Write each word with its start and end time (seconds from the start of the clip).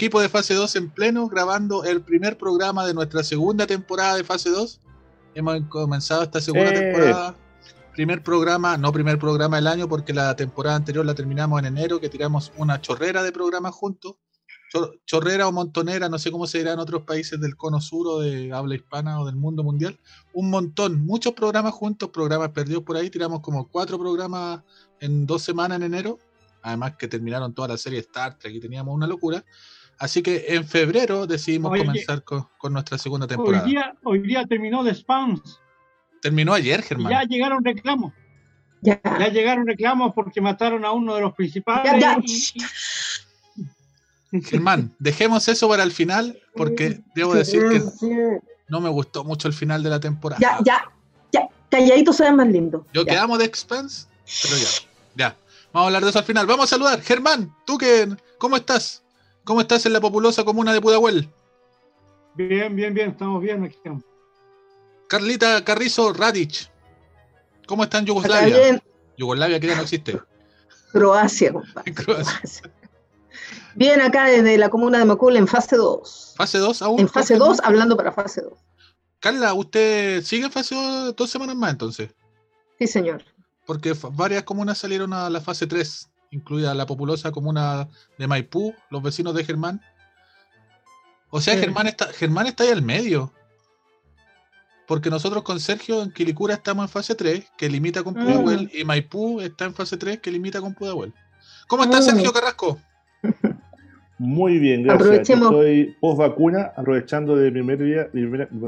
equipo 0.00 0.18
de 0.22 0.30
fase 0.30 0.54
2 0.54 0.76
en 0.76 0.88
pleno, 0.88 1.28
grabando 1.28 1.84
el 1.84 2.00
primer 2.00 2.38
programa 2.38 2.86
de 2.86 2.94
nuestra 2.94 3.22
segunda 3.22 3.66
temporada 3.66 4.16
de 4.16 4.24
fase 4.24 4.48
2. 4.48 4.80
Hemos 5.34 5.60
comenzado 5.68 6.22
esta 6.22 6.40
segunda 6.40 6.70
Eh. 6.72 6.78
temporada. 6.80 7.34
Primer 7.92 8.22
programa, 8.22 8.78
no 8.78 8.92
primer 8.94 9.18
programa 9.18 9.56
del 9.56 9.66
año, 9.66 9.88
porque 9.90 10.14
la 10.14 10.34
temporada 10.34 10.76
anterior 10.76 11.04
la 11.04 11.14
terminamos 11.14 11.58
en 11.60 11.66
enero, 11.66 12.00
que 12.00 12.08
tiramos 12.08 12.50
una 12.56 12.80
chorrera 12.80 13.22
de 13.22 13.30
programas 13.30 13.74
juntos. 13.74 14.14
Chor- 14.72 14.98
Chorrera 15.04 15.46
o 15.48 15.52
montonera, 15.52 16.08
no 16.08 16.18
sé 16.18 16.30
cómo 16.32 16.46
se 16.46 16.56
dirá 16.58 16.72
en 16.72 16.78
otros 16.78 17.02
países 17.02 17.38
del 17.38 17.54
cono 17.56 17.78
sur 17.82 18.06
o 18.08 18.20
de 18.20 18.50
habla 18.54 18.76
hispana 18.76 19.20
o 19.20 19.26
del 19.26 19.36
mundo 19.36 19.62
mundial. 19.62 19.98
Un 20.32 20.48
montón, 20.48 21.04
muchos 21.04 21.34
programas 21.34 21.74
juntos, 21.74 22.08
programas 22.08 22.52
perdidos 22.52 22.84
por 22.84 22.96
ahí. 22.96 23.10
Tiramos 23.10 23.40
como 23.40 23.68
cuatro 23.68 23.98
programas 23.98 24.62
en 24.98 25.26
dos 25.26 25.42
semanas 25.42 25.76
en 25.76 25.82
enero. 25.82 26.18
Además 26.62 26.94
que 26.96 27.06
terminaron 27.06 27.52
toda 27.52 27.68
la 27.68 27.76
serie 27.76 27.98
Star 27.98 28.38
Trek 28.38 28.54
y 28.54 28.60
teníamos 28.60 28.94
una 28.94 29.06
locura. 29.06 29.44
Así 30.00 30.22
que 30.22 30.46
en 30.48 30.66
febrero 30.66 31.26
decidimos 31.26 31.76
comenzar 31.78 32.24
con, 32.24 32.48
con 32.58 32.72
nuestra 32.72 32.96
segunda 32.96 33.26
Hoy 33.26 33.28
temporada. 33.28 33.64
día, 33.66 33.94
hoy 34.02 34.20
día 34.20 34.46
terminó 34.46 34.82
de 34.82 34.94
spams. 34.94 35.60
Terminó 36.22 36.54
ayer, 36.54 36.82
Germán. 36.82 37.12
ya 37.12 37.22
llegaron 37.24 37.62
reclamos. 37.62 38.14
Ya. 38.80 38.98
Ya 39.04 39.28
llegaron 39.28 39.66
reclamos 39.66 40.12
porque 40.14 40.40
mataron 40.40 40.86
a 40.86 40.92
uno 40.92 41.14
de 41.14 41.20
los 41.20 41.34
principales. 41.34 41.92
Ya, 41.92 41.98
ya. 41.98 42.18
y- 42.24 42.62
Germán, 44.42 44.94
dejemos 44.98 45.48
eso 45.48 45.68
para 45.68 45.82
el 45.82 45.92
final, 45.92 46.38
porque 46.54 47.00
debo 47.14 47.34
decir 47.34 47.62
que 47.68 47.82
no 48.68 48.80
me 48.80 48.88
gustó 48.88 49.24
mucho 49.24 49.48
el 49.48 49.54
final 49.54 49.82
de 49.82 49.90
la 49.90 50.00
temporada. 50.00 50.40
Ya, 50.40 50.58
ya, 50.64 50.90
ya. 51.32 51.48
Calladito 51.68 52.12
se 52.12 52.24
ve 52.24 52.32
más 52.32 52.46
lindo. 52.48 52.86
Yo 52.94 53.04
Ya. 53.04 53.12
que 53.12 53.18
amo 53.18 53.36
de 53.36 53.44
Expanse, 53.44 54.06
pero 54.42 54.56
ya, 54.56 54.68
ya. 55.16 55.36
Vamos 55.72 55.84
a 55.84 55.86
hablar 55.88 56.04
de 56.04 56.10
eso 56.10 56.18
al 56.20 56.24
final. 56.24 56.46
Vamos 56.46 56.66
a 56.66 56.76
saludar. 56.76 57.02
Germán, 57.02 57.52
¿tú 57.66 57.76
qué? 57.76 58.08
¿Cómo 58.38 58.56
estás? 58.56 59.02
¿Cómo 59.50 59.62
estás 59.62 59.84
en 59.84 59.92
la 59.92 60.00
populosa 60.00 60.44
comuna 60.44 60.72
de 60.72 60.80
Pudahuel? 60.80 61.28
Bien, 62.36 62.76
bien, 62.76 62.94
bien, 62.94 63.10
estamos 63.10 63.42
bien 63.42 63.64
aquí. 63.64 63.74
estamos. 63.74 64.04
Carlita 65.08 65.64
Carrizo 65.64 66.12
Radic. 66.12 66.70
¿Cómo 67.66 67.82
está 67.82 67.98
en 67.98 68.06
Yugoslavia? 68.06 68.56
bien, 68.56 68.82
Yugoslavia 69.16 69.58
que 69.58 69.66
ya 69.66 69.74
no 69.74 69.82
existe. 69.82 70.20
Croacia, 70.92 71.52
compadre. 71.52 71.92
Croacia. 71.96 72.72
Bien, 73.74 74.00
acá 74.00 74.26
desde 74.26 74.56
la 74.56 74.68
comuna 74.68 75.00
de 75.00 75.04
Macul 75.04 75.36
en 75.36 75.48
fase 75.48 75.74
2. 75.74 76.34
Fase 76.36 76.58
2 76.58 76.82
aún. 76.82 77.00
En 77.00 77.08
fase 77.08 77.34
Germán? 77.34 77.48
2, 77.48 77.60
hablando 77.64 77.96
para 77.96 78.12
fase 78.12 78.42
2. 78.42 78.52
Carla, 79.18 79.52
¿usted 79.54 80.22
sigue 80.22 80.44
en 80.44 80.52
fase 80.52 80.76
2 80.76 81.16
dos 81.16 81.28
semanas 81.28 81.56
más 81.56 81.72
entonces? 81.72 82.14
Sí, 82.78 82.86
señor. 82.86 83.24
Porque 83.66 83.96
varias 84.12 84.44
comunas 84.44 84.78
salieron 84.78 85.12
a 85.12 85.28
la 85.28 85.40
fase 85.40 85.66
3, 85.66 86.08
incluida 86.30 86.74
la 86.74 86.86
populosa 86.86 87.32
comuna 87.32 87.88
de 88.18 88.26
Maipú, 88.26 88.74
los 88.90 89.02
vecinos 89.02 89.34
de 89.34 89.44
Germán. 89.44 89.80
O 91.30 91.40
sea, 91.40 91.54
Sí. 91.54 91.60
Germán 91.60 91.86
está, 91.86 92.06
Germán 92.06 92.46
está 92.46 92.64
ahí 92.64 92.70
al 92.70 92.82
medio. 92.82 93.32
Porque 94.86 95.10
nosotros 95.10 95.44
con 95.44 95.60
Sergio 95.60 96.02
en 96.02 96.10
Quilicura 96.10 96.54
estamos 96.54 96.84
en 96.84 96.88
fase 96.88 97.14
3, 97.14 97.52
que 97.56 97.68
limita 97.68 98.02
con 98.02 98.18
Ah. 98.18 98.24
Pudahuel, 98.24 98.70
y 98.74 98.84
Maipú 98.84 99.40
está 99.40 99.64
en 99.66 99.74
fase 99.74 99.96
3, 99.96 100.18
que 100.20 100.32
limita 100.32 100.60
con 100.60 100.74
Pudahuel. 100.74 101.12
¿Cómo 101.68 101.84
está 101.84 101.98
Ah. 101.98 102.02
Sergio 102.02 102.32
Carrasco? 102.32 102.78
Muy 104.18 104.58
bien, 104.58 104.82
gracias. 104.82 105.00
Aprovechemos. 105.06 105.52
Estoy 105.52 105.96
post 106.00 106.18
vacuna, 106.18 106.72
aprovechando 106.76 107.36
de 107.36 107.46
mi 107.46 107.62
primer 107.62 107.78
día. 107.78 108.08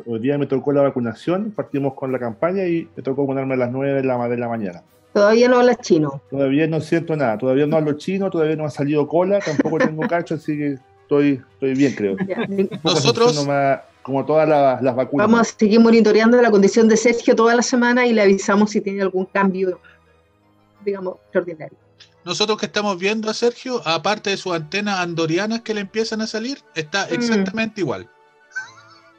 hoy 0.06 0.18
día 0.20 0.38
me 0.38 0.46
tocó 0.46 0.72
la 0.72 0.82
vacunación, 0.82 1.50
partimos 1.50 1.94
con 1.94 2.10
la 2.12 2.18
campaña 2.18 2.64
y 2.66 2.88
me 2.96 3.02
tocó 3.02 3.22
vacunarme 3.22 3.54
a 3.54 3.58
las 3.58 3.70
9 3.72 3.92
de 4.00 4.04
la, 4.04 4.28
de 4.28 4.36
la 4.38 4.48
mañana. 4.48 4.82
Todavía 5.12 5.48
no 5.48 5.58
hablas 5.58 5.78
chino. 5.82 6.22
Todavía 6.30 6.66
no 6.66 6.80
siento 6.80 7.14
nada, 7.16 7.36
todavía 7.38 7.66
no 7.66 7.76
hablo 7.76 7.92
chino, 7.94 8.30
todavía 8.30 8.56
no 8.56 8.64
ha 8.64 8.70
salido 8.70 9.06
cola, 9.06 9.40
tampoco 9.40 9.78
tengo 9.78 10.06
cacho, 10.08 10.34
así 10.36 10.56
que 10.56 10.78
estoy, 11.02 11.42
estoy 11.52 11.74
bien, 11.74 11.94
creo. 11.94 12.16
Ya, 12.26 12.46
Nosotros- 12.82 13.46
como 14.02 14.24
todas 14.26 14.48
las, 14.48 14.82
las 14.82 14.96
vacunas. 14.96 15.28
Vamos 15.28 15.40
a 15.40 15.44
seguir 15.58 15.78
monitoreando 15.78 16.40
la 16.42 16.50
condición 16.50 16.88
de 16.88 16.96
Sergio 16.96 17.36
toda 17.36 17.54
la 17.54 17.62
semana 17.62 18.04
y 18.06 18.12
le 18.12 18.22
avisamos 18.22 18.70
si 18.70 18.80
tiene 18.80 19.00
algún 19.02 19.26
cambio, 19.26 19.78
digamos, 20.84 21.16
extraordinario. 21.24 21.76
Nosotros 22.24 22.58
que 22.58 22.66
estamos 22.66 22.98
viendo 22.98 23.30
a 23.30 23.34
Sergio, 23.34 23.80
aparte 23.86 24.30
de 24.30 24.36
sus 24.36 24.54
antenas 24.54 24.98
andorianas 24.98 25.60
que 25.60 25.74
le 25.74 25.82
empiezan 25.82 26.20
a 26.20 26.26
salir, 26.26 26.58
está 26.74 27.06
Mm. 27.06 27.14
exactamente 27.14 27.80
igual. 27.80 28.08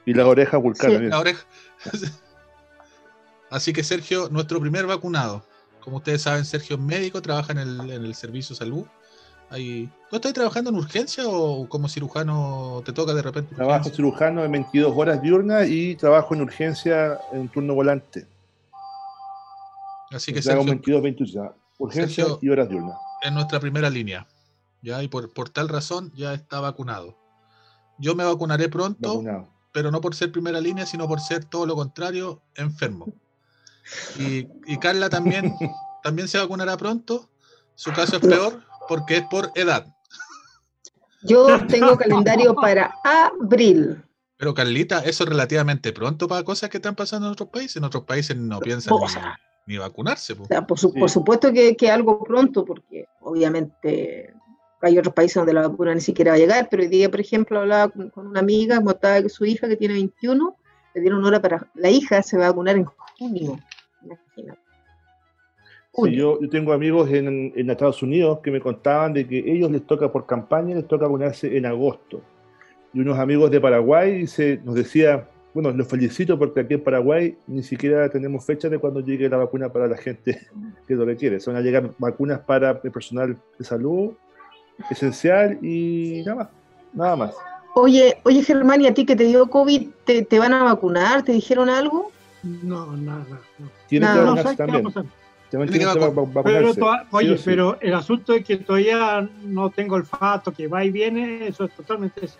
Y 0.05 0.13
las 0.13 0.25
orejas 0.25 0.61
vulcanas. 0.61 0.97
Sí. 0.99 1.05
La 1.07 1.19
oreja. 1.19 1.45
Así 3.49 3.71
que 3.71 3.83
Sergio, 3.83 4.27
nuestro 4.31 4.59
primer 4.59 4.85
vacunado. 4.87 5.45
Como 5.83 5.97
ustedes 5.97 6.21
saben, 6.21 6.45
Sergio 6.45 6.77
es 6.77 6.81
médico, 6.81 7.21
trabaja 7.21 7.51
en 7.51 7.59
el, 7.59 7.79
en 7.91 8.05
el 8.05 8.15
servicio 8.15 8.53
de 8.55 8.59
salud. 8.59 8.85
Ahí... 9.49 9.89
¿Tú 10.09 10.15
estás 10.15 10.33
trabajando 10.33 10.69
en 10.69 10.77
urgencia 10.77 11.27
o 11.27 11.67
como 11.67 11.89
cirujano 11.89 12.81
te 12.85 12.93
toca 12.93 13.13
de 13.13 13.21
repente? 13.21 13.53
Trabajo 13.55 13.89
cirujano 13.89 14.41
de 14.41 14.47
22 14.47 14.93
horas 14.95 15.21
diurnas 15.21 15.67
y 15.67 15.95
trabajo 15.95 16.33
en 16.33 16.41
urgencia 16.41 17.19
en 17.33 17.49
turno 17.49 17.73
volante. 17.75 18.27
Así 20.11 20.31
que 20.33 20.41
Sergio 20.41 20.63
22, 20.65 21.01
21. 21.01 21.55
Urgencia 21.79 22.23
Sergio- 22.25 22.39
y 22.41 22.49
horas 22.49 22.69
diurnas. 22.69 22.95
es 23.21 23.31
nuestra 23.31 23.59
primera 23.59 23.89
línea. 23.89 24.27
¿ya? 24.81 25.01
Y 25.03 25.07
por, 25.07 25.33
por 25.33 25.49
tal 25.49 25.69
razón 25.69 26.11
ya 26.15 26.33
está 26.33 26.59
vacunado. 26.59 27.17
Yo 27.99 28.15
me 28.15 28.23
vacunaré 28.23 28.69
pronto, 28.69 29.09
Vacunado. 29.09 29.49
pero 29.71 29.91
no 29.91 30.01
por 30.01 30.15
ser 30.15 30.31
primera 30.31 30.59
línea, 30.61 30.85
sino 30.85 31.07
por 31.07 31.19
ser 31.19 31.45
todo 31.45 31.65
lo 31.65 31.75
contrario, 31.75 32.41
enfermo. 32.55 33.07
Y, 34.17 34.47
y 34.65 34.77
Carla 34.79 35.09
también, 35.09 35.53
también 36.03 36.27
se 36.27 36.37
vacunará 36.37 36.77
pronto. 36.77 37.29
Su 37.75 37.91
caso 37.91 38.17
es 38.17 38.21
peor 38.21 38.63
porque 38.87 39.17
es 39.17 39.23
por 39.23 39.51
edad. 39.55 39.85
Yo 41.23 41.47
tengo 41.67 41.97
calendario 41.97 42.53
para 42.55 42.93
abril. 43.03 44.03
Pero 44.37 44.53
Carlita, 44.53 44.99
eso 44.99 45.23
es 45.23 45.29
relativamente 45.29 45.93
pronto 45.93 46.27
para 46.27 46.43
cosas 46.43 46.69
que 46.69 46.77
están 46.77 46.95
pasando 46.95 47.27
en 47.27 47.33
otros 47.33 47.49
países. 47.49 47.77
En 47.77 47.83
otros 47.85 48.03
países 48.03 48.35
no 48.35 48.59
piensan 48.59 48.93
O 48.93 48.99
ni, 49.01 49.07
sea, 49.07 49.39
ni 49.67 49.77
vacunarse. 49.77 50.33
O 50.33 50.45
sea, 50.45 50.65
por, 50.67 50.77
su- 50.77 50.91
Sí. 50.91 50.99
por 50.99 51.09
supuesto 51.09 51.53
que, 51.53 51.75
que 51.77 51.89
algo 51.89 52.23
pronto, 52.23 52.65
porque 52.65 53.07
obviamente 53.21 54.33
hay 54.81 54.97
otros 54.97 55.13
países 55.13 55.35
donde 55.35 55.53
la 55.53 55.67
vacuna 55.67 55.95
ni 55.95 56.01
siquiera 56.01 56.31
va 56.31 56.35
a 56.35 56.39
llegar, 56.39 56.67
pero 56.69 56.83
hoy 56.83 56.89
día, 56.89 57.09
por 57.09 57.21
ejemplo, 57.21 57.59
hablaba 57.61 57.87
con, 57.89 58.09
con 58.09 58.27
una 58.27 58.41
amiga, 58.41 58.77
como 58.77 58.91
estaba 58.91 59.21
que 59.21 59.29
su 59.29 59.45
hija 59.45 59.69
que 59.69 59.77
tiene 59.77 59.93
21, 59.93 60.57
le 60.93 61.01
dieron 61.01 61.23
hora 61.23 61.41
para... 61.41 61.71
La 61.75 61.89
hija 61.89 62.21
se 62.21 62.37
va 62.37 62.47
a 62.47 62.49
vacunar 62.49 62.75
en 62.75 62.85
junio. 63.17 63.59
Sí, 65.95 66.15
yo, 66.15 66.41
yo 66.41 66.49
tengo 66.49 66.73
amigos 66.73 67.09
en, 67.11 67.53
en 67.55 67.69
Estados 67.69 68.01
Unidos 68.01 68.39
que 68.39 68.49
me 68.49 68.59
contaban 68.59 69.13
de 69.13 69.27
que 69.27 69.37
ellos 69.37 69.69
les 69.69 69.85
toca 69.85 70.11
por 70.11 70.25
campaña, 70.25 70.75
les 70.75 70.87
toca 70.87 71.05
vacunarse 71.05 71.55
en 71.55 71.67
agosto. 71.67 72.21
Y 72.93 72.99
unos 72.99 73.19
amigos 73.19 73.51
de 73.51 73.61
Paraguay 73.61 74.19
dice, 74.19 74.59
nos 74.63 74.73
decía, 74.73 75.27
bueno, 75.53 75.71
los 75.71 75.87
felicito 75.87 76.37
porque 76.39 76.61
aquí 76.61 76.73
en 76.73 76.83
Paraguay 76.83 77.37
ni 77.45 77.61
siquiera 77.61 78.09
tenemos 78.09 78.43
fecha 78.43 78.69
de 78.69 78.79
cuando 78.79 79.01
llegue 79.01 79.29
la 79.29 79.37
vacuna 79.37 79.71
para 79.71 79.87
la 79.87 79.97
gente 79.97 80.47
que 80.87 80.95
lo 80.95 81.05
requiere. 81.05 81.39
Se 81.39 81.51
van 81.51 81.59
a 81.59 81.63
llegar 81.63 81.91
vacunas 81.99 82.39
para 82.39 82.81
el 82.83 82.91
personal 82.91 83.37
de 83.57 83.65
salud 83.65 84.13
esencial 84.89 85.59
y 85.61 86.23
nada 86.25 86.35
más. 86.35 86.47
Nada 86.93 87.15
más. 87.15 87.35
Oye, 87.75 88.17
oye 88.23 88.43
Germán, 88.43 88.81
¿y 88.81 88.87
a 88.87 88.93
ti 88.93 89.05
que 89.05 89.15
te 89.15 89.25
dio 89.25 89.47
COVID, 89.47 89.89
te, 90.05 90.23
te 90.23 90.39
van 90.39 90.53
a 90.53 90.63
vacunar? 90.63 91.23
¿Te 91.23 91.31
dijeron 91.31 91.69
algo? 91.69 92.11
No, 92.43 92.95
nada. 92.97 93.39
no. 93.59 93.69
Tienen 93.87 94.09
Nada, 94.09 94.19
que 94.19 94.25
no 94.25 94.35
No 94.35 94.35
vacunarse 94.35 94.63
a 94.63 94.65
también. 94.65 95.11
Pero, 96.43 96.73
sí 96.73 96.81
oye, 97.11 97.37
sí. 97.37 97.43
pero 97.45 97.77
el 97.81 97.93
asunto 97.93 98.33
es 98.33 98.45
que 98.45 98.57
todavía 98.57 99.27
no 99.43 99.69
tengo 99.69 99.95
olfato, 99.95 100.51
que 100.51 100.67
va 100.67 100.83
y 100.83 100.91
viene, 100.91 101.47
eso 101.47 101.65
es 101.65 101.75
totalmente 101.75 102.25
eso. 102.25 102.37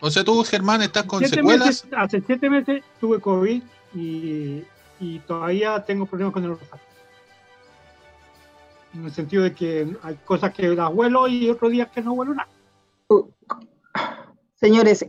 O 0.00 0.10
sea, 0.10 0.24
tú, 0.24 0.42
Germán, 0.44 0.82
estás 0.82 1.04
con 1.04 1.20
Siete 1.20 1.36
secuelas. 1.36 1.66
meses- 1.66 1.86
hace 1.96 2.20
siete 2.20 2.50
meses 2.50 2.82
tuve 3.00 3.20
COVID 3.20 3.62
y, 3.94 4.62
y 5.00 5.18
todavía 5.20 5.82
tengo 5.84 6.04
problemas 6.06 6.34
con 6.34 6.44
el 6.44 6.50
olfato. 6.50 6.82
En 8.94 9.04
el 9.04 9.10
sentido 9.12 9.42
de 9.42 9.52
que 9.54 9.96
hay 10.02 10.14
cosas 10.24 10.52
que 10.52 10.68
las 10.68 10.92
huelo 10.92 11.26
y 11.26 11.48
otros 11.50 11.70
días 11.72 11.88
que 11.88 12.00
no 12.02 12.12
huelo 12.12 12.34
nada. 12.34 12.48
Uh, 13.08 13.24
Señores, 14.54 15.04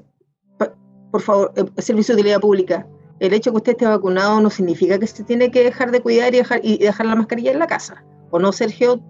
por 1.12 1.22
favor, 1.22 1.54
eh, 1.56 1.82
servicio 1.82 2.16
de 2.16 2.22
utilidad 2.22 2.40
pública. 2.42 2.86
El 3.20 3.34
hecho 3.34 3.52
que 3.52 3.58
usted 3.58 3.72
esté 3.74 3.86
vacunado 3.86 4.42
no 4.42 4.50
significa 4.50 5.00
que 5.00 5.08
se 5.08 5.24
tiene 5.24 5.50
que 5.50 5.64
dejar 5.64 5.92
de 5.92 6.02
cuidar 6.02 6.34
y 6.34 6.38
dejar, 6.38 6.60
y 6.64 6.78
dejar 6.78 7.06
la 7.06 7.16
mascarilla 7.16 7.52
en 7.52 7.60
la 7.60 7.68
casa. 7.68 8.04
¿O 8.30 8.40
no, 8.40 8.52
Sergio? 8.52 9.02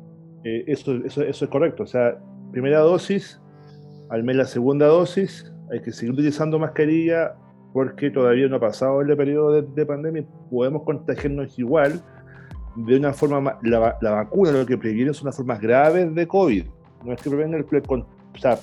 Eh, 0.44 0.63
eso, 0.68 0.94
eso, 1.06 1.24
es 1.24 1.50
correcto. 1.50 1.84
O 1.84 1.88
sea, 1.88 2.19
primera 2.52 2.80
dosis, 2.80 3.42
al 4.10 4.24
mes 4.24 4.36
la 4.36 4.46
segunda 4.46 4.86
dosis, 4.88 5.52
hay 5.72 5.81
que 5.81 5.92
seguir 5.92 6.13
utilizando 6.13 6.60
mascarilla 6.60 7.36
porque 7.74 8.12
todavía 8.12 8.48
no 8.48 8.57
ha 8.57 8.60
pasado 8.60 9.02
el 9.02 9.18
periodo 9.18 9.52
de, 9.54 9.62
de 9.63 9.86
pandemia. 9.86 10.25
Podemos 10.52 10.84
contagiarnos 10.84 11.57
igual 11.57 12.02
de 12.75 12.98
una 12.98 13.13
forma 13.13 13.42
más. 13.42 13.56
La, 13.63 13.98
la 14.02 14.12
vacuna 14.12 14.52
lo 14.52 14.66
que 14.66 14.78
previene 14.78 15.13
son 15.13 15.25
las 15.25 15.36
formas 15.36 15.60
graves 15.60 16.13
de 16.13 16.28
COVID. 16.28 16.66
No 17.04 17.13
es 17.13 17.22
que 17.22 17.30
prevenga 17.30 17.57
el, 17.57 17.66
el 17.69 17.84
o 17.90 18.06
sea, 18.40 18.60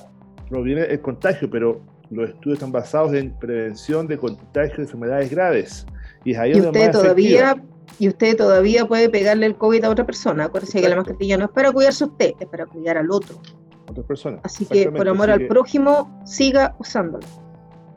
previene 0.48 0.82
el 0.82 1.00
contagio, 1.00 1.50
pero 1.50 1.80
los 2.12 2.30
estudios 2.30 2.58
están 2.58 2.72
basados 2.72 3.14
en 3.14 3.32
prevención 3.38 4.06
de 4.06 4.18
contagio 4.18 4.76
de 4.76 4.82
enfermedades 4.82 5.30
graves. 5.30 5.86
Y 6.24 6.32
es 6.32 6.38
ahí 6.38 6.50
Y 6.50 6.60
donde 6.60 6.68
usted 6.68 6.80
efectiva. 6.80 7.02
todavía, 7.02 7.62
y 7.98 8.08
usted 8.08 8.36
todavía 8.36 8.86
puede 8.86 9.08
pegarle 9.08 9.46
el 9.46 9.56
COVID 9.56 9.84
a 9.84 9.90
otra 9.90 10.06
persona. 10.06 10.44
Acuérdese 10.44 10.80
que 10.80 10.88
la 10.88 10.96
mascarilla 10.96 11.36
no 11.38 11.46
es 11.46 11.50
para 11.50 11.72
cuidarse 11.72 12.04
usted, 12.04 12.32
es 12.38 12.46
para 12.48 12.66
cuidar 12.66 12.98
al 12.98 13.10
otro. 13.10 13.40
otras 13.88 14.06
personas. 14.06 14.40
Así 14.44 14.64
que 14.66 14.90
por 14.90 15.08
amor 15.08 15.30
al 15.30 15.46
prójimo, 15.46 16.22
siga 16.24 16.76
usándolo. 16.78 17.26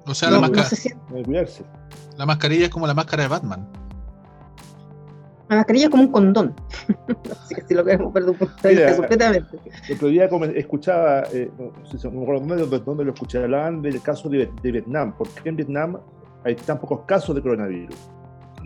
O 0.07 0.13
sea, 0.13 0.29
la, 0.31 0.47
cuidarse. 0.49 1.65
la 2.17 2.25
mascarilla 2.25 2.65
es 2.65 2.69
como 2.69 2.87
la 2.87 2.93
máscara 2.93 3.23
de 3.23 3.29
Batman. 3.29 3.67
La 5.49 5.57
mascarilla 5.57 5.85
es 5.85 5.91
como 5.91 6.03
un 6.03 6.11
condón. 6.11 6.55
Así 7.31 7.55
que 7.55 7.61
si 7.61 7.73
lo 7.73 7.83
queremos 7.83 8.11
ver 8.13 8.23
de 8.23 8.31
un 8.31 8.37
punto 8.37 8.55
de 8.63 8.69
vista 8.69 8.95
completamente. 8.95 9.59
El 9.87 9.95
otro 9.95 10.07
día 10.07 10.29
escuchaba, 10.55 11.23
eh, 11.33 11.51
no, 11.57 11.85
sé 11.85 11.97
si 11.97 12.09
me 12.09 12.21
acuerdo 12.23 12.45
dónde, 12.45 12.79
dónde 12.79 13.05
lo 13.05 13.13
escuché, 13.13 13.43
hablaban 13.43 13.81
del 13.81 14.01
caso 14.01 14.29
de, 14.29 14.49
de 14.61 14.71
Vietnam. 14.71 15.15
¿Por 15.17 15.29
qué 15.29 15.49
en 15.49 15.55
Vietnam 15.57 15.97
hay 16.43 16.55
tan 16.55 16.79
pocos 16.79 17.01
casos 17.05 17.35
de 17.35 17.41
coronavirus? 17.41 17.95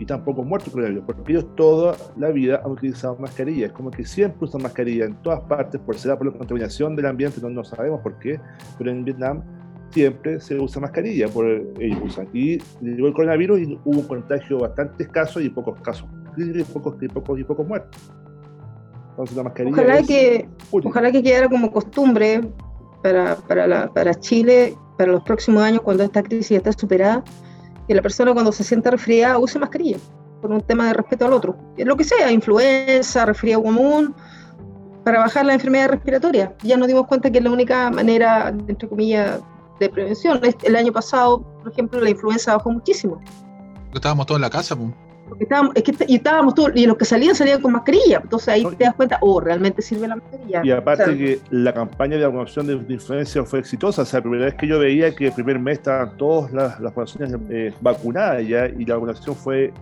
y 0.00 0.06
tampoco 0.06 0.42
muertos 0.42 0.72
coronavirus, 0.72 1.04
porque 1.04 1.32
ellos 1.32 1.54
toda 1.56 1.94
la 2.16 2.30
vida 2.30 2.62
han 2.64 2.70
utilizado 2.70 3.16
mascarillas, 3.16 3.70
como 3.72 3.90
que 3.90 4.06
siempre 4.06 4.46
usan 4.46 4.62
mascarilla 4.62 5.04
en 5.04 5.14
todas 5.16 5.40
partes, 5.40 5.78
por 5.78 5.94
será 5.98 6.16
por 6.16 6.26
la 6.26 6.32
contaminación 6.32 6.96
del 6.96 7.04
ambiente, 7.04 7.38
no, 7.42 7.50
no 7.50 7.62
sabemos 7.64 8.00
por 8.00 8.18
qué, 8.18 8.40
pero 8.78 8.90
en 8.90 9.04
Vietnam 9.04 9.42
siempre 9.90 10.40
se 10.40 10.58
usa 10.58 10.80
mascarilla, 10.80 11.28
por 11.28 11.46
ellos 11.46 11.98
usan. 12.02 12.28
Y 12.32 12.58
llegó 12.80 13.08
el 13.08 13.12
coronavirus 13.12 13.60
y 13.60 13.78
hubo 13.84 14.00
un 14.00 14.06
contagio 14.06 14.60
bastante 14.60 15.02
escaso 15.02 15.38
y 15.38 15.50
pocos 15.50 15.78
casos, 15.82 16.08
y 16.36 16.64
pocos, 16.64 16.94
y 17.00 17.08
pocos, 17.08 17.38
y 17.38 17.44
pocos 17.44 17.66
muertos. 17.66 18.00
Entonces 19.10 19.36
la 19.36 19.42
mascarilla 19.42 19.76
ojalá, 19.76 20.02
que, 20.02 20.48
ojalá 20.70 21.12
que 21.12 21.22
quedara 21.22 21.48
como 21.48 21.72
costumbre 21.72 22.40
para, 23.02 23.36
para, 23.36 23.66
la, 23.66 23.92
para 23.92 24.14
Chile, 24.14 24.76
para 24.96 25.12
los 25.12 25.22
próximos 25.22 25.62
años, 25.62 25.82
cuando 25.82 26.02
esta 26.04 26.22
crisis 26.22 26.52
esté 26.52 26.72
superada, 26.72 27.22
que 27.86 27.94
la 27.94 28.02
persona 28.02 28.32
cuando 28.32 28.52
se 28.52 28.64
sienta 28.64 28.90
resfriada 28.90 29.38
use 29.38 29.58
mascarilla, 29.58 29.98
por 30.40 30.52
un 30.52 30.60
tema 30.60 30.86
de 30.86 30.94
respeto 30.94 31.26
al 31.26 31.32
otro. 31.32 31.56
Lo 31.76 31.96
que 31.96 32.04
sea, 32.04 32.30
influenza, 32.30 33.26
resfriado 33.26 33.62
común, 33.62 34.14
para 35.04 35.18
bajar 35.18 35.44
la 35.46 35.54
enfermedad 35.54 35.90
respiratoria. 35.90 36.54
Ya 36.62 36.76
nos 36.76 36.88
dimos 36.88 37.06
cuenta 37.06 37.30
que 37.30 37.38
es 37.38 37.44
la 37.44 37.50
única 37.50 37.90
manera, 37.90 38.48
entre 38.48 38.88
comillas, 38.88 39.40
de 39.80 39.88
prevención. 39.88 40.40
El 40.62 40.76
año 40.76 40.92
pasado, 40.92 41.42
por 41.62 41.72
ejemplo, 41.72 42.00
la 42.00 42.10
influenza 42.10 42.56
bajó 42.56 42.70
muchísimo. 42.70 43.20
Estábamos 43.92 44.26
todos 44.26 44.38
en 44.38 44.42
la 44.42 44.50
casa, 44.50 44.76
pues. 44.76 44.90
Porque 45.30 45.44
estábamos, 45.44 45.72
es 45.74 45.82
que 45.82 45.94
y 46.08 46.16
estábamos 46.16 46.54
todos, 46.54 46.72
y 46.74 46.84
los 46.84 46.96
que 46.96 47.04
salían 47.04 47.34
salían 47.34 47.62
con 47.62 47.72
mascarilla. 47.72 48.20
Entonces 48.22 48.48
ahí 48.48 48.64
te 48.76 48.84
das 48.84 48.94
cuenta, 48.94 49.18
oh, 49.22 49.40
realmente 49.40 49.80
sirve 49.80 50.06
la 50.08 50.16
mascarilla. 50.16 50.60
Y 50.62 50.70
aparte 50.70 51.16
que 51.16 51.40
la 51.50 51.72
campaña 51.72 52.18
de 52.18 52.26
vacunación 52.26 52.66
de, 52.66 52.74
influencia 52.92 53.44
fue 53.44 53.60
exitosa. 53.60 54.02
O 54.02 54.04
sea, 54.04 54.18
la 54.18 54.22
primera 54.22 54.44
vez 54.46 54.54
que 54.56 54.66
yo 54.66 54.78
veía 54.78 55.14
que 55.14 55.28
el 55.28 55.32
primer 55.32 55.58
mes 55.58 55.78
estaban 55.78 56.16
todas 56.16 56.52
las, 56.52 56.78
las 56.80 56.92
poblaciones 56.92 57.34
eh, 57.48 57.72
vacunadas 57.80 58.46
ya, 58.46 58.66
y 58.66 58.84
la 58.84 58.94
vacunación 58.94 59.36
fue 59.36 59.72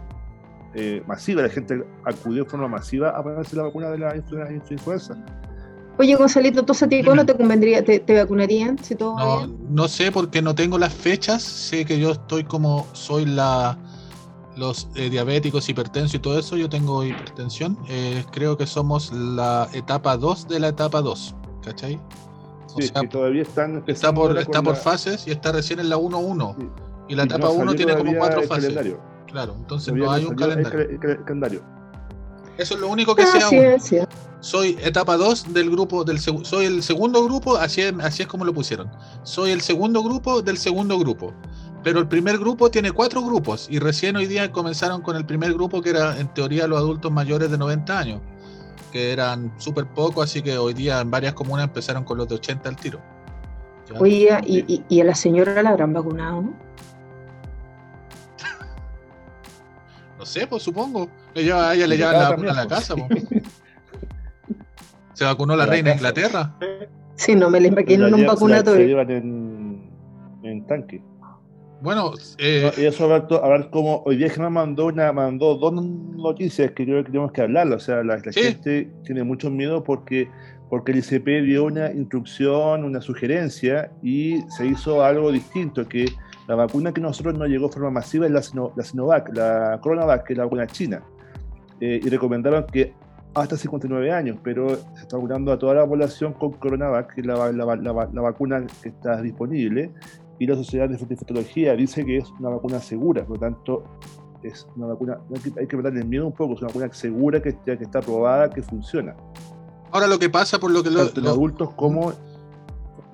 eh, 0.75 1.03
masiva. 1.07 1.43
La 1.43 1.49
gente 1.49 1.83
acudió 2.05 2.45
de 2.45 2.51
forma 2.51 2.69
masiva 2.69 3.11
a 3.11 3.23
ponerse 3.23 3.57
la 3.57 3.65
vacuna 3.65 3.91
de 3.91 3.99
la 3.99 4.15
influenza. 4.71 5.17
Oye, 5.99 6.15
Gonzalito, 6.15 6.63
¿tú 6.63 6.73
a 6.81 6.87
ti 6.87 7.03
no 7.03 7.27
te 7.27 7.35
convendría, 7.35 7.83
te, 7.83 8.01
vacunarían 8.07 8.79
si 8.79 8.95
todo 8.95 9.17
no, 9.17 9.47
no 9.69 9.89
sé 9.89 10.13
porque 10.13 10.41
no 10.41 10.55
tengo 10.55 10.79
las 10.79 10.95
fechas. 10.95 11.43
Sé 11.43 11.85
que 11.85 11.99
yo 11.99 12.13
estoy 12.13 12.45
como 12.45 12.87
soy 12.93 13.27
la 13.27 13.77
los 14.59 14.89
eh, 14.97 15.09
diabéticos, 15.09 15.69
hipertensos 15.69 16.15
y 16.15 16.19
todo 16.19 16.39
eso, 16.39 16.57
yo 16.57 16.69
tengo 16.69 17.05
hipertensión. 17.05 17.79
Eh, 17.89 18.25
creo 18.33 18.57
que 18.57 18.67
somos 18.67 19.13
la 19.13 19.69
etapa 19.73 20.17
2 20.17 20.49
de 20.49 20.61
la 20.61 20.69
etapa 20.69 21.01
2, 21.01 21.35
¿cachai? 21.65 22.01
sí, 22.77 22.91
que 22.91 23.09
todavía 23.09 23.43
están. 23.43 23.85
Está 23.87 24.13
por, 24.13 24.37
está 24.37 24.63
por 24.63 24.77
fases 24.77 25.27
y 25.27 25.31
está 25.31 25.53
recién 25.53 25.81
en 25.81 25.89
la 25.89 25.97
1-1. 25.97 26.57
Y 27.09 27.15
la 27.15 27.23
etapa 27.25 27.49
1 27.49 27.75
tiene 27.75 27.97
como 27.97 28.15
cuatro 28.17 28.43
fases. 28.43 28.77
Claro, 29.27 29.55
entonces 29.59 29.95
no 29.95 30.11
hay 30.11 30.25
un 30.25 30.35
calendario. 30.35 31.63
Eso 32.59 32.75
es 32.75 32.81
lo 32.81 32.89
único 32.89 33.15
que 33.15 33.23
ah, 33.23 33.79
sea. 33.79 34.09
Soy 34.41 34.77
etapa 34.83 35.17
2 35.17 35.53
del 35.53 35.71
grupo, 35.71 36.05
del 36.05 36.19
soy 36.19 36.67
el 36.67 36.83
segundo 36.83 37.25
grupo, 37.25 37.57
así 37.57 37.83
así 38.01 38.23
es 38.23 38.29
como 38.29 38.45
lo 38.45 38.53
pusieron. 38.53 38.91
Soy 39.23 39.53
el 39.53 39.61
segundo 39.61 40.03
grupo 40.03 40.43
del 40.43 40.59
segundo 40.59 40.99
grupo. 40.99 41.33
Pero 41.83 42.01
el 42.01 42.09
primer 42.09 42.39
grupo 42.39 42.71
tiene 42.71 42.93
cuatro 42.93 43.23
grupos 43.23 43.69
y 43.71 43.79
recién 43.79 44.17
hoy 44.17 44.27
día 44.27 44.51
comenzaron 44.51 45.01
con 45.03 45.17
el 45.17 45.25
primer 45.25 45.53
grupo 45.55 45.81
que 45.81 45.91
era 45.91 46.19
en 46.19 46.29
teoría 46.29 46.67
los 46.67 46.79
adultos 46.79 47.13
mayores 47.13 47.51
de 47.51 47.59
90 47.59 47.99
años, 47.99 48.21
que 48.93 49.13
eran 49.13 49.53
súper 49.59 49.87
pocos, 49.87 50.25
así 50.25 50.43
que 50.43 50.59
hoy 50.59 50.75
día 50.75 51.01
en 51.01 51.11
varias 51.11 51.35
comunas 51.35 51.67
empezaron 51.67 52.05
con 52.05 52.19
los 52.19 52.29
de 52.29 52.35
80 52.37 52.69
al 52.69 52.77
tiro. 52.77 53.01
Oye, 53.99 54.39
y, 54.45 54.85
y, 54.89 55.01
a 55.01 55.05
la 55.05 55.15
señora 55.15 55.63
la 55.63 55.71
habrán 55.71 55.95
vacunado, 55.95 56.43
¿no? 56.43 56.69
no 60.19 60.27
sé, 60.27 60.47
pues 60.47 60.63
supongo. 60.63 61.09
a 61.35 61.75
ella 61.75 61.87
le 61.87 61.97
llevan 61.97 62.15
la 62.15 62.31
vacuna 62.31 62.51
a 62.51 62.55
la 62.55 62.67
casa. 62.67 62.95
Pues. 62.97 63.25
Se 65.15 65.25
vacunó 65.25 65.57
la, 65.57 65.67
reina 65.67 65.91
de 65.91 65.97
Inglaterra. 65.97 66.55
Sí, 67.15 67.35
no 67.35 67.51
me 67.51 67.61
la 67.61 67.69
imagino 67.69 68.07
en 68.07 68.15
un 68.15 68.27
vacunatorio. 68.27 68.81
Se 68.81 68.89
llevan 68.89 69.11
en, 69.11 69.91
en 70.43 70.67
tanque. 70.67 71.03
Bueno, 71.81 72.13
eh, 72.39 72.73
y 72.77 72.87
eso 72.87 73.05
a 73.05 73.49
ver, 73.49 73.71
cómo 73.71 74.03
hoy 74.05 74.17
día 74.17 74.33
me 74.39 74.51
mandó 74.51 74.87
una 74.87 75.13
mandó 75.13 75.55
dos 75.55 75.73
noticias 75.73 76.73
que 76.73 76.85
creo 76.85 77.05
que 77.05 77.11
tenemos 77.11 77.31
que 77.31 77.43
hablar. 77.43 77.73
O 77.73 77.79
sea, 77.79 78.03
la, 78.03 78.21
gente 78.21 78.91
tiene 79.05 79.23
mucho 79.23 79.49
miedo 79.51 79.85
porque 79.85 80.29
porque 80.69 80.93
el 80.93 80.99
ICP 80.99 81.45
dio 81.45 81.65
una 81.65 81.93
instrucción, 81.93 82.85
una 82.85 83.01
sugerencia 83.01 83.91
y 84.03 84.43
se 84.51 84.67
hizo 84.67 85.03
algo 85.03 85.33
distinto 85.33 85.89
que 85.89 86.07
la 86.47 86.57
vacuna 86.57 86.93
que 86.93 87.01
nosotros 87.01 87.39
no 87.39 87.47
llegó 87.47 87.69
de 87.69 87.75
forma 87.75 87.91
masiva 87.91 88.27
es 88.27 88.33
la, 88.33 88.43
la 88.77 88.85
Sinovac, 88.85 89.35
la 89.35 89.79
Coronavac, 89.81 90.27
que 90.27 90.33
es 90.33 90.37
la 90.37 90.45
vacuna 90.45 90.67
china. 90.67 91.03
Eh, 91.81 92.01
y 92.03 92.09
recomendaron 92.09 92.67
que 92.67 92.93
hasta 93.35 93.57
59 93.57 94.11
años, 94.11 94.39
pero 94.43 94.69
se 94.69 95.03
está 95.03 95.17
vacunando 95.17 95.53
a 95.53 95.59
toda 95.59 95.75
la 95.75 95.87
población 95.87 96.33
con 96.33 96.53
Coronavac, 96.53 97.15
que 97.15 97.21
es 97.21 97.27
la, 97.27 97.53
la, 97.53 97.77
la 97.77 98.21
vacuna 98.21 98.67
que 98.83 98.89
está 98.89 99.23
disponible, 99.23 99.93
y 100.39 100.47
la 100.47 100.55
Sociedad 100.55 100.89
de 100.89 100.95
Infectología 100.95 101.75
dice 101.75 102.05
que 102.05 102.19
es 102.19 102.31
una 102.39 102.51
vacuna 102.51 102.81
segura, 102.81 103.25
por 103.25 103.37
lo 103.37 103.41
tanto 103.41 103.85
es 104.43 104.67
una 104.77 104.87
vacuna, 104.87 105.19
hay 105.59 105.67
que, 105.67 105.77
hay 105.77 106.05
miedo 106.05 106.27
un 106.27 106.33
poco, 106.33 106.55
es 106.55 106.61
una 106.61 106.69
vacuna 106.69 106.93
segura 106.93 107.43
que, 107.43 107.57
que 107.65 107.73
está 107.81 107.99
aprobada, 107.99 108.49
que 108.51 108.63
funciona. 108.63 109.17
Ahora 109.91 110.07
lo 110.07 110.19
que 110.19 110.31
pasa 110.31 110.59
por 110.59 110.71
lo 110.71 110.83
que 110.83 110.91
Tanto 110.91 111.21
en 111.21 111.27
adultos 111.27 111.71
como 111.75 112.13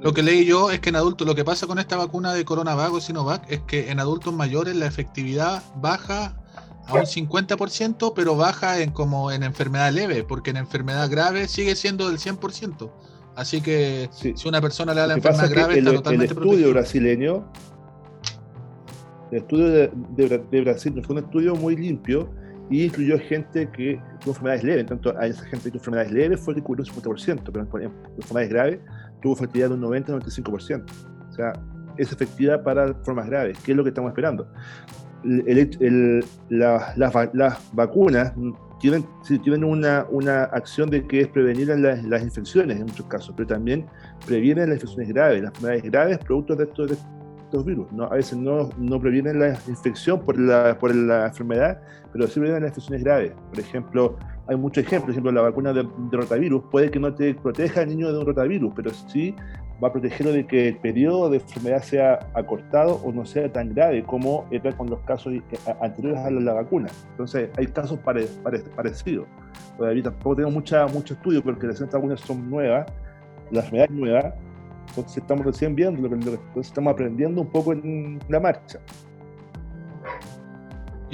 lo 0.05 0.13
que 0.13 0.23
leí 0.23 0.45
yo 0.45 0.71
es 0.71 0.81
que 0.81 0.91
en 0.91 0.97
adultos 0.97 1.27
lo 1.27 1.35
que 1.35 1.45
pasa 1.45 1.67
con 1.67 1.79
esta 1.79 1.97
vacuna 1.97 2.35
de 2.35 2.45
coronavac 2.45 2.93
o 2.93 3.01
Sinovac 3.01 3.51
es 3.51 3.61
que 3.63 3.91
en 3.91 4.01
adultos 4.01 4.35
mayores 4.35 4.77
la 4.77 4.87
efectividad 4.87 5.63
baja 5.77 6.37
a 6.87 6.95
un 6.95 7.07
50%, 7.07 8.13
pero 8.15 8.37
baja 8.37 8.81
en 8.81 8.91
como 8.91 9.33
en 9.33 9.43
enfermedad 9.43 9.93
leve, 9.93 10.23
porque 10.23 10.51
en 10.51 10.59
enfermedad 10.59 11.11
grave 11.11 11.49
sigue 11.49 11.75
siendo 11.75 12.09
del 12.09 12.19
100%. 12.19 12.91
Así 13.37 13.61
que 13.61 14.09
si 14.13 14.49
una 14.49 14.61
persona 14.61 14.95
le 14.95 15.01
da 15.01 15.07
la 15.09 15.15
enfermedad 15.15 15.51
grave, 15.51 15.79
está 15.79 15.93
totalmente 15.93 16.33
El 16.33 16.39
estudio 16.39 16.71
brasileño, 16.71 17.53
el 19.31 19.39
estudio 19.39 19.69
de, 19.69 20.61
Brasil 20.61 21.03
fue 21.05 21.17
un 21.17 21.25
estudio 21.25 21.57
muy 21.57 21.77
limpio 21.77 22.31
y 22.71 22.85
incluyó 22.85 23.19
gente 23.19 23.69
que 23.71 24.01
tuvo 24.21 24.31
enfermedades 24.31 24.65
leves. 24.65 24.87
Tanto 24.87 25.19
a 25.19 25.27
esa 25.27 25.45
gente 25.47 25.65
que 25.65 25.71
tuvo 25.73 25.79
enfermedades 25.79 26.13
leves 26.13 26.41
fue 26.41 26.55
que 26.55 26.63
cubrió 26.63 26.85
un 26.85 27.03
50%, 27.03 27.43
pero 27.53 27.61
en 27.61 27.93
enfermedades 28.17 28.51
graves 28.51 28.79
tuvo 29.21 29.35
efectividad 29.35 29.69
de 29.71 29.75
un 29.75 29.83
90-95%. 29.83 30.85
O 31.29 31.33
sea, 31.33 31.53
es 31.97 32.13
efectividad 32.13 32.63
para 32.63 32.95
formas 33.03 33.27
graves, 33.27 33.59
que 33.59 33.73
es 33.73 33.77
lo 33.77 33.83
que 33.83 33.89
estamos 33.91 34.11
esperando. 34.11 34.47
las 36.51 37.73
vacunas 37.73 38.33
tienen, 38.85 39.07
tienen 39.43 39.65
una, 39.65 40.07
una, 40.11 40.43
acción 40.45 40.91
de 40.91 41.07
que 41.07 41.23
es 41.23 41.29
prevenir 41.29 41.69
las, 41.69 42.05
las, 42.05 42.23
infecciones 42.23 42.79
en 42.79 42.85
muchos 42.85 43.07
casos, 43.07 43.33
pero 43.35 43.47
también 43.47 43.87
previenen 44.27 44.69
las 44.69 44.77
infecciones 44.77 45.09
graves, 45.09 45.41
las 45.43 45.55
enfermedades 45.55 45.91
graves 45.91 46.19
producto 46.19 46.55
de 46.55 46.65
estos, 46.65 46.91
de 46.91 46.97
estos 47.45 47.65
virus. 47.65 47.91
¿no? 47.93 48.05
A 48.05 48.17
veces 48.17 48.37
no, 48.37 48.69
no, 48.77 49.01
previenen 49.01 49.39
la 49.39 49.59
infección 49.69 50.21
por 50.21 50.39
la, 50.39 50.79
por 50.79 50.95
la 50.95 51.29
enfermedad, 51.29 51.81
pero 52.13 52.27
sí 52.27 52.35
previenen 52.35 52.65
las 52.65 52.73
infecciones 52.73 53.03
graves. 53.03 53.33
Por 53.49 53.59
ejemplo, 53.59 54.19
hay 54.49 54.57
muchos 54.57 54.85
ejemplos, 54.85 55.05
por 55.05 55.11
ejemplo, 55.13 55.33
la 55.33 55.41
vacuna 55.41 55.73
de, 55.73 55.83
de, 56.11 56.17
rotavirus 56.19 56.65
puede 56.71 56.91
que 56.91 57.01
no 57.01 57.15
te 57.15 57.33
proteja 57.37 57.81
al 57.81 57.89
niño 57.89 58.13
de 58.13 58.19
un 58.19 58.27
rotavirus, 58.27 58.71
pero 58.77 58.91
sí 58.91 59.35
va 59.83 59.89
a 59.89 59.93
protegerlo 59.93 60.33
de 60.33 60.47
que 60.47 60.69
el 60.69 60.77
periodo 60.77 61.31
de 61.31 61.39
enfermedad 61.39 61.83
sea 61.83 62.21
acortado 62.35 63.01
o 63.05 63.13
no 63.13 63.25
sea 63.25 63.53
tan 63.53 63.75
grave 63.75 64.03
como 64.05 64.47
era 64.51 64.77
con 64.77 64.89
los 64.89 65.01
casos 65.01 65.33
eh, 65.33 65.43
anteriores 65.81 66.21
a 66.21 66.31
la, 66.31 66.53
vacuna. 66.53 66.89
Entonces, 67.11 67.51
hay 67.57 67.67
casos 67.67 67.99
parecidos. 68.01 69.27
Todavía 69.77 70.03
tampoco 70.05 70.37
tenemos 70.37 70.55
mucha, 70.55 70.87
mucho 70.87 71.15
estudio 71.15 71.43
porque 71.43 71.67
las 71.67 71.81
vacunas 71.81 72.21
son 72.21 72.49
nuevas, 72.49 72.87
las 73.51 73.65
enfermedades 73.65 73.91
nuevas, 73.91 74.35
entonces 74.89 75.19
estamos 75.19 75.45
recién 75.45 75.75
viendo, 75.75 76.07
entonces 76.07 76.41
estamos 76.57 76.93
aprendiendo 76.93 77.41
un 77.41 77.49
poco 77.49 77.73
en 77.73 78.21
la 78.29 78.39
marcha. 78.39 78.79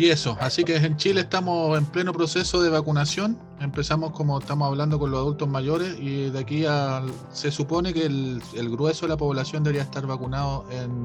Y 0.00 0.08
eso, 0.08 0.34
así 0.40 0.64
que 0.64 0.76
en 0.76 0.96
Chile 0.96 1.20
estamos 1.20 1.76
en 1.76 1.84
pleno 1.84 2.14
proceso 2.14 2.62
de 2.62 2.70
vacunación. 2.70 3.38
Empezamos 3.60 4.12
como 4.12 4.38
estamos 4.38 4.66
hablando 4.66 4.98
con 4.98 5.10
los 5.10 5.20
adultos 5.20 5.46
mayores 5.46 5.94
y 6.00 6.30
de 6.30 6.38
aquí 6.38 6.64
a, 6.64 7.02
se 7.30 7.50
supone 7.50 7.92
que 7.92 8.06
el, 8.06 8.40
grueso 8.70 9.04
de 9.04 9.10
la 9.10 9.18
población 9.18 9.62
debería 9.62 9.82
estar 9.82 10.06
vacunado 10.06 10.64
en 10.70 11.04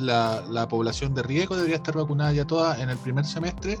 la, 0.00 0.66
población 0.66 1.12
de 1.12 1.24
riesgo 1.24 1.56
debería 1.56 1.76
estar 1.76 1.94
vacunada 1.94 2.32
ya 2.32 2.46
toda 2.46 2.80
en 2.80 2.88
el 2.88 2.96
primer 2.96 3.26
semestre 3.26 3.78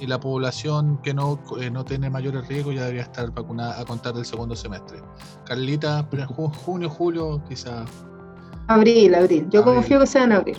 y 0.00 0.08
la 0.08 0.18
población 0.18 1.00
que 1.04 1.14
no, 1.14 1.38
eh, 1.60 1.70
no 1.70 1.84
tiene 1.84 2.10
mayores 2.10 2.48
riesgos 2.48 2.74
ya 2.74 2.80
debería 2.80 3.04
estar 3.04 3.30
vacunada 3.30 3.80
a 3.80 3.84
contar 3.84 4.12
del 4.14 4.24
segundo 4.24 4.56
semestre. 4.56 4.98
Carlita, 5.44 6.04
junio, 6.64 6.90
julio, 6.90 7.40
quizá. 7.48 7.84
Abril, 8.66 9.14
abril. 9.14 9.46
Yo 9.50 9.60
Abril. 9.60 9.74
confío 9.76 10.00
que 10.00 10.06
sea 10.08 10.24
en 10.24 10.32
abril. 10.32 10.56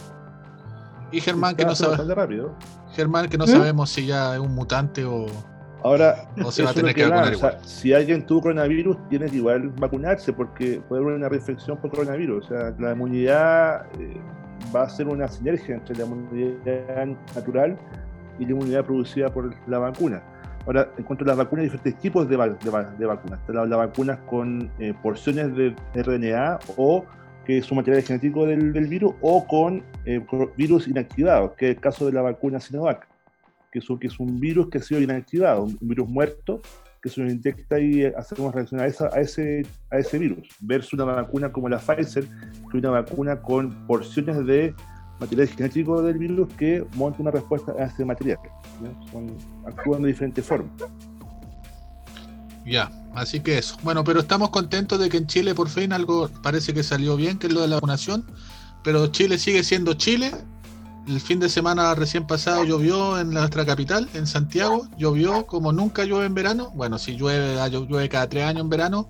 Y 1.11 1.21
Germán, 1.21 1.55
que 1.55 1.63
no 1.65 1.75
sabe, 1.75 2.13
rápido. 2.15 2.53
Germán, 2.91 3.29
que 3.29 3.37
no 3.37 3.45
sabemos 3.47 3.89
si 3.89 4.05
ya 4.05 4.33
es 4.35 4.39
un 4.39 4.53
mutante 4.53 5.05
o, 5.05 5.25
Ahora, 5.83 6.27
o 6.43 6.51
se 6.51 6.63
va 6.63 6.71
a 6.71 6.73
tener 6.73 6.93
que 6.95 7.03
vacunar 7.03 7.25
va, 7.33 7.35
o 7.35 7.39
sea, 7.39 7.49
igual. 7.51 7.65
si 7.65 7.93
alguien 7.93 8.25
tuvo 8.25 8.41
coronavirus, 8.41 8.97
tiene 9.09 9.27
que 9.27 9.37
igual 9.37 9.69
vacunarse 9.69 10.33
porque 10.33 10.81
puede 10.89 11.01
haber 11.03 11.15
una 11.15 11.29
reinfección 11.29 11.77
por 11.77 11.91
coronavirus. 11.91 12.45
O 12.45 12.47
sea, 12.49 12.73
la 12.79 12.91
inmunidad 12.93 13.85
eh, 13.99 14.19
va 14.75 14.83
a 14.83 14.89
ser 14.89 15.07
una 15.07 15.27
sinergia 15.27 15.75
entre 15.75 15.95
la 15.95 16.05
inmunidad 16.05 17.07
natural 17.35 17.77
y 18.39 18.45
la 18.45 18.51
inmunidad 18.51 18.83
producida 18.83 19.29
por 19.31 19.53
la 19.67 19.77
vacuna. 19.79 20.21
Ahora, 20.65 20.89
en 20.97 21.03
cuanto 21.05 21.23
a 21.23 21.27
las 21.27 21.37
vacunas, 21.37 21.61
hay 21.63 21.69
diferentes 21.69 22.01
tipos 22.01 22.27
de, 22.27 22.35
va- 22.35 22.49
de 22.49 22.69
va- 22.69 22.83
de 22.83 23.05
vacunas. 23.05 23.39
Están 23.39 23.55
las, 23.55 23.69
las 23.69 23.77
vacunas 23.77 24.19
con 24.27 24.69
eh, 24.79 24.93
porciones 25.01 25.55
de 25.55 25.73
RNA 25.93 26.59
o 26.75 27.05
que 27.47 27.57
es 27.57 27.71
un 27.71 27.77
material 27.77 28.03
genético 28.03 28.45
del, 28.45 28.73
virus 28.87 29.13
o 29.21 29.47
con 29.47 29.81
eh, 30.05 30.23
virus 30.57 30.87
inactivados, 30.87 31.53
que 31.53 31.69
es 31.71 31.75
el 31.77 31.81
caso 31.81 32.05
de 32.05 32.11
la 32.11 32.21
vacuna 32.21 32.59
Sinovac 32.59 33.07
que 33.71 33.79
es, 33.79 33.89
un- 33.89 33.99
que 33.99 34.07
es 34.07 34.19
un 34.19 34.39
virus 34.39 34.69
que 34.69 34.77
ha 34.77 34.81
sido 34.81 35.01
inactivado, 35.01 35.63
un 35.63 35.77
virus 35.81 36.07
muerto, 36.09 36.61
que 37.01 37.09
se 37.09 37.21
nos 37.21 37.31
inyecta 37.33 37.79
y 37.79 38.03
eh, 38.03 38.13
hacemos 38.17 38.53
reaccionar 38.55 38.85
a, 38.85 38.89
esa- 38.89 39.09
a 39.13 39.19
ese, 39.19 39.65
a 39.91 39.97
ese 39.97 40.17
virus, 40.17 40.47
versus 40.61 40.93
una 40.93 41.03
vacuna 41.05 41.51
como 41.51 41.67
la 41.69 41.77
Pfizer, 41.77 42.23
que 42.25 42.77
es 42.77 42.83
una 42.83 42.91
vacuna 42.91 43.41
con 43.41 43.85
porciones 43.87 44.45
de 44.45 44.73
material 45.19 45.47
genético 45.49 46.01
del 46.01 46.17
virus 46.17 46.47
que 46.55 46.85
monta 46.95 47.21
una 47.21 47.31
respuesta 47.31 47.73
a 47.77 47.85
ese 47.85 48.05
material. 48.05 48.37
Son- 49.11 49.35
actúan 49.65 50.01
de 50.01 50.07
diferentes 50.09 50.45
formas. 50.45 50.71
Ya, 52.67 52.91
así 53.15 53.39
que 53.39 53.57
eso. 53.57 53.77
Bueno, 53.81 54.03
pero 54.03 54.19
estamos 54.19 54.49
contentos 54.49 54.99
de 54.99 55.09
que 55.09 55.17
en 55.17 55.27
Chile 55.27 55.55
por 55.55 55.69
fin 55.69 55.93
algo 55.93 56.29
parece 56.43 56.73
que 56.73 56.83
salió 56.83 57.15
bien, 57.15 57.39
que 57.39 57.47
es 57.47 57.53
lo 57.53 57.61
de 57.61 57.69
la 57.69 57.75
vacunación. 57.75 58.25
Pero 58.83 59.07
Chile 59.07 59.37
sigue 59.37 59.63
siendo 59.63 59.93
Chile. 59.93 60.31
El 61.07 61.21
fin 61.21 61.39
de 61.39 61.47
semana 61.47 61.95
recién 61.95 62.27
pasado 62.27 62.65
llovió 62.65 63.17
en 63.17 63.29
nuestra 63.29 63.65
capital, 63.65 64.09
en 64.13 64.27
Santiago. 64.27 64.87
Llovió 64.97 65.45
como 65.45 65.71
nunca 65.71 66.03
llueve 66.03 66.25
en 66.25 66.33
verano. 66.33 66.71
Bueno, 66.75 66.97
si 66.97 67.15
llueve, 67.15 67.59
ah, 67.61 67.69
llueve 67.69 68.09
cada 68.09 68.27
tres 68.27 68.43
años 68.43 68.63
en 68.63 68.69
verano. 68.69 69.09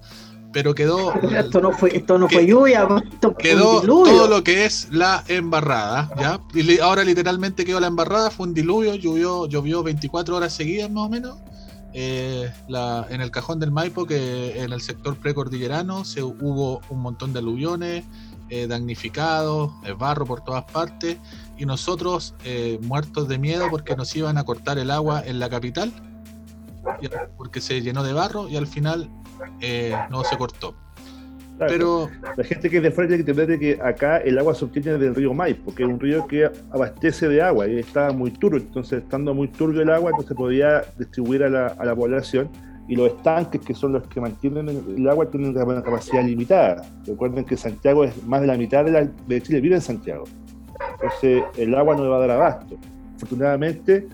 Pero 0.53 0.75
quedó, 0.75 1.13
Esto 1.23 1.59
no 1.59 1.71
fue, 1.71 1.95
esto 1.97 2.17
no 2.17 2.29
fue 2.29 2.45
lluvia, 2.45 2.87
esto 3.11 3.33
fue 3.33 3.43
quedó 3.43 3.81
todo 3.81 4.27
lo 4.27 4.43
que 4.43 4.65
es 4.65 4.87
la 4.91 5.23
embarrada. 5.27 6.09
¿ya? 6.19 6.39
Y 6.53 6.79
ahora 6.79 7.03
literalmente 7.03 7.65
quedó 7.65 7.79
la 7.79 7.87
embarrada. 7.87 8.29
Fue 8.29 8.45
un 8.45 8.53
diluvio, 8.53 8.93
llovió, 8.93 9.47
llovió 9.47 9.81
24 9.81 10.35
horas 10.35 10.53
seguidas 10.53 10.91
más 10.91 11.07
o 11.07 11.09
menos. 11.09 11.37
Eh, 11.99 12.53
la- 12.67 13.07
en 13.09 13.21
el 13.21 13.31
cajón 13.31 13.59
del 13.59 13.71
Maipo, 13.71 14.05
que 14.05 14.61
en 14.61 14.71
el 14.71 14.81
sector 14.81 15.17
precordillerano 15.17 16.05
se 16.05 16.21
hubo 16.21 16.79
un 16.89 16.99
montón 17.01 17.33
de 17.33 17.39
aluviones, 17.39 18.05
eh, 18.49 18.67
damnificados, 18.67 19.71
eh, 19.83 19.93
barro 19.97 20.23
por 20.27 20.41
todas 20.41 20.63
partes, 20.65 21.17
y 21.57 21.65
nosotros 21.65 22.35
eh, 22.43 22.77
muertos 22.83 23.27
de 23.27 23.39
miedo 23.39 23.67
porque 23.71 23.95
nos 23.95 24.15
iban 24.15 24.37
a 24.37 24.43
cortar 24.43 24.77
el 24.77 24.91
agua 24.91 25.23
en 25.25 25.39
la 25.39 25.49
capital, 25.49 25.91
porque 27.35 27.61
se 27.61 27.81
llenó 27.81 28.03
de 28.03 28.13
barro 28.13 28.47
y 28.47 28.57
al 28.57 28.67
final 28.67 29.09
eh, 29.59 29.97
no 30.11 30.23
se 30.23 30.37
cortó. 30.37 30.75
Claro, 31.57 31.73
Pero 31.73 32.09
La 32.35 32.43
gente 32.43 32.69
que 32.69 32.77
es 32.77 32.83
de 32.83 32.91
fuera 32.91 33.07
tiene 33.07 33.23
que 33.23 33.31
entender 33.31 33.59
de 33.59 33.59
que 33.59 33.81
acá 33.81 34.17
el 34.17 34.37
agua 34.37 34.53
se 34.53 34.65
obtiene 34.65 34.97
del 34.97 35.15
río 35.15 35.33
Maipo, 35.33 35.73
que 35.73 35.83
es 35.83 35.89
un 35.89 35.99
río 35.99 36.27
que 36.27 36.49
abastece 36.71 37.27
de 37.27 37.41
agua 37.41 37.67
y 37.67 37.79
estaba 37.79 38.11
muy 38.11 38.29
turbio, 38.31 38.59
entonces 38.59 39.01
estando 39.01 39.33
muy 39.33 39.47
turbio 39.47 39.81
el 39.81 39.89
agua, 39.89 40.11
entonces 40.11 40.37
podía 40.37 40.83
distribuir 40.97 41.43
a 41.43 41.49
la, 41.49 41.67
a 41.67 41.85
la 41.85 41.95
población 41.95 42.49
y 42.87 42.95
los 42.95 43.07
estanques 43.07 43.59
que 43.61 43.73
son 43.73 43.93
los 43.93 44.07
que 44.07 44.21
mantienen 44.21 44.69
el, 44.69 45.09
agua 45.09 45.29
tienen 45.29 45.49
una 45.49 45.81
capacidad 45.81 46.23
limitada. 46.23 46.83
Recuerden 47.05 47.43
que 47.43 47.57
Santiago 47.57 48.03
es 48.03 48.23
más 48.23 48.41
de 48.41 48.47
la 48.47 48.55
mitad 48.55 48.85
de, 48.85 48.91
la, 48.91 49.03
de 49.05 49.41
Chile 49.41 49.59
vive 49.59 49.75
en 49.75 49.81
Santiago, 49.81 50.25
entonces 50.93 51.43
el 51.57 51.73
agua 51.73 51.95
no 51.95 52.03
le 52.03 52.09
va 52.09 52.17
a 52.17 52.19
dar 52.19 52.31
abasto. 52.31 52.77
Afortunadamente, 53.15 54.07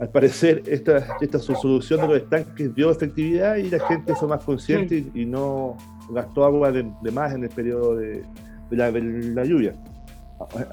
al 0.00 0.08
parecer 0.08 0.64
esta, 0.66 1.16
esta 1.20 1.38
solución 1.38 2.00
de 2.00 2.08
los 2.08 2.16
estanques 2.16 2.74
dio 2.74 2.90
efectividad 2.90 3.54
y 3.54 3.70
la 3.70 3.78
gente 3.86 4.16
fue 4.16 4.26
más 4.26 4.42
consciente 4.42 4.96
y, 5.14 5.22
y 5.22 5.26
no 5.26 5.76
gastó 6.10 6.44
agua 6.44 6.70
de, 6.72 6.90
de 7.02 7.10
más 7.10 7.32
en 7.34 7.44
el 7.44 7.50
periodo 7.50 7.96
de, 7.96 8.24
de 8.70 8.76
la, 8.76 8.90
de 8.90 9.00
la 9.02 9.44
lluvia. 9.44 9.72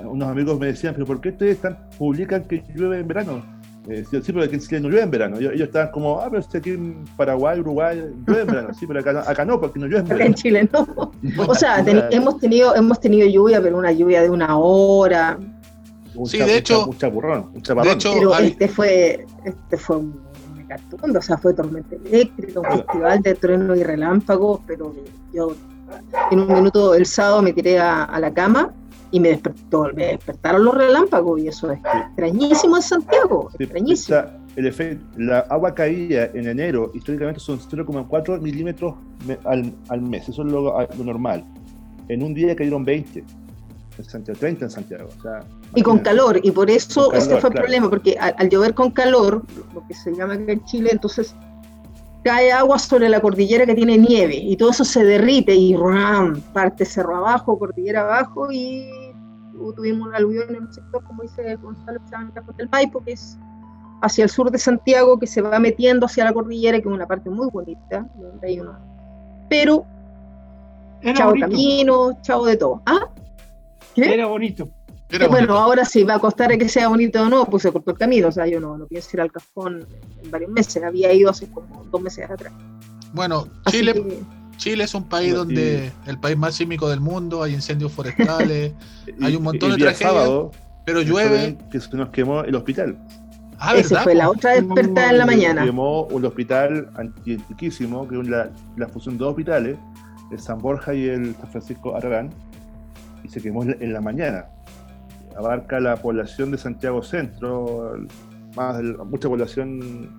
Unos 0.03 0.27
amigos 0.29 0.59
me 0.59 0.67
decían, 0.67 0.93
pero 0.93 1.05
¿por 1.05 1.21
qué 1.21 1.29
ustedes 1.29 1.57
están, 1.57 1.77
publican 1.98 2.43
que 2.43 2.63
llueve 2.75 3.00
en 3.00 3.07
verano? 3.07 3.43
Eh, 3.88 4.03
sí, 4.09 4.19
pero 4.33 4.43
aquí 4.43 4.55
en 4.55 4.62
Chile 4.62 4.81
no 4.81 4.89
llueve 4.89 5.03
en 5.03 5.12
verano. 5.12 5.38
Ellos, 5.38 5.53
ellos 5.53 5.67
estaban 5.67 5.91
como, 5.91 6.19
ah, 6.19 6.27
pero 6.29 6.41
si 6.43 6.57
aquí 6.57 6.71
en 6.71 7.05
Paraguay, 7.15 7.59
Uruguay, 7.59 7.98
llueve 8.27 8.41
en 8.41 8.48
verano. 8.48 8.74
Sí, 8.74 8.86
pero 8.88 9.00
acá, 9.00 9.13
no- 9.13 9.19
acá 9.19 9.45
no, 9.45 9.59
porque 9.59 9.79
no 9.79 9.86
llueve 9.88 10.00
en 10.00 10.05
Acá 10.05 10.13
en 10.13 10.17
verano. 10.19 10.36
Chile 10.36 10.69
no. 10.71 11.12
O 11.48 11.55
sea, 11.55 11.83
ten- 11.83 12.03
hemos 12.12 12.39
tenido 12.39 12.75
hemos 12.75 13.00
tenido 13.00 13.27
lluvia, 13.27 13.62
pero 13.62 13.77
una 13.77 13.91
lluvia 13.91 14.21
de 14.21 14.29
una 14.29 14.57
hora. 14.57 15.38
Un 16.15 16.25
Sí, 16.27 16.38
cha- 16.39 16.45
de 16.45 16.51
un 16.53 16.57
hecho- 16.57 16.86
un 16.88 16.98
chapurrón, 16.98 17.50
un 17.53 17.62
chaparrón. 17.62 17.89
de 17.89 17.93
hecho, 17.95 18.13
Pero 18.13 18.33
hay- 18.33 18.48
este 18.48 18.67
fue 18.67 19.25
este 19.45 19.77
fue 19.77 19.98
un 19.98 20.19
o 21.18 21.22
sea, 21.22 21.38
fue 21.38 21.54
tormenta 21.54 21.96
eléctrica, 21.96 22.60
un 22.60 22.66
festival 22.66 23.22
de 23.22 23.36
truenos 23.36 23.78
y 23.78 23.84
relámpagos, 23.84 24.62
pero 24.68 24.94
yo 25.34 25.54
en 26.32 26.40
un 26.40 26.48
minuto 26.54 26.94
el 26.94 27.06
sábado 27.06 27.42
me 27.42 27.54
tiré 27.54 27.80
a, 27.80 28.04
a 28.04 28.20
la 28.20 28.34
cama 28.34 28.72
y 29.12 29.20
me 29.20 29.30
despertó, 29.30 29.88
me 29.96 30.06
despertaron 30.08 30.64
los 30.66 30.76
relámpagos 30.76 31.40
y 31.42 31.48
eso 31.48 31.72
es 31.72 31.80
extrañísimo 31.80 32.76
en 32.76 32.82
Santiago, 32.84 33.50
Sí, 33.58 33.64
extrañísimo. 33.64 34.18
está- 34.18 34.36
el 34.56 34.68
efecto, 34.68 35.06
la 35.18 35.40
agua 35.50 35.74
caída 35.74 36.26
en 36.34 36.48
enero 36.48 36.92
históricamente 36.94 37.40
son 37.40 37.60
0,4 37.60 38.40
milímetros 38.42 38.96
me- 39.26 39.38
al, 39.46 39.74
al 39.88 40.02
mes, 40.02 40.28
eso 40.28 40.44
es 40.44 40.52
lo, 40.52 40.64
lo 40.82 41.04
normal. 41.04 41.46
En 42.10 42.22
un 42.24 42.34
día 42.34 42.56
cayeron 42.56 42.84
20 42.84 43.24
en 43.98 44.04
Santiago, 44.04 44.38
30 44.40 44.66
en 44.66 44.72
Santiago. 44.72 45.10
o 45.18 45.22
sea, 45.22 45.40
Y 45.76 45.84
con 45.84 46.00
calor, 46.00 46.40
y 46.44 46.52
por 46.52 46.70
eso 46.70 47.10
calor, 47.10 47.16
este 47.18 47.38
fue 47.38 47.50
el 47.50 47.54
claro. 47.54 47.66
problema, 47.66 47.90
porque 47.90 48.18
al, 48.20 48.34
al 48.38 48.50
llover 48.50 48.74
con 48.74 48.90
calor, 48.92 49.44
lo 49.74 49.86
que 49.88 49.94
se 49.94 50.14
llama 50.16 50.34
acá 50.34 50.52
en 50.52 50.64
Chile, 50.66 50.90
entonces 50.92 51.36
cae 52.24 52.52
agua 52.52 52.80
sobre 52.80 53.08
la 53.08 53.22
cordillera 53.22 53.66
que 53.66 53.76
tiene 53.76 53.98
nieve, 53.98 54.36
y 54.36 54.58
todo 54.58 54.72
eso 54.72 54.84
se 54.84 55.04
derrite 55.04 55.54
y 55.56 55.76
¡ram! 55.76 56.42
parte 56.54 56.86
cerro 56.86 57.18
abajo, 57.18 57.58
cordillera 57.60 58.02
abajo, 58.02 58.52
y 58.52 58.90
tu- 59.54 59.72
tuvimos 59.74 60.08
un 60.08 60.16
aluvión 60.16 60.54
en 60.56 60.64
un 60.64 60.74
sector, 60.74 61.04
como 61.04 61.22
dice 61.24 61.56
Gonzalo, 61.58 62.00
que 62.00 62.06
se 62.06 62.12
llama 62.12 62.26
el 62.28 62.34
Cajón 62.34 62.58
del 62.58 62.70
Maipo, 62.70 63.04
que 63.04 63.12
es 63.14 63.38
hacia 64.02 64.24
el 64.24 64.30
sur 64.30 64.50
de 64.50 64.58
Santiago, 64.58 65.20
que 65.20 65.28
se 65.28 65.42
va 65.42 65.60
metiendo 65.60 66.08
hacia 66.08 66.24
la 66.26 66.34
cordillera, 66.34 66.80
que 66.80 66.88
es 66.90 66.94
una 66.94 67.06
parte 67.06 67.30
muy 67.30 67.48
bonita, 67.52 68.08
donde 68.16 68.48
hay 68.48 68.60
una... 68.60 68.80
Pero, 69.50 69.86
Era 71.02 71.14
chao 71.14 71.30
bonito. 71.30 71.48
camino, 71.48 72.18
chao 72.22 72.46
de 72.46 72.58
todo. 72.58 72.82
¿Ah? 72.86 73.08
¿Qué? 73.96 74.14
Era 74.14 74.26
bonito. 74.28 74.68
Era 75.10 75.28
bueno, 75.28 75.48
bonito. 75.48 75.58
ahora 75.60 75.86
sí 75.86 76.04
va 76.04 76.16
a 76.16 76.20
costar 76.20 76.56
que 76.58 76.70
sea 76.70 76.88
bonito 76.88 77.22
o 77.22 77.30
no, 77.30 77.46
pues 77.46 77.63
se 77.63 77.72
cortó 77.72 77.92
el 77.92 77.98
camino. 77.98 78.28
O 78.28 78.32
sea, 78.32 78.48
yo 78.48 78.60
no, 78.60 78.78
no 78.78 78.86
pienso 78.88 79.10
ir 79.13 79.22
al 79.22 79.32
cajón 79.32 79.86
en 80.24 80.32
varios 80.32 80.51
meses. 80.51 80.84
Había 80.84 81.12
ido 81.13 81.30
hace 81.30 81.48
como 81.50 81.84
dos 81.86 82.01
meses 82.01 82.30
atrás. 82.30 82.54
Bueno, 83.13 83.48
Así 83.66 83.78
Chile, 83.80 83.94
que, 83.94 84.20
Chile 84.58 84.84
es 84.84 84.94
un 84.94 85.04
país 85.10 85.34
donde 85.34 85.92
el 86.06 86.20
país 86.20 86.38
más 86.38 86.54
sísmico 86.56 86.89
del 86.89 87.00
mundo, 87.00 87.42
hay 87.42 87.54
incendios 87.54 87.92
forestales, 87.92 88.74
hay 89.22 89.36
un 89.36 89.44
montón 89.44 89.72
de 89.72 89.78
tragedias, 89.78 89.98
sábado, 90.13 90.51
pero 90.86 91.01
llueve. 91.01 91.58
que 91.72 91.80
se 91.80 91.96
nos 91.98 92.10
quemó 92.10 92.44
el 92.44 92.54
hospital. 92.56 92.98
Ah, 93.62 93.75
esa 93.75 93.89
¿verdad? 93.96 94.04
fue 94.04 94.16
la 94.16 94.30
otra 94.30 94.51
despertada 94.54 95.10
en 95.10 95.18
la 95.18 95.25
Se 95.25 95.32
mañana. 95.36 95.66
quemó 95.66 96.04
un 96.04 96.24
hospital 96.25 96.89
anti- 96.96 97.34
antiquísimo, 97.34 98.08
que 98.08 98.20
es 98.20 98.28
la, 98.28 98.51
la 98.78 98.88
fusión 98.88 99.16
de 99.18 99.24
dos 99.25 99.32
hospitales, 99.32 99.78
el 100.32 100.39
San 100.39 100.60
Borja 100.60 100.94
y 100.94 101.08
el 101.10 101.36
San 101.36 101.50
Francisco 101.51 101.96
Aragán, 101.96 102.30
y 103.24 103.28
se 103.28 103.42
quemó 103.42 103.63
en 103.63 103.92
la 103.92 104.00
mañana. 104.01 104.46
Abarca 105.39 105.79
la 105.79 105.96
población 105.96 106.51
de 106.51 106.58
Santiago 106.58 107.01
Centro, 107.01 107.96
más 108.58 108.84
mucha 109.05 109.29
población 109.29 110.10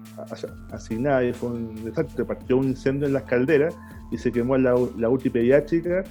asignada, 0.73 1.23
y 1.25 1.35
fue 1.35 1.51
un 1.51 1.85
desastre. 1.85 2.25
Partió 2.25 2.57
un 2.57 2.69
incendio 2.69 3.07
en 3.07 3.13
las 3.13 3.25
calderas 3.25 3.77
y 4.11 4.17
se 4.17 4.33
quemó 4.33 4.57
la, 4.57 4.75
la 4.97 5.11
UTI 5.11 5.29
pediátrica, 5.29 6.05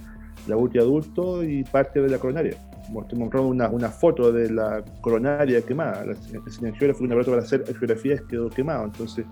la 0.48 0.58
UTI 0.58 0.78
adulto 0.78 1.44
y 1.44 1.64
parte 1.64 2.04
de 2.04 2.10
la 2.10 2.20
coronaria. 2.20 2.56
Mostrando 2.92 3.48
una, 3.48 3.68
una 3.70 3.90
foto 3.90 4.32
de 4.32 4.52
la 4.52 4.84
coronaria 5.02 5.60
quemada. 5.64 6.06
La, 6.06 6.12
el 6.14 6.76
geógrafo, 6.76 7.04
una 7.04 7.20
para 7.24 7.40
hacer 7.40 7.66
geografías 7.66 8.22
quedó 8.30 8.48
quemado. 8.48 8.86
Entonces, 8.86 9.26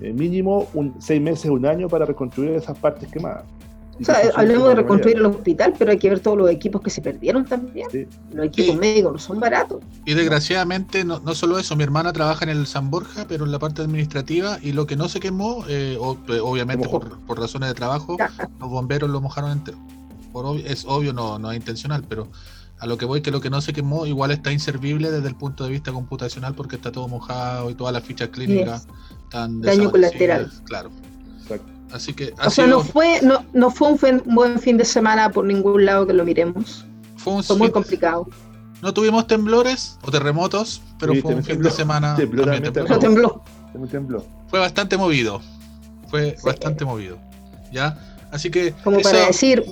eh, 0.00 0.14
mínimo 0.14 0.66
un, 0.72 0.94
seis 0.98 1.20
meses, 1.20 1.50
un 1.50 1.66
año 1.66 1.88
para 1.88 2.06
reconstruir 2.06 2.52
esas 2.52 2.78
partes 2.78 3.10
quemadas. 3.10 3.44
Y 3.98 4.02
O 4.02 4.06
sea, 4.06 4.16
hablemos 4.34 4.68
de 4.70 4.74
reconstruir 4.74 5.16
el 5.18 5.26
hospital, 5.26 5.72
pero 5.78 5.92
hay 5.92 5.98
que 5.98 6.08
ver 6.08 6.18
todos 6.20 6.36
los 6.36 6.50
equipos 6.50 6.82
que 6.82 6.90
se 6.90 7.00
perdieron 7.00 7.44
también. 7.44 7.88
Sí. 7.92 8.06
Los 8.32 8.46
equipos 8.46 8.72
Sí. 8.74 8.80
médicos 8.80 9.12
no 9.12 9.18
son 9.18 9.38
baratos. 9.40 9.80
Y 10.04 10.14
desgraciadamente, 10.14 11.04
no, 11.04 11.20
no 11.20 11.34
solo 11.34 11.58
eso, 11.58 11.76
mi 11.76 11.84
hermana 11.84 12.12
trabaja 12.12 12.44
en 12.44 12.50
el 12.50 12.66
San 12.66 12.90
Borja, 12.90 13.26
pero 13.28 13.44
en 13.44 13.52
la 13.52 13.58
parte 13.60 13.82
administrativa, 13.82 14.58
y 14.60 14.72
lo 14.72 14.86
que 14.86 14.96
no 14.96 15.08
se 15.08 15.20
quemó, 15.20 15.64
eh, 15.68 15.96
o- 16.00 16.18
eh, 16.28 16.40
obviamente 16.40 16.88
por, 16.88 17.20
por 17.20 17.38
razones 17.38 17.68
de 17.68 17.74
trabajo, 17.74 18.16
los 18.60 18.68
bomberos 18.68 19.08
lo 19.10 19.20
mojaron 19.20 19.52
entero. 19.52 19.78
Por 20.32 20.44
obvio- 20.46 20.66
es 20.66 20.84
obvio, 20.88 21.12
no, 21.12 21.38
no 21.38 21.50
es 21.52 21.56
intencional, 21.56 22.04
pero 22.08 22.28
A 22.80 22.86
lo 22.86 22.98
que 22.98 23.04
voy, 23.06 23.22
que 23.22 23.30
lo 23.30 23.40
que 23.40 23.48
no 23.50 23.60
se 23.60 23.72
quemó 23.72 24.04
igual 24.04 24.32
está 24.32 24.50
inservible 24.52 25.10
desde 25.12 25.28
el 25.28 25.36
punto 25.36 25.62
de 25.64 25.70
vista 25.70 25.92
computacional 25.92 26.54
porque 26.56 26.74
está 26.74 26.90
todo 26.90 27.06
mojado 27.06 27.70
y 27.70 27.74
todas 27.74 27.94
las 27.94 28.02
fichas 28.02 28.28
clínicas 28.30 28.88
están 29.22 29.60
Daño 29.62 29.90
colateral. 29.92 30.50
Claro. 30.64 30.90
Así 31.94 32.12
que. 32.12 32.34
O 32.44 32.50
sea, 32.50 32.66
no 32.66 32.80
fue, 32.80 33.20
no, 33.22 33.44
no 33.52 33.70
fue 33.70 33.92
un, 33.92 34.22
buen 34.26 34.58
fin 34.58 34.76
de 34.76 34.84
semana 34.84 35.30
por 35.30 35.44
ningún 35.44 35.84
lado 35.84 36.04
que 36.08 36.12
lo 36.12 36.24
miremos. 36.24 36.84
Fue, 37.16 37.40
muy 37.56 37.70
complicado. 37.70 38.26
No 38.82 38.92
tuvimos 38.92 39.28
temblores 39.28 39.96
o 40.02 40.10
terremotos, 40.10 40.82
pero 40.98 41.14
fue 41.14 41.36
un 41.36 41.44
fin 41.44 41.62
de 41.62 41.70
semana. 41.70 42.16
Tembló, 42.16 42.44
tembló. 43.00 43.42
tembló. 43.88 44.26
Fue 44.48 44.58
bastante 44.58 44.96
movido. 44.96 45.40
Fue 46.10 46.36
bastante 46.42 46.84
movido. 46.84 47.16
¿Ya? 47.70 47.96
Así 48.32 48.50
que. 48.50 48.74
Como 48.82 48.98
para 48.98 49.26
decir, 49.26 49.64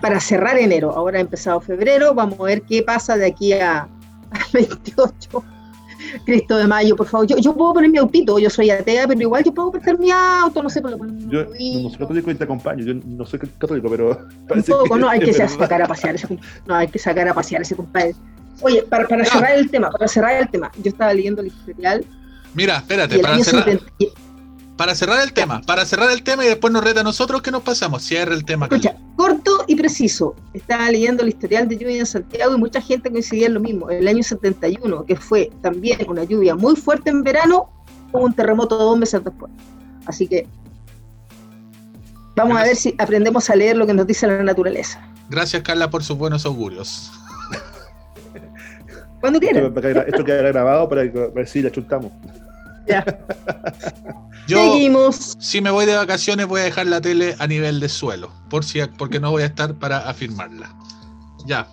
para 0.00 0.18
cerrar 0.18 0.58
enero, 0.58 0.90
ahora 0.90 1.18
ha 1.18 1.20
empezado 1.20 1.60
febrero, 1.60 2.12
vamos 2.12 2.40
a 2.40 2.42
ver 2.42 2.62
qué 2.62 2.82
pasa 2.82 3.16
de 3.16 3.26
aquí 3.26 3.52
a, 3.52 3.88
28. 4.52 5.44
Cristo 6.24 6.56
de 6.56 6.66
Mayo, 6.66 6.96
por 6.96 7.06
favor. 7.06 7.26
Yo, 7.26 7.36
yo 7.38 7.54
puedo 7.54 7.74
poner 7.74 7.90
mi 7.90 7.98
autito, 7.98 8.38
yo 8.38 8.50
soy 8.50 8.70
atea, 8.70 9.06
pero 9.06 9.20
igual 9.20 9.44
yo 9.44 9.52
puedo 9.52 9.72
prestar 9.72 9.98
mi 9.98 10.10
auto, 10.10 10.62
no 10.62 10.70
sé. 10.70 10.80
Pero, 10.82 10.98
yo 11.28 11.44
no 11.44 11.90
soy 11.90 11.98
católico 11.98 12.30
y 12.30 12.34
te 12.34 12.44
acompaño, 12.44 12.84
yo 12.84 12.94
no 12.94 13.26
soy 13.26 13.38
católico, 13.38 13.88
pero. 13.88 14.26
Un 14.54 14.62
poco, 14.62 14.98
no, 14.98 15.08
hay 15.08 15.20
que 15.20 15.32
sacar 15.48 15.82
a 15.82 15.86
pasear 15.86 16.14
ese 16.14 16.38
No, 16.66 16.74
hay 16.74 16.88
que 16.88 16.98
sacar 16.98 17.28
a 17.28 17.34
pasear 17.34 17.62
ese 17.62 17.76
compadre. 17.76 18.14
Oye, 18.60 18.82
para, 18.82 19.06
para 19.06 19.24
cerrar 19.24 19.56
el 19.56 19.70
tema, 19.70 19.90
para 19.90 20.08
cerrar 20.08 20.42
el 20.42 20.48
tema, 20.48 20.70
yo 20.82 20.90
estaba 20.90 21.14
leyendo 21.14 21.42
el 21.42 21.48
historial. 21.48 22.04
Mira, 22.54 22.78
espérate, 22.78 23.18
para 23.20 23.38
cerrar 23.38 23.80
para 24.78 24.94
cerrar 24.94 25.20
el 25.22 25.32
tema, 25.32 25.60
para 25.60 25.84
cerrar 25.84 26.10
el 26.12 26.22
tema 26.22 26.44
y 26.44 26.48
después 26.48 26.72
nos 26.72 26.84
reta 26.84 27.00
a 27.00 27.02
nosotros 27.02 27.42
que 27.42 27.50
nos 27.50 27.62
pasamos. 27.62 28.04
Cierra 28.04 28.32
el 28.32 28.44
tema. 28.44 28.66
Escucha, 28.66 28.96
corto 29.16 29.64
y 29.66 29.74
preciso. 29.74 30.36
Estaba 30.54 30.88
leyendo 30.90 31.24
el 31.24 31.30
historial 31.30 31.68
de 31.68 31.76
lluvia 31.76 31.98
en 31.98 32.06
Santiago 32.06 32.54
y 32.54 32.58
mucha 32.58 32.80
gente 32.80 33.10
coincidía 33.10 33.48
en 33.48 33.54
lo 33.54 33.60
mismo. 33.60 33.90
En 33.90 33.98
el 33.98 34.08
año 34.08 34.22
71, 34.22 35.04
que 35.04 35.16
fue 35.16 35.50
también 35.62 35.98
una 36.08 36.22
lluvia 36.22 36.54
muy 36.54 36.76
fuerte 36.76 37.10
en 37.10 37.24
verano, 37.24 37.68
hubo 38.12 38.22
un 38.22 38.32
terremoto 38.32 38.78
dos 38.78 38.96
meses 38.96 39.22
después. 39.24 39.50
Así 40.06 40.28
que 40.28 40.46
vamos 42.36 42.56
a 42.56 42.62
ver 42.62 42.76
si 42.76 42.94
aprendemos 42.98 43.50
a 43.50 43.56
leer 43.56 43.76
lo 43.76 43.84
que 43.84 43.94
nos 43.94 44.06
dice 44.06 44.28
la 44.28 44.44
naturaleza. 44.44 45.02
Gracias, 45.28 45.60
Carla, 45.64 45.90
por 45.90 46.04
sus 46.04 46.16
buenos 46.16 46.46
augurios. 46.46 47.10
Cuando 49.20 49.40
quieras. 49.40 49.72
Esto, 50.06 50.24
queda 50.24 50.42
grabado 50.42 50.88
para 50.88 51.02
ver 51.02 51.48
si 51.48 51.62
la 51.62 51.72
chutamos. 51.72 52.12
Ya. 52.88 53.04
Yo, 54.48 55.12
si 55.12 55.60
me 55.60 55.70
voy 55.70 55.84
de 55.84 55.94
vacaciones, 55.94 56.46
voy 56.46 56.62
a 56.62 56.64
dejar 56.64 56.86
la 56.86 57.02
tele 57.02 57.36
a 57.38 57.46
nivel 57.46 57.80
de 57.80 57.88
suelo, 57.90 58.32
por 58.48 58.64
si, 58.64 58.80
porque 58.96 59.20
no 59.20 59.30
voy 59.30 59.42
a 59.42 59.46
estar 59.46 59.74
para 59.74 60.08
afirmarla. 60.08 60.74
Ya. 61.46 61.68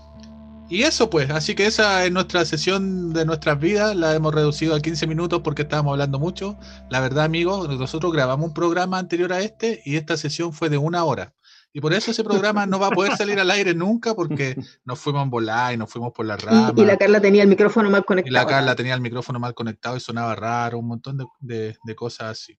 Y 0.67 0.81
eso 0.81 1.09
pues, 1.09 1.29
así 1.29 1.53
que 1.53 1.67
esa 1.67 2.03
es 2.05 2.11
nuestra 2.11 2.43
sesión 2.43 3.13
de 3.13 3.23
nuestras 3.23 3.59
vidas, 3.59 3.95
la 3.95 4.15
hemos 4.15 4.33
reducido 4.33 4.75
a 4.75 4.81
15 4.81 5.05
minutos 5.05 5.41
porque 5.43 5.61
estábamos 5.61 5.91
hablando 5.91 6.19
mucho. 6.19 6.57
La 6.89 6.99
verdad, 6.99 7.25
amigos, 7.25 7.69
nosotros 7.69 8.11
grabamos 8.11 8.47
un 8.47 8.53
programa 8.53 8.97
anterior 8.97 9.31
a 9.31 9.41
este 9.41 9.81
y 9.85 9.95
esta 9.95 10.17
sesión 10.17 10.53
fue 10.53 10.69
de 10.69 10.79
una 10.79 11.03
hora. 11.03 11.33
Y 11.75 11.81
por 11.81 11.93
eso 11.93 12.11
ese 12.11 12.23
programa 12.23 12.65
no 12.65 12.79
va 12.79 12.87
a 12.87 12.91
poder 12.91 13.17
salir 13.17 13.37
al 13.37 13.51
aire 13.51 13.73
nunca 13.73 14.15
porque 14.15 14.55
nos 14.85 14.97
fuimos 14.97 15.23
en 15.23 15.29
volar 15.29 15.73
y 15.73 15.77
nos 15.77 15.91
fuimos 15.91 16.13
por 16.13 16.25
la 16.25 16.37
rama. 16.37 16.71
Y, 16.73 16.85
la 16.85 16.95
Carla 16.95 17.19
tenía 17.19 17.43
el 17.43 17.49
micrófono 17.49 17.89
mal 17.89 18.05
conectado. 18.05 18.31
Y 18.31 18.33
la 18.33 18.47
Carla 18.47 18.77
tenía 18.77 18.93
el 18.93 19.01
micrófono 19.01 19.41
mal 19.41 19.53
conectado 19.53 19.97
y 19.97 19.99
sonaba 19.99 20.33
raro, 20.35 20.79
un 20.79 20.87
montón 20.87 21.17
de, 21.41 21.75
de 21.83 21.95
cosas 21.95 22.31
así. 22.31 22.57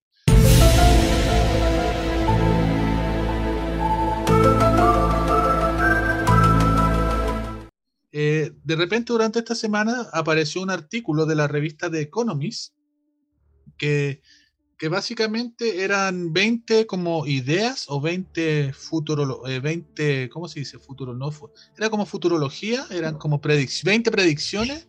Eh, 8.13 8.53
de 8.65 8.77
repente 8.77 9.15
durante 9.15 9.39
esta 9.39 9.55
semana 9.55 10.11
apareció 10.13 10.61
un 10.61 10.69
artículo 10.69 11.25
de 11.25 11.37
la 11.37 11.49
revista 11.49 11.91
The 11.91 12.03
Economist 12.03 12.75
que, 13.79 14.21
que 14.79 14.89
básicamente 14.89 15.85
eran 15.85 16.33
20 16.33 16.87
como 16.87 17.27
ideas 17.27 17.87
o 17.89 18.01
20 18.01 18.73
futuro, 18.73 19.43
20, 19.43 20.25
eh, 20.25 20.29
¿cómo 20.29 20.49
se 20.49 20.61
dice? 20.61 20.79
Futuro 20.79 21.15
no, 21.15 21.31
era 21.77 21.89
como 21.89 22.05
futurología, 22.05 22.85
eran 22.91 23.17
como 23.17 23.41
20 23.41 24.11
predicciones 24.11 24.89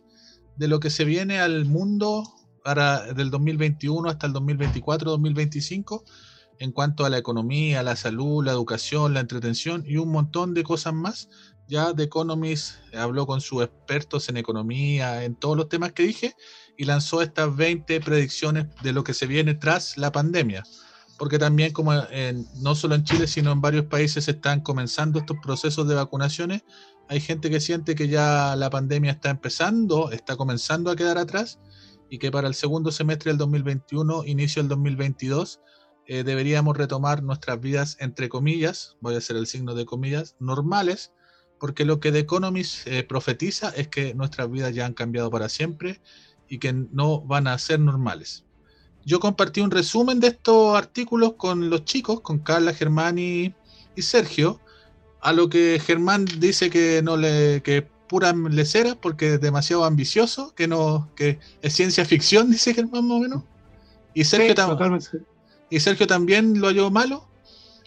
de 0.56 0.68
lo 0.68 0.80
que 0.80 0.90
se 0.90 1.04
viene 1.04 1.40
al 1.40 1.64
mundo 1.64 2.24
para 2.62 3.14
del 3.14 3.30
2021 3.30 4.10
hasta 4.10 4.26
el 4.26 4.34
2024-2025 4.34 6.02
en 6.58 6.72
cuanto 6.72 7.04
a 7.04 7.10
la 7.10 7.18
economía, 7.18 7.82
la 7.82 7.96
salud, 7.96 8.44
la 8.44 8.52
educación, 8.52 9.14
la 9.14 9.20
entretención 9.20 9.84
y 9.86 9.96
un 9.96 10.10
montón 10.10 10.54
de 10.54 10.64
cosas 10.64 10.92
más. 10.92 11.28
Ya 11.68 11.94
The 11.94 12.04
Economist 12.04 12.76
habló 12.94 13.26
con 13.26 13.40
sus 13.40 13.62
expertos 13.62 14.28
en 14.28 14.38
economía, 14.38 15.24
en 15.24 15.34
todos 15.36 15.56
los 15.56 15.68
temas 15.68 15.92
que 15.92 16.02
dije, 16.02 16.34
y 16.78 16.84
lanzó 16.84 17.20
estas 17.20 17.54
20 17.54 18.00
predicciones 18.00 18.66
de 18.82 18.92
lo 18.92 19.02
que 19.02 19.12
se 19.12 19.26
viene 19.26 19.54
tras 19.54 19.98
la 19.98 20.12
pandemia. 20.12 20.62
Porque 21.18 21.38
también, 21.38 21.72
como 21.72 21.92
en, 21.92 22.46
no 22.62 22.76
solo 22.76 22.94
en 22.94 23.02
Chile, 23.02 23.26
sino 23.26 23.50
en 23.50 23.60
varios 23.60 23.86
países 23.86 24.28
están 24.28 24.60
comenzando 24.60 25.18
estos 25.18 25.36
procesos 25.42 25.88
de 25.88 25.96
vacunaciones, 25.96 26.62
hay 27.08 27.20
gente 27.20 27.50
que 27.50 27.60
siente 27.60 27.96
que 27.96 28.06
ya 28.06 28.54
la 28.54 28.70
pandemia 28.70 29.10
está 29.10 29.28
empezando, 29.28 30.12
está 30.12 30.36
comenzando 30.36 30.92
a 30.92 30.96
quedar 30.96 31.18
atrás, 31.18 31.58
y 32.08 32.18
que 32.18 32.30
para 32.30 32.46
el 32.46 32.54
segundo 32.54 32.92
semestre 32.92 33.32
del 33.32 33.38
2021, 33.38 34.24
inicio 34.26 34.62
del 34.62 34.68
2022, 34.68 35.60
eh, 36.06 36.22
deberíamos 36.22 36.76
retomar 36.76 37.24
nuestras 37.24 37.60
vidas, 37.60 37.96
entre 37.98 38.28
comillas, 38.28 38.96
voy 39.00 39.16
a 39.16 39.18
hacer 39.18 39.36
el 39.36 39.48
signo 39.48 39.74
de 39.74 39.84
comillas, 39.84 40.36
normales, 40.38 41.12
porque 41.58 41.84
lo 41.84 41.98
que 41.98 42.12
The 42.12 42.20
Economist 42.20 42.86
eh, 42.86 43.02
profetiza 43.02 43.70
es 43.70 43.88
que 43.88 44.14
nuestras 44.14 44.48
vidas 44.48 44.72
ya 44.72 44.86
han 44.86 44.94
cambiado 44.94 45.28
para 45.28 45.48
siempre 45.48 46.00
y 46.48 46.58
que 46.58 46.72
no 46.72 47.20
van 47.20 47.46
a 47.46 47.58
ser 47.58 47.80
normales. 47.80 48.44
Yo 49.04 49.20
compartí 49.20 49.60
un 49.60 49.70
resumen 49.70 50.20
de 50.20 50.28
estos 50.28 50.76
artículos 50.76 51.34
con 51.34 51.70
los 51.70 51.84
chicos, 51.84 52.20
con 52.20 52.38
Carla, 52.40 52.74
Germán 52.74 53.18
y, 53.18 53.54
Sergio, 53.96 54.60
a 55.20 55.32
lo 55.32 55.48
que 55.48 55.80
Germán 55.84 56.24
dice 56.38 56.70
que 56.70 57.02
no 57.02 57.16
le 57.16 57.62
que 57.62 57.82
pura 57.82 58.32
lecera 58.32 58.94
porque 58.94 59.34
es 59.34 59.40
demasiado 59.40 59.84
ambicioso, 59.84 60.54
que 60.54 60.68
no 60.68 61.08
que 61.16 61.40
es 61.62 61.72
ciencia 61.72 62.04
ficción, 62.04 62.50
dice 62.52 62.74
Germán 62.74 63.08
más 63.08 63.16
o 63.16 63.20
menos. 63.20 63.42
Y 64.14 64.24
Sergio, 64.24 64.54
y 65.70 65.80
Sergio 65.80 66.06
también 66.06 66.60
lo 66.60 66.68
halló 66.68 66.90
malo. 66.90 67.28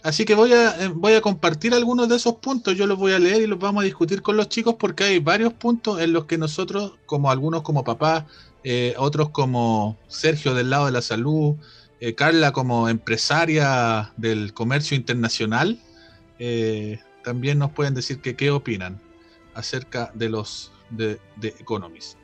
Así 0.02 0.24
que 0.24 0.34
voy 0.34 0.52
a, 0.52 0.84
eh, 0.84 0.88
voy 0.88 1.12
a 1.12 1.20
compartir 1.20 1.72
algunos 1.74 2.08
de 2.08 2.16
esos 2.16 2.34
puntos, 2.36 2.76
yo 2.76 2.88
los 2.88 2.98
voy 2.98 3.12
a 3.12 3.20
leer 3.20 3.42
y 3.42 3.46
los 3.46 3.60
vamos 3.60 3.82
a 3.82 3.84
discutir 3.84 4.20
con 4.20 4.36
los 4.36 4.48
chicos 4.48 4.74
porque 4.76 5.04
hay 5.04 5.18
varios 5.20 5.52
puntos 5.52 6.00
en 6.00 6.12
los 6.12 6.24
que 6.24 6.38
nosotros, 6.38 6.94
como 7.06 7.30
algunos 7.30 7.62
como 7.62 7.84
papá, 7.84 8.26
eh, 8.64 8.94
otros 8.98 9.30
como 9.30 9.98
Sergio 10.08 10.54
del 10.54 10.70
lado 10.70 10.86
de 10.86 10.92
la 10.92 11.02
salud, 11.02 11.56
eh, 12.00 12.14
Carla 12.14 12.52
como 12.52 12.88
empresaria 12.88 14.12
del 14.16 14.54
comercio 14.54 14.96
internacional, 14.96 15.80
también 17.22 17.58
nos 17.60 17.70
pueden 17.70 17.94
decir 17.94 18.20
que 18.20 18.34
qué 18.34 18.50
opinan 18.50 19.00
acerca 19.54 20.10
de 20.14 20.28
los 20.28 20.72
de, 20.90 21.20
de 21.36 21.48
Economist 21.60 22.16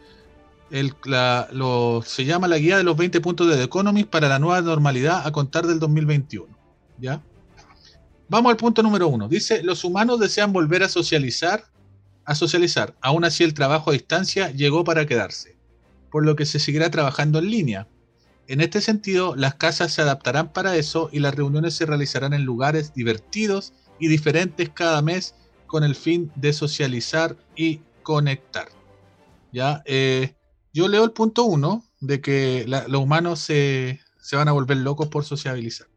se 0.71 2.25
llama 2.25 2.49
la 2.49 2.59
guía 2.59 2.77
de 2.77 2.85
los 2.85 2.97
20 2.97 3.21
puntos 3.21 3.49
de 3.49 3.57
The 3.57 3.65
Economist 3.65 4.09
para 4.09 4.29
la 4.29 4.39
nueva 4.39 4.61
normalidad 4.61 5.27
a 5.27 5.33
contar 5.33 5.67
del 5.67 5.79
2021. 5.79 6.47
¿Ya? 6.99 7.23
Vamos 8.29 8.51
al 8.51 8.57
punto 8.57 8.83
número 8.83 9.09
uno. 9.09 9.29
Dice, 9.29 9.63
los 9.63 9.85
humanos 9.85 10.21
desean 10.21 10.53
volver 10.53 10.83
a 10.83 10.89
socializar, 10.89 11.65
a 12.25 12.35
socializar. 12.35 12.95
Aún 13.01 13.25
así 13.25 13.45
el 13.45 13.55
trabajo 13.55 13.91
a 13.91 13.93
distancia 13.95 14.51
llegó 14.51 14.85
para 14.85 15.07
quedarse, 15.07 15.57
por 16.11 16.25
lo 16.25 16.37
que 16.37 16.47
se 16.47 16.59
seguirá 16.59 16.91
trabajando 16.91 17.39
en 17.39 17.51
línea. 17.51 17.89
En 18.47 18.61
este 18.61 18.81
sentido, 18.81 19.37
las 19.37 19.55
casas 19.57 19.93
se 19.93 20.03
adaptarán 20.03 20.53
para 20.53 20.77
eso 20.77 21.11
y 21.13 21.19
las 21.19 21.35
reuniones 21.35 21.75
se 21.75 21.85
realizarán 21.85 22.33
en 22.33 22.45
lugares 22.45 22.95
divertidos 22.95 23.75
y 23.99 24.09
diferentes 24.09 24.71
cada 24.71 25.03
mes 25.03 25.35
con 25.67 25.85
el 25.85 25.95
fin 25.95 26.33
de 26.35 26.53
socializar 26.53 27.37
y 27.55 27.83
conectar. 28.03 28.69
¿Ya? 29.53 29.83
Eh, 29.85 30.35
yo 30.73 30.89
leo 30.89 31.05
el 31.05 31.13
punto 31.13 31.45
uno 31.45 31.85
de 32.01 32.21
que 32.21 32.65
los 32.67 33.03
humanos 33.03 33.41
se, 33.41 34.01
van 34.33 34.49
a 34.49 34.53
volver 34.53 34.79
locos 34.79 35.09
por 35.09 35.25
sociabilizar. 35.25 35.89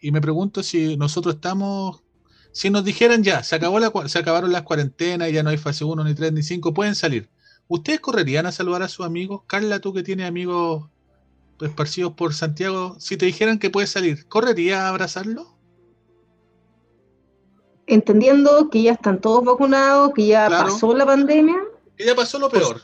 Y 0.00 0.12
me 0.12 0.20
pregunto 0.20 0.62
si 0.62 0.96
nosotros 0.96 1.36
estamos, 1.36 2.02
si 2.52 2.70
nos 2.70 2.84
dijeran 2.84 3.22
ya, 3.22 3.42
se, 3.42 3.54
acabó 3.54 4.08
se 4.08 4.18
acabaron 4.18 4.52
las 4.52 4.62
cuarentenas, 4.62 5.30
ya 5.30 5.42
no 5.42 5.50
hay 5.50 5.58
fase 5.58 5.84
1, 5.84 6.04
ni 6.04 6.14
3, 6.14 6.32
ni 6.32 6.42
5, 6.42 6.74
pueden 6.74 6.94
salir. 6.94 7.28
¿Ustedes 7.68 8.00
correrían 8.00 8.46
a 8.46 8.52
saludar 8.52 8.82
a 8.82 8.88
sus 8.88 9.06
amigos? 9.06 9.42
Carla, 9.46 9.80
tú 9.80 9.92
que 9.92 10.02
tienes 10.02 10.28
amigos 10.28 10.88
esparcidos 11.60 12.14
por 12.14 12.34
Santiago, 12.34 12.96
si 12.98 13.16
te 13.16 13.26
dijeran 13.26 13.58
que 13.58 13.70
puedes 13.70 13.90
salir, 13.90 14.26
¿correría 14.28 14.86
a 14.86 14.88
abrazarlo? 14.88 15.56
Entendiendo 17.86 18.68
que 18.70 18.82
ya 18.82 18.92
están 18.92 19.20
todos 19.20 19.44
vacunados, 19.44 20.12
que 20.14 20.26
ya 20.26 20.48
pasó 20.48 20.94
la 20.94 21.06
pandemia. 21.06 21.56
Que 21.96 22.06
ya 22.06 22.14
pasó 22.14 22.38
lo 22.38 22.50
peor 22.50 22.82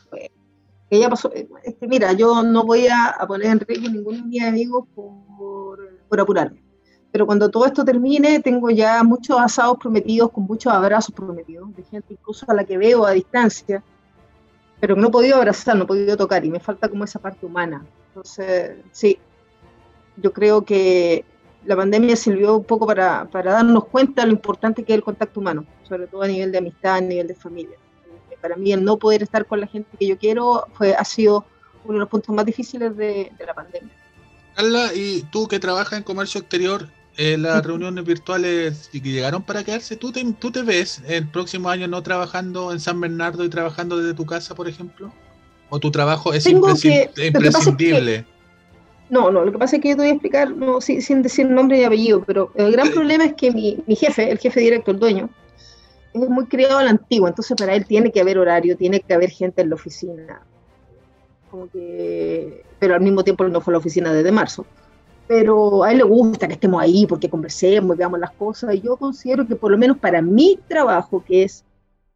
que 0.91 0.99
ya 0.99 1.09
pasó. 1.09 1.31
Este, 1.33 1.87
mira, 1.87 2.13
yo 2.13 2.43
no 2.43 2.65
voy 2.65 2.87
a, 2.89 3.17
poner 3.27 3.49
en 3.49 3.61
riesgo 3.61 3.89
ninguno 3.89 4.19
de 4.19 4.25
mis 4.25 4.43
amigos 4.43 4.87
por, 4.95 5.79
por 6.09 6.21
apurarme. 6.21 6.63
pero 7.11 7.27
cuando 7.27 7.51
todo 7.51 7.67
esto 7.67 7.85
termine, 7.85 8.41
tengo 8.41 8.71
ya 8.71 9.03
muchos 9.03 9.39
asados 9.39 9.79
prometidos, 9.79 10.31
con 10.31 10.45
muchos 10.45 10.73
abrazos 10.73 11.15
prometidos, 11.15 11.75
de 11.77 11.83
gente 11.85 12.15
incluso 12.15 12.47
a 12.49 12.55
la 12.55 12.65
que 12.65 12.79
veo 12.79 13.05
a 13.05 13.13
distancia, 13.13 13.83
pero 14.81 14.97
no 14.97 15.09
he 15.09 15.11
podido 15.11 15.37
abrazar, 15.37 15.77
no 15.77 15.85
he 15.85 15.87
podido 15.87 16.17
tocar, 16.17 16.45
y 16.45 16.51
me 16.51 16.61
falta 16.61 16.89
como 16.89 17.05
esa 17.05 17.19
parte 17.19 17.45
humana. 17.47 17.85
Entonces, 18.09 18.77
sí, 18.93 19.19
yo 20.17 20.33
creo 20.33 20.65
que 20.65 21.25
la 21.65 21.77
pandemia 21.77 22.17
sirvió 22.17 22.57
un 22.57 22.65
poco 22.65 22.87
para, 22.87 23.27
para 23.27 23.53
darnos 23.53 23.87
cuenta 23.87 24.23
de 24.23 24.29
lo 24.29 24.33
importante 24.33 24.85
que 24.85 24.93
es 24.93 24.97
el 24.97 25.05
contacto 25.05 25.41
humano, 25.41 25.65
sobre 25.89 26.07
todo 26.07 26.23
a 26.23 26.29
nivel 26.29 26.53
de 26.53 26.59
amistad, 26.59 26.97
a 26.97 27.01
nivel 27.01 27.27
de 27.27 27.35
familia. 27.35 27.77
Para 28.41 28.55
mí 28.55 28.73
el 28.73 28.85
no 28.85 28.97
poder 28.97 29.25
estar 29.25 29.47
con 29.47 29.61
la 29.61 29.67
gente 29.67 29.97
que 29.99 30.07
yo 30.07 30.17
quiero 30.17 30.67
fue, 30.75 30.95
ha 30.95 31.05
sido 31.05 31.45
uno 31.85 31.95
de 31.95 32.01
los 32.01 32.09
puntos 32.09 32.33
más 32.35 32.47
difíciles 32.47 32.97
de, 32.97 33.33
de 33.37 33.47
la 33.47 33.53
pandemia. 33.53 33.93
Carla, 34.55 34.95
y 34.95 35.25
tú 35.33 35.49
que 35.49 35.59
trabajas 35.59 35.99
en 35.99 36.05
comercio 36.05 36.41
exterior, 36.41 36.89
eh, 37.19 37.37
las 37.37 37.67
reuniones 37.67 38.05
virtuales 38.05 38.89
que 38.91 39.01
llegaron 39.01 39.43
para 39.43 39.65
quedarse, 39.65 39.97
¿tú 39.97 40.13
te, 40.13 40.25
¿tú 40.39 40.51
te 40.51 40.63
ves 40.63 41.03
el 41.07 41.29
próximo 41.29 41.69
año 41.69 41.87
no 41.89 42.03
trabajando 42.03 42.73
en 42.73 42.81
San 42.81 43.01
Bernardo 43.01 43.45
y 43.45 43.49
trabajando 43.51 43.99
desde 43.99 44.15
tu 44.15 44.25
casa, 44.25 44.55
por 44.55 44.69
ejemplo? 44.69 45.13
¿O 45.69 45.79
tu 45.79 45.91
trabajo 45.91 46.33
es 46.33 46.45
Tengo 46.45 46.69
imprescin- 46.69 47.13
que- 47.13 47.27
imprescindible? 47.27 48.25
No, 49.11 49.31
no, 49.31 49.45
lo 49.45 49.51
que 49.53 49.59
pasa 49.59 49.77
es 49.77 49.83
que 49.83 49.89
yo 49.91 49.97
te 49.97 50.03
voy 50.03 50.11
a 50.11 50.13
explicar 50.13 50.51
no, 50.55 50.81
sin, 50.81 51.03
sin 51.03 51.23
decir 51.23 51.47
nombre 51.49 51.79
y 51.81 51.85
apellido, 51.85 52.23
pero 52.25 52.53
el 52.55 52.73
gran 52.73 52.91
problema 52.91 53.25
es 53.25 53.35
que 53.35 53.51
mi, 53.51 53.83
mi 53.87 53.97
jefe, 53.97 54.31
el 54.31 54.39
jefe 54.39 54.61
directo, 54.61 54.91
el 54.91 54.99
dueño, 54.99 55.29
es 56.15 56.29
muy 56.29 56.47
criado 56.47 56.79
a 56.79 56.85
la 56.85 56.91
antigua, 56.91 57.29
entonces 57.31 57.57
para 57.57 57.75
él 57.75 57.85
tiene 57.87 58.11
que 58.13 58.21
haber 58.21 58.39
horario, 58.39 58.77
tiene 58.77 59.01
que 59.01 59.13
haber 59.15 59.31
gente 59.31 59.63
en 59.63 59.71
la 59.71 59.75
oficina. 59.77 60.41
Como 61.51 61.69
que, 61.71 62.63
pero 62.79 62.95
al 62.95 63.01
mismo 63.01 63.25
tiempo 63.25 63.45
él 63.45 63.53
no 63.53 63.61
fue 63.61 63.73
a 63.73 63.75
la 63.75 63.79
oficina 63.79 64.13
desde 64.13 64.31
marzo. 64.31 64.67
Pero 65.29 65.85
a 65.85 65.93
él 65.93 65.99
le 65.99 66.05
gusta 66.05 66.49
que 66.49 66.55
estemos 66.55 66.81
ahí 66.83 67.07
porque 67.07 67.29
conversemos 67.29 67.95
y 67.95 67.99
veamos 67.99 68.19
las 68.19 68.31
cosas. 68.33 68.75
Y 68.75 68.81
yo 68.81 68.97
considero 68.97 69.47
que 69.47 69.55
por 69.57 69.71
lo 69.71 69.77
menos 69.79 69.99
para 69.99 70.23
mi 70.23 70.59
trabajo, 70.69 71.23
que 71.23 71.43
es 71.45 71.65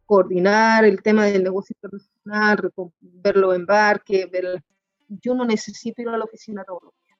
coordinar 0.05 0.83
el 0.83 1.01
tema 1.01 1.25
del 1.25 1.43
negocio 1.43 1.75
internacional, 1.81 2.57
recom- 2.57 2.91
ver 2.99 3.37
los 3.37 3.55
embarques, 3.55 4.29
ver 4.31 4.63
yo 5.21 5.35
no 5.35 5.45
necesito 5.45 6.01
ir 6.01 6.09
a 6.09 6.17
la 6.17 6.25
oficina 6.25 6.63
todos 6.65 6.81
los 6.83 6.93
días. 7.05 7.17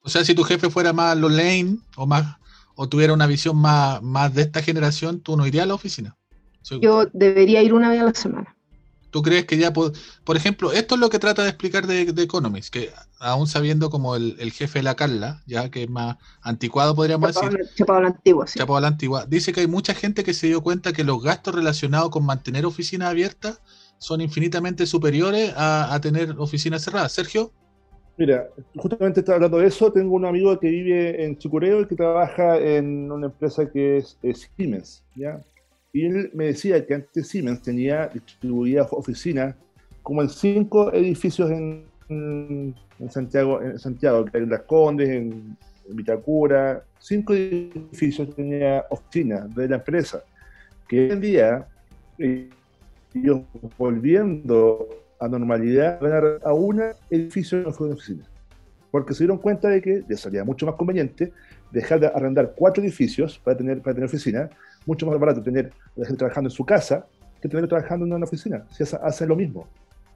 O 0.00 0.08
sea, 0.08 0.24
si 0.24 0.34
tu 0.34 0.42
jefe 0.42 0.68
fuera 0.68 0.92
más 0.92 1.16
lane 1.16 1.78
o 1.96 2.06
más 2.06 2.36
o 2.74 2.88
tuviera 2.88 3.12
una 3.14 3.26
visión 3.28 3.56
más, 3.56 4.02
más 4.02 4.34
de 4.34 4.42
esta 4.42 4.60
generación, 4.62 5.20
tú 5.20 5.36
no 5.36 5.46
irías 5.46 5.62
a 5.62 5.66
la 5.66 5.74
oficina. 5.74 6.16
Soy- 6.60 6.80
Yo 6.80 7.06
debería 7.12 7.62
ir 7.62 7.72
una 7.72 7.88
vez 7.88 8.00
a 8.00 8.04
la 8.04 8.14
semana. 8.14 8.56
¿Tú 9.10 9.22
crees 9.22 9.44
que 9.46 9.56
ya, 9.56 9.72
po- 9.72 9.92
por 10.24 10.36
ejemplo, 10.36 10.72
esto 10.72 10.96
es 10.96 11.00
lo 11.00 11.08
que 11.08 11.20
trata 11.20 11.44
de 11.44 11.50
explicar 11.50 11.86
de, 11.86 12.12
de 12.12 12.22
Economist, 12.24 12.72
que 12.72 12.90
aún 13.24 13.46
sabiendo 13.46 13.90
como 13.90 14.16
el, 14.16 14.36
el 14.38 14.52
jefe 14.52 14.78
de 14.80 14.82
la 14.84 14.94
Carla, 14.94 15.42
ya 15.46 15.70
que 15.70 15.84
es 15.84 15.90
más 15.90 16.16
anticuado, 16.42 16.94
podríamos 16.94 17.32
Chapado, 17.32 17.56
decir, 17.56 17.74
chapado 17.74 17.98
a 17.98 18.02
la 18.02 18.08
antigua, 18.08 18.46
sí. 18.46 18.58
chapado 18.58 18.76
a 18.76 18.80
la 18.80 18.88
antigua, 18.88 19.26
dice 19.26 19.52
que 19.52 19.60
hay 19.60 19.66
mucha 19.66 19.94
gente 19.94 20.24
que 20.24 20.34
se 20.34 20.46
dio 20.46 20.62
cuenta 20.62 20.92
que 20.92 21.04
los 21.04 21.22
gastos 21.22 21.54
relacionados 21.54 22.10
con 22.10 22.24
mantener 22.24 22.66
oficinas 22.66 23.08
abiertas 23.08 23.60
son 23.98 24.20
infinitamente 24.20 24.86
superiores 24.86 25.52
a, 25.56 25.94
a 25.94 26.00
tener 26.00 26.34
oficinas 26.38 26.82
cerradas. 26.82 27.12
Sergio, 27.12 27.52
Mira, 28.16 28.48
justamente 28.76 29.20
estaba 29.20 29.36
hablando 29.36 29.58
de 29.58 29.66
eso. 29.66 29.90
Tengo 29.90 30.14
un 30.14 30.24
amigo 30.24 30.58
que 30.60 30.68
vive 30.68 31.24
en 31.24 31.36
Chicureo 31.36 31.80
y 31.80 31.86
que 31.86 31.96
trabaja 31.96 32.58
en 32.58 33.10
una 33.10 33.26
empresa 33.26 33.68
que 33.68 33.98
es, 33.98 34.18
es 34.22 34.48
Siemens, 34.56 35.02
¿ya? 35.16 35.40
Y 35.92 36.06
él 36.06 36.30
me 36.32 36.46
decía 36.46 36.84
que 36.86 36.94
antes 36.94 37.28
Siemens 37.28 37.62
tenía 37.62 38.08
distribuidas 38.08 38.88
oficinas 38.92 39.56
como 40.02 40.22
en 40.22 40.28
cinco 40.28 40.92
edificios 40.92 41.50
en, 41.50 41.86
en 42.08 42.74
Santiago, 43.10 43.60
en 43.62 43.78
Santiago, 43.78 44.24
en 44.32 44.50
Las 44.50 44.62
Condes, 44.62 45.08
en, 45.08 45.56
en 45.88 45.96
Vitacura, 45.96 46.82
cinco 46.98 47.34
edificios 47.34 48.34
tenía 48.34 48.84
oficinas 48.90 49.54
de 49.54 49.68
la 49.68 49.76
empresa. 49.76 50.22
Que 50.88 51.00
hoy 51.00 51.10
en 51.10 51.20
día, 51.20 51.66
eh, 52.18 52.48
ellos 53.14 53.40
volviendo 53.78 54.88
a 55.20 55.28
normalidad, 55.28 56.00
van 56.00 56.12
a, 56.12 56.48
a 56.48 56.52
un 56.52 56.82
edificio 57.10 57.58
en 57.58 57.66
una 57.66 57.94
oficina. 57.94 58.24
Porque 58.90 59.12
se 59.12 59.24
dieron 59.24 59.38
cuenta 59.38 59.68
de 59.68 59.80
que 59.80 60.04
les 60.08 60.20
salía 60.20 60.44
mucho 60.44 60.66
más 60.66 60.76
conveniente 60.76 61.32
dejar 61.70 62.00
de 62.00 62.06
arrendar 62.06 62.54
cuatro 62.56 62.82
edificios 62.82 63.38
para 63.38 63.56
tener, 63.56 63.80
para 63.80 63.94
tener 63.94 64.06
oficina, 64.06 64.48
mucho 64.86 65.06
más 65.06 65.18
barato 65.18 65.42
tener 65.42 65.72
la 65.96 66.06
gente 66.06 66.18
trabajando 66.18 66.48
en 66.48 66.52
su 66.54 66.64
casa 66.64 67.06
que 67.40 67.48
tenerlo 67.48 67.68
trabajando 67.68 68.06
en 68.06 68.12
una 68.12 68.24
oficina. 68.24 68.64
Si 68.70 68.84
hace 68.84 69.26
lo 69.26 69.36
mismo. 69.36 69.68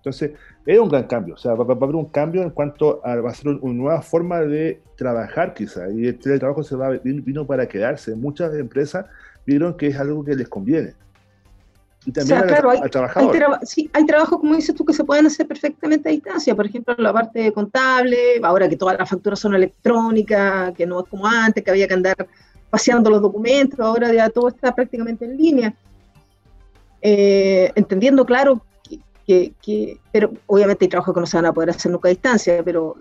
Entonces, 0.08 0.32
es 0.66 0.78
un 0.78 0.88
gran 0.88 1.04
cambio. 1.04 1.34
O 1.34 1.38
sea, 1.38 1.54
va, 1.54 1.64
va 1.64 1.74
a 1.74 1.76
haber 1.84 1.96
un 1.96 2.06
cambio 2.06 2.42
en 2.42 2.50
cuanto 2.50 3.00
a 3.04 3.16
va 3.16 3.30
a 3.30 3.34
ser 3.34 3.48
un- 3.48 3.58
una 3.62 3.74
nueva 3.74 4.02
forma 4.02 4.40
de 4.40 4.80
trabajar, 4.96 5.54
quizá. 5.54 5.88
Y 5.90 6.06
el 6.06 6.18
teletrabajo 6.18 6.62
se 6.62 6.76
va, 6.76 6.90
vino 7.02 7.46
para 7.46 7.66
quedarse. 7.68 8.14
Muchas 8.14 8.54
empresas 8.54 9.06
vieron 9.46 9.76
que 9.76 9.88
es 9.88 9.96
algo 9.98 10.24
que 10.24 10.34
les 10.34 10.48
conviene. 10.48 10.94
Y 12.06 12.12
también 12.12 12.38
sea, 12.38 12.40
al, 12.40 12.46
claro, 12.48 12.70
hay- 12.70 12.78
al 12.78 12.84
Hay, 12.84 12.90
trabajador. 12.90 13.36
traba- 13.36 13.60
sí, 13.64 13.90
hay 13.92 14.06
trabajos, 14.06 14.38
como 14.38 14.54
dices 14.54 14.74
tú, 14.74 14.84
que 14.84 14.92
se 14.94 15.04
pueden 15.04 15.26
hacer 15.26 15.46
perfectamente 15.46 16.08
a 16.08 16.12
distancia. 16.12 16.54
Por 16.54 16.64
ejemplo, 16.66 16.94
la 16.98 17.12
parte 17.12 17.52
contable, 17.52 18.16
ahora 18.42 18.68
que 18.68 18.76
todas 18.76 18.98
las 18.98 19.08
facturas 19.10 19.38
son 19.38 19.54
electrónicas, 19.54 20.72
que 20.74 20.86
no 20.86 21.00
es 21.00 21.06
como 21.10 21.26
antes, 21.26 21.62
que 21.62 21.70
había 21.70 21.86
que 21.88 21.94
andar 21.94 22.16
paseando 22.70 23.10
los 23.10 23.20
documentos, 23.20 23.80
ahora 23.80 24.12
ya 24.12 24.28
todo 24.30 24.48
está 24.48 24.74
prácticamente 24.74 25.24
en 25.24 25.36
línea. 25.36 25.74
Eh, 27.00 27.70
entendiendo, 27.74 28.24
claro, 28.24 28.60
que, 29.28 30.00
pero 30.10 30.32
obviamente 30.46 30.86
hay 30.86 30.88
trabajos 30.88 31.14
que 31.14 31.20
no 31.20 31.26
se 31.26 31.36
van 31.36 31.46
a 31.46 31.52
poder 31.52 31.70
hacer 31.70 31.92
nunca 31.92 32.08
a 32.08 32.10
distancia, 32.10 32.62
pero 32.64 32.96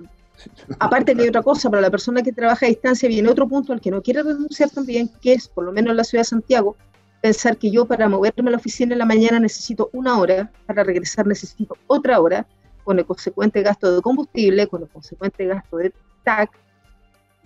aparte 0.78 1.16
que 1.16 1.22
hay 1.22 1.30
otra 1.30 1.42
cosa, 1.42 1.70
para 1.70 1.82
la 1.82 1.90
persona 1.90 2.22
que 2.22 2.34
trabaja 2.34 2.66
a 2.66 2.70
distancia 2.70 3.08
viene 3.08 3.30
otro 3.30 3.48
punto 3.48 3.72
al 3.72 3.80
que 3.80 3.92
no 3.92 4.02
quiere 4.02 4.24
renunciar 4.24 4.70
también, 4.70 5.10
que 5.22 5.34
es, 5.34 5.48
por 5.48 5.64
lo 5.64 5.72
menos 5.72 5.92
en 5.92 5.98
la 5.98 6.04
ciudad 6.04 6.22
de 6.22 6.26
Santiago, 6.26 6.76
pensar 7.22 7.58
que 7.58 7.72
yo 7.72 7.86
para 7.86 8.10
moverme 8.10 8.50
a 8.50 8.52
la 8.52 8.58
oficina 8.58 8.94
en 8.94 9.00
la 9.00 9.06
mañana 9.06 9.40
necesito 9.40 9.90
una 9.94 10.20
hora, 10.20 10.52
para 10.66 10.84
regresar 10.84 11.26
necesito 11.26 11.78
otra 11.88 12.20
hora, 12.20 12.46
con 12.84 13.00
el 13.00 13.06
consecuente 13.06 13.62
gasto 13.62 13.96
de 13.96 14.02
combustible, 14.02 14.68
con 14.68 14.82
el 14.82 14.90
consecuente 14.90 15.46
gasto 15.46 15.78
de 15.78 15.94
TAC, 16.24 16.52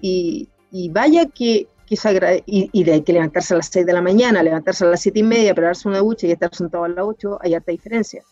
y, 0.02 0.50
vaya 0.90 1.28
que, 1.28 1.68
que 1.86 1.96
se 1.96 2.44
y, 2.48 2.70
y 2.74 2.84
de 2.84 3.04
que 3.04 3.14
levantarse 3.14 3.54
a 3.54 3.58
las 3.58 3.68
6 3.68 3.86
de 3.86 3.94
la 3.94 4.02
mañana, 4.02 4.42
levantarse 4.42 4.86
a 4.86 4.88
las 4.88 5.02
7 5.02 5.20
y 5.20 5.24
media, 5.24 5.54
prepararse 5.54 5.88
una 5.88 6.00
ducha 6.00 6.26
y 6.26 6.32
estar 6.32 6.54
sentado 6.56 6.86
a 6.86 6.90
las 6.90 7.06
8, 7.06 7.38
hay 7.42 7.54
harta 7.54 7.72
diferencia. 7.72 8.24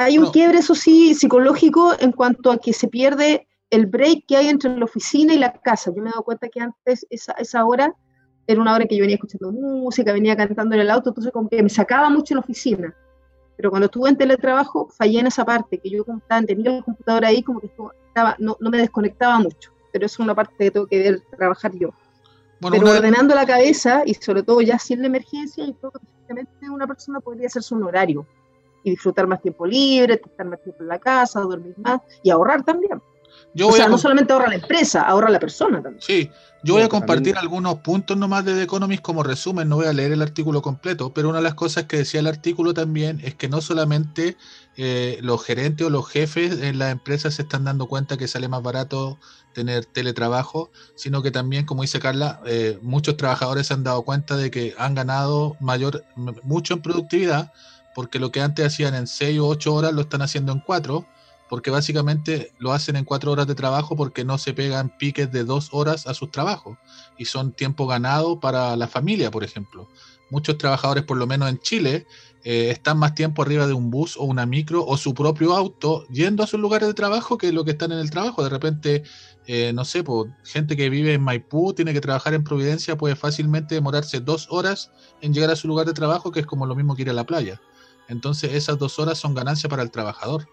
Hay 0.00 0.16
un 0.16 0.24
No. 0.26 0.32
quiebre, 0.32 0.58
eso 0.58 0.76
sí, 0.76 1.12
psicológico 1.14 1.92
en 1.98 2.12
cuanto 2.12 2.52
a 2.52 2.58
que 2.58 2.72
se 2.72 2.86
pierde 2.86 3.48
el 3.68 3.86
break 3.86 4.26
que 4.28 4.36
hay 4.36 4.48
entre 4.48 4.74
la 4.76 4.84
oficina 4.84 5.34
y 5.34 5.38
la 5.38 5.52
casa. 5.52 5.90
Yo 5.94 6.00
me 6.00 6.08
he 6.08 6.12
dado 6.12 6.22
cuenta 6.22 6.48
que 6.48 6.60
antes 6.60 7.04
esa, 7.10 7.32
esa 7.32 7.64
hora 7.66 7.92
era 8.46 8.60
una 8.62 8.74
hora 8.74 8.86
que 8.86 8.96
yo 8.96 9.02
venía 9.02 9.16
escuchando 9.16 9.50
música, 9.50 10.12
venía 10.12 10.36
cantando 10.36 10.76
en 10.76 10.82
el 10.82 10.90
auto, 10.90 11.10
entonces 11.10 11.32
como 11.32 11.48
que 11.48 11.62
me 11.62 11.68
sacaba 11.68 12.08
mucho 12.10 12.32
en 12.32 12.36
la 12.36 12.40
oficina. 12.42 12.94
Pero 13.56 13.70
cuando 13.70 13.86
estuve 13.86 14.08
en 14.08 14.16
teletrabajo, 14.16 14.88
fallé 14.96 15.18
en 15.18 15.26
esa 15.26 15.44
parte, 15.44 15.78
que 15.78 15.90
yo 15.90 16.04
como 16.04 16.22
tenía 16.46 16.76
el 16.76 16.84
computador 16.84 17.24
ahí, 17.24 17.42
como 17.42 17.58
que 17.60 17.66
estaba, 17.66 18.36
no, 18.38 18.56
no 18.60 18.70
me 18.70 18.78
desconectaba 18.78 19.40
mucho. 19.40 19.72
Pero 19.92 20.06
eso 20.06 20.14
es 20.14 20.24
una 20.24 20.34
parte 20.36 20.54
que 20.56 20.70
tengo 20.70 20.86
que 20.86 20.98
ver, 20.98 21.22
trabajar 21.36 21.72
yo. 21.74 21.90
bueno, 22.60 22.76
Pero 22.76 22.86
una- 22.86 22.98
ordenando 23.00 23.34
la 23.34 23.44
cabeza, 23.44 24.02
y 24.06 24.14
sobre 24.14 24.44
todo 24.44 24.60
ya 24.60 24.78
sin 24.78 25.00
la 25.00 25.08
emergencia, 25.08 25.66
yo 25.66 25.74
creo 25.74 25.90
que 25.90 25.98
perfectamente 25.98 26.70
una 26.70 26.86
persona 26.86 27.18
podría 27.18 27.48
hacerse 27.48 27.74
un 27.74 27.82
horario 27.82 28.24
y 28.88 28.90
disfrutar 28.90 29.26
más 29.26 29.40
tiempo 29.40 29.66
libre, 29.66 30.14
estar 30.14 30.46
más 30.46 30.60
tiempo 30.62 30.82
en 30.82 30.88
la 30.88 30.98
casa, 30.98 31.40
dormir 31.40 31.74
más 31.78 32.00
y 32.22 32.30
ahorrar 32.30 32.64
también. 32.64 33.00
yo 33.54 33.68
o 33.68 33.72
sea, 33.72 33.86
a 33.86 33.88
no 33.88 33.98
solamente 33.98 34.32
ahorra 34.32 34.48
la 34.48 34.56
empresa, 34.56 35.02
ahorra 35.02 35.30
la 35.30 35.38
persona 35.40 35.82
también. 35.82 36.02
Sí, 36.02 36.30
yo 36.62 36.74
voy 36.74 36.82
a 36.82 36.88
compartir 36.88 37.34
también- 37.34 37.38
algunos 37.38 37.76
puntos 37.80 38.16
nomás 38.16 38.44
de 38.44 38.54
The 38.54 38.62
Economist 38.62 39.02
como 39.02 39.22
resumen, 39.22 39.68
no 39.68 39.76
voy 39.76 39.86
a 39.86 39.92
leer 39.92 40.12
el 40.12 40.22
artículo 40.22 40.60
completo, 40.62 41.12
pero 41.14 41.28
una 41.28 41.38
de 41.38 41.44
las 41.44 41.54
cosas 41.54 41.84
que 41.84 41.98
decía 41.98 42.20
el 42.20 42.26
artículo 42.26 42.74
también 42.74 43.20
es 43.24 43.34
que 43.34 43.48
no 43.48 43.60
solamente 43.60 44.36
eh, 44.76 45.18
los 45.22 45.44
gerentes 45.44 45.86
o 45.86 45.90
los 45.90 46.08
jefes 46.08 46.60
en 46.62 46.78
las 46.78 46.92
empresas 46.92 47.34
se 47.34 47.42
están 47.42 47.64
dando 47.64 47.86
cuenta 47.86 48.16
que 48.16 48.28
sale 48.28 48.48
más 48.48 48.62
barato 48.62 49.18
tener 49.54 49.86
teletrabajo, 49.86 50.70
sino 50.94 51.20
que 51.22 51.30
también, 51.32 51.64
como 51.64 51.82
dice 51.82 51.98
Carla, 51.98 52.40
eh, 52.46 52.78
muchos 52.82 53.16
trabajadores 53.16 53.66
se 53.66 53.74
han 53.74 53.82
dado 53.82 54.02
cuenta 54.02 54.36
de 54.36 54.50
que 54.52 54.74
han 54.78 54.94
ganado 54.94 55.56
mayor, 55.58 56.04
mucho 56.44 56.74
en 56.74 56.82
productividad, 56.82 57.52
porque 57.98 58.20
lo 58.20 58.30
que 58.30 58.40
antes 58.40 58.64
hacían 58.64 58.94
en 58.94 59.08
6 59.08 59.40
o 59.40 59.48
8 59.48 59.74
horas 59.74 59.92
lo 59.92 60.02
están 60.02 60.22
haciendo 60.22 60.52
en 60.52 60.60
4 60.60 61.04
porque 61.48 61.72
básicamente 61.72 62.52
lo 62.60 62.70
hacen 62.70 62.94
en 62.94 63.04
cuatro 63.04 63.32
horas 63.32 63.48
de 63.48 63.56
trabajo 63.56 63.96
porque 63.96 64.24
no 64.24 64.38
se 64.38 64.54
pegan 64.54 64.96
piques 64.96 65.32
de 65.32 65.42
dos 65.42 65.70
horas 65.72 66.06
a 66.06 66.14
sus 66.14 66.30
trabajos 66.30 66.78
y 67.16 67.24
son 67.24 67.50
tiempo 67.50 67.88
ganado 67.88 68.38
para 68.38 68.76
la 68.76 68.86
familia, 68.86 69.32
por 69.32 69.42
ejemplo. 69.42 69.88
Muchos 70.30 70.58
trabajadores, 70.58 71.02
por 71.02 71.16
lo 71.16 71.26
menos 71.26 71.48
en 71.48 71.58
Chile, 71.58 72.06
eh, 72.44 72.70
están 72.70 72.98
más 72.98 73.16
tiempo 73.16 73.42
arriba 73.42 73.66
de 73.66 73.72
un 73.72 73.90
bus 73.90 74.16
o 74.16 74.22
una 74.22 74.46
micro 74.46 74.86
o 74.86 74.96
su 74.96 75.12
propio 75.12 75.56
auto 75.56 76.06
yendo 76.06 76.44
a 76.44 76.46
sus 76.46 76.60
lugares 76.60 76.86
de 76.86 76.94
trabajo 76.94 77.36
que 77.36 77.50
lo 77.50 77.64
que 77.64 77.72
están 77.72 77.90
en 77.90 77.98
el 77.98 78.10
trabajo. 78.10 78.44
De 78.44 78.50
repente, 78.50 79.02
eh, 79.48 79.72
no 79.74 79.84
sé, 79.84 80.04
pues, 80.04 80.30
gente 80.44 80.76
que 80.76 80.88
vive 80.88 81.14
en 81.14 81.22
Maipú, 81.22 81.74
tiene 81.74 81.92
que 81.92 82.00
trabajar 82.00 82.34
en 82.34 82.44
Providencia, 82.44 82.96
puede 82.96 83.16
fácilmente 83.16 83.74
demorarse 83.74 84.20
dos 84.20 84.46
horas 84.50 84.92
en 85.20 85.34
llegar 85.34 85.50
a 85.50 85.56
su 85.56 85.66
lugar 85.66 85.84
de 85.84 85.94
trabajo, 85.94 86.30
que 86.30 86.40
es 86.40 86.46
como 86.46 86.64
lo 86.64 86.76
mismo 86.76 86.94
que 86.94 87.02
ir 87.02 87.10
a 87.10 87.14
la 87.14 87.24
playa. 87.24 87.60
Entonces, 88.08 88.54
esas 88.54 88.78
dos 88.78 88.98
horas 88.98 89.18
son 89.18 89.34
ganancia 89.34 89.68
para 89.68 89.82
el 89.82 89.90
trabajador 89.90 90.48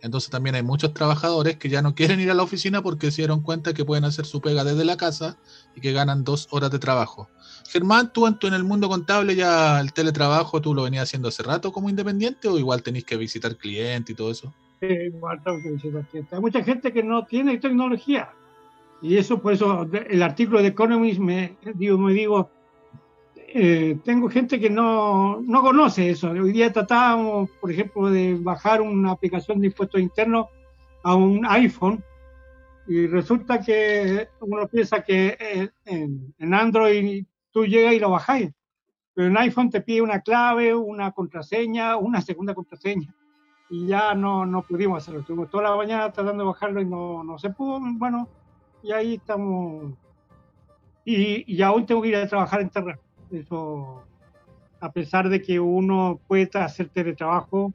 Entonces 0.00 0.30
también 0.30 0.54
hay 0.54 0.62
muchos 0.62 0.94
trabajadores 0.94 1.56
que 1.56 1.68
ya 1.68 1.82
no 1.82 1.94
quieren 1.94 2.20
ir 2.20 2.30
a 2.30 2.34
la 2.34 2.42
oficina 2.42 2.82
porque 2.82 3.10
se 3.10 3.22
dieron 3.22 3.42
cuenta 3.42 3.74
que 3.74 3.84
pueden 3.84 4.04
hacer 4.04 4.24
su 4.24 4.40
pega 4.40 4.64
desde 4.64 4.84
la 4.84 4.96
casa 4.96 5.36
y 5.74 5.80
que 5.80 5.92
ganan 5.92 6.24
dos 6.24 6.48
horas 6.50 6.70
de 6.70 6.78
trabajo. 6.78 7.28
Germán, 7.68 8.12
tú 8.12 8.26
en, 8.26 8.38
en 8.40 8.54
el 8.54 8.64
mundo 8.64 8.88
contable 8.88 9.36
ya 9.36 9.80
el 9.80 9.92
teletrabajo, 9.92 10.60
¿tú 10.62 10.72
lo 10.74 10.84
venías 10.84 11.04
haciendo 11.04 11.28
hace 11.28 11.42
rato 11.42 11.72
como 11.72 11.90
independiente 11.90 12.48
o 12.48 12.58
igual 12.58 12.82
tenéis 12.82 13.04
que 13.04 13.16
visitar 13.16 13.56
clientes 13.56 14.14
y 14.14 14.16
todo 14.16 14.30
eso? 14.30 14.54
igual 14.80 15.42
tengo 15.44 15.58
que 15.62 15.72
visitar 15.72 16.06
clientes. 16.06 16.32
Hay 16.32 16.40
mucha 16.40 16.64
gente 16.64 16.92
que 16.92 17.02
no 17.02 17.26
tiene 17.26 17.58
tecnología. 17.58 18.30
Y 19.02 19.16
eso, 19.16 19.40
por 19.40 19.52
eso, 19.52 19.86
el 19.92 20.22
artículo 20.22 20.62
de 20.62 20.68
Economist 20.68 21.18
me 21.18 21.56
digo, 21.74 21.98
me 21.98 22.12
digo 22.12 22.50
eh, 23.52 23.98
tengo 24.04 24.28
gente 24.28 24.60
que 24.60 24.70
no, 24.70 25.40
no, 25.40 25.60
conoce 25.62 26.10
eso. 26.10 26.30
Hoy 26.30 26.52
día 26.52 26.72
tratábamos, 26.72 27.50
por 27.60 27.70
ejemplo, 27.70 28.08
de 28.08 28.36
bajar 28.40 28.80
una 28.80 29.10
aplicación 29.12 29.60
de 29.60 29.66
impuestos 29.66 30.00
internos 30.00 30.46
a 31.02 31.14
un 31.14 31.44
iPhone 31.46 32.02
y 32.86 33.06
resulta 33.06 33.60
que 33.60 34.28
uno 34.40 34.68
piensa 34.68 35.02
que 35.02 35.36
eh, 35.40 35.70
en, 35.84 36.34
en 36.38 36.54
Android 36.54 37.24
tú 37.50 37.66
llegas 37.66 37.94
y 37.94 38.00
lo 38.00 38.10
bajáis, 38.10 38.50
pero 39.14 39.28
en 39.28 39.36
iPhone 39.38 39.70
te 39.70 39.80
pide 39.80 40.02
una 40.02 40.20
clave, 40.20 40.74
una 40.74 41.12
contraseña, 41.12 41.96
una 41.96 42.20
segunda 42.20 42.54
contraseña 42.54 43.14
y 43.70 43.86
ya 43.86 44.14
no, 44.14 44.44
no 44.44 44.62
pudimos 44.62 45.02
hacerlo. 45.02 45.20
Estuvimos 45.20 45.48
toda 45.48 45.70
la 45.70 45.76
mañana 45.76 46.12
tratando 46.12 46.42
de 46.42 46.48
bajarlo 46.48 46.80
y 46.80 46.84
no, 46.84 47.22
no 47.22 47.38
se 47.38 47.50
pudo. 47.50 47.78
Bueno, 47.80 48.28
y 48.82 48.92
ahí 48.92 49.14
estamos. 49.14 49.94
Y, 51.04 51.44
y 51.52 51.62
aún 51.62 51.86
tengo 51.86 52.02
que 52.02 52.08
ir 52.08 52.16
a 52.16 52.28
trabajar 52.28 52.60
en 52.60 52.70
terreno. 52.70 53.00
Eso, 53.30 54.02
a 54.80 54.92
pesar 54.92 55.28
de 55.28 55.40
que 55.40 55.60
uno 55.60 56.20
puede 56.26 56.48
hacer 56.54 56.88
teletrabajo, 56.88 57.72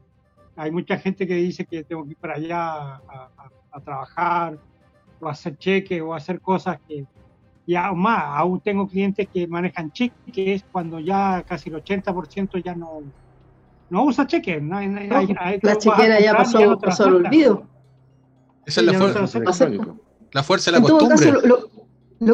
hay 0.55 0.71
mucha 0.71 0.97
gente 0.97 1.27
que 1.27 1.35
dice 1.35 1.65
que 1.65 1.83
tengo 1.83 2.03
que 2.03 2.11
ir 2.11 2.17
para 2.17 2.35
allá 2.35 2.95
a, 2.95 3.79
trabajar 3.83 4.57
o 5.19 5.27
hacer 5.27 5.57
cheques 5.57 6.01
o 6.01 6.13
hacer 6.13 6.39
cosas 6.39 6.79
que, 6.87 7.05
y 7.65 7.75
aún 7.75 7.99
más, 7.99 8.23
aún 8.25 8.61
tengo 8.61 8.87
clientes 8.87 9.27
que 9.31 9.47
manejan 9.47 9.91
cheques, 9.91 10.17
que 10.33 10.53
es 10.53 10.63
cuando 10.71 10.99
ya 10.99 11.43
casi 11.45 11.69
el 11.69 11.83
80% 11.83 12.63
ya 12.63 12.73
no, 12.73 13.01
no 13.89 14.03
usa 14.05 14.25
cheques. 14.25 14.61
No, 14.61 14.79
la 14.79 15.77
chequera 15.77 16.19
ya 16.21 16.35
pasó, 16.35 16.77
pasó 16.79 17.07
el 17.07 17.15
olvido. 17.15 17.67
Esa 18.65 18.81
es 18.81 18.87
la, 18.87 18.93
fuerza, 18.93 19.39
la 20.31 20.43
fuerza 20.43 20.71
de 20.71 20.79
la 20.79 20.83
costumbre. 20.83 21.31
Lo 21.47 21.74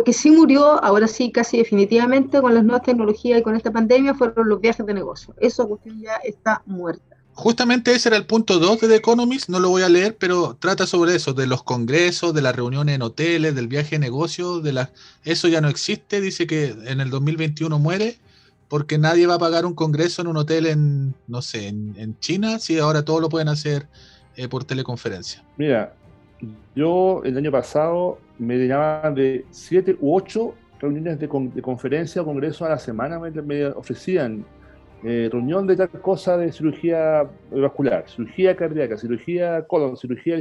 que 0.06 0.14
sí 0.14 0.32
murió, 0.32 0.84
ahora 0.84 1.08
sí, 1.08 1.32
casi 1.32 1.58
definitivamente, 1.58 2.42
con 2.42 2.54
las 2.54 2.64
nuevas 2.64 2.84
tecnologías 2.84 3.40
y 3.40 3.44
con 3.44 3.56
esta 3.56 3.72
pandemia, 3.72 4.14
fueron 4.14 4.48
los 4.48 4.62
viajes 4.62 4.86
de 4.86 4.94
negocio. 4.94 5.34
Esa 5.40 5.66
cuestión 5.66 6.02
ya 6.02 6.16
está 6.24 6.62
muerta. 6.66 7.18
Justamente 7.34 7.94
ese 7.94 8.10
era 8.10 8.18
el 8.18 8.26
punto 8.26 8.60
2 8.60 8.82
de 8.82 8.88
The 8.90 8.96
Economist, 8.98 9.50
no 9.50 9.60
lo 9.60 9.70
voy 9.70 9.84
a 9.84 9.90
leer, 9.90 10.18
pero 10.20 10.58
trata 10.60 10.86
sobre 10.86 11.16
eso, 11.16 11.34
de 11.34 11.48
los 11.48 11.64
congresos, 11.64 12.34
de 12.34 12.42
las 12.42 12.56
reuniones 12.56 12.96
en 12.96 13.02
hoteles, 13.02 13.56
del 13.56 13.68
viaje 13.68 13.92
de 13.92 14.00
negocio, 14.00 14.60
de 14.60 14.74
las... 14.74 14.90
eso 15.24 15.48
ya 15.48 15.62
no 15.62 15.70
existe, 15.70 16.20
dice 16.20 16.46
que 16.46 16.76
en 16.86 17.00
el 17.00 17.10
2021 17.10 17.80
muere, 17.80 18.18
porque 18.68 18.98
nadie 18.98 19.28
va 19.28 19.36
a 19.36 19.40
pagar 19.40 19.66
un 19.66 19.74
congreso 19.74 20.22
en 20.22 20.28
un 20.28 20.38
hotel 20.38 20.66
en, 20.66 21.16
no 21.28 21.42
sé, 21.42 21.68
en, 21.68 22.18
China, 22.20 22.60
si 22.60 22.80
ahora 22.80 23.04
todo 23.04 23.20
lo 23.20 23.30
pueden 23.30 23.48
hacer 23.48 23.88
eh, 24.36 24.48
por 24.48 24.66
teleconferencia. 24.66 25.44
Mira, 25.58 25.94
yo 26.76 27.22
el 27.24 27.38
año 27.38 27.52
pasado 27.52 28.20
me 28.42 28.58
llamaban 28.68 29.14
de 29.14 29.46
siete 29.52 29.96
u 30.00 30.16
ocho 30.16 30.56
reuniones 30.80 31.20
de, 31.20 31.28
conferencia 31.28 32.24
o 32.24 32.26
congreso 32.26 32.66
a 32.66 32.70
la 32.70 32.80
semana, 32.80 33.20
me, 33.20 33.68
ofrecían 33.68 34.44
eh, 35.04 35.30
reunión 35.32 35.68
de 35.68 35.76
tal 35.78 35.90
cosa 35.90 36.38
de 36.38 36.52
cirugía 36.52 37.24
vascular, 37.52 38.06
cirugía 38.08 38.56
cardíaca, 38.56 38.98
cirugía 38.98 39.64
colon, 39.68 39.96
cirugía, 39.96 40.40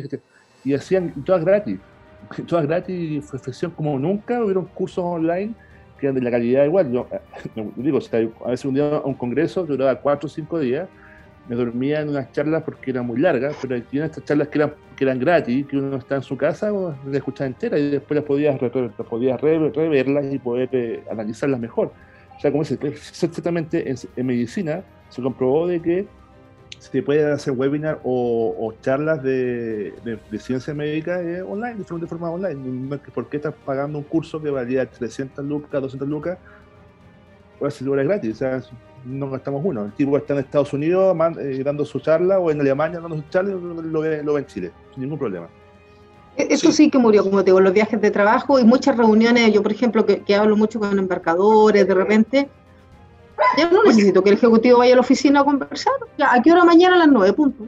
y 0.64 0.72
hacían 0.72 1.12
todas 1.24 1.44
gratis, 1.44 1.78
todas 2.46 2.66
gratis, 2.66 3.34
ofrecían 3.34 3.72
como 3.72 3.98
nunca, 3.98 4.42
hubieron 4.42 4.64
cursos 4.64 5.04
online 5.04 5.54
que 5.98 6.06
eran 6.06 6.14
de 6.14 6.22
la 6.22 6.30
calidad 6.30 6.64
igual. 6.64 6.90
Yo, 6.90 7.06
digo, 7.76 7.98
a 8.46 8.50
veces 8.50 8.64
un 8.64 8.74
día 8.74 9.02
un 9.04 9.12
congreso 9.12 9.66
duraba 9.66 9.94
cuatro 10.00 10.26
o 10.26 10.30
cinco 10.30 10.58
días, 10.58 10.88
me 11.50 11.56
dormía 11.56 12.00
en 12.00 12.10
unas 12.10 12.30
charlas 12.30 12.62
porque 12.62 12.92
eran 12.92 13.08
muy 13.08 13.18
largas, 13.18 13.56
pero 13.60 13.82
tiene 13.82 14.06
estas 14.06 14.24
charlas 14.24 14.46
que 14.46 14.58
eran, 14.58 14.72
que 14.94 15.02
eran 15.02 15.18
gratis, 15.18 15.66
que 15.66 15.78
uno 15.78 15.96
está 15.96 16.14
en 16.14 16.22
su 16.22 16.36
casa, 16.36 16.72
o 16.72 16.94
las 17.04 17.16
escuchaba 17.16 17.48
entera 17.48 17.76
y 17.76 17.90
después 17.90 18.14
las 18.14 18.24
podías, 18.24 18.56
podías 19.08 19.40
reverlas 19.40 20.32
y 20.32 20.38
poder 20.38 20.68
eh, 20.70 21.02
analizarlas 21.10 21.58
mejor. 21.58 21.92
O 22.36 22.40
sea, 22.40 22.52
como 22.52 22.62
dice, 22.62 22.78
exactamente 22.84 23.92
en, 24.16 24.26
medicina 24.26 24.84
se 25.08 25.20
comprobó 25.20 25.66
de 25.66 25.82
que 25.82 26.06
se 26.78 27.02
pueden 27.02 27.32
hacer 27.32 27.52
webinar 27.54 28.00
o, 28.04 28.72
charlas 28.80 29.20
de, 29.20 29.92
de, 30.04 30.38
ciencia 30.38 30.72
médica 30.72 31.20
eh, 31.20 31.42
online, 31.42 31.78
de 31.78 32.06
forma, 32.06 32.28
de 32.28 32.34
online. 32.34 32.98
¿Por 33.12 33.28
qué 33.28 33.38
estás 33.38 33.54
pagando 33.66 33.98
un 33.98 34.04
curso 34.04 34.40
que 34.40 34.50
valía 34.50 34.88
300 34.88 35.44
lucas, 35.44 35.82
200 35.82 36.08
lucas? 36.08 36.38
Pues 37.58 37.74
si 37.74 37.84
lo 37.84 37.90
gratis. 37.90 38.34
O 38.34 38.36
sea, 38.36 38.62
no 39.04 39.30
gastamos 39.30 39.62
uno. 39.64 39.84
El 39.84 39.92
tipo 39.92 40.16
está 40.16 40.34
en 40.34 40.40
Estados 40.40 40.72
Unidos 40.72 41.16
eh, 41.38 41.62
dando 41.64 41.84
su 41.84 42.00
charla 42.00 42.38
o 42.38 42.50
en 42.50 42.60
Alemania 42.60 43.00
dando 43.00 43.16
su 43.16 43.28
charla 43.30 43.50
y 43.52 43.88
lo 43.88 44.00
ve, 44.00 44.22
lo 44.22 44.34
ve 44.34 44.40
en 44.40 44.46
Chile, 44.46 44.72
sin 44.92 45.02
ningún 45.02 45.18
problema. 45.18 45.48
E-, 46.36 46.48
eso 46.50 46.70
sí. 46.72 46.90
que 46.90 46.98
murió, 46.98 47.24
como 47.24 47.38
te 47.40 47.46
digo, 47.46 47.60
los 47.60 47.72
viajes 47.72 48.00
de 48.00 48.10
trabajo 48.10 48.58
y 48.58 48.64
muchas 48.64 48.96
reuniones. 48.96 49.52
Yo, 49.52 49.62
por 49.62 49.72
ejemplo, 49.72 50.04
que, 50.04 50.34
hablo 50.34 50.56
mucho 50.56 50.78
con 50.78 50.98
embarcadores, 50.98 51.86
de 51.86 51.94
repente, 51.94 52.48
ya 53.56 53.70
no 53.70 53.82
necesito 53.84 54.22
que 54.22 54.30
el 54.30 54.36
ejecutivo 54.36 54.78
vaya 54.78 54.92
a 54.92 54.96
la 54.96 55.00
oficina 55.00 55.40
a 55.40 55.44
conversar. 55.44 55.94
¿A 56.18 56.40
qué 56.42 56.52
hora 56.52 56.64
mañana? 56.64 56.96
A 56.96 56.98
las 56.98 57.08
nueve, 57.08 57.32
punto. 57.32 57.64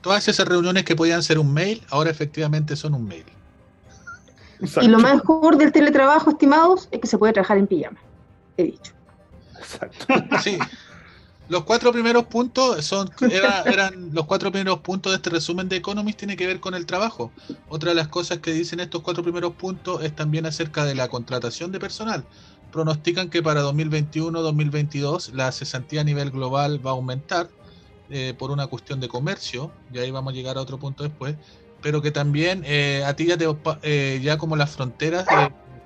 Todas 0.00 0.26
esas 0.28 0.48
reuniones 0.48 0.84
que 0.84 0.96
podían 0.96 1.22
ser 1.22 1.38
un 1.38 1.52
mail, 1.52 1.82
ahora 1.90 2.10
efectivamente 2.10 2.74
son 2.74 2.94
un 2.94 3.06
mail. 3.06 3.26
Y 4.80 4.88
lo 4.88 4.98
mejor 4.98 5.56
del 5.58 5.72
teletrabajo, 5.72 6.30
estimados, 6.30 6.88
es 6.90 7.00
que 7.00 7.06
se 7.06 7.18
puede 7.18 7.32
trabajar 7.34 7.58
en 7.58 7.66
pijama 7.66 7.98
he 8.60 8.64
dicho. 8.64 8.92
Exacto. 9.58 10.06
Sí. 10.42 10.58
Los 11.48 11.64
cuatro 11.64 11.90
primeros 11.92 12.26
puntos 12.26 12.84
son 12.84 13.10
eran 13.28 14.10
los 14.12 14.26
cuatro 14.26 14.52
primeros 14.52 14.78
puntos 14.78 15.10
de 15.10 15.16
este 15.16 15.30
resumen 15.30 15.68
de 15.68 15.76
Economist 15.76 16.16
tiene 16.16 16.36
que 16.36 16.46
ver 16.46 16.60
con 16.60 16.74
el 16.74 16.86
trabajo. 16.86 17.32
Otra 17.68 17.88
de 17.88 17.96
las 17.96 18.06
cosas 18.06 18.38
que 18.38 18.52
dicen 18.52 18.78
estos 18.78 19.02
cuatro 19.02 19.24
primeros 19.24 19.54
puntos 19.54 20.04
es 20.04 20.14
también 20.14 20.46
acerca 20.46 20.84
de 20.84 20.94
la 20.94 21.08
contratación 21.08 21.72
de 21.72 21.80
personal. 21.80 22.24
Pronostican 22.70 23.30
que 23.30 23.42
para 23.42 23.64
2021-2022 23.64 25.32
la 25.32 25.50
cesantía 25.50 26.02
a 26.02 26.04
nivel 26.04 26.30
global 26.30 26.86
va 26.86 26.90
a 26.90 26.94
aumentar 26.94 27.48
eh, 28.10 28.34
por 28.38 28.52
una 28.52 28.68
cuestión 28.68 29.00
de 29.00 29.08
comercio, 29.08 29.72
y 29.92 29.98
ahí 29.98 30.10
vamos 30.12 30.32
a 30.32 30.36
llegar 30.36 30.56
a 30.56 30.60
otro 30.60 30.78
punto 30.78 31.02
después, 31.02 31.36
pero 31.80 32.02
que 32.02 32.10
también 32.10 32.62
eh, 32.66 33.04
a 33.06 33.14
ti 33.14 33.26
ya, 33.26 33.36
te, 33.36 33.46
eh, 33.82 34.20
ya 34.22 34.36
como 34.36 34.56
las 34.56 34.70
fronteras 34.70 35.26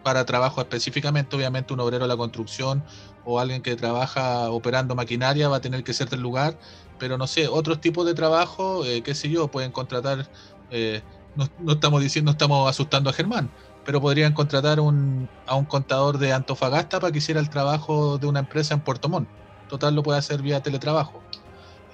para 0.04 0.24
trabajo 0.24 0.60
específicamente, 0.60 1.34
obviamente 1.34 1.72
un 1.72 1.80
obrero 1.80 2.04
de 2.04 2.08
la 2.08 2.16
construcción 2.16 2.84
o 3.24 3.40
alguien 3.40 3.62
que 3.62 3.74
trabaja 3.74 4.50
operando 4.50 4.94
maquinaria 4.94 5.48
va 5.48 5.56
a 5.56 5.60
tener 5.60 5.82
que 5.82 5.94
ser 5.94 6.08
del 6.08 6.20
lugar, 6.20 6.56
pero 6.98 7.18
no 7.18 7.26
sé, 7.26 7.48
otros 7.48 7.80
tipos 7.80 8.06
de 8.06 8.14
trabajo, 8.14 8.84
eh, 8.84 9.02
qué 9.02 9.14
sé 9.14 9.28
yo, 9.30 9.48
pueden 9.48 9.72
contratar, 9.72 10.28
eh, 10.70 11.02
no, 11.34 11.72
estamos 11.72 12.02
diciendo, 12.02 12.30
estamos 12.30 12.68
asustando 12.70 13.10
a 13.10 13.12
Germán, 13.12 13.50
pero 13.84 14.00
podrían 14.00 14.34
contratar 14.34 14.78
un, 14.78 15.28
a 15.46 15.56
un 15.56 15.64
contador 15.64 16.18
de 16.18 16.32
Antofagasta 16.32 17.00
para 17.00 17.10
que 17.10 17.18
hiciera 17.18 17.40
el 17.40 17.50
trabajo 17.50 18.18
de 18.18 18.26
una 18.26 18.40
empresa 18.40 18.74
en 18.74 18.80
Puerto 18.80 19.08
Montt. 19.08 19.28
Total, 19.68 19.94
lo 19.94 20.02
puede 20.02 20.18
hacer 20.18 20.42
vía 20.42 20.62
teletrabajo. 20.62 21.22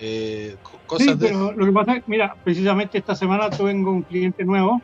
Eh, 0.01 0.57
cosas 0.87 1.07
sí, 1.07 1.16
pero 1.18 1.53
lo 1.53 1.64
que 1.64 1.73
pasa 1.73 1.94
es, 1.96 2.03
mira, 2.09 2.35
precisamente 2.42 2.99
esta 2.99 3.14
semana 3.14 3.51
tengo 3.51 3.92
un 3.92 4.03
cliente 4.03 4.44
nuevo 4.44 4.83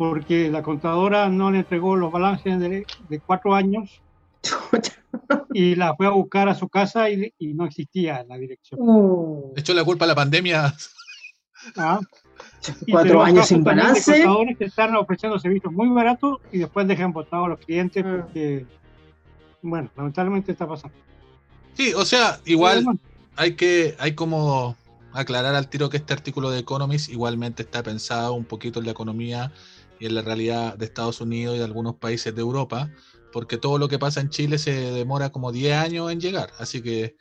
porque 0.00 0.48
la 0.48 0.62
contadora 0.62 1.28
no 1.28 1.50
le 1.50 1.58
entregó 1.58 1.94
los 1.94 2.10
balances 2.10 2.58
de, 2.58 2.86
cuatro 3.26 3.54
años 3.54 4.00
y 5.52 5.74
la 5.74 5.94
fue 5.94 6.06
a 6.06 6.10
buscar 6.10 6.48
a 6.48 6.54
su 6.54 6.70
casa 6.70 7.10
y, 7.10 7.34
no 7.38 7.66
existía 7.66 8.22
en 8.22 8.28
la 8.28 8.38
dirección. 8.38 8.80
Uh. 8.82 9.52
echó 9.56 9.74
la 9.74 9.84
culpa 9.84 10.06
a 10.06 10.08
la 10.08 10.14
pandemia. 10.14 10.74
Ah. 11.76 12.00
Cuatro 12.90 13.22
años 13.22 13.48
sin 13.48 13.62
balance. 13.62 14.10
contadores 14.10 14.56
que 14.56 14.64
están 14.64 14.96
ofreciendo 14.96 15.38
servicios 15.38 15.70
muy 15.70 15.90
baratos 15.90 16.38
y 16.50 16.60
después 16.60 16.88
dejan 16.88 17.12
votados 17.12 17.44
a 17.44 17.48
los 17.50 17.58
clientes 17.58 18.02
ah. 18.02 18.22
porque, 18.22 18.64
bueno, 19.60 19.90
lamentablemente 19.94 20.52
está 20.52 20.66
pasando. 20.66 20.96
Sí, 21.74 21.92
o 21.92 22.06
sea, 22.06 22.40
igual 22.46 22.86
hay 23.36 23.54
que, 23.54 23.96
hay 23.98 24.14
como 24.14 24.78
aclarar 25.12 25.54
al 25.54 25.68
tiro 25.68 25.90
que 25.90 25.98
este 25.98 26.14
artículo 26.14 26.50
de 26.50 26.60
Economist 26.60 27.10
igualmente 27.10 27.64
está 27.64 27.82
pensado 27.82 28.32
un 28.32 28.46
poquito 28.46 28.78
en 28.78 28.86
la 28.86 28.92
economía 28.92 29.52
y 30.00 30.06
en 30.06 30.14
la 30.14 30.22
realidad 30.22 30.76
de 30.76 30.86
Estados 30.86 31.20
Unidos 31.20 31.54
y 31.54 31.58
de 31.58 31.64
algunos 31.64 31.96
países 31.96 32.34
de 32.34 32.40
Europa, 32.40 32.90
porque 33.32 33.58
todo 33.58 33.78
lo 33.78 33.88
que 33.88 33.98
pasa 33.98 34.20
en 34.20 34.30
Chile 34.30 34.58
se 34.58 34.72
demora 34.72 35.30
como 35.30 35.52
10 35.52 35.76
años 35.76 36.10
en 36.10 36.20
llegar, 36.20 36.50
así 36.58 36.82
que 36.82 37.16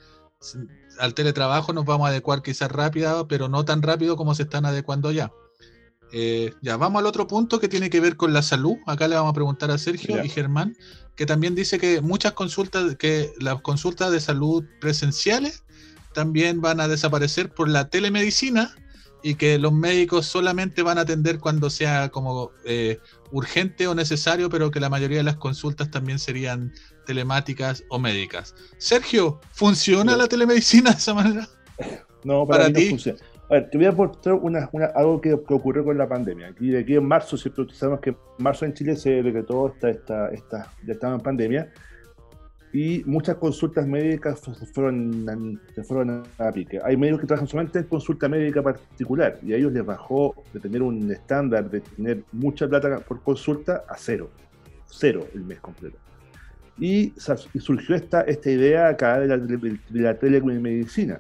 al 1.00 1.14
teletrabajo 1.14 1.74
nos 1.74 1.86
vamos 1.86 2.08
a 2.08 2.10
adecuar 2.10 2.42
quizás 2.42 2.72
rápido, 2.72 3.28
pero 3.28 3.50
no 3.50 3.66
tan 3.66 3.82
rápido 3.82 4.16
como 4.16 4.34
se 4.34 4.44
están 4.44 4.66
adecuando 4.66 5.12
ya. 5.12 5.32
Eh, 6.12 6.54
ya, 6.62 6.78
vamos 6.78 7.00
al 7.02 7.06
otro 7.06 7.28
punto 7.28 7.60
que 7.60 7.68
tiene 7.68 7.90
que 7.90 8.00
ver 8.00 8.16
con 8.16 8.34
la 8.34 8.42
salud. 8.42 8.78
Acá 8.88 9.08
le 9.08 9.16
vamos 9.16 9.32
a 9.32 9.36
preguntar 9.36 9.70
a 9.70 9.78
Sergio 9.78 10.24
y 10.24 10.30
Germán, 10.30 10.76
que 11.16 11.26
también 11.26 11.56
dice 11.56 11.78
que 11.78 12.02
muchas 12.02 12.34
consultas, 12.34 12.96
que 12.96 13.32
las 13.40 13.62
consultas 13.62 14.12
de 14.12 14.20
salud 14.20 14.64
presenciales 14.82 15.64
también 16.14 16.62
van 16.62 16.80
a 16.80 16.88
desaparecer 16.88 17.54
por 17.54 17.70
la 17.70 17.90
telemedicina 17.90 18.76
y 19.22 19.36
que 19.36 19.60
los 19.60 19.74
médicos 19.74 20.26
solamente 20.26 20.82
van 20.82 20.98
a 20.98 21.02
atender 21.02 21.40
cuando 21.40 21.70
sea 21.70 22.10
como 22.10 22.52
eh, 22.66 23.00
urgente 23.32 23.88
o 23.88 23.96
necesario, 23.96 24.50
pero 24.50 24.72
que 24.72 24.80
la 24.80 24.90
mayoría 24.90 25.18
de 25.18 25.24
las 25.24 25.36
consultas 25.36 25.92
también 25.92 26.20
serían 26.20 26.72
telemáticas 27.06 27.84
o 27.90 28.00
médicas. 28.00 28.56
Sergio, 28.78 29.40
¿funciona 29.52 30.16
la 30.16 30.28
telemedicina 30.28 30.92
de 30.92 30.98
esa 30.98 31.14
manera? 31.14 31.48
No, 32.24 32.46
para, 32.48 32.72
ti. 32.72 32.86
No 32.86 32.90
funciona. 32.92 33.20
A 33.50 33.54
ver, 33.54 33.70
te 33.70 33.78
voy 33.78 33.88
a 33.88 33.92
mostrar 33.92 34.36
una, 34.36 34.70
algo 34.96 35.20
que, 35.22 35.34
ocurrió 35.34 35.84
con 35.84 35.98
la 35.98 36.08
pandemia. 36.08 36.50
Aquí, 36.50 36.70
de 36.70 36.80
aquí 36.80 36.96
en 36.96 37.06
marzo, 37.06 37.36
¿cierto? 37.36 37.68
Sabemos 37.70 38.00
que 38.00 38.12
en 38.12 38.18
marzo 38.38 38.66
en 38.66 38.74
Chile 38.74 38.96
se 38.96 39.24
decretó 39.24 39.70
esta, 39.74 39.90
esta, 39.90 40.30
esta, 40.30 40.74
ya 40.86 40.94
estaba 40.94 41.16
en 41.16 41.22
pandemia 41.22 41.74
y 42.72 43.04
muchas 43.06 43.38
consultas 43.38 43.88
médicas 43.88 44.42
fueron, 44.74 45.60
fueron 45.88 46.24
a 46.38 46.52
pique. 46.52 46.80
Hay 46.84 46.96
médicos 46.98 47.22
que 47.22 47.28
trabajan 47.28 47.48
solamente 47.48 47.80
en 47.80 47.86
consulta 47.86 48.30
médica 48.30 48.62
particular 48.62 49.40
y 49.44 49.54
a 49.54 49.58
ellos 49.58 49.74
les 49.74 49.86
bajó 49.86 50.36
de 50.54 50.60
tener 50.60 50.82
un 50.84 51.12
estándar 51.12 51.70
de 51.70 51.82
tener 51.82 52.24
mucha 52.32 52.68
plata 52.68 53.00
por 53.00 53.22
consulta 53.24 53.84
a 53.88 53.96
cero, 53.98 54.30
cero 54.86 55.26
el 55.34 55.44
mes 55.44 55.60
completo. 55.60 55.98
Y, 56.78 57.12
surgió 57.60 57.96
esta, 57.96 58.22
esta 58.22 58.50
idea 58.50 58.88
acá 58.88 59.20
de 59.20 59.28
la, 59.28 59.38
de 59.38 59.80
la 59.90 60.18
telemedicina. 60.18 61.20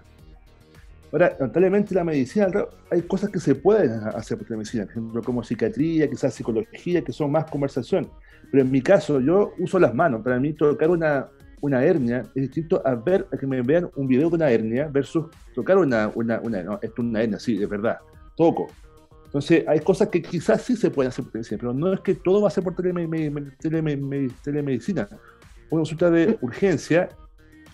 Ahora, 1.11 1.35
lamentablemente 1.39 1.95
la 1.95 2.03
medicina, 2.03 2.47
hay 2.91 3.01
cosas 3.01 3.31
que 3.31 3.39
se 3.39 3.55
pueden 3.55 3.91
hacer 3.91 4.37
por 4.37 4.45
telemedicina, 4.45 4.83
por 4.83 4.91
ejemplo, 4.91 5.23
como 5.23 5.43
psiquiatría, 5.43 6.07
quizás 6.07 6.35
psicología, 6.35 7.03
que 7.03 7.11
son 7.11 7.31
más 7.31 7.49
conversación. 7.49 8.07
Pero 8.51 8.63
en 8.63 8.71
mi 8.71 8.81
caso, 8.81 9.19
yo 9.19 9.53
uso 9.57 9.79
las 9.79 9.93
manos. 9.93 10.21
Para 10.21 10.39
mí, 10.39 10.53
tocar 10.53 10.89
una, 10.89 11.27
una 11.61 11.83
hernia 11.83 12.23
es 12.35 12.43
distinto 12.43 12.81
a 12.85 12.95
ver, 12.95 13.27
a 13.31 13.37
que 13.37 13.47
me 13.47 13.61
vean 13.61 13.89
un 13.95 14.07
video 14.07 14.29
de 14.29 14.35
una 14.35 14.49
hernia 14.49 14.89
versus 14.91 15.27
tocar 15.53 15.77
una, 15.77 16.11
una, 16.15 16.39
una 16.41 16.63
no, 16.63 16.79
es 16.81 16.91
una 16.97 17.21
hernia, 17.21 17.39
sí, 17.39 17.57
de 17.57 17.65
verdad, 17.65 17.97
toco. 18.35 18.67
Entonces, 19.25 19.63
hay 19.67 19.79
cosas 19.81 20.09
que 20.09 20.21
quizás 20.21 20.63
sí 20.63 20.75
se 20.75 20.89
pueden 20.89 21.09
hacer 21.09 21.23
por 21.23 21.33
telemedicina, 21.33 21.59
pero 21.59 21.73
no 21.73 21.93
es 21.93 21.99
que 21.99 22.15
todo 22.15 22.41
va 22.41 22.47
a 22.47 22.51
ser 22.51 22.63
por 22.63 22.75
telemedicina. 22.75 25.07
Una 25.69 25.81
consulta 25.81 26.09
de 26.09 26.37
urgencia, 26.41 27.09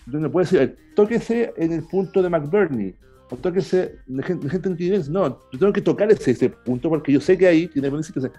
donde 0.04 0.28
puede 0.28 0.44
decir, 0.44 0.76
tóquese 0.94 1.54
en 1.56 1.72
el 1.72 1.82
punto 1.84 2.22
de 2.22 2.28
McBurney, 2.28 2.94
o 3.30 3.36
tóquese, 3.36 3.96
la 4.06 4.22
gente, 4.22 4.50
gente 4.50 4.68
no 4.68 4.76
tiene 4.76 4.98
no, 5.08 5.40
yo 5.50 5.58
tengo 5.58 5.72
que 5.72 5.80
tocar 5.80 6.10
ese, 6.12 6.32
ese 6.32 6.50
punto 6.50 6.88
porque 6.88 7.12
yo 7.12 7.20
sé 7.20 7.36
que 7.36 7.46
ahí 7.46 7.66
tiene 7.68 7.90
beneficios 7.90 8.30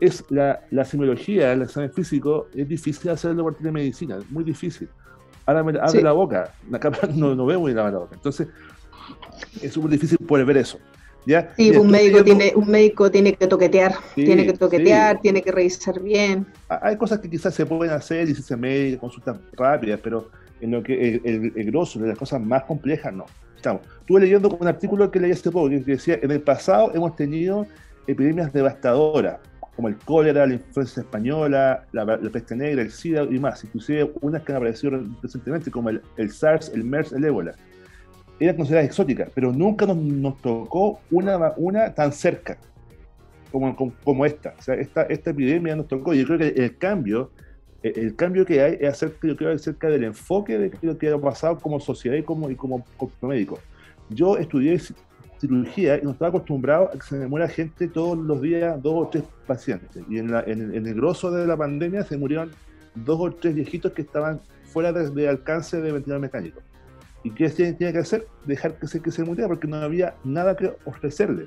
es 0.00 0.24
la, 0.28 0.60
la 0.70 0.84
semiología, 0.84 1.52
el 1.52 1.62
examen 1.62 1.92
físico, 1.92 2.48
es 2.54 2.68
difícil 2.68 3.10
hacerlo 3.10 3.44
por 3.44 3.54
telemedicina, 3.54 4.18
es 4.18 4.30
muy 4.30 4.44
difícil. 4.44 4.88
Ahora 5.46 5.62
me 5.62 5.78
abre 5.78 6.02
la 6.02 6.12
boca, 6.12 6.52
la 6.70 6.78
capa 6.80 7.06
no, 7.14 7.34
no 7.34 7.46
veo 7.46 7.60
muy 7.60 7.72
la 7.72 7.90
boca. 7.90 8.14
Entonces, 8.14 8.48
es 9.62 9.76
muy 9.78 9.90
difícil 9.90 10.18
poder 10.18 10.44
ver 10.44 10.58
eso. 10.58 10.78
¿ya? 11.26 11.52
Sí, 11.56 11.70
un 11.70 11.90
médico, 11.90 12.22
tiene, 12.22 12.52
un 12.54 12.68
médico 12.68 13.10
tiene 13.10 13.34
que 13.34 13.46
toquetear, 13.46 13.94
tiene 14.14 14.46
que 14.46 14.52
toquetear, 14.54 15.20
tiene 15.20 15.42
que 15.42 15.52
revisar 15.52 16.00
bien. 16.00 16.46
Hay 16.68 16.96
cosas 16.96 17.18
que 17.20 17.30
quizás 17.30 17.54
se 17.54 17.66
pueden 17.66 17.94
hacer 17.94 18.28
y 18.28 18.34
si 18.34 18.42
se 18.42 18.56
médico, 18.56 19.00
consultas 19.00 19.38
rápidas, 19.52 20.00
pero 20.02 20.30
en 20.60 20.72
lo 20.72 20.82
que 20.82 21.20
el, 21.24 21.52
el, 21.54 21.64
grosso 21.70 21.98
de 21.98 22.08
las 22.08 22.18
cosas 22.18 22.40
más 22.40 22.64
complejas, 22.64 23.12
no. 23.12 23.26
Estamos. 23.56 23.82
Estuve 24.00 24.20
leyendo 24.20 24.48
un 24.48 24.66
artículo 24.66 25.10
que 25.10 25.20
leí 25.20 25.32
hace 25.32 25.50
poco 25.50 25.68
que 25.68 25.78
decía, 25.80 26.18
en 26.22 26.30
el 26.30 26.40
pasado 26.40 26.92
hemos 26.94 27.16
tenido 27.16 27.66
epidemias 28.06 28.52
devastadoras, 28.52 29.38
como 29.78 29.86
el 29.86 29.96
cólera, 29.98 30.44
la 30.44 30.54
influencia 30.54 31.02
española, 31.02 31.86
la, 31.92 32.18
peste 32.32 32.56
negra, 32.56 32.82
el 32.82 32.90
SIDA 32.90 33.22
y 33.22 33.38
más, 33.38 33.62
inclusive 33.62 34.10
unas 34.22 34.42
que 34.42 34.50
han 34.50 34.56
aparecido 34.56 35.00
recientemente 35.22 35.70
como 35.70 35.90
el, 35.90 36.30
SARS, 36.32 36.72
el 36.74 36.82
MERS, 36.82 37.12
el 37.12 37.24
ébola. 37.24 37.54
Eran 38.40 38.56
consideradas 38.56 38.88
exóticas, 38.88 39.30
pero 39.32 39.52
nunca 39.52 39.86
nos, 39.86 40.36
tocó 40.38 40.98
una, 41.12 41.52
una 41.56 41.94
tan 41.94 42.10
cerca 42.10 42.58
como, 43.52 43.94
como, 44.02 44.26
esta. 44.26 44.52
O 44.58 44.62
sea, 44.62 44.74
esta, 44.74 45.02
esta 45.02 45.30
epidemia 45.30 45.76
nos 45.76 45.86
tocó 45.86 46.12
yo 46.12 46.26
creo 46.26 46.38
que 46.40 46.48
el 46.60 46.76
cambio, 46.76 47.30
el, 47.84 48.16
cambio 48.16 48.44
que 48.44 48.60
hay 48.60 48.78
es 48.80 48.88
acerca, 48.88 49.28
yo 49.28 49.36
creo, 49.36 49.52
acerca 49.52 49.88
del 49.88 50.02
enfoque 50.02 50.58
de 50.58 50.72
lo 50.82 50.98
que 50.98 51.08
ha 51.08 51.18
pasado 51.18 51.56
como 51.56 51.78
sociedad 51.78 52.16
y 52.16 52.24
como, 52.24 52.50
y 52.50 52.56
como, 52.56 52.84
como 52.96 53.12
médico. 53.22 53.60
Yo 54.10 54.38
estudié 54.38 54.80
cirugía 55.40 55.98
y 55.98 56.02
no 56.02 56.10
estaba 56.12 56.30
acostumbrado 56.30 56.90
a 56.92 56.92
que 56.92 57.02
se 57.02 57.16
me 57.16 57.26
muera 57.26 57.48
gente 57.48 57.88
todos 57.88 58.18
los 58.18 58.40
días, 58.40 58.80
dos 58.82 59.06
o 59.06 59.08
tres 59.08 59.24
pacientes. 59.46 60.02
Y 60.08 60.18
en, 60.18 60.30
el 60.34 60.94
grosso 60.94 61.30
de 61.30 61.46
la 61.46 61.56
pandemia 61.56 62.04
se 62.04 62.16
murieron 62.16 62.50
dos 62.94 63.18
o 63.20 63.30
tres 63.32 63.54
viejitos 63.54 63.92
que 63.92 64.02
estaban 64.02 64.40
fuera 64.64 64.92
de, 64.92 65.28
alcance 65.28 65.80
de 65.80 65.92
ventilador 65.92 66.20
mecánico. 66.20 66.60
¿Y 67.24 67.30
qué 67.30 67.48
tenía 67.50 67.92
que 67.92 67.98
hacer? 67.98 68.26
Dejar 68.46 68.78
que 68.78 68.86
se, 68.86 69.00
que 69.00 69.10
se 69.10 69.24
muriera 69.24 69.48
porque 69.48 69.66
no 69.66 69.76
había 69.76 70.14
nada 70.24 70.56
que 70.56 70.74
ofrecerle. 70.84 71.46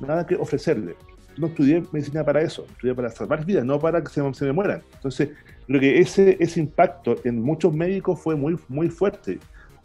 Nada 0.00 0.26
que 0.26 0.36
ofrecerle. 0.36 0.96
no 1.36 1.48
estudié 1.48 1.82
medicina 1.92 2.24
para 2.24 2.42
eso, 2.42 2.66
estudié 2.70 2.94
para 2.94 3.10
salvar 3.10 3.44
vidas, 3.44 3.64
no 3.64 3.78
para 3.78 4.02
que 4.02 4.08
se, 4.08 4.34
se 4.34 4.44
me 4.44 4.52
mueran. 4.52 4.82
Entonces, 4.94 5.30
creo 5.66 5.80
que 5.80 6.00
ese, 6.00 6.36
ese 6.40 6.60
impacto 6.60 7.16
en 7.24 7.40
muchos 7.40 7.72
médicos 7.72 8.20
fue 8.20 8.34
muy, 8.34 8.58
muy 8.68 8.88
fuerte 8.88 9.38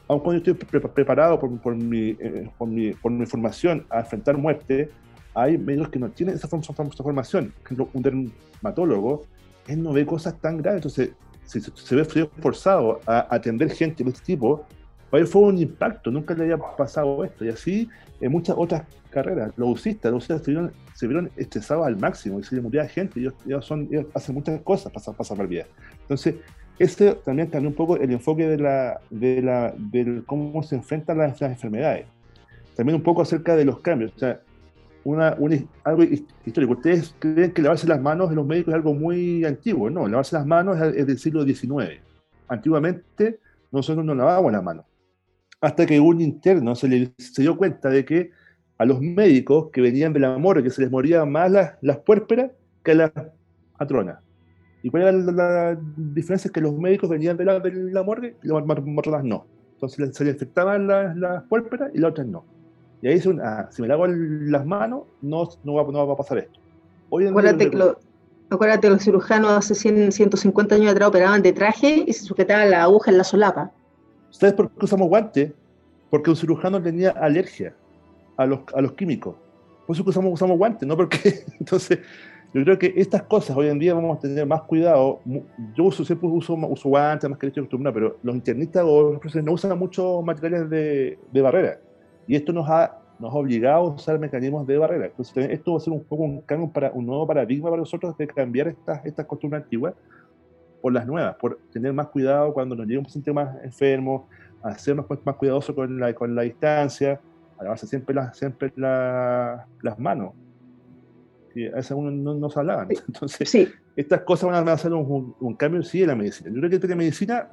aun 0.08 0.20
cuando 0.20 0.38
estoy 0.38 0.54
preparado 0.54 1.39
por, 1.39 1.60
por, 1.60 1.76
mi, 1.76 2.15
eh, 2.20 2.50
por, 2.58 2.68
mi, 2.68 2.91
por, 2.94 3.12
mi, 3.12 3.26
formación 3.26 3.86
a 3.89 4.00
enfrentar 4.00 4.38
muerte, 4.38 4.89
hay 5.34 5.58
médicos 5.58 5.89
que 5.89 6.00
no 6.00 6.10
tienen 6.10 6.36
esa, 6.36 6.48
formación. 6.48 7.52
Por 7.52 7.65
ejemplo, 7.65 7.89
un 7.94 8.02
dermatólogo, 8.02 9.24
él 9.68 9.82
no 9.82 9.94
ve 9.94 10.06
cosas 10.06 10.39
tan 10.39 10.58
graves, 10.58 10.78
entonces 10.78 11.12
si 11.46 11.62
se, 11.62 11.96
ve 11.96 12.06
forzado 12.39 13.00
a 13.06 13.28
atender 13.34 13.70
gente 13.72 14.04
de 14.04 14.10
este 14.10 14.24
tipo, 14.24 14.65
para 15.10 15.22
él 15.22 15.28
fue 15.28 15.44
un 15.44 15.58
impacto, 15.58 16.10
nunca 16.10 16.34
le 16.34 16.44
había 16.44 16.58
pasado 16.58 17.24
esto. 17.24 17.46
Y 17.46 17.50
así 17.50 17.89
en 18.22 18.32
muchas 18.32 18.56
otras 18.58 18.84
carreras, 19.10 19.54
los 19.56 19.70
usistas, 19.70 20.12
los 20.12 20.24
usistas 20.24 20.44
se 20.44 20.52
vieron, 20.52 20.72
se 20.94 21.08
vieron 21.08 21.32
estresados 21.36 21.86
al 21.86 21.98
máximo 21.98 22.39
y 22.39 22.44
se 22.44 22.56
le 22.56 22.62
moría 22.62 22.88
gente, 22.88 23.20
ellos, 23.20 23.34
ellos, 23.46 23.65
son, 23.65 23.88
ellos 23.91 24.06
hacen 24.13 24.36
muchas 24.36 24.62
cosas 24.62 24.91
para, 24.91 25.06
para 25.06 25.24
salvar 25.28 25.48
vidas. 25.48 25.68
Entonces, 26.02 26.36
este 26.78 27.14
también 27.16 27.50
cambió 27.50 27.70
un 27.70 27.76
poco 27.76 27.96
el 27.98 28.12
enfoque 28.12 28.48
de, 28.48 28.58
la, 28.58 29.00
de, 29.10 29.42
la, 29.42 29.74
cómo 30.26 30.62
se 30.64 30.76
enfrentan 30.76 31.18
las, 31.18 31.42
enfermedades. 31.42 32.06
También 32.76 32.98
un 32.98 33.04
poco 33.04 33.22
acerca 33.22 33.56
de 33.56 33.64
los 33.64 33.80
cambios. 33.80 34.12
O 34.16 34.20
sea, 34.20 34.42
una, 35.06 35.38
algo 35.84 36.04
histórico. 36.46 36.74
Ustedes 36.74 37.16
creen 37.20 37.52
que 37.52 37.62
lavarse 37.62 37.88
las 37.88 38.02
manos 38.02 38.30
en 38.30 38.36
los 38.36 38.46
médicos 38.46 38.74
es 38.74 38.76
algo 38.76 38.94
muy 38.94 39.46
antiguo. 39.46 39.90
No, 39.90 40.08
lavarse 40.08 40.36
las 40.36 40.46
manos 40.46 40.78
es, 40.82 41.08
del 41.08 41.18
siglo 41.18 41.46
XIX. 41.46 42.02
Antiguamente 42.48 43.40
nosotros 43.72 44.04
no 44.04 44.14
lavábamos 44.14 44.52
las 44.52 44.64
manos. 44.64 44.86
Hasta 45.62 45.86
que 45.86 46.00
un 46.00 46.20
interno 46.20 46.76
se, 46.76 46.88
le, 46.90 47.14
se 47.18 47.42
dio 47.42 47.56
cuenta 47.56 47.90
de 47.90 48.04
que 48.04 48.32
a 48.78 48.86
los 48.86 49.00
médicos 49.00 49.70
que 49.72 49.80
venían 49.80 50.12
de 50.12 50.20
la 50.20 50.38
morgue, 50.38 50.64
que 50.64 50.70
se 50.70 50.82
les 50.82 50.92
morían 50.92 51.32
más 51.32 51.50
las, 51.50 51.74
las 51.82 51.98
puérperas 52.00 52.52
que 52.84 52.96
las 52.96 53.12
matronas. 53.80 54.25
¿Y 54.86 54.91
cuál 54.91 55.02
era 55.02 55.12
la, 55.13 55.80
diferencia? 55.98 56.52
Que 56.52 56.62
los 56.62 56.78
médicos 56.78 57.10
venían 57.10 57.36
de 57.38 57.43
la, 57.43 57.60
de 57.60 57.71
la 57.91 58.04
morgue 58.04 58.36
y 58.43 58.48
las 58.48 58.63
morras 58.67 59.24
no. 59.24 59.48
Entonces 59.74 60.15
se 60.15 60.24
les 60.24 60.36
infectaban 60.36 60.86
las, 60.86 61.17
las 61.17 61.43
y 61.91 61.98
las 61.98 62.12
otras 62.12 62.28
no. 62.28 62.45
Y 63.02 63.08
ahí 63.08 63.15
dice, 63.15 63.36
ah, 63.43 63.67
si 63.71 63.82
me 63.82 63.88
lavo 63.88 64.06
las 64.06 64.63
manos, 64.63 65.06
no, 65.24 65.50
no, 65.63 65.74
va, 65.74 65.91
no 65.91 66.06
va 66.06 66.13
a 66.13 66.17
pasar 66.17 66.38
esto. 66.38 66.60
Hoy 67.10 67.26
acuérdate, 67.26 67.71
que 67.71 67.76
lo, 67.76 67.98
acuérdate, 68.52 68.91
los 68.91 69.02
cirujanos 69.02 69.50
hace 69.54 69.74
100, 69.74 70.12
150 70.12 70.76
años 70.76 70.91
atrás 70.91 71.10
operaban 71.10 71.41
de 71.41 71.52
traje 71.52 72.04
y 72.06 72.13
se 72.13 72.24
sujetaban 72.24 72.69
la 72.69 72.84
aguja 72.84 73.10
en 73.10 73.17
la 73.17 73.24
solapa. 73.24 73.71
¿Sabes 74.30 74.54
por 74.54 74.69
qué 74.69 74.86
usamos 74.86 75.08
guantes? 75.08 75.52
Porque 76.12 76.30
un 76.30 76.36
cirujano 76.36 76.80
tenía 76.80 77.10
alergia 77.10 77.74
a 78.38 78.45
los, 78.45 78.60
a 78.76 78.82
los 78.82 78.91
químicos. 78.91 79.34
Por 79.88 79.95
eso 79.95 80.04
usamos, 80.06 80.32
usamos 80.32 80.60
guantes, 80.60 80.88
¿no? 80.88 80.95
Porque 80.95 81.43
entonces 81.60 82.02
yo 82.60 82.63
creo 82.63 82.80
que 82.80 82.94
estas 82.96 83.24
cosas 83.24 83.58
hoy 83.58 83.68
en 83.68 83.78
día 83.78 83.94
vamos 83.94 84.18
a 84.18 84.22
tener 84.22 84.46
más 84.46 84.62
cuidado. 84.62 85.20
Yo 85.76 85.84
uso, 85.84 86.06
siempre 86.06 86.30
uso, 86.30 86.54
uso 86.54 86.88
guantes, 86.88 87.30
más 87.30 87.38
que 87.38 87.48
acostumbrado, 87.48 87.94
pero 87.94 88.18
los 88.24 88.34
internistas 88.34 88.82
o 88.88 89.20
los 89.22 89.36
no 89.36 89.52
usan 89.52 89.78
muchos 89.78 90.24
materiales 90.24 90.70
de, 90.70 91.41
barrera. 91.41 91.80
Y 92.25 92.36
esto 92.38 92.54
nos 92.54 92.69
ha, 92.69 92.98
nos 93.19 93.34
obligado 93.36 93.88
a 93.88 93.90
usar 93.96 94.17
mecanismos 94.19 94.65
de 94.65 94.77
barrera. 94.77 95.08
Entonces, 95.08 95.50
esto 95.52 95.73
va 95.73 95.77
a 95.79 95.82
ser 95.82 95.92
un 95.92 96.06
poco 96.06 96.23
un 96.23 96.42
cambio 96.44 96.69
para 96.69 96.92
un 96.92 97.06
nuevo 97.06 97.27
paradigma 97.27 97.69
para 97.69 97.82
nosotros 97.82 98.17
de 98.17 98.25
cambiar 98.25 98.69
estas, 98.69 99.06
estas 99.06 99.25
costumbres 99.25 99.63
antiguas 99.63 99.94
por 100.82 100.94
las 100.94 101.06
nuevas, 101.06 101.36
por 101.36 101.60
tener 101.73 101.92
más 101.92 102.08
cuidado 102.08 102.54
cuando 102.54 102.73
nos 102.73 102.88
llegue 102.88 103.00
un 103.00 103.04
paciente 103.04 103.34
más 103.34 103.54
enfermo, 103.65 104.29
ser 104.77 104.96
más, 104.96 105.06
más 105.25 105.36
cuidadoso 105.36 105.75
con 105.75 106.00
la, 106.00 106.13
con 106.13 106.34
la 106.34 106.44
distancia, 106.44 107.19
lavarse 107.60 107.86
siempre, 107.86 108.15
siempre 108.34 108.71
las 108.77 110.00
manos 110.00 110.32
que 111.56 111.69
a 111.69 111.75
veces 111.75 111.91
uno 111.91 112.12
no, 112.12 112.49
se 112.49 112.60
hablaban. 112.60 112.89
Entonces, 113.08 113.71
estas 113.95 114.21
cosas 114.21 114.51
van 114.51 114.67
a 114.67 114.73
hacer 114.73 114.93
un, 114.93 115.56
cambio 115.58 115.81
sí 115.83 116.01
en 116.01 116.10
la 116.10 116.15
medicina. 116.15 116.51
Yo 116.53 116.60
creo 116.60 116.79
que 116.79 116.87
la 116.87 116.95
medicina 116.95 117.49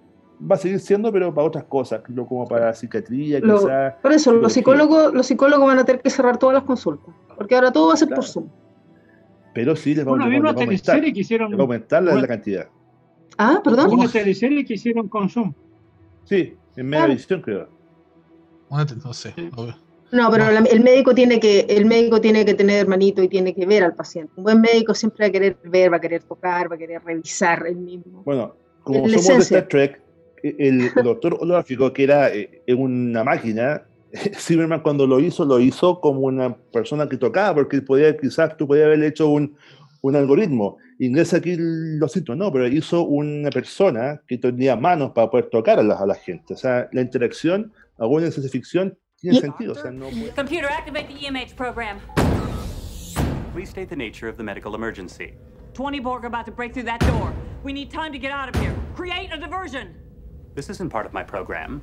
va 0.50 0.56
a 0.56 0.58
seguir 0.58 0.80
siendo, 0.80 1.12
pero 1.12 1.32
para 1.32 1.46
otras 1.46 1.64
cosas, 1.64 2.02
como 2.28 2.46
para 2.46 2.74
psiquiatría, 2.74 3.40
quizás. 3.40 3.94
Por 4.02 4.12
eso, 4.12 4.32
los 4.32 4.52
psicólogos, 4.52 5.14
los 5.14 5.24
psicólogos 5.24 5.68
van 5.68 5.78
a 5.78 5.84
tener 5.84 6.02
que 6.02 6.10
cerrar 6.10 6.36
todas 6.36 6.54
las 6.54 6.64
consultas, 6.64 7.14
porque 7.36 7.54
ahora 7.54 7.70
todo 7.70 7.88
va 7.88 7.94
a 7.94 7.96
ser 7.96 8.08
por 8.08 8.24
Zoom. 8.24 8.48
Pero 9.54 9.76
sí 9.76 9.94
les 9.94 10.04
va, 10.04 10.10
bueno, 10.10 10.24
a 10.24 10.52
aumentar, 10.52 11.00
que 11.00 11.12
hicieron, 11.14 11.60
aumentar 11.60 12.02
la, 12.02 12.26
cantidad. 12.26 12.68
Ah, 13.38 13.60
perdón. 13.62 13.92
Una 13.92 14.08
teleserie 14.08 14.64
que 14.64 14.74
hicieron 14.74 15.08
con 15.08 15.28
Zoom. 15.28 15.54
Sí, 16.24 16.56
en 16.74 16.86
media 16.88 17.06
edición 17.06 17.40
creo. 17.40 17.68
no 18.70 19.12
sé. 19.12 19.34
No, 20.12 20.30
pero 20.30 20.46
el 20.46 20.80
médico 20.82 21.14
tiene 21.14 21.40
que 21.40 21.60
el 21.70 21.86
médico 21.86 22.20
tiene 22.20 22.44
que 22.44 22.52
tener 22.52 22.80
hermanito 22.80 23.22
y 23.22 23.28
tiene 23.28 23.54
que 23.54 23.64
ver 23.64 23.82
al 23.82 23.94
paciente. 23.94 24.30
Un 24.36 24.44
buen 24.44 24.60
médico 24.60 24.94
siempre 24.94 25.24
va 25.24 25.28
a 25.28 25.32
querer 25.32 25.56
ver, 25.64 25.90
va 25.90 25.96
a 25.96 26.00
querer 26.00 26.22
tocar, 26.22 26.70
va 26.70 26.74
a 26.74 26.78
querer 26.78 27.02
revisar 27.02 27.66
el 27.66 27.76
mismo. 27.76 28.22
Bueno, 28.22 28.54
como 28.82 29.08
somos 29.08 29.26
de 29.26 29.38
Star 29.38 29.68
Trek, 29.68 30.02
el 30.42 30.92
doctor 31.02 31.38
holográfico, 31.40 31.90
que 31.94 32.04
era 32.04 32.28
eh, 32.30 32.62
una 32.76 33.24
máquina, 33.24 33.86
Zimmerman 34.36 34.82
cuando 34.82 35.06
lo 35.06 35.18
hizo, 35.18 35.46
lo 35.46 35.58
hizo 35.58 35.98
como 35.98 36.20
una 36.20 36.54
persona 36.54 37.08
que 37.08 37.16
tocaba, 37.16 37.54
porque 37.54 37.80
podía, 37.80 38.14
quizás 38.14 38.54
tú 38.58 38.66
podías 38.66 38.86
haber 38.86 39.02
hecho 39.04 39.30
un, 39.30 39.56
un 40.02 40.14
algoritmo. 40.14 40.76
Ingresa 40.98 41.38
aquí 41.38 41.56
lo 41.58 42.06
siento, 42.08 42.36
no, 42.36 42.52
pero 42.52 42.68
hizo 42.68 43.02
una 43.04 43.48
persona 43.48 44.20
que 44.28 44.36
tenía 44.36 44.76
manos 44.76 45.12
para 45.12 45.30
poder 45.30 45.46
tocar 45.46 45.78
a 45.78 45.82
la, 45.82 45.94
a 45.94 46.04
la 46.04 46.14
gente. 46.14 46.52
O 46.52 46.56
sea, 46.58 46.88
la 46.92 47.00
interacción, 47.00 47.72
en 47.98 48.32
ciencia 48.32 48.50
ficción, 48.50 48.98
tiene 49.22 49.40
sentido. 49.40 49.72
O 49.72 49.74
sea, 49.74 49.90
no 49.90 50.10
Computer, 50.34 50.68
activate 50.68 51.08
the 51.08 51.14
EMH 51.14 51.56
program. 51.56 52.00
Please 53.52 53.70
state 53.70 53.88
the 53.88 53.96
nature 53.96 54.28
of 54.28 54.36
the 54.36 54.42
medical 54.42 54.74
emergency. 54.74 55.34
20 55.74 56.00
Borg 56.00 56.24
about 56.24 56.44
to 56.46 56.52
break 56.52 56.74
through 56.74 56.84
that 56.84 57.00
door. 57.00 57.32
We 57.62 57.72
need 57.72 57.90
time 57.90 58.12
to 58.12 58.18
get 58.18 58.32
out 58.32 58.48
of 58.48 58.60
here. 58.60 58.74
Create 58.94 59.30
a 59.32 59.38
diversion. 59.38 59.94
This 60.54 60.68
isn't 60.68 60.90
part 60.90 61.06
of 61.06 61.12
my 61.12 61.22
program. 61.22 61.80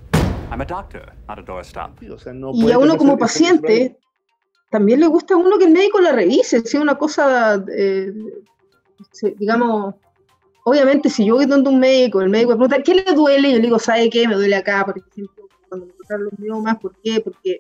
I'm 0.52 0.62
a 0.62 0.66
doctor, 0.66 1.14
not 1.28 1.40
a 1.40 1.44
doorstop. 1.44 2.04
O 2.12 2.18
sea, 2.18 2.34
no 2.34 2.52
y 2.54 2.72
a 2.72 2.78
uno 2.78 2.98
como 2.98 3.18
paciente 3.18 3.98
también 4.70 5.00
le 5.00 5.08
gusta 5.08 5.34
a 5.34 5.38
uno 5.38 5.58
que 5.58 5.66
el 5.66 5.72
médico 5.72 6.00
la 6.00 6.12
revise, 6.12 6.60
si 6.62 6.78
es 6.78 6.84
una 6.84 6.96
cosa, 6.96 7.64
eh, 7.76 8.14
digamos, 9.38 9.96
obviamente 10.66 11.10
si 11.10 11.26
yo 11.26 11.36
voy 11.36 11.46
donde 11.46 11.70
un 11.70 11.80
médico, 11.80 12.22
el 12.22 12.30
médico 12.30 12.52
me 12.52 12.58
pregunta, 12.58 12.84
¿qué 12.84 12.96
le 12.96 13.16
duele? 13.16 13.52
Yo 13.52 13.58
le 13.58 13.64
digo, 13.64 13.80
¿sabe 13.80 14.10
qué? 14.10 14.28
Me 14.28 14.36
duele 14.36 14.56
acá, 14.56 14.86
por 14.86 14.98
ejemplo, 14.98 15.49
los 16.18 16.38
miomas, 16.39 16.78
¿por 16.80 16.95
qué? 17.03 17.22
Porque 17.22 17.60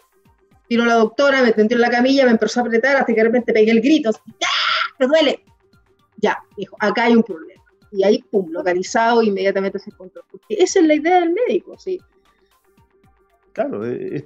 vino 0.69 0.85
la 0.85 0.95
doctora, 0.95 1.41
me 1.41 1.51
tendió 1.51 1.75
en 1.75 1.81
la 1.81 1.89
camilla, 1.89 2.25
me 2.25 2.31
empezó 2.31 2.59
a 2.59 2.63
apretar 2.63 2.95
hasta 2.95 3.13
que 3.13 3.19
de 3.19 3.23
repente 3.23 3.53
pegué 3.53 3.71
el 3.71 3.81
grito, 3.81 4.09
¡ah! 4.09 4.95
¡Me 4.99 5.07
duele! 5.07 5.43
Ya, 6.17 6.37
dijo, 6.57 6.75
acá 6.79 7.05
hay 7.05 7.15
un 7.15 7.23
problema. 7.23 7.63
Y 7.91 8.03
ahí, 8.03 8.23
pum, 8.29 8.51
localizado, 8.51 9.23
inmediatamente 9.23 9.79
se 9.79 9.89
encontró. 9.89 10.21
Porque 10.29 10.55
esa 10.55 10.79
es 10.79 10.85
la 10.85 10.95
idea 10.95 11.21
del 11.21 11.33
médico, 11.33 11.77
¿sí? 11.77 11.99
Claro, 13.53 13.85
es, 13.85 14.25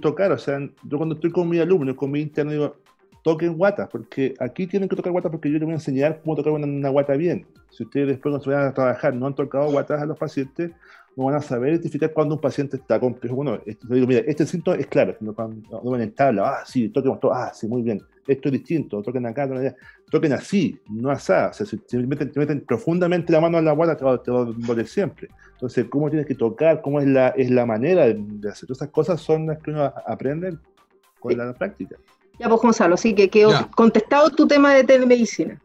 tocar, 0.00 0.30
o 0.32 0.38
sea, 0.38 0.60
yo 0.84 0.96
cuando 0.96 1.16
estoy 1.16 1.30
con 1.30 1.48
mis 1.48 1.60
alumnos, 1.60 1.96
con 1.96 2.10
mi 2.10 2.20
interno, 2.20 2.52
digo, 2.52 2.76
toquen 3.22 3.56
guatas, 3.56 3.88
porque 3.88 4.34
aquí 4.38 4.66
tienen 4.66 4.88
que 4.88 4.96
tocar 4.96 5.12
guatas 5.12 5.30
porque 5.30 5.48
yo 5.48 5.54
les 5.54 5.64
voy 5.64 5.72
a 5.72 5.76
enseñar 5.76 6.20
cómo 6.22 6.36
tocar 6.36 6.52
una, 6.52 6.88
guata 6.88 7.14
bien. 7.14 7.46
Si 7.70 7.84
ustedes 7.84 8.08
después 8.08 8.32
cuando 8.32 8.44
se 8.44 8.50
vayan 8.50 8.68
a 8.68 8.74
trabajar 8.74 9.14
no 9.14 9.26
han 9.26 9.34
tocado 9.34 9.70
guatas 9.70 10.02
a 10.02 10.06
los 10.06 10.18
pacientes, 10.18 10.72
no 11.16 11.24
van 11.24 11.34
a 11.34 11.42
saber 11.42 11.70
identificar 11.70 12.12
cuando 12.12 12.34
un 12.34 12.40
paciente 12.40 12.76
está 12.76 12.98
complejo. 12.98 13.36
Bueno, 13.36 13.60
este, 13.66 13.86
digo, 13.94 14.06
mira, 14.06 14.22
este 14.26 14.46
síntoma 14.46 14.76
es 14.76 14.86
claro, 14.86 15.16
no, 15.20 15.34
no, 15.36 15.90
van 15.90 16.00
en 16.00 16.14
tabla, 16.14 16.48
ah, 16.48 16.64
sí, 16.66 16.88
toquemos 16.88 17.20
todo, 17.20 17.32
ah, 17.32 17.52
sí, 17.54 17.66
muy 17.66 17.82
bien, 17.82 18.02
esto 18.26 18.48
es 18.48 18.52
distinto, 18.52 19.02
toquen 19.02 19.26
acá, 19.26 19.46
toquen 19.46 19.60
allá, 19.60 19.76
toquen 20.10 20.32
así, 20.32 20.78
no 20.88 21.10
así, 21.10 21.32
o 21.32 21.52
sea, 21.52 21.66
si 21.66 21.76
te 21.76 21.98
meten, 21.98 22.32
meten, 22.34 22.60
profundamente 22.62 23.32
la 23.32 23.40
mano 23.40 23.58
en 23.58 23.64
la 23.64 23.72
guata, 23.72 23.96
te 23.96 24.04
va, 24.04 24.22
te 24.22 24.30
va 24.30 24.42
a 24.42 24.44
doler 24.44 24.86
siempre. 24.86 25.28
Entonces, 25.52 25.86
cómo 25.88 26.08
tienes 26.08 26.26
que 26.26 26.34
tocar, 26.34 26.82
cómo 26.82 27.00
es 27.00 27.06
la, 27.06 27.28
es 27.28 27.50
la 27.50 27.66
manera 27.66 28.06
de, 28.06 28.48
hacer 28.48 28.66
todas 28.66 28.78
esas 28.78 28.88
cosas 28.88 29.20
son 29.20 29.46
las 29.46 29.58
que 29.58 29.70
uno 29.70 29.84
aprende 30.06 30.56
con 31.20 31.36
la 31.36 31.52
práctica. 31.52 31.96
Ya, 32.38 32.48
pues 32.48 32.60
Gonzalo, 32.60 32.94
así 32.94 33.14
que 33.14 33.28
quedó 33.28 33.52
contestado 33.76 34.30
tu 34.30 34.48
tema 34.48 34.74
de 34.74 34.84
telemedicina. 34.84 35.60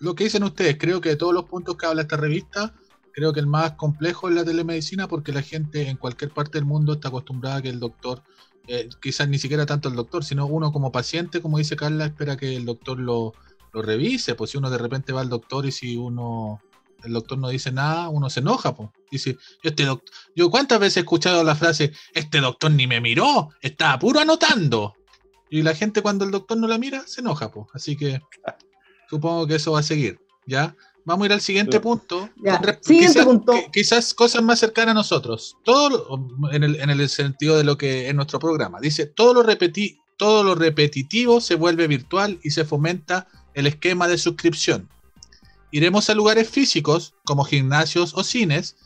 Lo 0.00 0.14
que 0.14 0.24
dicen 0.24 0.42
ustedes, 0.42 0.76
creo 0.78 1.00
que 1.00 1.10
de 1.10 1.16
todos 1.16 1.32
los 1.32 1.44
puntos 1.44 1.76
que 1.76 1.86
habla 1.86 2.02
esta 2.02 2.18
revista, 2.18 2.74
creo 3.12 3.32
que 3.32 3.40
el 3.40 3.46
más 3.46 3.72
complejo 3.72 4.28
es 4.28 4.34
la 4.34 4.44
telemedicina 4.44 5.08
porque 5.08 5.32
la 5.32 5.42
gente 5.42 5.88
en 5.88 5.96
cualquier 5.96 6.30
parte 6.30 6.58
del 6.58 6.64
mundo 6.64 6.94
está 6.94 7.08
acostumbrada 7.08 7.56
a 7.56 7.62
que 7.62 7.68
el 7.68 7.80
doctor, 7.80 8.22
eh, 8.66 8.88
quizás 9.00 9.28
ni 9.28 9.38
siquiera 9.38 9.66
tanto 9.66 9.88
el 9.88 9.96
doctor, 9.96 10.24
sino 10.24 10.46
uno 10.46 10.72
como 10.72 10.92
paciente, 10.92 11.40
como 11.40 11.58
dice 11.58 11.76
Carla, 11.76 12.06
espera 12.06 12.36
que 12.36 12.56
el 12.56 12.64
doctor 12.64 12.98
lo, 12.98 13.32
revise, 13.72 14.34
pues 14.34 14.50
si 14.50 14.58
uno 14.58 14.68
de 14.68 14.78
repente 14.78 15.12
va 15.12 15.20
al 15.20 15.28
doctor 15.28 15.64
y 15.64 15.70
si 15.70 15.96
uno 15.96 16.60
el 17.04 17.12
doctor 17.12 17.38
no 17.38 17.48
dice 17.48 17.70
nada, 17.70 18.08
uno 18.08 18.28
se 18.28 18.40
enoja, 18.40 18.74
pues. 18.74 18.90
Dice, 19.10 19.38
este 19.62 19.84
doctor, 19.84 20.12
yo 20.34 20.50
cuántas 20.50 20.80
veces 20.80 20.98
he 20.98 21.00
escuchado 21.00 21.44
la 21.44 21.54
frase, 21.54 21.92
este 22.12 22.40
doctor 22.40 22.72
ni 22.72 22.86
me 22.86 23.00
miró, 23.00 23.50
estaba 23.62 23.98
puro 23.98 24.20
anotando. 24.20 24.94
Y 25.48 25.62
la 25.62 25.74
gente 25.74 26.02
cuando 26.02 26.24
el 26.24 26.30
doctor 26.30 26.58
no 26.58 26.66
la 26.66 26.78
mira, 26.78 27.06
se 27.06 27.20
enoja, 27.20 27.50
pues. 27.50 27.68
Así 27.72 27.96
que 27.96 28.20
supongo 29.08 29.46
que 29.46 29.54
eso 29.54 29.72
va 29.72 29.80
a 29.80 29.84
seguir, 29.84 30.20
¿ya? 30.46 30.76
Vamos 31.04 31.24
a 31.24 31.26
ir 31.26 31.32
al 31.32 31.40
siguiente 31.40 31.80
punto. 31.80 32.28
Siguiente 32.36 32.78
quizás, 32.86 33.24
punto. 33.24 33.52
Quizás 33.72 34.14
cosas 34.14 34.42
más 34.42 34.58
cercanas 34.58 34.92
a 34.92 34.94
nosotros. 34.94 35.56
Todo 35.64 36.28
en 36.52 36.62
el, 36.62 37.08
sentido 37.08 37.56
de 37.56 37.64
lo 37.64 37.78
que 37.78 38.08
es 38.08 38.14
nuestro 38.14 38.38
programa. 38.38 38.80
Dice, 38.80 39.06
todo 39.06 39.34
lo, 39.34 39.42
repeti, 39.42 39.98
todo 40.16 40.44
lo 40.44 40.54
repetitivo 40.54 41.40
se 41.40 41.54
vuelve 41.54 41.86
virtual 41.86 42.38
y 42.42 42.50
se 42.50 42.64
fomenta 42.64 43.26
el 43.54 43.66
esquema 43.66 44.08
de 44.08 44.18
suscripción. 44.18 44.88
Iremos 45.70 46.10
a 46.10 46.14
lugares 46.14 46.48
físicos 46.48 47.14
como 47.24 47.44
gimnasios 47.44 48.14
o 48.14 48.24
cines, 48.24 48.76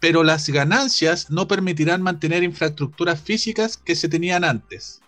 pero 0.00 0.24
las 0.24 0.48
ganancias 0.48 1.30
no 1.30 1.46
permitirán 1.46 2.02
mantener 2.02 2.42
infraestructuras 2.42 3.20
físicas 3.20 3.76
que 3.76 3.94
se 3.94 4.08
tenían 4.08 4.42
antes. 4.42 5.00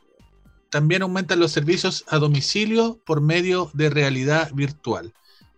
También 0.70 1.02
aumentan 1.02 1.40
los 1.40 1.52
servicios 1.52 2.04
a 2.08 2.18
domicilio 2.18 3.00
por 3.04 3.20
medio 3.20 3.70
de 3.74 3.90
realidad 3.90 4.52
virtual. 4.54 5.12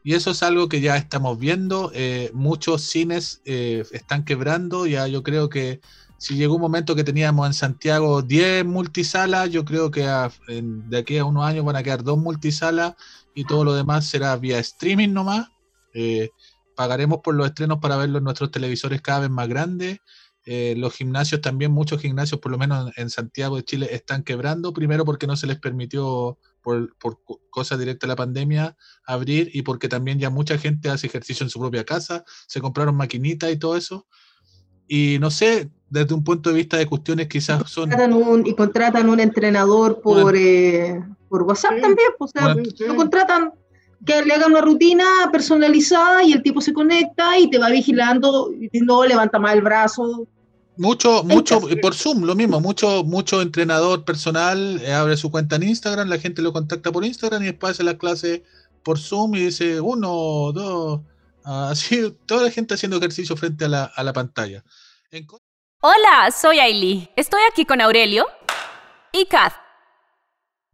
Y 0.07 0.15
eso 0.15 0.31
es 0.31 0.45
algo 0.45 0.69
que 0.69 0.81
ya 0.81 0.97
estamos 0.97 1.37
viendo. 1.37 1.91
Eh, 1.93 2.31
muchos 2.33 2.83
cines 2.83 3.43
eh, 3.45 3.83
están 3.91 4.25
quebrando. 4.25 4.87
Ya 4.87 5.09
yo 5.09 5.25
creo 5.25 5.49
que 5.49 5.81
si 6.17 6.37
llegó 6.37 6.55
un 6.55 6.61
momento 6.61 6.95
que 6.95 7.03
teníamos 7.03 7.45
en 7.45 7.55
Santiago 7.55 8.23
10 8.23 8.67
multisalas, 8.67 9.51
yo 9.51 9.65
creo 9.65 9.91
que 9.91 10.03
de 10.07 10.97
aquí 10.97 11.19
a 11.19 11.25
unos 11.25 11.45
años 11.45 11.65
van 11.65 11.75
a 11.75 11.83
quedar 11.83 12.05
dos 12.05 12.19
multisalas 12.19 12.95
y 13.35 13.47
todo 13.47 13.65
lo 13.65 13.75
demás 13.75 14.07
será 14.07 14.37
vía 14.37 14.61
streaming 14.61 15.13
nomás. 15.13 15.49
Eh, 15.93 16.31
pagaremos 16.77 17.19
por 17.19 17.35
los 17.35 17.49
estrenos 17.49 17.81
para 17.81 17.97
verlo 17.97 18.19
en 18.19 18.25
nuestros 18.25 18.53
televisores 18.53 19.03
cada 19.03 19.19
vez 19.19 19.31
más 19.31 19.49
grandes. 19.49 19.99
los 20.47 20.95
gimnasios 20.95 21.41
también, 21.41 21.73
muchos 21.73 22.01
gimnasios, 22.01 22.41
por 22.41 22.53
lo 22.53 22.59
menos 22.59 22.93
en 22.97 23.11
Santiago 23.11 23.57
de 23.57 23.65
Chile, 23.65 23.89
están 23.91 24.23
quebrando. 24.23 24.73
Primero 24.73 25.05
porque 25.05 25.27
no 25.27 25.37
se 25.37 25.49
les 25.49 25.59
permitió 25.59 26.39
por, 26.67 26.97
por 26.97 27.21
cosas 27.49 27.79
directas 27.79 28.09
de 28.09 28.13
la 28.13 28.17
pandemia, 28.17 28.77
abrir 29.07 29.51
y 29.55 29.63
porque 29.63 29.89
también 29.89 30.19
ya 30.19 30.31
mucha 30.31 30.59
gente 30.59 30.89
hace 30.89 31.07
ejercicio 31.07 31.45
en 31.45 31.51
su 31.51 31.61
propia 31.61 31.85
casa, 31.85 32.25
se 32.49 32.61
compraron 32.61 32.97
maquinitas 32.97 33.53
y 33.53 33.57
todo 33.57 33.77
eso. 33.77 34.09
Y 34.89 35.19
no 35.21 35.31
sé, 35.31 35.71
desde 35.89 36.13
un 36.13 36.25
punto 36.25 36.51
de 36.51 36.57
vista 36.57 36.77
de 36.77 36.87
cuestiones 36.87 37.29
quizás 37.29 37.71
son... 37.71 37.91
y 38.45 38.53
contratan 38.57 39.09
un 39.09 39.21
entrenador 39.21 40.01
por, 40.01 40.35
eh, 40.35 41.01
por 41.29 41.45
WhatsApp 41.45 41.81
también, 41.81 42.09
pues, 42.19 42.33
o 42.35 42.41
sea, 42.41 42.57
lo 42.89 42.97
contratan 42.97 43.53
que 44.05 44.25
le 44.25 44.35
haga 44.35 44.49
una 44.49 44.61
rutina 44.61 45.05
personalizada 45.31 46.25
y 46.25 46.33
el 46.33 46.43
tipo 46.43 46.61
se 46.61 46.73
conecta 46.73 47.39
y 47.39 47.49
te 47.49 47.59
va 47.59 47.71
vigilando, 47.71 48.51
y 48.53 48.81
no 48.81 49.05
levanta 49.05 49.39
más 49.39 49.55
el 49.55 49.63
brazo, 49.63 50.27
mucho, 50.77 51.23
mucho, 51.25 51.61
por 51.81 51.95
Zoom, 51.95 52.25
lo 52.25 52.35
mismo, 52.35 52.61
mucho, 52.61 53.05
mucho 53.05 53.43
entrenador 53.43 54.05
personal 54.05 54.81
eh, 54.83 54.93
abre 54.93 55.17
su 55.17 55.31
cuenta 55.31 55.57
en 55.57 55.65
Instagram, 55.65 56.09
la 56.09 56.19
gente 56.19 56.43
lo 56.43 56.53
contacta 56.53 56.93
por 56.93 57.05
Instagram 57.05 57.43
y 57.43 57.47
después 57.47 57.73
hace 57.73 57.85
la 57.85 57.99
clase 57.99 58.45
por 58.83 58.99
Zoom 58.99 59.35
y 59.35 59.47
dice 59.47 59.81
uno, 59.81 60.53
dos, 60.53 61.01
así, 61.45 62.17
toda 62.27 62.45
la 62.45 62.51
gente 62.51 62.75
haciendo 62.75 62.99
ejercicio 62.99 63.37
frente 63.37 63.65
a 63.65 63.69
la, 63.69 63.85
a 63.85 64.03
la 64.03 64.13
pantalla. 64.13 64.65
Hola, 65.81 66.31
soy 66.31 66.59
Ailey. 66.59 67.11
Estoy 67.17 67.41
aquí 67.51 67.65
con 67.65 67.81
Aurelio 67.81 68.27
y 69.13 69.27
Kath. 69.27 69.55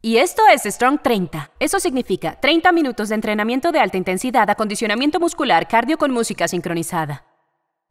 Y 0.00 0.16
esto 0.16 0.42
es 0.52 0.62
Strong 0.62 1.00
30. 1.00 1.52
Eso 1.60 1.78
significa 1.78 2.40
30 2.40 2.72
minutos 2.72 3.08
de 3.08 3.14
entrenamiento 3.14 3.70
de 3.70 3.78
alta 3.78 3.96
intensidad, 3.96 4.50
acondicionamiento 4.50 5.20
muscular, 5.20 5.68
cardio 5.68 5.96
con 5.96 6.10
música 6.10 6.48
sincronizada. 6.48 7.31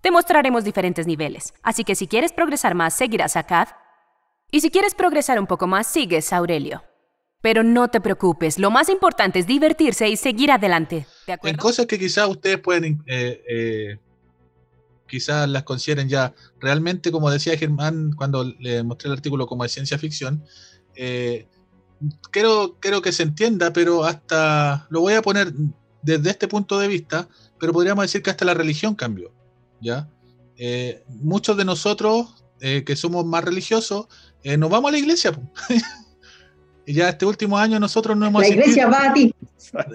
Te 0.01 0.09
mostraremos 0.09 0.63
diferentes 0.63 1.05
niveles, 1.05 1.53
así 1.61 1.83
que 1.83 1.93
si 1.93 2.07
quieres 2.07 2.33
progresar 2.33 2.73
más, 2.73 2.95
seguirás 2.95 3.35
a 3.35 3.43
Kat. 3.43 3.69
Y 4.49 4.61
si 4.61 4.71
quieres 4.71 4.95
progresar 4.95 5.39
un 5.39 5.45
poco 5.45 5.67
más, 5.67 5.85
sigues 5.85 6.33
a 6.33 6.37
Aurelio. 6.37 6.83
Pero 7.41 7.63
no 7.63 7.87
te 7.89 8.01
preocupes, 8.01 8.57
lo 8.57 8.71
más 8.71 8.89
importante 8.89 9.39
es 9.39 9.47
divertirse 9.47 10.09
y 10.09 10.17
seguir 10.17 10.51
adelante. 10.51 11.05
En 11.43 11.55
cosas 11.55 11.85
que 11.85 11.99
quizás 11.99 12.27
ustedes 12.27 12.59
pueden, 12.59 13.03
eh, 13.07 13.43
eh, 13.47 13.97
quizás 15.07 15.47
las 15.47 15.63
consideren 15.63 16.09
ya 16.09 16.33
realmente, 16.59 17.11
como 17.11 17.29
decía 17.29 17.57
Germán 17.57 18.13
cuando 18.13 18.43
le 18.43 18.83
mostré 18.83 19.07
el 19.07 19.13
artículo 19.13 19.45
como 19.45 19.63
de 19.63 19.69
ciencia 19.69 19.97
ficción, 19.97 20.43
eh, 20.95 21.47
que 22.31 23.11
se 23.11 23.23
entienda, 23.23 23.71
pero 23.71 24.03
hasta 24.03 24.87
lo 24.89 25.01
voy 25.01 25.13
a 25.13 25.21
poner 25.21 25.53
desde 26.01 26.31
este 26.31 26.47
punto 26.47 26.79
de 26.79 26.87
vista, 26.87 27.27
pero 27.59 27.71
podríamos 27.71 28.03
decir 28.03 28.23
que 28.23 28.31
hasta 28.31 28.45
la 28.45 28.55
religión 28.55 28.95
cambió. 28.95 29.31
¿Ya? 29.81 30.09
Eh, 30.57 31.03
muchos 31.07 31.57
de 31.57 31.65
nosotros 31.65 32.43
eh, 32.59 32.83
que 32.85 32.95
somos 32.95 33.25
más 33.25 33.43
religiosos 33.43 34.07
eh, 34.43 34.57
nos 34.57 34.69
vamos 34.69 34.89
a 34.89 34.91
la 34.91 34.99
iglesia. 34.99 35.31
y 36.85 36.93
ya 36.93 37.09
este 37.09 37.25
último 37.25 37.57
año 37.57 37.79
nosotros 37.79 38.17
no 38.17 38.25
hemos... 38.25 38.41
La 38.41 38.47
iglesia 38.47 38.87
va 38.87 39.09
a 39.09 39.13
ti. 39.13 39.33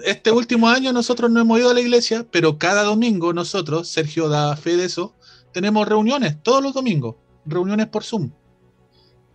Este 0.05 0.31
último 0.31 0.69
año 0.69 0.91
nosotros 0.93 1.29
no 1.29 1.39
hemos 1.39 1.59
ido 1.59 1.69
a 1.69 1.73
la 1.73 1.81
iglesia, 1.81 2.25
pero 2.31 2.57
cada 2.57 2.83
domingo 2.83 3.33
nosotros, 3.33 3.87
Sergio 3.87 4.29
da 4.29 4.55
fe 4.55 4.77
de 4.77 4.85
eso, 4.85 5.13
tenemos 5.53 5.87
reuniones 5.87 6.41
todos 6.41 6.63
los 6.63 6.73
domingos, 6.73 7.15
reuniones 7.45 7.87
por 7.87 8.03
Zoom. 8.03 8.31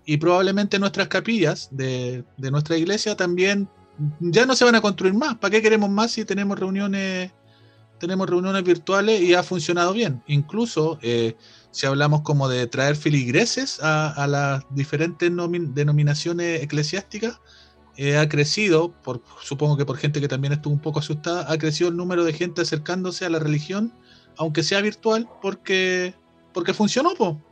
y 0.04 0.16
probablemente 0.16 0.78
nuestras 0.78 1.08
capillas 1.08 1.68
de, 1.70 2.24
de 2.36 2.50
nuestra 2.50 2.76
iglesia 2.76 3.16
también 3.16 3.68
ya 4.20 4.46
no 4.46 4.54
se 4.54 4.64
van 4.64 4.74
a 4.74 4.80
construir 4.80 5.14
más. 5.14 5.36
¿Para 5.36 5.52
qué 5.52 5.62
queremos 5.62 5.90
más 5.90 6.12
si 6.12 6.24
tenemos 6.24 6.58
reuniones, 6.58 7.30
tenemos 8.02 8.28
reuniones 8.28 8.64
virtuales 8.64 9.20
y 9.22 9.32
ha 9.34 9.42
funcionado 9.44 9.92
bien? 9.94 10.22
Incluso 10.26 10.98
eh, 11.02 11.36
si 11.70 11.86
hablamos 11.86 12.22
como 12.22 12.48
de 12.48 12.66
traer 12.66 12.96
filigreses 12.96 13.80
a, 13.82 14.10
a 14.10 14.26
las 14.26 14.64
diferentes 14.70 15.30
nomin- 15.30 15.72
denominaciones 15.72 16.62
eclesiásticas, 16.62 17.40
eh, 17.96 18.16
ha 18.18 18.28
crecido, 18.28 18.92
por, 19.02 19.22
supongo 19.42 19.76
que 19.76 19.86
por 19.86 19.96
gente 19.98 20.20
que 20.20 20.28
también 20.28 20.52
estuvo 20.52 20.74
un 20.74 20.80
poco 20.80 20.98
asustada, 20.98 21.50
ha 21.50 21.56
crecido 21.58 21.90
el 21.90 21.96
número 21.96 22.24
de 22.24 22.32
gente 22.32 22.60
acercándose 22.62 23.24
a 23.24 23.30
la 23.30 23.38
religión, 23.38 23.92
aunque 24.36 24.62
sea 24.62 24.80
virtual, 24.80 25.28
porque, 25.40 26.14
porque 26.52 26.74
funcionó, 26.74 27.14
po. 27.14 27.40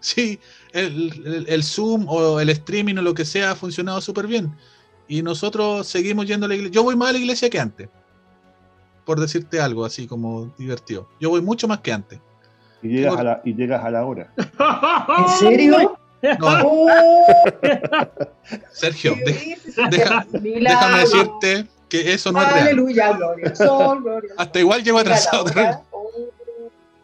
Sí, 0.00 0.40
el, 0.72 1.12
el- 1.24 1.46
el 1.48 1.62
Zoom 1.62 2.06
o 2.08 2.40
el 2.40 2.48
streaming 2.50 2.96
o 2.96 3.02
lo 3.02 3.14
que 3.14 3.24
sea 3.24 3.52
ha 3.52 3.54
funcionado 3.54 4.00
súper 4.00 4.26
bien. 4.26 4.52
Y 5.06 5.22
nosotros 5.22 5.86
seguimos 5.86 6.26
yendo 6.26 6.46
a 6.46 6.48
la 6.48 6.56
iglesia. 6.56 6.74
Yo 6.74 6.82
voy 6.82 6.96
más 6.96 7.10
a 7.10 7.12
la 7.12 7.18
iglesia 7.20 7.48
que 7.48 7.60
antes. 7.60 7.88
Por 9.04 9.20
decirte 9.20 9.60
algo 9.60 9.84
así 9.84 10.06
como 10.06 10.52
divertido. 10.58 11.08
Yo 11.20 11.30
voy 11.30 11.42
mucho 11.42 11.66
más 11.68 11.80
que 11.80 11.92
antes. 11.92 12.20
Y 12.82 12.88
llegas, 12.88 13.16
a 13.18 13.22
la, 13.22 13.40
y 13.44 13.54
llegas 13.54 13.84
a 13.84 13.90
la 13.90 14.04
hora. 14.04 14.32
¿En 15.18 15.28
serio? 15.38 15.98
No, 16.38 16.46
¡Oh! 16.64 16.86
Sergio, 18.72 19.14
déjame 19.90 20.98
decirte 21.00 21.66
que 21.88 22.12
eso 22.12 22.30
no 22.32 22.40
es 22.40 22.46
real. 22.52 22.62
Aleluya, 22.68 23.12
gloria 23.12 23.54
sol, 23.56 24.02
gloria 24.02 24.32
Hasta 24.38 24.58
igual 24.60 24.82
llego 24.84 24.98
sol. 24.98 25.06
atrasado. 25.08 25.44
Oh. 25.90 26.08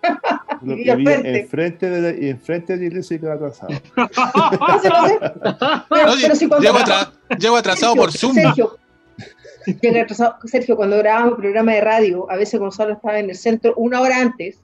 Lo 0.63 0.77
Y 0.77 0.85
que 0.85 0.95
vi 0.97 1.05
frente. 1.05 1.41
enfrente 1.41 1.91
de 1.91 2.01
la, 2.01 2.25
y 2.25 2.29
enfrente 2.31 2.73
de 2.75 2.79
la 2.81 2.85
iglesia 2.87 3.19
y 3.21 3.27
atrasado. 3.27 3.73
Pero, 3.95 4.07
No, 6.07 6.15
pero 6.17 6.35
si 6.37 6.47
atra- 6.47 7.13
llego 7.39 7.57
atrasado 7.57 7.95
por 7.97 8.13
Zoom. 8.13 8.35
Sergio, 8.35 8.79
atrasado. 10.01 10.37
Sergio, 10.45 10.77
cuando 10.77 10.99
grabábamos 10.99 11.33
el 11.35 11.43
programa 11.43 11.73
de 11.73 11.81
radio, 11.81 12.31
a 12.31 12.37
veces 12.37 12.61
Gonzalo 12.61 12.95
estaba 12.95 13.19
en 13.19 13.31
el 13.31 13.37
centro 13.37 13.75
una 13.77 14.01
hora 14.01 14.21
antes, 14.21 14.59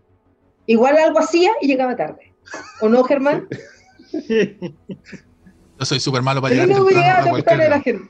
igual 0.67 0.97
algo 0.97 1.19
hacía 1.19 1.53
y 1.61 1.67
llegaba 1.67 1.97
tarde. 1.97 2.33
¿O 2.81 2.89
no, 2.89 3.05
Germán? 3.05 3.49
Yo 5.79 5.85
soy 5.87 6.01
súper 6.01 6.23
malo 6.23 6.41
para 6.41 6.55
llegar 6.55 6.69
no 6.69 6.87
temprano 6.87 7.63
a 7.63 7.69
la 7.69 7.81
gente. 7.81 8.09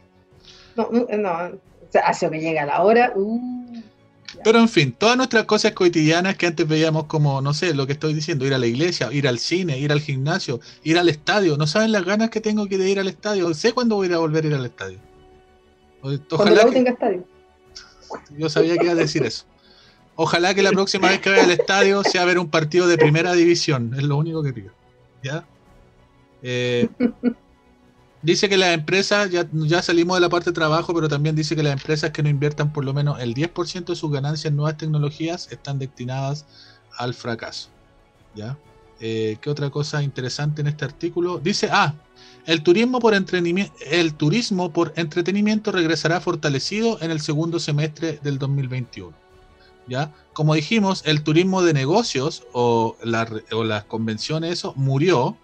No, 0.76 0.88
no, 0.90 1.06
no. 1.16 1.56
O 1.56 1.90
sea, 1.90 2.02
hace 2.02 2.28
que 2.30 2.40
llega 2.40 2.66
la 2.66 2.82
hora. 2.82 3.12
uh, 3.14 3.80
Pero 4.42 4.58
en 4.58 4.68
fin, 4.68 4.92
todas 4.92 5.16
nuestras 5.16 5.44
cosas 5.44 5.72
cotidianas 5.72 6.36
que 6.36 6.46
antes 6.46 6.66
veíamos 6.66 7.04
como, 7.04 7.40
no 7.40 7.54
sé, 7.54 7.72
lo 7.74 7.86
que 7.86 7.92
estoy 7.92 8.12
diciendo, 8.12 8.44
ir 8.44 8.54
a 8.54 8.58
la 8.58 8.66
iglesia, 8.66 9.08
ir 9.12 9.28
al 9.28 9.38
cine, 9.38 9.78
ir 9.78 9.92
al 9.92 10.00
gimnasio, 10.00 10.60
ir 10.82 10.98
al 10.98 11.08
estadio. 11.08 11.56
No 11.56 11.66
saben 11.66 11.92
las 11.92 12.04
ganas 12.04 12.30
que 12.30 12.40
tengo 12.40 12.66
que 12.66 12.76
de 12.76 12.90
ir 12.90 12.98
al 13.00 13.08
estadio. 13.08 13.52
Sé 13.54 13.72
cuándo 13.72 13.96
voy 13.96 14.06
a 14.06 14.10
ir 14.10 14.14
a 14.14 14.18
volver 14.18 14.44
a 14.44 14.48
ir 14.48 14.54
al 14.54 14.66
estadio. 14.66 14.98
Cuando 16.04 16.26
Ojalá 16.30 16.62
U 16.66 16.68
que- 16.68 16.74
tenga 16.74 16.90
estadio. 16.90 17.24
yo 18.36 18.48
sabía 18.50 18.76
que 18.76 18.84
iba 18.84 18.92
a 18.92 18.96
decir 18.96 19.24
eso. 19.24 19.44
Ojalá 20.16 20.54
que 20.54 20.62
la 20.62 20.70
próxima 20.72 21.08
vez 21.08 21.20
que 21.20 21.30
vaya 21.30 21.44
al 21.44 21.50
estadio 21.50 22.02
sea 22.04 22.24
ver 22.24 22.38
un 22.38 22.48
partido 22.50 22.86
de 22.86 22.98
primera 22.98 23.32
división. 23.32 23.92
Es 23.96 24.02
lo 24.04 24.16
único 24.16 24.42
que 24.42 24.52
pido. 24.52 24.72
¿Ya? 25.22 25.46
Eh, 26.42 26.88
dice 28.22 28.48
que 28.50 28.56
las 28.58 28.74
empresas, 28.74 29.30
ya, 29.30 29.46
ya 29.52 29.82
salimos 29.82 30.16
de 30.16 30.20
la 30.20 30.28
parte 30.28 30.50
de 30.50 30.54
trabajo, 30.54 30.92
pero 30.94 31.08
también 31.08 31.34
dice 31.34 31.56
que 31.56 31.62
las 31.62 31.72
empresas 31.72 32.10
que 32.10 32.22
no 32.22 32.28
inviertan 32.28 32.72
por 32.72 32.84
lo 32.84 32.92
menos 32.92 33.18
el 33.20 33.34
10% 33.34 33.92
de 33.92 33.96
sus 33.96 34.12
ganancias 34.12 34.50
en 34.50 34.56
nuevas 34.56 34.76
tecnologías 34.76 35.50
están 35.50 35.78
destinadas 35.78 36.44
al 36.98 37.14
fracaso. 37.14 37.70
¿Ya? 38.34 38.58
Eh, 39.00 39.38
¿Qué 39.40 39.48
otra 39.50 39.70
cosa 39.70 40.02
interesante 40.02 40.60
en 40.60 40.66
este 40.68 40.84
artículo? 40.84 41.38
Dice, 41.38 41.68
ah, 41.72 41.94
el 42.46 42.62
turismo 42.62 43.00
por 43.00 43.14
el 43.14 44.14
turismo 44.14 44.72
por 44.72 44.92
entretenimiento 44.96 45.72
regresará 45.72 46.20
fortalecido 46.20 46.98
en 47.00 47.10
el 47.10 47.20
segundo 47.20 47.58
semestre 47.58 48.18
del 48.22 48.38
2021. 48.38 49.14
¿Ya? 49.86 50.12
Como 50.32 50.54
dijimos, 50.54 51.02
el 51.04 51.22
turismo 51.22 51.62
de 51.62 51.74
negocios 51.74 52.44
o, 52.52 52.96
la- 53.02 53.28
o 53.52 53.64
las 53.64 53.84
convenciones, 53.84 54.52
eso 54.52 54.72
murió. 54.76 55.36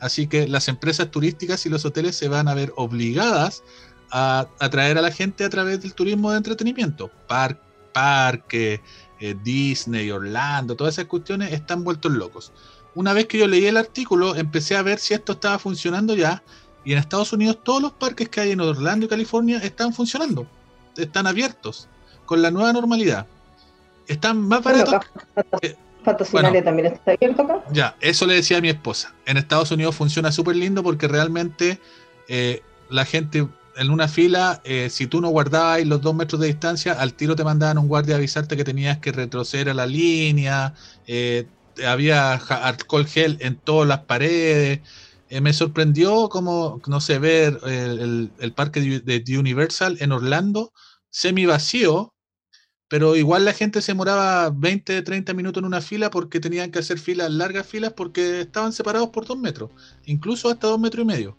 Así 0.00 0.28
que 0.28 0.46
las 0.46 0.68
empresas 0.68 1.10
turísticas 1.10 1.66
y 1.66 1.68
los 1.68 1.84
hoteles 1.84 2.14
se 2.16 2.28
van 2.28 2.46
a 2.46 2.54
ver 2.54 2.72
obligadas 2.76 3.64
a 4.12 4.46
atraer 4.60 4.96
a 4.98 5.02
la 5.02 5.10
gente 5.10 5.44
a 5.44 5.50
través 5.50 5.82
del 5.82 5.94
turismo 5.94 6.30
de 6.30 6.36
entretenimiento. 6.38 7.10
Par- 7.26 7.60
parque, 7.92 8.80
eh, 9.18 9.34
Disney, 9.42 10.10
Orlando, 10.12 10.76
todas 10.76 10.94
esas 10.94 11.06
cuestiones 11.06 11.52
están 11.52 11.82
vueltos 11.82 12.12
locos. 12.12 12.52
Una 12.98 13.12
vez 13.12 13.26
que 13.26 13.38
yo 13.38 13.46
leí 13.46 13.64
el 13.64 13.76
artículo, 13.76 14.34
empecé 14.34 14.74
a 14.74 14.82
ver 14.82 14.98
si 14.98 15.14
esto 15.14 15.34
estaba 15.34 15.56
funcionando 15.60 16.16
ya. 16.16 16.42
Y 16.84 16.94
en 16.94 16.98
Estados 16.98 17.32
Unidos 17.32 17.58
todos 17.62 17.80
los 17.80 17.92
parques 17.92 18.28
que 18.28 18.40
hay 18.40 18.50
en 18.50 18.60
Orlando 18.60 19.06
y 19.06 19.08
California 19.08 19.58
están 19.58 19.94
funcionando. 19.94 20.48
Están 20.96 21.28
abiertos 21.28 21.86
con 22.26 22.42
la 22.42 22.50
nueva 22.50 22.72
normalidad. 22.72 23.24
Están 24.08 24.40
más 24.40 24.64
Bueno, 24.64 24.78
baratos. 24.84 24.94
acá 25.36 25.58
eh, 25.62 25.76
Fantasylandia 26.04 26.50
bueno. 26.50 26.64
también 26.64 26.86
está 26.92 27.12
abierto 27.12 27.42
acá. 27.42 27.62
Ya, 27.70 27.96
eso 28.00 28.26
le 28.26 28.34
decía 28.34 28.58
a 28.58 28.60
mi 28.60 28.68
esposa. 28.68 29.14
En 29.26 29.36
Estados 29.36 29.70
Unidos 29.70 29.94
funciona 29.94 30.32
súper 30.32 30.56
lindo 30.56 30.82
porque 30.82 31.06
realmente 31.06 31.78
eh, 32.26 32.62
la 32.90 33.04
gente 33.04 33.46
en 33.76 33.90
una 33.90 34.08
fila, 34.08 34.60
eh, 34.64 34.88
si 34.90 35.06
tú 35.06 35.20
no 35.20 35.28
guardabas 35.28 35.86
los 35.86 36.00
dos 36.00 36.16
metros 36.16 36.40
de 36.40 36.48
distancia, 36.48 36.94
al 36.94 37.14
tiro 37.14 37.36
te 37.36 37.44
mandaban 37.44 37.78
un 37.78 37.86
guardia 37.86 38.16
a 38.16 38.18
avisarte 38.18 38.56
que 38.56 38.64
tenías 38.64 38.98
que 38.98 39.12
retroceder 39.12 39.68
a 39.68 39.74
la 39.74 39.86
línea. 39.86 40.74
eh, 41.06 41.46
había 41.86 42.34
alcohol 42.34 43.06
gel 43.06 43.38
en 43.40 43.56
todas 43.56 43.88
las 43.88 44.00
paredes. 44.00 44.80
Eh, 45.30 45.40
me 45.40 45.52
sorprendió 45.52 46.28
como, 46.28 46.80
no 46.86 47.00
sé, 47.00 47.18
ver 47.18 47.60
el, 47.66 48.52
parque 48.54 48.80
de, 48.80 49.38
Universal 49.38 49.98
en 50.00 50.12
Orlando 50.12 50.72
semi 51.10 51.46
vacío, 51.46 52.14
pero 52.88 53.16
igual 53.16 53.44
la 53.44 53.52
gente 53.52 53.82
se 53.82 53.92
demoraba 53.92 54.50
20, 54.50 55.02
30 55.02 55.34
minutos 55.34 55.60
en 55.60 55.66
una 55.66 55.80
fila 55.82 56.10
porque 56.10 56.40
tenían 56.40 56.70
que 56.70 56.78
hacer 56.78 56.98
filas, 56.98 57.30
largas 57.30 57.66
filas, 57.66 57.92
porque 57.92 58.42
estaban 58.42 58.72
separados 58.72 59.10
por 59.10 59.26
dos 59.26 59.38
metros, 59.38 59.70
incluso 60.06 60.48
hasta 60.48 60.68
dos 60.68 60.80
metros 60.80 61.04
y 61.04 61.06
medio. 61.06 61.38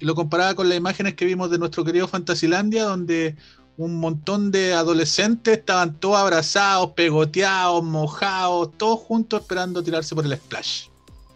Y 0.00 0.04
lo 0.04 0.14
comparaba 0.14 0.54
con 0.54 0.68
las 0.68 0.78
imágenes 0.78 1.14
que 1.14 1.24
vimos 1.24 1.50
de 1.50 1.58
nuestro 1.58 1.84
querido 1.84 2.08
Fantasilandia, 2.08 2.84
donde 2.84 3.36
un 3.78 3.96
montón 3.96 4.50
de 4.50 4.74
adolescentes 4.74 5.56
estaban 5.58 5.94
todos 6.00 6.16
abrazados, 6.16 6.90
pegoteados, 6.92 7.82
mojados, 7.84 8.70
todos 8.76 8.98
juntos 8.98 9.40
esperando 9.40 9.82
tirarse 9.82 10.14
por 10.16 10.26
el 10.26 10.36
splash. 10.36 10.88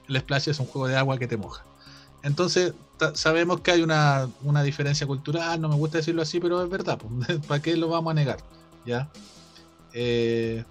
El 0.08 0.18
splash 0.18 0.48
es 0.48 0.58
un 0.58 0.66
juego 0.66 0.88
de 0.88 0.96
agua 0.96 1.18
que 1.18 1.28
te 1.28 1.36
moja. 1.36 1.64
Entonces, 2.24 2.74
sabemos 3.14 3.60
que 3.60 3.70
hay 3.70 3.82
una, 3.82 4.28
una 4.42 4.64
diferencia 4.64 5.06
cultural, 5.06 5.60
no 5.60 5.68
me 5.68 5.76
gusta 5.76 5.98
decirlo 5.98 6.20
así, 6.22 6.40
pero 6.40 6.62
es 6.62 6.68
verdad, 6.68 6.98
¿para 7.46 7.62
qué 7.62 7.76
lo 7.76 7.88
vamos 7.88 8.10
a 8.10 8.14
negar? 8.14 8.38
¿Ya? 8.84 9.08
Eh, 9.94 10.64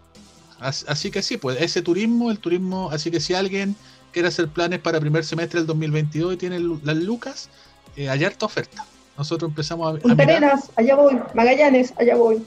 as- 0.60 0.86
así 0.90 1.10
que 1.10 1.22
sí, 1.22 1.38
pues 1.38 1.62
ese 1.62 1.82
turismo, 1.82 2.32
el 2.32 2.40
turismo, 2.40 2.90
así 2.92 3.10
que 3.12 3.22
si 3.22 3.34
alguien 3.34 3.78
quiere 4.12 4.28
hacer 4.28 4.50
planes 4.50 4.80
para 4.82 5.00
primer 5.00 5.24
semestre 5.24 5.62
del 5.62 5.68
2022 5.68 6.34
y 6.34 6.38
tiene 6.38 6.60
las 6.60 6.98
lucas, 6.98 7.50
eh, 7.96 8.10
hay 8.10 8.26
oferta. 8.42 8.86
Nosotros 9.18 9.50
empezamos 9.50 9.88
a, 9.94 9.98
a 9.98 10.00
Punta 10.00 10.16
mirar, 10.26 10.44
Arenas, 10.44 10.72
allá 10.76 10.96
voy. 10.96 11.20
Magallanes, 11.34 11.94
allá 11.98 12.16
voy. 12.16 12.44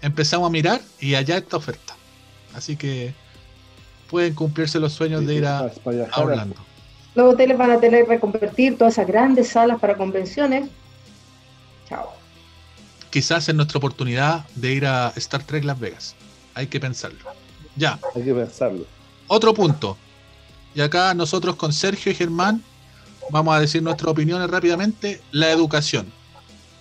empezamos 0.00 0.46
a 0.46 0.50
mirar 0.50 0.80
y 1.00 1.14
allá 1.14 1.36
está 1.38 1.56
oferta. 1.56 1.94
Así 2.54 2.76
que 2.76 3.14
pueden 4.10 4.34
cumplirse 4.34 4.78
los 4.78 4.92
sueños 4.92 5.24
de 5.26 5.34
ir 5.34 5.46
a, 5.46 5.60
a- 5.60 6.20
Orlando. 6.20 6.56
Los 7.14 7.34
hoteles 7.34 7.56
van 7.58 7.70
a 7.70 7.78
tener 7.80 8.04
que 8.04 8.10
reconvertir 8.10 8.76
todas 8.78 8.94
esas 8.94 9.06
grandes 9.06 9.48
salas 9.48 9.78
para 9.78 9.96
convenciones. 9.96 10.68
Chao. 11.88 12.10
Quizás 13.10 13.48
es 13.48 13.54
nuestra 13.54 13.78
oportunidad 13.78 14.46
de 14.54 14.72
ir 14.72 14.86
a 14.86 15.12
Star 15.16 15.42
Trek 15.44 15.64
Las 15.64 15.78
Vegas. 15.78 16.14
Hay 16.54 16.66
que 16.68 16.80
pensarlo. 16.80 17.18
Ya, 17.76 17.98
Hay 18.14 18.22
que 18.22 18.34
pensarlo. 18.34 18.84
otro 19.28 19.52
punto. 19.54 19.96
Y 20.74 20.80
acá 20.80 21.12
nosotros 21.14 21.56
con 21.56 21.72
Sergio 21.72 22.12
y 22.12 22.14
Germán 22.14 22.62
vamos 23.32 23.56
a 23.56 23.60
decir 23.60 23.82
nuestras 23.82 24.12
opiniones 24.12 24.48
rápidamente. 24.48 25.20
La 25.32 25.50
educación. 25.50 26.12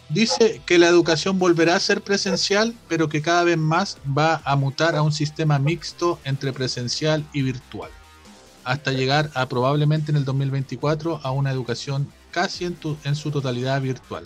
Dice 0.10 0.62
que 0.66 0.78
la 0.78 0.88
educación 0.89 1.39
volverá 1.39 1.78
a 1.78 1.80
ser 1.80 2.02
presencial, 2.04 2.76
pero 2.89 3.08
que 3.08 3.22
cada 3.22 3.45
vez 3.45 3.58
más 3.58 3.97
va 4.06 4.41
a 4.43 4.58
mutar 4.58 4.95
a 4.97 5.02
un 5.02 5.14
sistema 5.14 5.58
mixto 5.58 6.20
entre 6.26 6.52
presencial 6.52 7.26
y 7.32 7.43
virtual, 7.43 7.89
hasta 8.66 8.91
llegar 8.91 9.32
a 9.34 9.47
probablemente 9.47 10.12
en 10.12 10.18
el 10.18 10.26
2024 10.26 11.22
a 11.24 11.32
una 11.32 11.49
educación 11.49 12.12
casi 12.32 12.66
en, 12.66 12.76
tu- 12.76 12.97
en 13.06 13.16
su 13.16 13.32
totalidad 13.32 13.82
virtual. 13.82 14.26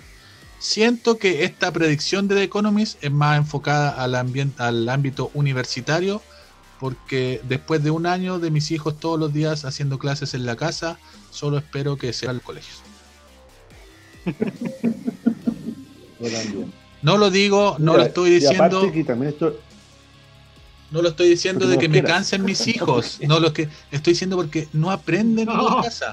Siento 0.57 1.19
que 1.19 1.43
esta 1.43 1.71
predicción 1.71 2.27
de 2.27 2.33
The 2.33 2.43
Economist 2.43 3.03
es 3.03 3.11
más 3.11 3.37
enfocada 3.37 3.91
al, 3.91 4.89
ámbito 4.89 5.29
universitario, 5.35 6.23
porque 6.79 7.41
después 7.47 7.83
de 7.83 7.91
un 7.91 8.07
año 8.07 8.39
de 8.39 8.49
mis 8.49 8.71
hijos 8.71 8.99
todos 8.99 9.19
los 9.19 9.31
días 9.31 9.65
haciendo 9.65 9.99
clases 9.99 10.33
en 10.33 10.47
la 10.47 10.55
casa, 10.55 10.97
solo 11.35 11.57
espero 11.57 11.97
que 11.97 12.13
sea 12.13 12.31
el 12.31 12.41
colegio. 12.41 12.75
Yo 16.19 16.29
también. 16.31 16.73
No 17.01 17.17
lo 17.17 17.29
digo, 17.29 17.75
no 17.77 17.91
Mira, 17.91 18.03
lo 18.03 18.07
estoy 18.07 18.29
diciendo, 18.31 18.63
aparte 18.79 18.91
que 18.91 19.03
también 19.03 19.31
esto, 19.33 19.59
no 20.91 21.01
lo 21.01 21.09
estoy 21.09 21.29
diciendo 21.29 21.59
Porque 21.65 21.69
de 21.71 21.75
no 21.75 21.81
que 21.81 21.87
me 21.89 21.93
quieras. 22.01 22.11
cansen 22.11 22.45
mis 22.45 22.67
hijos, 22.67 23.19
no 23.27 23.39
lo 23.39 23.53
que 23.53 23.69
estoy 23.91 24.13
diciendo 24.13 24.35
porque 24.37 24.67
no 24.73 24.89
aprenden 24.91 25.49
en 25.49 25.55
la 25.57 25.61
No. 25.63 25.81
casa. 25.83 26.11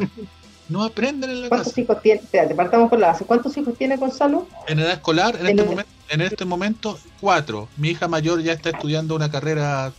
No 0.68 0.84
aprenden 0.84 1.30
en 1.30 1.42
la 1.42 1.48
¿Cuántos 1.48 1.68
casa. 1.72 1.80
hijos 1.80 2.02
tiene? 2.02 2.20
Espérate, 2.20 2.54
partamos 2.54 2.88
por 2.90 2.98
la 2.98 3.08
base. 3.08 3.24
¿Cuántos 3.24 3.56
hijos 3.56 3.76
tiene 3.76 3.96
Gonzalo? 3.96 4.48
En 4.68 4.78
edad 4.78 4.92
escolar, 4.92 5.36
en 5.36 5.46
En 5.46 5.58
este, 5.58 5.64
momento, 5.64 5.90
en 6.08 6.20
este 6.20 6.44
momento, 6.44 6.98
cuatro. 7.20 7.68
Mi 7.76 7.90
hija 7.90 8.08
mayor 8.08 8.42
ya 8.42 8.52
está 8.52 8.70
estudiando 8.70 9.14
una 9.14 9.30
carrera, 9.30 9.92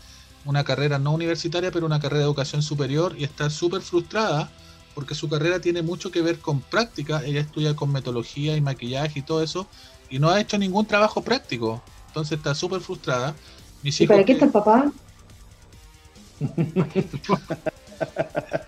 una 0.45 0.63
carrera 0.63 0.99
no 0.99 1.11
universitaria, 1.13 1.71
pero 1.71 1.85
una 1.85 1.99
carrera 1.99 2.19
de 2.19 2.25
educación 2.25 2.61
superior 2.61 3.15
y 3.17 3.23
está 3.23 3.49
súper 3.49 3.81
frustrada 3.81 4.51
porque 4.93 5.15
su 5.15 5.29
carrera 5.29 5.59
tiene 5.59 5.81
mucho 5.81 6.11
que 6.11 6.21
ver 6.21 6.39
con 6.39 6.61
práctica. 6.61 7.23
Ella 7.23 7.41
estudia 7.41 7.75
con 7.75 7.91
metodología 7.91 8.55
y 8.55 8.61
maquillaje 8.61 9.19
y 9.19 9.21
todo 9.21 9.43
eso 9.43 9.67
y 10.09 10.19
no 10.19 10.29
ha 10.29 10.39
hecho 10.39 10.57
ningún 10.57 10.85
trabajo 10.85 11.21
práctico. 11.21 11.81
Entonces 12.07 12.37
está 12.37 12.53
súper 12.53 12.81
frustrada. 12.81 13.35
Mis 13.81 13.99
¿Y 13.99 14.03
hijos 14.03 14.13
para 14.15 14.25
qué 14.25 14.33
está 14.33 14.45
el 14.45 14.51
papá? 14.51 14.91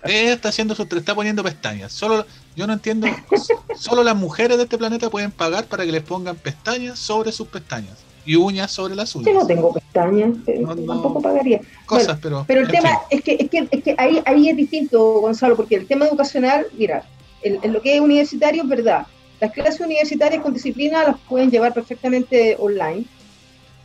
Ella 0.04 0.32
está 0.32 0.48
haciendo 0.48 0.74
su, 0.74 0.82
está 0.82 1.14
poniendo 1.14 1.42
pestañas. 1.42 1.92
Solo, 1.92 2.26
yo 2.54 2.66
no 2.66 2.72
entiendo. 2.72 3.06
Solo 3.78 4.02
las 4.02 4.16
mujeres 4.16 4.56
de 4.56 4.64
este 4.64 4.78
planeta 4.78 5.10
pueden 5.10 5.30
pagar 5.30 5.66
para 5.66 5.84
que 5.84 5.92
les 5.92 6.02
pongan 6.02 6.36
pestañas 6.36 6.98
sobre 6.98 7.32
sus 7.32 7.48
pestañas 7.48 8.05
y 8.26 8.36
uñas 8.36 8.70
sobre 8.72 8.94
las 8.94 9.12
Yo 9.14 9.20
uñas. 9.20 9.34
no 9.34 9.46
tengo 9.46 9.72
pestañas, 9.72 10.36
eh, 10.46 10.58
No, 10.60 10.74
no. 10.74 10.92
tampoco 10.94 11.22
pagaría. 11.22 11.60
Cosas, 11.86 12.18
pero. 12.20 12.44
Pero 12.46 12.60
el 12.62 12.68
tema 12.68 12.90
es 13.10 13.22
que, 13.22 13.36
es 13.38 13.48
que, 13.48 13.68
es 13.70 13.82
que 13.82 13.94
ahí, 13.96 14.20
ahí 14.26 14.48
es 14.50 14.56
distinto, 14.56 15.20
Gonzalo, 15.20 15.56
porque 15.56 15.76
el 15.76 15.86
tema 15.86 16.06
educacional, 16.06 16.66
mira, 16.76 17.04
en, 17.42 17.58
en 17.62 17.72
lo 17.72 17.80
que 17.80 17.94
es 17.94 18.00
universitario 18.00 18.62
es 18.64 18.68
verdad. 18.68 19.06
Las 19.40 19.52
clases 19.52 19.80
universitarias 19.80 20.42
con 20.42 20.52
disciplina 20.54 21.04
las 21.04 21.16
pueden 21.28 21.50
llevar 21.50 21.72
perfectamente 21.74 22.56
online, 22.58 23.04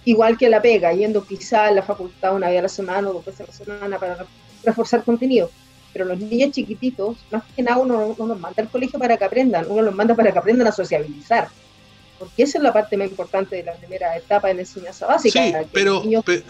igual 0.05 0.37
que 0.37 0.49
la 0.49 0.61
pega, 0.61 0.93
yendo 0.93 1.23
quizá 1.25 1.65
a 1.65 1.71
la 1.71 1.83
facultad 1.83 2.35
una 2.35 2.49
vez 2.49 2.59
a 2.59 2.63
la 2.63 2.69
semana 2.69 3.09
o 3.09 3.13
dos 3.13 3.25
veces 3.25 3.41
a 3.41 3.47
la 3.47 3.53
semana 3.53 3.99
para 3.99 4.25
reforzar 4.63 5.03
contenido. 5.03 5.49
Pero 5.93 6.05
los 6.05 6.17
niños 6.19 6.51
chiquititos, 6.51 7.17
más 7.31 7.43
que 7.53 7.61
nada 7.61 7.77
uno 7.77 8.15
no 8.17 8.25
los 8.25 8.39
manda 8.39 8.63
al 8.63 8.69
colegio 8.69 8.97
para 8.97 9.17
que 9.17 9.25
aprendan, 9.25 9.65
uno 9.69 9.81
los 9.81 9.93
manda 9.93 10.15
para 10.15 10.31
que 10.31 10.39
aprendan 10.39 10.67
a 10.67 10.71
sociabilizar. 10.71 11.49
Porque 12.21 12.43
esa 12.43 12.59
es 12.59 12.63
la 12.63 12.71
parte 12.71 12.95
más 12.97 13.09
importante 13.09 13.55
de 13.55 13.63
la 13.63 13.73
primera 13.73 14.15
etapa 14.15 14.49
de 14.49 14.53
la 14.53 14.61
enseñanza 14.61 15.07
básica. 15.07 15.43
Sí, 15.43 15.51
que 15.51 15.65
pero, 15.73 15.93
los 15.95 16.05
niños 16.05 16.23
pe- 16.23 16.43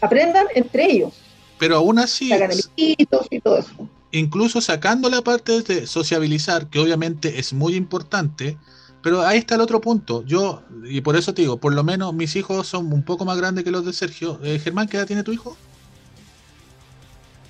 aprendan 0.00 0.46
entre 0.56 0.90
ellos, 0.90 1.14
pero 1.60 1.76
aún 1.76 2.00
así, 2.00 2.32
y 2.76 3.06
todo 3.06 3.56
eso. 3.56 3.88
incluso 4.10 4.60
sacando 4.60 5.08
la 5.08 5.22
parte 5.22 5.62
de 5.62 5.86
sociabilizar, 5.86 6.66
que 6.66 6.80
obviamente 6.80 7.38
es 7.38 7.52
muy 7.52 7.76
importante, 7.76 8.58
pero 9.00 9.22
ahí 9.22 9.38
está 9.38 9.54
el 9.54 9.60
otro 9.60 9.80
punto. 9.80 10.24
Yo, 10.24 10.62
y 10.84 11.00
por 11.02 11.14
eso 11.14 11.32
te 11.34 11.42
digo, 11.42 11.58
por 11.58 11.72
lo 11.72 11.84
menos 11.84 12.12
mis 12.12 12.34
hijos 12.34 12.66
son 12.66 12.92
un 12.92 13.04
poco 13.04 13.24
más 13.24 13.36
grandes 13.36 13.62
que 13.62 13.70
los 13.70 13.84
de 13.86 13.92
Sergio. 13.92 14.40
Eh, 14.42 14.58
Germán, 14.58 14.88
¿qué 14.88 14.96
edad 14.96 15.06
tiene 15.06 15.22
tu 15.22 15.32
hijo? 15.32 15.56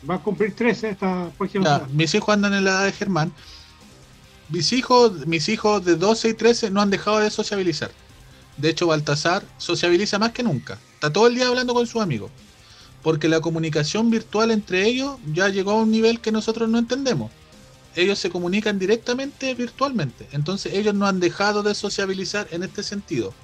Va 0.08 0.16
a 0.16 0.22
cumplir 0.22 0.54
13 0.54 0.90
esta 0.90 1.30
próxima 1.38 1.64
Ya, 1.64 1.86
mis 1.90 2.14
hijos 2.14 2.34
andan 2.34 2.52
en 2.52 2.64
la 2.64 2.70
edad 2.72 2.84
de 2.84 2.92
Germán. 2.92 3.32
Mis 4.54 4.72
hijos, 4.72 5.26
mis 5.26 5.48
hijos 5.48 5.84
de 5.84 5.96
12 5.96 6.28
y 6.28 6.34
13 6.34 6.70
no 6.70 6.80
han 6.80 6.88
dejado 6.88 7.18
de 7.18 7.28
sociabilizar. 7.28 7.90
De 8.56 8.70
hecho, 8.70 8.86
Baltasar 8.86 9.44
sociabiliza 9.58 10.20
más 10.20 10.30
que 10.30 10.44
nunca. 10.44 10.78
Está 10.94 11.12
todo 11.12 11.26
el 11.26 11.34
día 11.34 11.48
hablando 11.48 11.74
con 11.74 11.88
sus 11.88 12.00
amigos. 12.00 12.30
Porque 13.02 13.28
la 13.28 13.40
comunicación 13.40 14.10
virtual 14.10 14.52
entre 14.52 14.86
ellos 14.86 15.18
ya 15.32 15.48
llegó 15.48 15.72
a 15.72 15.82
un 15.82 15.90
nivel 15.90 16.20
que 16.20 16.30
nosotros 16.30 16.68
no 16.68 16.78
entendemos. 16.78 17.32
Ellos 17.96 18.20
se 18.20 18.30
comunican 18.30 18.78
directamente 18.78 19.54
virtualmente. 19.54 20.28
Entonces 20.30 20.72
ellos 20.74 20.94
no 20.94 21.08
han 21.08 21.18
dejado 21.18 21.64
de 21.64 21.74
sociabilizar 21.74 22.46
en 22.52 22.62
este 22.62 22.84
sentido. 22.84 23.34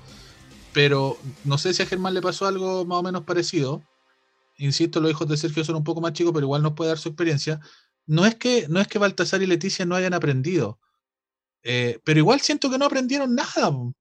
Pero 0.73 1.19
no 1.43 1.59
sé 1.59 1.75
si 1.75 1.83
a 1.83 1.87
Germán 1.87 2.15
le 2.15 2.23
pasó 2.23 2.47
algo 2.47 2.85
más 2.85 2.99
o 2.99 3.03
menos 3.03 3.25
parecido. 3.25 3.83
Insisto, 4.59 5.01
los 5.01 5.11
hijos 5.11 5.27
de 5.27 5.37
Sergio 5.37 5.65
son 5.65 5.75
un 5.75 5.85
poco 5.85 6.01
más 6.01 6.13
chicos, 6.13 6.33
pero 6.33 6.47
igual 6.47 6.63
nos 6.63 6.75
puede 6.75 6.91
dar 6.91 6.99
su 6.99 7.09
experiencia 7.09 7.61
no 8.11 8.27
es 8.27 8.35
que 8.35 8.67
no 8.69 8.81
es 8.81 8.89
que 8.89 8.99
Baltasar 8.99 9.41
y 9.41 9.47
Leticia 9.47 9.87
no 9.87 9.95
hayan 9.95 10.15
aprendido, 10.15 10.79
eh, 11.63 11.99
pero 12.05 12.19
igual 12.21 12.41
siento 12.41 12.71
que 12.71 12.79
no 12.79 12.87
aprendieron 12.87 13.35
nada, 13.35 13.71
po. 13.71 13.95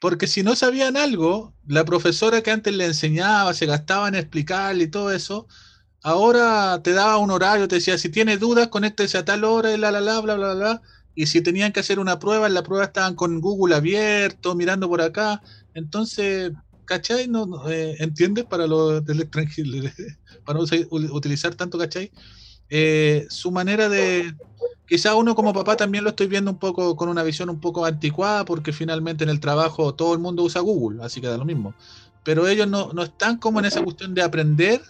porque 0.00 0.26
si 0.26 0.42
no 0.42 0.56
sabían 0.56 0.96
algo, 0.96 1.54
la 1.66 1.84
profesora 1.84 2.42
que 2.42 2.50
antes 2.50 2.74
le 2.74 2.86
enseñaba, 2.86 3.54
se 3.54 3.66
gastaba 3.66 4.08
en 4.08 4.14
explicarle 4.16 4.84
y 4.84 4.90
todo 4.90 5.12
eso, 5.12 5.46
ahora 6.02 6.80
te 6.82 6.92
daba 6.92 7.18
un 7.18 7.30
horario, 7.30 7.68
te 7.68 7.76
decía, 7.76 7.98
si 7.98 8.10
tiene 8.10 8.36
dudas, 8.38 8.68
conéctese 8.68 9.18
a 9.18 9.24
tal 9.24 9.44
hora 9.44 9.72
y 9.72 9.78
la, 9.78 9.90
la, 9.90 10.00
la, 10.00 10.20
bla, 10.20 10.34
bla, 10.36 10.54
bla, 10.54 10.82
y 11.14 11.26
si 11.26 11.40
tenían 11.40 11.72
que 11.72 11.80
hacer 11.80 11.98
una 11.98 12.18
prueba, 12.18 12.46
en 12.46 12.54
la 12.54 12.62
prueba 12.62 12.84
estaban 12.84 13.14
con 13.14 13.40
Google 13.40 13.74
abierto, 13.74 14.54
mirando 14.54 14.88
por 14.88 15.00
acá, 15.00 15.42
entonces, 15.74 16.52
¿cachai? 16.84 17.28
No, 17.28 17.68
eh, 17.70 17.96
¿Entiendes? 17.98 18.44
Para 18.44 18.66
los 18.66 19.04
del 19.04 19.28
para 20.44 20.58
no 20.58 20.64
utilizar 20.90 21.54
tanto, 21.54 21.78
¿cachai? 21.78 22.12
eh, 22.68 23.26
su 23.28 23.50
manera 23.50 23.88
de... 23.88 24.34
Quizá 24.86 25.14
uno 25.16 25.34
como 25.34 25.52
papá 25.52 25.76
también 25.76 26.04
lo 26.04 26.10
estoy 26.10 26.28
viendo 26.28 26.50
un 26.50 26.58
poco 26.58 26.94
con 26.96 27.08
una 27.08 27.22
visión 27.24 27.50
un 27.50 27.60
poco 27.60 27.84
anticuada 27.86 28.44
porque 28.44 28.72
finalmente 28.72 29.24
en 29.24 29.30
el 29.30 29.40
trabajo 29.40 29.94
todo 29.96 30.12
el 30.14 30.20
mundo 30.20 30.42
usa 30.44 30.60
Google, 30.60 31.02
así 31.04 31.20
que 31.20 31.26
da 31.28 31.36
lo 31.38 31.44
mismo. 31.44 31.76
Pero 32.22 32.46
ellos 32.48 32.68
no, 32.68 32.92
no 32.92 33.02
están 33.02 33.38
como 33.38 33.58
en 33.60 33.66
esa 33.66 33.82
cuestión 33.82 34.14
de 34.14 34.22
aprender. 34.22 34.80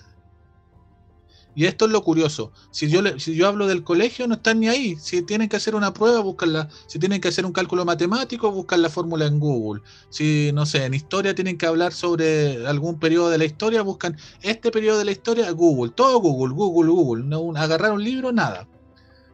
Y 1.55 1.65
esto 1.67 1.87
es 1.87 1.91
lo 1.93 2.03
curioso. 2.03 2.53
Si 2.71 2.89
yo, 2.91 3.01
le- 3.03 3.19
si 3.19 3.35
yo 3.35 3.49
hablo 3.49 3.67
del 3.67 3.83
colegio, 3.83 4.27
no 4.29 4.35
están 4.35 4.61
ni 4.61 4.69
ahí. 4.69 4.97
Si 4.97 5.23
tienen 5.23 5.49
que 5.49 5.57
hacer 5.57 5.75
una 5.75 5.93
prueba, 5.93 6.21
buscan 6.21 6.69
si 6.87 6.99
tienen 6.99 7.21
que 7.21 7.29
hacer 7.29 7.47
un 7.47 7.53
cálculo 7.53 7.85
matemático, 7.85 8.51
buscan 8.53 8.83
la 8.83 8.91
fórmula 8.91 9.27
en 9.27 9.39
Google. 9.41 9.83
Si, 10.11 10.51
no 10.53 10.67
sé, 10.67 10.85
en 10.85 10.95
historia 10.95 11.35
tienen 11.35 11.57
que 11.59 11.67
hablar 11.67 11.93
sobre 11.95 12.67
algún 12.67 12.99
periodo 12.99 13.31
de 13.31 13.39
la 13.39 13.45
historia, 13.47 13.83
buscan 13.83 14.17
este 14.43 14.71
periodo 14.71 14.99
de 14.99 15.07
la 15.07 15.13
historia, 15.13 15.51
Google, 15.53 15.93
todo 15.95 16.21
Google, 16.21 16.55
Google, 16.55 16.91
Google, 16.91 17.25
no 17.25 17.53
agarrar 17.57 17.93
un 17.93 18.05
libro, 18.05 18.33
nada. 18.33 18.69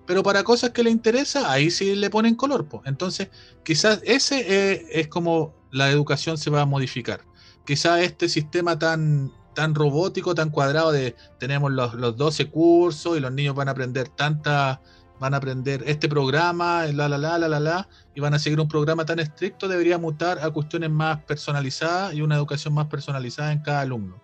Pero 0.07 0.23
para 0.23 0.43
cosas 0.43 0.71
que 0.71 0.83
le 0.83 0.91
interesa, 0.91 1.51
ahí 1.51 1.71
sí 1.71 1.95
le 1.95 2.11
ponen 2.11 2.35
color. 2.35 2.67
po. 2.67 2.83
Entonces, 2.85 3.29
quizás 3.65 4.01
ese 4.05 4.45
eh, 4.49 4.87
es 4.93 5.09
como 5.09 5.55
la 5.71 5.91
educación 5.91 6.39
se 6.39 6.51
va 6.51 6.63
a 6.63 6.67
modificar. 6.67 7.25
Quizás 7.65 8.01
este 8.01 8.29
sistema 8.29 8.79
tan, 8.79 9.33
tan 9.55 9.75
robótico, 9.75 10.35
tan 10.35 10.51
cuadrado 10.51 10.93
de 10.93 11.15
tenemos 11.39 11.73
los, 11.73 11.95
los 11.95 12.17
12 12.17 12.51
cursos 12.51 13.17
y 13.17 13.21
los 13.21 13.33
niños 13.33 13.55
van 13.55 13.69
a 13.69 13.73
aprender 13.73 14.09
tanta, 14.09 14.81
van 15.21 15.35
a 15.35 15.37
aprender 15.37 15.85
este 15.87 16.09
programa, 16.09 16.85
la 16.87 17.09
la 17.09 17.19
la 17.19 17.39
la 17.39 17.49
la 17.49 17.61
la, 17.61 17.89
y 18.15 18.21
van 18.21 18.35
a 18.35 18.39
seguir 18.39 18.61
un 18.61 18.69
programa 18.69 19.05
tan 19.05 19.21
estricto, 19.21 19.69
debería 19.69 19.99
mutar 19.99 20.41
a 20.41 20.51
cuestiones 20.51 20.91
más 20.91 21.23
personalizadas 21.23 22.15
y 22.15 22.23
una 22.23 22.35
educación 22.35 22.75
más 22.75 22.87
personalizada 22.87 23.53
en 23.53 23.61
cada 23.61 23.81
alumno. 23.81 24.21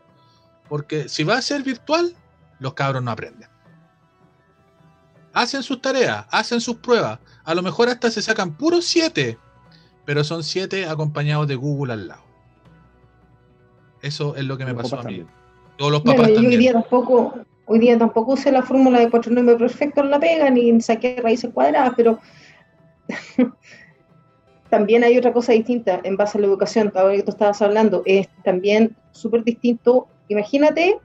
Porque 0.68 1.08
si 1.08 1.24
va 1.24 1.38
a 1.38 1.42
ser 1.42 1.62
virtual, 1.62 2.14
los 2.58 2.74
cabros 2.74 3.02
no 3.02 3.10
aprenden. 3.10 3.47
Hacen 5.38 5.62
sus 5.62 5.80
tareas, 5.80 6.26
hacen 6.32 6.60
sus 6.60 6.76
pruebas. 6.78 7.20
A 7.44 7.54
lo 7.54 7.62
mejor 7.62 7.88
hasta 7.88 8.10
se 8.10 8.22
sacan 8.22 8.56
puros 8.56 8.84
7, 8.86 9.38
pero 10.04 10.24
son 10.24 10.42
7 10.42 10.86
acompañados 10.86 11.46
de 11.46 11.54
Google 11.54 11.92
al 11.92 12.08
lado. 12.08 12.22
Eso 14.02 14.34
es 14.34 14.42
lo 14.44 14.56
que 14.58 14.64
me 14.64 14.72
Los 14.72 14.82
pasó 14.82 14.96
a 14.96 14.98
mí. 14.98 15.04
también. 15.04 15.26
O 15.78 15.90
los 15.90 16.02
Bueno, 16.02 16.22
papás 16.22 16.32
yo 16.34 16.38
hoy 16.38 16.42
también. 16.42 16.60
día 16.60 16.72
tampoco, 16.72 17.34
hoy 17.66 17.78
día 17.78 17.96
tampoco 17.96 18.32
usé 18.32 18.50
la 18.50 18.62
fórmula 18.62 18.98
de 18.98 19.10
cuatro 19.10 19.32
números 19.32 19.60
perfectos 19.60 20.02
en 20.04 20.10
la 20.10 20.18
pega, 20.18 20.50
ni 20.50 20.80
saqué 20.80 21.20
raíces 21.22 21.50
cuadradas, 21.54 21.92
pero 21.96 22.18
también 24.70 25.04
hay 25.04 25.16
otra 25.16 25.32
cosa 25.32 25.52
distinta 25.52 26.00
en 26.02 26.16
base 26.16 26.36
a 26.36 26.40
la 26.40 26.46
educación, 26.48 26.92
ahora 26.94 27.14
que 27.14 27.22
tú 27.22 27.30
estabas 27.30 27.62
hablando, 27.62 28.02
es 28.06 28.28
también 28.44 28.96
súper 29.12 29.44
distinto. 29.44 30.08
Imagínate, 30.28 30.98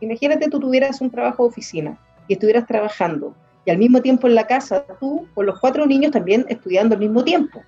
imagínate 0.00 0.48
tú 0.48 0.60
tuvieras 0.60 1.00
un 1.00 1.10
trabajo 1.10 1.42
de 1.42 1.48
oficina 1.50 1.98
y 2.28 2.34
estuvieras 2.34 2.66
trabajando, 2.66 3.34
y 3.64 3.70
al 3.70 3.78
mismo 3.78 4.00
tiempo 4.00 4.26
en 4.26 4.34
la 4.34 4.46
casa, 4.46 4.84
tú 4.98 5.26
con 5.34 5.46
los 5.46 5.58
cuatro 5.58 5.86
niños 5.86 6.12
también 6.12 6.46
estudiando 6.48 6.94
al 6.94 7.00
mismo 7.00 7.22
tiempo. 7.24 7.62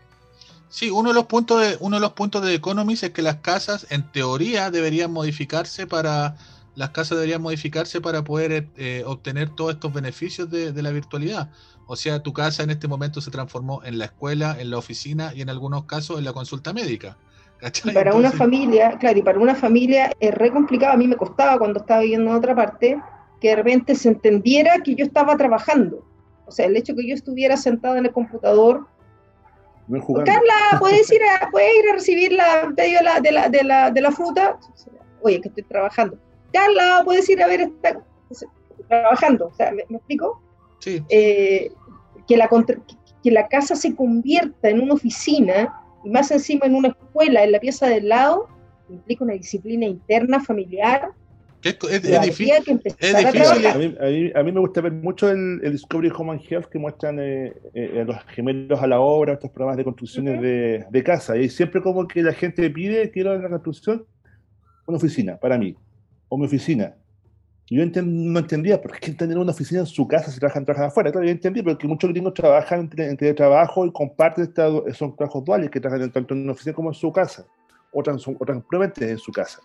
Sí, 0.68 0.90
uno 0.90 1.11
de 1.11 1.14
los 1.14 1.26
puntos 1.26 1.61
de 1.61 1.76
uno 1.80 1.97
de 1.97 2.01
los 2.01 2.12
puntos 2.12 2.43
de 2.43 2.55
Economist 2.55 3.05
es 3.05 3.11
que 3.11 3.20
las 3.20 3.36
casas, 3.36 3.86
en 3.90 4.11
teoría, 4.11 4.70
deberían 4.70 5.12
modificarse 5.12 5.86
para 5.86 6.36
las 6.74 6.90
casas 6.90 7.18
deberían 7.18 7.43
modificarse 7.43 8.01
para 8.01 8.24
poder 8.24 8.68
eh, 8.76 9.03
obtener 9.07 9.51
todos 9.51 9.74
estos 9.74 9.93
beneficios 9.93 10.51
de, 10.51 10.72
de 10.72 10.82
la 10.82 10.90
virtualidad. 10.90 11.51
O 11.86 11.97
sea, 11.97 12.22
tu 12.22 12.32
casa 12.32 12.62
en 12.62 12.70
este 12.70 12.88
momento 12.88 13.20
se 13.20 13.30
transformó 13.30 13.82
en 13.84 13.99
la 13.99 14.07
escuela, 14.07 14.57
en 14.59 14.70
la 14.70 14.78
oficina 14.78 15.32
y 15.34 15.43
en 15.43 15.51
algunos 15.51 15.84
casos 15.84 16.18
en 16.18 16.24
la 16.24 16.32
consulta 16.32 16.72
médica. 16.72 17.18
Y 17.84 17.93
para 17.93 18.14
una 18.14 18.32
familia, 18.32 18.99
claro, 18.99 19.18
y 19.18 19.22
para 19.22 19.38
una 19.38 19.55
familia 19.55 20.12
es 20.18 20.34
re 20.34 20.51
complicado. 20.51 20.95
A 20.95 20.97
mí 20.97 21.07
me 21.07 21.16
costaba 21.16 21.59
cuando 21.59 21.80
estaba 21.80 22.01
viviendo 22.01 22.30
en 22.30 22.36
otra 22.36 22.57
parte 22.57 23.01
que 23.43 23.49
de 23.49 23.57
repente 23.57 23.97
se 23.97 24.09
entendiera 24.09 24.78
que 24.84 24.95
yo 24.95 25.05
estaba 25.05 25.36
trabajando. 25.36 26.07
O 26.47 26.53
sea, 26.53 26.66
el 26.66 26.76
hecho 26.76 26.95
que 26.95 27.07
yo 27.07 27.12
estuviera 27.12 27.57
sentada 27.57 27.99
en 27.99 28.07
el 28.07 28.12
computador. 28.12 28.86
No. 29.88 30.01
Carla, 30.24 30.78
¿puedes 30.78 31.11
ir 31.12 31.20
a, 31.24 31.51
puedes 31.51 31.74
ir 31.76 31.90
a 31.90 31.93
recibir 31.95 32.32
la 32.32 32.72
pedido 32.76 33.01
de 33.01 33.05
la, 33.05 33.20
de, 33.20 33.32
la, 33.32 33.49
de, 33.49 33.64
la, 33.64 33.90
de 33.90 34.01
la 34.01 34.12
fruta? 34.12 34.59
Oye, 35.22 35.40
que 35.40 35.49
estoy 35.49 35.64
trabajando. 35.64 36.16
Carla, 36.53 37.03
¿puedes 37.05 37.28
ir 37.28 37.43
a 37.43 37.49
ver 37.49 37.62
esta? 37.62 38.01
Trabajando. 38.88 39.49
O 39.49 39.55
sea, 39.55 39.72
¿me, 39.72 39.82
me 39.88 39.97
explico? 39.97 40.40
sí, 40.78 41.03
eh, 41.09 41.72
que, 42.28 42.36
la, 42.36 42.49
que 43.24 43.30
la 43.32 43.49
casa 43.49 43.74
se 43.74 43.97
convierta 43.97 44.68
en 44.68 44.80
una 44.80 44.95
oficina 44.95 45.82
y 46.05 46.11
más 46.11 46.30
encima 46.30 46.66
en 46.66 46.76
una 46.76 46.88
escuela 46.88 47.43
en 47.43 47.51
la 47.51 47.59
pieza 47.59 47.86
del 47.86 48.09
lado, 48.09 48.49
implica 48.88 49.24
una 49.24 49.34
disciplina 49.34 49.86
interna 49.86 50.38
familiar 50.38 51.11
Es, 51.64 51.76
es, 51.90 52.04
es 52.04 52.20
difícil. 52.22 52.80
que 52.82 52.90
es 52.98 53.14
a 53.14 53.18
difícil. 53.18 53.66
A 53.66 53.74
mí, 53.74 53.94
a 54.00 54.04
mí- 54.06 54.32
a 54.34 54.42
mí 54.42 54.52
me 54.52 54.60
gusta 54.60 54.80
ver 54.80 54.92
mucho 54.92 55.30
el, 55.30 55.60
el 55.62 55.72
Discovery 55.72 56.10
Home 56.16 56.32
and 56.32 56.40
Health 56.48 56.66
que 56.66 56.78
muestran 56.78 57.18
eh, 57.20 57.52
eh, 57.74 58.04
los 58.06 58.16
gemelos 58.34 58.80
a 58.82 58.86
la 58.86 58.98
obra, 59.00 59.34
estos 59.34 59.50
programas 59.50 59.76
de 59.76 59.84
construcciones 59.84 60.34
Ujú. 60.34 60.42
de, 60.42 60.84
de 60.90 61.02
casa. 61.02 61.36
Y 61.36 61.48
siempre 61.48 61.80
como 61.80 62.06
que 62.08 62.22
la 62.22 62.32
gente 62.32 62.68
pide, 62.70 63.10
quiero 63.10 63.34
en 63.34 63.42
la 63.42 63.48
construcción 63.50 64.04
una 64.86 64.96
oficina 64.96 65.36
para 65.36 65.56
mí, 65.58 65.76
o 66.28 66.36
mi 66.36 66.46
oficina. 66.46 66.96
Y 67.68 67.76
yo 67.76 67.84
enten- 67.84 68.04
no 68.06 68.40
entendía 68.40 68.82
por 68.82 68.98
qué 68.98 69.12
tener 69.12 69.38
una 69.38 69.52
oficina 69.52 69.80
en 69.80 69.86
su 69.86 70.06
casa 70.08 70.30
si 70.32 70.40
trabajan, 70.40 70.64
trabajan 70.64 70.88
afuera. 70.88 71.12
Claro, 71.12 71.24
yo 71.24 71.30
entendí, 71.32 71.62
porque 71.62 71.86
muchos 71.86 72.10
gringos 72.10 72.34
trabajan 72.34 72.80
entre, 72.80 73.08
en 73.08 73.16
teletrabajo 73.16 73.86
y 73.86 73.92
comparten 73.92 74.44
esta, 74.44 74.68
son 74.94 75.14
trabajos 75.16 75.44
duales 75.44 75.70
que 75.70 75.78
trabajan 75.80 76.10
tanto 76.10 76.34
en 76.34 76.42
una 76.42 76.52
oficina 76.52 76.74
como 76.74 76.90
en 76.90 76.94
su 76.94 77.12
casa, 77.12 77.46
o, 77.92 78.02
trans, 78.02 78.26
o 78.26 78.36
en 78.48 79.18
su 79.18 79.30
casa 79.32 79.60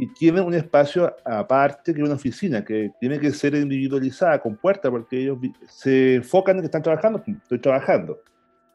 y 0.00 0.06
tienen 0.14 0.44
un 0.44 0.54
espacio 0.54 1.12
aparte 1.24 1.92
que 1.92 2.02
una 2.02 2.14
oficina, 2.14 2.64
que 2.64 2.92
tiene 3.00 3.18
que 3.18 3.32
ser 3.32 3.54
individualizada, 3.56 4.38
con 4.40 4.56
puerta, 4.56 4.90
porque 4.90 5.20
ellos 5.22 5.38
se 5.66 6.14
enfocan 6.14 6.54
en 6.56 6.62
que 6.62 6.66
están 6.66 6.82
trabajando, 6.82 7.20
estoy 7.26 7.58
trabajando. 7.58 8.20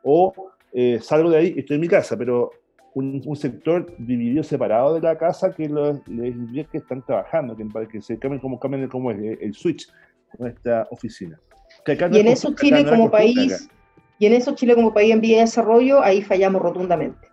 O 0.03 0.33
eh, 0.73 0.99
salgo 1.01 1.29
de 1.29 1.37
ahí 1.37 1.53
estoy 1.57 1.75
en 1.75 1.81
mi 1.81 1.87
casa, 1.87 2.17
pero 2.17 2.51
un, 2.93 3.21
un 3.25 3.35
sector 3.37 3.85
dividido, 3.97 4.43
separado 4.43 4.95
de 4.95 4.99
la 5.01 5.17
casa, 5.17 5.53
que 5.53 5.69
los- 5.69 6.05
les 6.09 6.35
indica 6.35 6.69
que 6.69 6.79
están 6.79 7.01
trabajando, 7.05 7.55
que, 7.55 7.63
para 7.65 7.87
que 7.87 8.01
se 8.01 8.19
cambien 8.19 8.41
como 8.41 8.59
cambien 8.59 8.87
como 8.89 9.09
el, 9.11 9.37
el 9.41 9.53
switch 9.53 9.87
con 10.37 10.47
esta 10.47 10.87
oficina. 10.91 11.39
Que 11.85 11.93
acá 11.93 12.09
no 12.09 12.17
Y 12.17 12.19
en 12.19 12.27
es 12.27 12.39
eso 12.39 12.53
Chile 12.53 12.83
no 12.83 12.89
es 12.89 12.95
como 12.97 13.09
país, 13.09 13.53
acá. 13.53 13.73
y 14.19 14.25
en 14.25 14.33
eso 14.33 14.53
Chile 14.55 14.75
como 14.75 14.93
país 14.93 15.13
en 15.13 15.21
vía 15.21 15.37
de 15.37 15.43
desarrollo, 15.43 16.03
ahí 16.03 16.21
fallamos 16.21 16.61
rotundamente. 16.61 17.29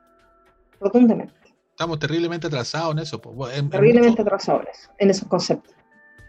Rotundamente. 0.78 1.39
Estamos 1.80 1.98
terriblemente 1.98 2.46
atrasados 2.46 2.92
en 2.92 2.98
eso. 2.98 3.22
po. 3.22 3.48
En- 3.48 3.58
en 3.64 3.70
Terriblemente 3.70 4.10
mucho- 4.10 4.22
atrasados 4.22 4.64
en 4.64 4.68
eso- 4.68 4.90
en 4.98 5.10
esos 5.10 5.28
conceptos. 5.28 5.74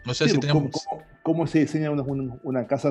no 0.06 0.14
sé 0.14 0.24
Sí, 0.24 0.30
si 0.30 0.40
tenemos. 0.40 0.62
¿cómo, 0.72 0.82
cómo- 0.88 1.02
cómo 1.22 1.46
se 1.46 1.58
diseña 1.58 1.90
una, 1.90 2.02
una- 2.04 2.38
una 2.42 2.66
casa 2.66 2.90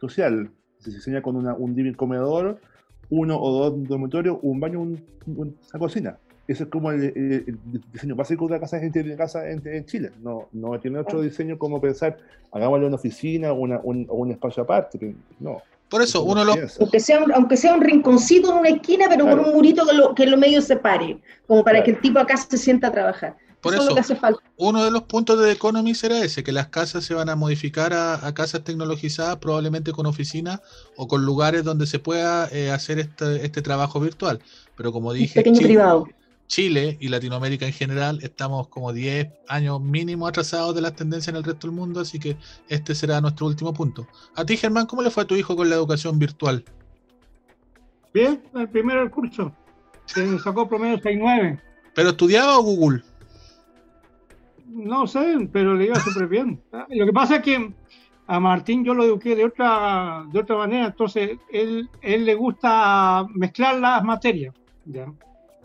social? 0.00 0.50
Se 0.80 0.90
diseña 0.90 1.22
con 1.22 1.36
una- 1.36 1.54
un 1.54 1.72
living 1.76 1.92
comedor, 1.92 2.58
uno 3.10 3.40
o 3.40 3.52
dos 3.70 3.88
dormitorios, 3.88 4.38
un 4.42 4.58
baño, 4.58 4.80
un- 4.80 5.00
un- 5.26 5.56
una 5.72 5.78
cocina. 5.78 6.18
Ese 6.48 6.64
es 6.64 6.68
como 6.68 6.90
el, 6.90 7.04
el- 7.04 7.44
el 7.46 7.58
diseño 7.92 8.16
básico 8.16 8.44
de 8.48 8.54
una 8.54 8.60
casa, 8.60 8.82
en, 8.82 8.90
de 8.90 9.16
casa 9.16 9.48
en, 9.48 9.62
en 9.64 9.84
Chile. 9.84 10.10
No, 10.20 10.48
no 10.50 10.80
tiene 10.80 10.98
otro 10.98 11.20
diseño 11.22 11.58
como 11.58 11.80
pensar, 11.80 12.16
hagámosle 12.50 12.86
una 12.86 12.96
oficina 12.96 13.52
una, 13.52 13.78
un, 13.84 14.04
o 14.08 14.16
un 14.16 14.32
espacio 14.32 14.64
aparte. 14.64 15.14
No. 15.38 15.62
Por 15.90 16.02
eso, 16.02 16.24
no 16.24 16.24
uno 16.24 16.40
de 16.40 16.46
los, 16.46 16.56
piensa. 16.56 16.80
Aunque 16.80 17.00
sea, 17.00 17.22
un, 17.24 17.32
aunque 17.34 17.56
sea 17.58 17.74
un 17.74 17.82
rinconcito 17.82 18.50
en 18.52 18.58
una 18.58 18.68
esquina, 18.70 19.06
pero 19.10 19.26
Claro. 19.26 19.38
con 19.38 19.40
un 19.40 19.54
murito 19.54 19.86
que 19.86 19.92
lo, 19.94 20.14
que 20.14 20.26
lo 20.26 20.38
medio 20.38 20.62
separe, 20.62 21.20
como 21.46 21.64
para 21.64 21.82
Claro. 21.82 21.84
que 21.84 21.90
el 21.92 22.00
tipo 22.00 22.18
acá 22.20 22.36
se 22.38 22.56
sienta 22.58 22.88
a 22.88 22.92
trabajar. 22.92 23.36
Por 23.60 23.74
eso, 23.74 23.82
es 23.82 23.88
eso. 23.88 23.90
lo 23.90 23.94
que 23.94 24.00
hace 24.00 24.16
falta. 24.16 24.40
uno 24.56 24.84
de 24.84 24.90
los 24.90 25.02
puntos 25.02 25.38
de 25.38 25.46
The 25.46 25.52
Economist 25.52 26.04
era 26.04 26.24
ese, 26.24 26.42
que 26.44 26.52
las 26.52 26.68
casas 26.68 27.04
se 27.04 27.14
van 27.14 27.28
a 27.28 27.36
modificar 27.36 27.92
a, 27.92 28.26
a 28.26 28.32
casas 28.34 28.64
tecnologizadas, 28.64 29.36
probablemente 29.38 29.92
con 29.92 30.06
oficinas 30.06 30.60
o 30.96 31.08
con 31.08 31.26
lugares 31.26 31.64
donde 31.64 31.86
se 31.86 31.98
pueda 31.98 32.48
eh, 32.52 32.70
hacer 32.70 32.98
este, 33.00 33.44
este 33.44 33.62
trabajo 33.62 34.00
virtual. 34.00 34.40
Pero 34.76 34.92
como 34.92 35.12
dije, 35.12 35.42
pequeño 35.42 35.60
Chile, 35.60 35.68
privado. 35.68 36.12
Chile 36.50 36.96
y 36.98 37.06
Latinoamérica 37.06 37.64
en 37.64 37.72
general 37.72 38.18
estamos 38.22 38.66
como 38.66 38.92
10 38.92 39.28
años 39.46 39.80
mínimo 39.80 40.26
atrasados 40.26 40.74
de 40.74 40.80
las 40.80 40.96
tendencias 40.96 41.28
en 41.28 41.36
el 41.36 41.44
resto 41.44 41.68
del 41.68 41.76
mundo, 41.76 42.00
así 42.00 42.18
que 42.18 42.36
este 42.68 42.96
será 42.96 43.20
nuestro 43.20 43.46
último 43.46 43.72
punto. 43.72 44.08
A 44.34 44.44
ti, 44.44 44.56
Germán, 44.56 44.86
¿cómo 44.86 45.00
le 45.00 45.10
fue 45.10 45.22
a 45.22 45.26
tu 45.28 45.36
hijo 45.36 45.54
con 45.54 45.70
la 45.70 45.76
educación 45.76 46.18
virtual? 46.18 46.64
Bien, 48.12 48.42
el 48.56 48.68
primero 48.68 48.98
del 48.98 49.12
curso. 49.12 49.54
Se 50.06 50.40
sacó 50.40 50.68
promedio 50.68 50.98
6.9. 50.98 51.60
¿Pero 51.94 52.08
estudiaba 52.08 52.58
o 52.58 52.62
Google? 52.62 53.04
No 54.66 55.06
sé, 55.06 55.48
pero 55.52 55.74
le 55.74 55.84
iba 55.86 56.00
súper 56.00 56.26
bien. 56.26 56.60
Ah, 56.72 56.84
Lo 56.90 57.06
que 57.06 57.12
pasa 57.12 57.36
es 57.36 57.42
que 57.42 57.72
a 58.26 58.40
Martín 58.40 58.84
yo 58.84 58.94
lo 58.94 59.04
eduqué 59.04 59.36
de 59.36 59.44
otra, 59.44 60.26
de 60.32 60.40
otra 60.40 60.56
manera, 60.56 60.86
entonces 60.86 61.38
él, 61.52 61.88
él 62.02 62.24
le 62.24 62.34
gusta 62.34 63.24
mezclar 63.36 63.78
las 63.78 64.02
materias. 64.02 64.52
¿ya? 64.84 65.06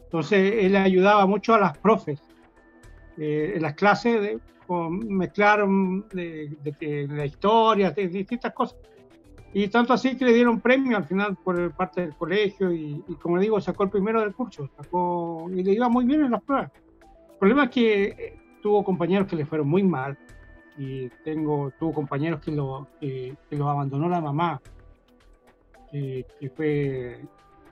Entonces 0.06 0.64
él 0.64 0.76
ayudaba 0.76 1.26
mucho 1.26 1.53
a 1.53 1.60
las 1.60 1.78
profes 1.78 2.22
eh, 3.18 3.53
en 3.56 3.62
las 3.62 3.74
clases 3.74 4.22
de 4.22 4.39
mezclar 5.08 5.66
mm, 5.68 6.10
de, 6.10 7.08
la 7.10 7.26
historia, 7.26 7.91
distintas 7.91 8.53
cosas. 8.53 8.78
Y 9.53 9.68
tanto 9.70 9.93
así 9.93 10.18
que 10.18 10.26
le 10.26 10.34
dieron 10.34 10.60
premio 10.60 10.97
al 10.97 11.06
final 11.06 11.38
por 11.38 11.72
parte 11.74 12.01
del 12.01 12.16
colegio 12.16 12.74
y, 12.74 13.03
y 13.08 13.16
como 13.16 13.39
digo, 13.39 13.60
sacó 13.62 13.84
el 13.84 13.89
primero 13.89 14.20
del 14.20 14.34
curso, 14.34 14.70
sacó, 14.76 15.47
y 15.49 15.64
le 15.64 15.74
iba 15.74 15.88
muy 15.88 16.06
bien 16.06 16.26
en 16.26 16.32
las 16.32 16.43
pruebas. 16.43 16.72
El 17.32 17.38
problema 17.39 17.64
es 17.66 17.70
que 17.70 18.03
eh, 18.03 18.39
tuvo 18.62 18.84
compañeros 18.84 19.28
que 19.28 19.36
le 19.36 19.45
fueron 19.45 19.70
muy 19.70 19.84
mal 19.84 20.18
y 20.78 21.08
tengo 21.24 21.72
tuvo 21.80 21.93
compañeros 21.93 22.41
que 22.41 22.51
lo 22.51 22.88
que, 22.99 23.34
que 23.49 23.56
los 23.56 23.68
abandonó 23.68 24.10
la 24.10 24.20
mamá 24.20 24.62
que 25.91 26.51
fue 26.53 27.22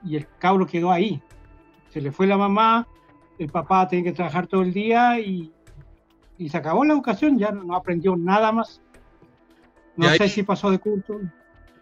y 0.02 0.16
el 0.16 0.26
cabro 0.38 0.66
quedó 0.66 0.90
ahí 0.90 1.20
se 1.94 2.00
le 2.00 2.10
fue 2.12 2.26
la 2.26 2.36
mamá 2.36 2.86
el 3.38 3.48
papá 3.48 3.88
tenía 3.88 4.04
que 4.04 4.12
trabajar 4.12 4.46
todo 4.46 4.62
el 4.62 4.72
día 4.72 5.18
y, 5.20 5.52
y 6.38 6.48
se 6.48 6.56
acabó 6.56 6.84
la 6.84 6.92
educación 6.92 7.38
ya 7.38 7.50
no, 7.50 7.64
no 7.64 7.74
aprendió 7.76 8.16
nada 8.16 8.52
más. 8.52 8.80
No 9.96 10.08
ahí- 10.08 10.18
sé 10.18 10.28
si 10.28 10.42
pasó 10.42 10.70
de 10.70 10.78
curso 10.78 11.20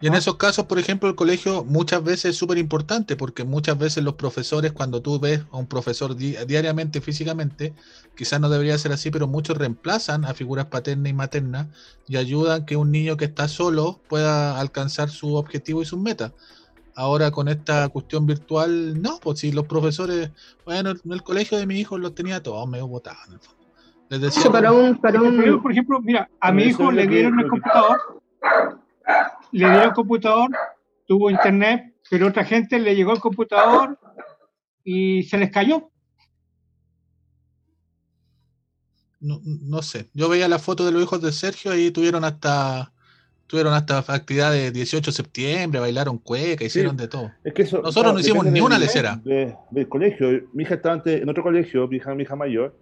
Y 0.01 0.07
en 0.07 0.13
esos 0.15 0.35
casos, 0.37 0.65
por 0.65 0.77
ejemplo, 0.77 1.09
el 1.09 1.15
colegio 1.15 1.63
muchas 1.63 2.03
veces 2.03 2.25
es 2.25 2.37
súper 2.37 2.57
importante 2.57 3.15
porque 3.15 3.43
muchas 3.43 3.77
veces 3.77 4.03
los 4.03 4.15
profesores, 4.15 4.71
cuando 4.71 5.01
tú 5.01 5.19
ves 5.19 5.41
a 5.51 5.57
un 5.57 5.67
profesor 5.67 6.15
di- 6.15 6.35
diariamente, 6.47 7.01
físicamente, 7.01 7.73
quizás 8.15 8.39
no 8.39 8.49
debería 8.49 8.77
ser 8.77 8.91
así, 8.91 9.09
pero 9.11 9.27
muchos 9.27 9.57
reemplazan 9.57 10.25
a 10.25 10.33
figuras 10.33 10.65
paternas 10.67 11.09
y 11.09 11.13
maternas 11.13 11.67
y 12.07 12.17
ayudan 12.17 12.65
que 12.65 12.75
un 12.75 12.91
niño 12.91 13.15
que 13.17 13.25
está 13.25 13.47
solo 13.47 14.01
pueda 14.09 14.59
alcanzar 14.59 15.09
su 15.09 15.35
objetivo 15.35 15.81
y 15.81 15.85
sus 15.85 15.99
metas. 15.99 16.33
Ahora 16.95 17.31
con 17.31 17.47
esta 17.47 17.89
cuestión 17.89 18.25
virtual, 18.25 19.01
no, 19.01 19.19
pues 19.19 19.39
si 19.39 19.51
los 19.51 19.65
profesores, 19.65 20.31
bueno, 20.65 20.91
en 20.91 21.11
el 21.11 21.23
colegio 21.23 21.57
de 21.57 21.65
mi 21.65 21.79
hijo 21.79 21.97
los 21.97 22.13
tenía 22.13 22.43
todos 22.43 22.67
medio 22.67 22.87
botados. 22.87 23.27
en 23.27 23.33
el 23.33 23.39
fondo. 23.39 23.63
Les 24.09 24.21
decía, 24.21 24.41
Eso 24.41 24.51
para 24.51 24.71
un, 24.71 24.97
para 24.97 25.21
un, 25.21 25.61
por 25.61 25.71
ejemplo 25.71 25.99
mira 26.01 26.29
a 26.39 26.51
mi 26.51 26.63
hijo 26.63 26.91
le 26.91 27.07
dieron 27.07 27.39
el 27.39 27.47
computador 27.47 28.21
le 29.51 29.65
dieron 29.65 29.81
el 29.81 29.93
computador 29.93 30.49
tuvo 31.07 31.31
internet 31.31 31.95
pero 32.11 32.27
otra 32.27 32.43
gente 32.43 32.77
le 32.79 32.95
llegó 32.95 33.13
el 33.13 33.19
computador 33.19 33.97
y 34.83 35.23
se 35.23 35.37
les 35.37 35.51
cayó 35.51 35.89
no, 39.23 39.39
no 39.43 39.81
sé, 39.81 40.09
yo 40.13 40.27
veía 40.27 40.49
la 40.49 40.59
foto 40.59 40.85
de 40.85 40.91
los 40.91 41.01
hijos 41.01 41.21
de 41.21 41.31
Sergio 41.31 41.73
y 41.75 41.91
tuvieron 41.91 42.25
hasta 42.25 42.92
tuvieron 43.53 43.73
hasta 43.75 43.99
actividad 43.99 44.51
de 44.51 44.71
18 44.71 45.11
de 45.11 45.15
septiembre, 45.15 45.79
bailaron 45.79 46.17
cueca, 46.17 46.65
hicieron 46.65 46.97
de 46.97 47.07
todo. 47.07 47.29
Es 47.43 47.53
que 47.53 47.61
eso, 47.61 47.83
Nosotros 47.83 48.11
no 48.15 48.19
hicimos 48.19 48.47
ni 48.47 48.59
una 48.61 48.79
lecera. 48.79 49.21
de- 49.23 49.55
del 49.69 49.87
colegio. 49.87 50.27
Mi 50.53 50.63
hija 50.63 50.73
estaba 50.73 50.95
antes 50.95 51.21
en 51.21 51.29
otro 51.29 51.43
colegio, 51.43 51.87
mi 51.87 51.97
hija, 51.97 52.15
mi 52.15 52.23
hija 52.23 52.35
mayor, 52.35 52.73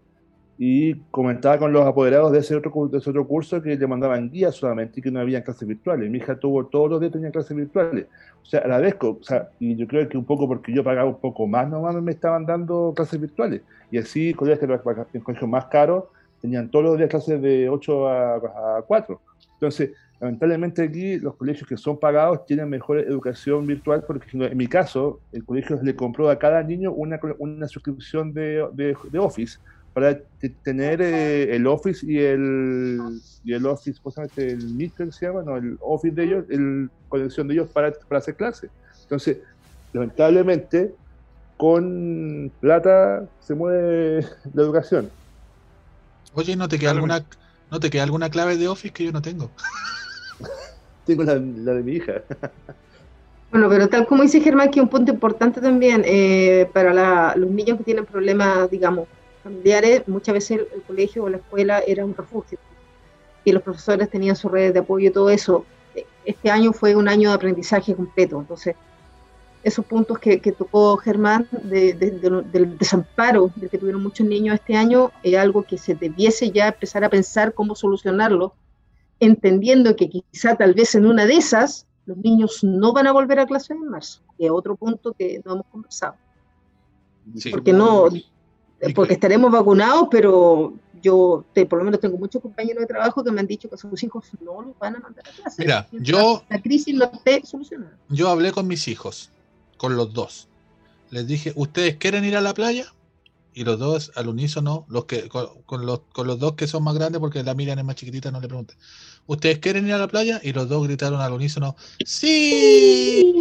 y 0.58 0.96
comentaba 1.12 1.58
con 1.58 1.74
los 1.74 1.86
apoderados 1.86 2.32
de 2.32 2.40
ese, 2.40 2.56
otro, 2.56 2.88
de 2.90 3.00
ese 3.00 3.10
otro 3.10 3.28
curso 3.28 3.62
que 3.62 3.76
le 3.76 3.86
mandaban 3.88 4.30
guías 4.32 4.56
solamente 4.56 5.02
y 5.02 5.04
que 5.04 5.12
no 5.12 5.20
había 5.20 5.44
clases 5.44 5.68
virtuales. 5.68 6.10
Mi 6.10 6.20
hija 6.20 6.38
tuvo 6.40 6.66
todos 6.68 6.90
los 6.90 7.02
días 7.02 7.12
tenía 7.12 7.32
clases 7.32 7.58
virtuales. 7.58 8.06
O 8.42 8.46
sea, 8.46 8.62
agradezco, 8.62 9.18
o 9.20 9.24
sea, 9.24 9.50
y 9.60 9.76
yo 9.76 9.86
creo 9.88 10.08
que 10.08 10.18
un 10.18 10.24
poco 10.24 10.48
porque 10.48 10.74
yo 10.74 10.86
pagaba 10.86 11.10
un 11.10 11.20
poco 11.20 11.48
más, 11.48 11.68
nomás 11.70 11.96
me 12.02 12.12
estaban 12.14 12.46
dando 12.46 12.94
clases 12.96 13.20
virtuales. 13.20 13.60
Y 13.92 13.98
así, 13.98 14.34
colegios 14.34 14.60
que 14.60 14.66
eran- 14.94 15.06
en 15.14 15.20
colegios 15.22 15.50
más 15.50 15.66
caros 15.66 16.06
tenían 16.42 16.70
todos 16.72 16.86
los 16.86 16.98
días 16.98 17.10
clases 17.10 17.42
de 17.42 17.68
8 17.68 18.08
a, 18.08 18.36
a 18.78 18.82
4. 18.88 19.20
Entonces, 19.56 19.92
lamentablemente 20.22 20.84
aquí 20.84 21.20
los 21.20 21.38
colegios 21.38 21.68
que 21.70 21.78
son 21.78 22.00
pagados 22.00 22.46
tienen 22.48 22.70
mejor 22.70 23.00
educación 23.00 23.68
virtual 23.68 24.04
porque 24.08 24.28
en 24.34 24.58
mi 24.58 24.68
caso 24.68 25.24
el 25.34 25.46
colegio 25.46 25.80
le 25.84 25.96
compró 25.98 26.30
a 26.30 26.40
cada 26.40 26.64
niño 26.64 26.94
una, 26.94 27.20
una 27.40 27.68
suscripción 27.70 28.34
de, 28.34 28.68
de, 28.74 28.96
de 29.12 29.20
Office 29.20 29.58
para 29.94 30.18
te- 30.40 30.58
tener 30.64 31.02
eh, 31.02 31.56
el 31.56 31.68
Office 31.68 32.06
y 32.10 32.20
el, 32.20 33.00
y 33.44 33.54
el 33.54 33.66
Office, 33.68 34.00
¿cómo 34.02 34.12
se 34.14 34.22
llama? 34.22 34.28
este? 34.28 34.52
El 34.54 34.70
Meet, 34.70 34.94
se 35.12 35.28
llama, 35.28 35.44
no, 35.44 35.58
el 35.58 35.78
Office 35.82 36.16
de 36.16 36.26
ellos, 36.26 36.46
el 36.50 36.90
conexión 37.10 37.48
de 37.50 37.56
ellos 37.56 37.70
para, 37.74 37.92
para 38.10 38.20
hacer 38.20 38.36
clases. 38.38 38.72
Entonces, 39.04 39.42
lamentablemente, 39.94 40.96
con 41.58 42.54
plata 42.60 43.30
se 43.40 43.56
mueve 43.56 44.22
la 44.54 44.64
educación. 44.64 45.14
Oye, 46.34 46.56
¿no 46.56 46.68
te 46.68 46.80
queda 46.80 46.92
alguna 46.92 47.26
no 47.70 47.80
te 47.80 47.90
queda 47.90 48.04
alguna 48.04 48.30
clave 48.30 48.58
de 48.58 48.68
Office 48.68 48.94
que 48.94 49.06
yo 49.06 49.12
no 49.14 49.22
tengo? 49.22 49.54
Tengo 51.06 51.24
la, 51.24 51.36
de 51.36 51.84
mi 51.84 51.94
hija. 51.94 52.22
Bueno, 53.52 53.68
pero 53.68 53.90
tal 53.90 54.08
como 54.08 54.24
dice 54.24 54.40
Germán, 54.40 54.72
que 54.72 54.80
un 54.80 54.88
punto 54.88 55.12
importante 55.12 55.60
también 55.60 56.04
eh, 56.06 56.70
para 56.72 57.36
los 57.36 57.50
niños 57.50 57.78
que 57.78 57.84
tienen 57.84 58.06
problemas, 58.06 58.72
digamos, 58.72 59.10
familiares, 59.44 60.08
muchas 60.08 60.36
veces 60.36 60.62
el, 60.74 60.82
colegio 60.84 61.26
o 61.26 61.30
la 61.30 61.36
escuela 61.36 61.80
era 61.86 62.06
un 62.06 62.16
refugio 62.16 62.58
y 63.44 63.52
los 63.52 63.62
profesores 63.62 64.10
tenían 64.10 64.38
sus 64.38 64.52
redes 64.52 64.74
de 64.74 64.80
apoyo 64.80 65.10
y 65.10 65.12
todo 65.12 65.30
eso. 65.30 65.66
Este 66.24 66.50
año 66.50 66.72
fue 66.72 66.96
un 66.96 67.10
año 67.10 67.30
de 67.30 67.36
aprendizaje 67.36 67.94
completo, 67.96 68.40
entonces 68.40 68.76
esos 69.64 69.86
puntos 69.86 70.18
que, 70.20 70.38
tocó 70.58 70.98
Germán 70.98 71.48
del 71.52 72.78
desamparo 72.78 73.52
del 73.56 73.70
que 73.70 73.78
tuvieron 73.78 74.02
muchos 74.02 74.26
niños 74.26 74.56
este 74.56 74.76
año, 74.76 75.12
es 75.24 75.38
algo 75.38 75.64
que 75.64 75.78
se 75.78 75.94
debiese 75.94 76.52
ya 76.52 76.70
empezar 76.70 77.04
a 77.04 77.10
pensar 77.10 77.54
cómo 77.54 77.76
solucionarlo, 77.76 78.54
entendiendo 79.22 79.96
que 79.96 80.10
quizá 80.10 80.56
tal 80.56 80.74
vez 80.74 80.96
en 80.96 81.06
una 81.06 81.26
de 81.26 81.36
esas 81.36 81.88
los 82.06 82.18
niños 82.18 82.64
no 82.64 82.92
van 82.92 83.08
a 83.08 83.14
volver 83.14 83.40
a 83.40 83.46
clase 83.46 83.74
en 83.74 83.88
marzo, 83.88 84.22
que 84.38 84.46
es 84.46 84.52
otro 84.52 84.76
punto 84.76 85.14
que 85.14 85.42
no 85.46 85.54
hemos 85.54 85.68
conversado. 85.68 86.16
Porque 87.52 87.72
no, 87.72 88.10
porque 88.96 89.14
estaremos 89.14 89.52
vacunados, 89.52 90.08
pero 90.10 90.74
yo 91.04 91.46
por 91.70 91.80
lo 91.80 91.86
menos 91.86 92.00
tengo 92.00 92.18
muchos 92.18 92.42
compañeros 92.42 92.82
de 92.82 92.88
trabajo 92.88 93.24
que 93.24 93.32
me 93.32 93.40
han 93.40 93.48
dicho 93.48 93.70
que 93.70 93.78
sus 93.78 94.04
hijos 94.04 94.26
no 94.44 94.62
los 94.64 94.78
van 94.80 94.96
a 94.96 95.00
mandar 95.00 95.24
a 95.28 95.32
clase. 95.32 95.62
Mira, 95.62 95.88
yo 95.92 96.44
la 96.50 96.60
crisis 96.60 96.96
no 96.96 97.06
esté 97.06 97.46
solucionada. 97.46 97.96
Yo 98.10 98.28
hablé 98.28 98.52
con 98.52 98.66
mis 98.66 98.88
hijos, 98.88 99.32
con 99.78 99.96
los 99.96 100.12
dos. 100.14 100.48
Les 101.12 101.28
dije, 101.28 101.54
¿ustedes 101.56 101.98
quieren 101.98 102.26
ir 102.26 102.36
a 102.36 102.42
la 102.42 102.56
playa? 102.56 102.92
Y 103.54 103.64
los 103.64 103.80
dos 103.80 104.12
al 104.16 104.30
unísono, 104.30 104.86
los 104.88 105.06
que 105.06 105.28
con, 105.28 105.86
los, 105.86 106.02
con 106.14 106.28
los 106.28 106.40
dos 106.40 106.54
que 106.54 106.68
son 106.68 106.84
más 106.84 106.96
grandes, 106.96 107.20
porque 107.20 107.44
la 107.44 107.54
Miriam 107.54 107.80
es 107.80 107.86
más 107.86 107.96
chiquitita, 107.96 108.32
no 108.32 108.40
le 108.40 108.48
pregunté. 108.48 108.76
¿Ustedes 109.28 109.60
quieren 109.60 109.88
ir 109.88 109.94
a 109.94 109.98
la 109.98 110.08
playa? 110.08 110.40
Y 110.44 110.54
los 110.54 110.70
dos 110.70 110.88
gritaron 110.88 111.22
al 111.22 111.34
unísono, 111.34 111.76
¡Sí! 112.06 113.34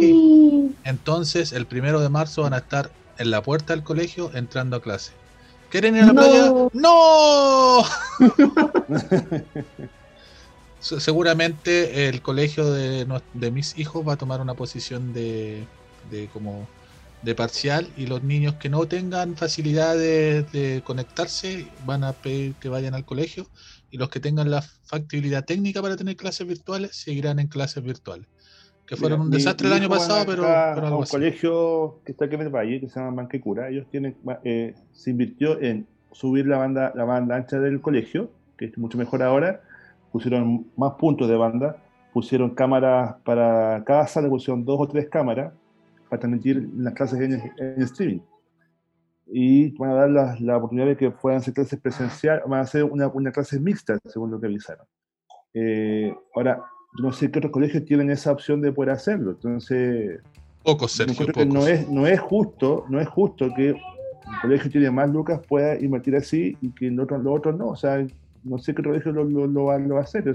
Entonces, 0.83 1.53
el 1.53 1.65
primero 1.65 1.99
de 2.01 2.09
marzo 2.09 2.43
van 2.43 2.53
a 2.53 2.57
estar 2.57 2.91
en 3.17 3.31
la 3.31 3.41
puerta 3.41 3.73
del 3.73 3.83
colegio 3.83 4.31
entrando 4.33 4.77
a 4.77 4.81
clase. 4.81 5.13
¿Quieren 5.69 5.95
ir 5.95 6.03
a 6.03 6.07
la 6.07 6.13
playa? 6.13 6.53
¡No! 6.73 7.83
Seguramente 10.79 12.09
el 12.09 12.21
colegio 12.21 12.71
de, 12.71 13.05
mis 13.51 13.77
hijos 13.77 14.07
va 14.07 14.13
a 14.13 14.17
tomar 14.17 14.41
una 14.41 14.55
posición 14.55 15.13
de, 15.13 15.67
como 16.33 16.67
de 17.21 17.35
parcial 17.35 17.87
y 17.97 18.07
los 18.07 18.23
niños 18.23 18.55
que 18.55 18.69
no 18.69 18.87
tengan 18.87 19.35
facilidades 19.35 20.51
de 20.51 20.81
conectarse 20.83 21.67
van 21.85 22.03
a 22.03 22.13
pedir 22.13 22.55
que 22.55 22.69
vayan 22.69 22.93
al 22.93 23.05
colegio 23.05 23.47
y 23.91 23.97
los 23.97 24.09
que 24.09 24.19
tengan 24.19 24.49
la 24.49 24.61
factibilidad 24.61 25.45
técnica 25.45 25.81
para 25.81 25.97
tener 25.97 26.15
clases 26.15 26.47
virtuales 26.47 26.95
seguirán 26.95 27.39
en 27.39 27.47
clases 27.47 27.83
virtuales 27.83 28.27
que 28.91 28.97
fueron 28.97 29.21
un 29.21 29.31
desastre 29.31 29.67
el 29.67 29.73
año 29.73 29.87
pasado, 29.87 30.25
pero, 30.25 30.43
pero 30.75 30.97
un 30.97 31.05
colegio 31.05 32.01
que 32.05 32.11
está 32.11 32.25
aquí 32.25 32.35
en 32.35 32.41
el 32.41 32.49
valle, 32.49 32.81
que 32.81 32.89
se 32.89 32.99
llama 32.99 33.11
Manquecura, 33.11 33.69
ellos 33.69 33.87
tienen, 33.89 34.17
eh, 34.43 34.75
se 34.91 35.11
invirtió 35.11 35.61
en 35.61 35.87
subir 36.11 36.45
la 36.45 36.57
banda, 36.57 36.91
la 36.93 37.05
banda 37.05 37.37
ancha 37.37 37.57
del 37.57 37.79
colegio, 37.79 38.31
que 38.57 38.65
es 38.65 38.77
mucho 38.77 38.97
mejor 38.97 39.23
ahora, 39.23 39.61
pusieron 40.11 40.67
más 40.75 40.95
puntos 40.95 41.29
de 41.29 41.37
banda, 41.37 41.77
pusieron 42.11 42.49
cámaras 42.49 43.15
para 43.23 43.81
cada 43.85 44.07
sala, 44.07 44.27
pusieron 44.27 44.65
dos 44.65 44.77
o 44.81 44.87
tres 44.89 45.07
cámaras 45.09 45.53
para 46.11 46.19
transmitir 46.19 46.69
las 46.75 46.93
clases 46.93 47.21
en, 47.21 47.81
streaming. 47.83 48.19
Y 49.27 49.71
van 49.77 49.91
a 49.91 49.93
dar 49.93 50.09
la, 50.09 50.37
la, 50.41 50.57
oportunidad 50.57 50.87
de 50.87 50.97
que 50.97 51.09
puedan 51.09 51.39
hacer 51.39 51.53
clases 51.53 51.79
presenciales, 51.79 52.43
van 52.45 52.59
a 52.59 52.63
hacer 52.63 52.83
una, 52.83 53.07
una 53.07 53.31
clase 53.31 53.57
mixta, 53.61 53.97
según 54.03 54.29
lo 54.29 54.41
que 54.41 54.47
avisaron. 54.47 54.85
Eh, 55.53 56.13
ahora, 56.35 56.65
yo 56.97 57.05
no 57.05 57.13
sé 57.13 57.31
qué 57.31 57.39
otros 57.39 57.53
colegios 57.53 57.85
tienen 57.85 58.11
esa 58.11 58.33
opción 58.33 58.59
de 58.59 58.73
poder 58.73 58.89
hacerlo. 58.89 59.31
Entonces, 59.31 60.19
pocos, 60.63 60.91
Sergio, 60.91 61.27
No, 61.45 61.65
es, 61.65 61.87
no 61.87 62.05
es 62.05 62.19
justo, 62.19 62.83
no 62.89 62.99
es 62.99 63.07
justo 63.07 63.49
que 63.55 63.71
un 63.71 64.39
colegio 64.41 64.65
que 64.65 64.79
tiene 64.79 64.91
más 64.91 65.09
lucas 65.09 65.39
pueda 65.47 65.79
invertir 65.79 66.17
así 66.17 66.57
y 66.59 66.71
que 66.71 66.91
los 66.91 67.05
otros, 67.05 67.21
otros 67.25 67.57
no. 67.57 67.69
O 67.69 67.75
sea, 67.77 68.05
no 68.43 68.57
sé 68.57 68.75
qué 68.75 68.83
colegio 68.83 69.13
lo, 69.13 69.23
lo, 69.23 69.47
lo, 69.47 69.63
va, 69.63 69.77
lo 69.77 69.95
va 69.95 70.01
a 70.01 70.03
hacer. 70.03 70.27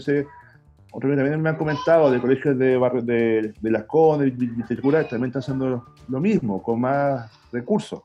Yo 0.93 1.01
sé, 1.01 1.17
también 1.17 1.43
me 1.43 1.51
han 1.51 1.57
comentado 1.57 2.11
de 2.11 2.21
colegios 2.21 2.59
de, 2.59 2.79
de, 3.03 3.55
de 3.61 3.71
Las 3.71 3.85
Condes, 3.85 4.39
de 4.39 4.47
literatura, 4.47 5.07
también 5.07 5.29
están 5.29 5.41
haciendo 5.41 5.85
lo 6.09 6.21
mismo, 6.21 6.63
con 6.63 6.81
más 6.81 7.31
recursos. 7.53 8.03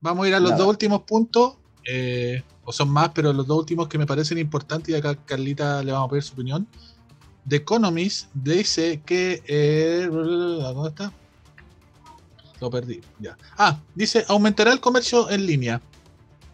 Vamos 0.00 0.24
a 0.24 0.28
ir 0.28 0.34
a 0.34 0.40
los 0.40 0.56
dos 0.56 0.66
últimos 0.66 1.02
puntos. 1.02 1.58
Eh, 1.88 2.42
o 2.64 2.72
son 2.72 2.90
más, 2.90 3.10
pero 3.10 3.32
los 3.32 3.46
dos 3.46 3.58
últimos 3.58 3.86
que 3.86 3.96
me 3.96 4.06
parecen 4.06 4.38
importantes, 4.38 4.88
y 4.88 4.96
acá 4.96 5.14
Carlita 5.14 5.84
le 5.84 5.92
vamos 5.92 6.08
a 6.08 6.10
pedir 6.10 6.24
su 6.24 6.32
opinión. 6.32 6.66
The 7.48 7.56
Economist 7.56 8.28
dice 8.34 9.02
que. 9.06 9.40
Eh, 9.46 10.08
¿Dónde 10.10 10.88
está? 10.88 11.12
Lo 12.60 12.68
perdí, 12.68 13.00
ya. 13.20 13.36
Ah, 13.56 13.78
dice: 13.94 14.24
aumentará 14.26 14.72
el 14.72 14.80
comercio 14.80 15.30
en 15.30 15.46
línea. 15.46 15.80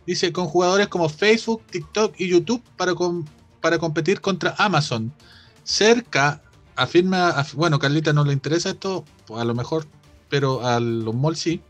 Dice: 0.07 0.32
con 0.32 0.46
jugadores 0.46 0.88
como 0.88 1.09
Facebook, 1.09 1.62
TikTok 1.70 2.14
y 2.18 2.28
YouTube 2.28 2.62
para, 2.76 2.92
para 3.61 3.78
competir 3.78 4.20
contra 4.20 4.55
Amazon. 4.59 5.12
Cerca, 5.64 6.42
afirma. 6.76 7.44
bueno, 7.55 7.78
Carlita 7.78 8.12
no 8.12 8.24
le 8.24 8.32
interesa 8.32 8.70
esto, 8.70 9.05
a 9.34 9.44
lo 9.44 9.55
mejor, 9.55 9.86
pero 10.28 10.66
a 10.66 10.80
los 10.80 11.14
malls 11.14 11.38
sí 11.38 11.62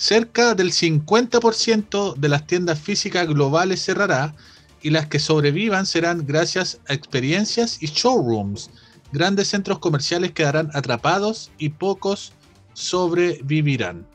cerca 0.00 0.54
del 0.54 0.72
50% 0.72 2.14
de 2.14 2.28
las 2.30 2.46
tiendas 2.46 2.78
físicas 2.78 3.28
globales 3.28 3.84
cerrará 3.84 4.34
y 4.80 4.88
las 4.88 5.08
que 5.08 5.18
sobrevivan 5.18 5.84
serán 5.84 6.24
gracias 6.26 6.80
a 6.88 6.94
experiencias 6.94 7.82
y 7.82 7.86
showrooms. 7.86 8.70
Grandes 9.12 9.48
centros 9.48 9.78
comerciales 9.78 10.32
quedarán 10.32 10.70
atrapados 10.72 11.50
y 11.58 11.68
pocos 11.68 12.32
sobrevivirán. 12.72 14.06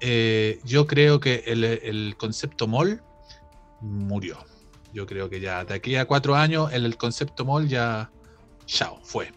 Eh, 0.00 0.60
yo 0.64 0.86
creo 0.86 1.20
que 1.20 1.44
el, 1.46 2.16
concepto 2.16 2.66
mall 2.66 3.02
murió. 3.80 4.38
Yo 4.92 5.06
creo 5.06 5.28
que 5.28 5.40
ya 5.40 5.64
de 5.64 5.74
aquí 5.74 5.96
a 5.96 6.06
cuatro 6.06 6.34
años 6.34 6.72
el, 6.72 6.96
concepto 6.96 7.44
mall 7.44 7.68
ya, 7.68 8.10
chao, 8.66 8.98
fue. 9.02 9.32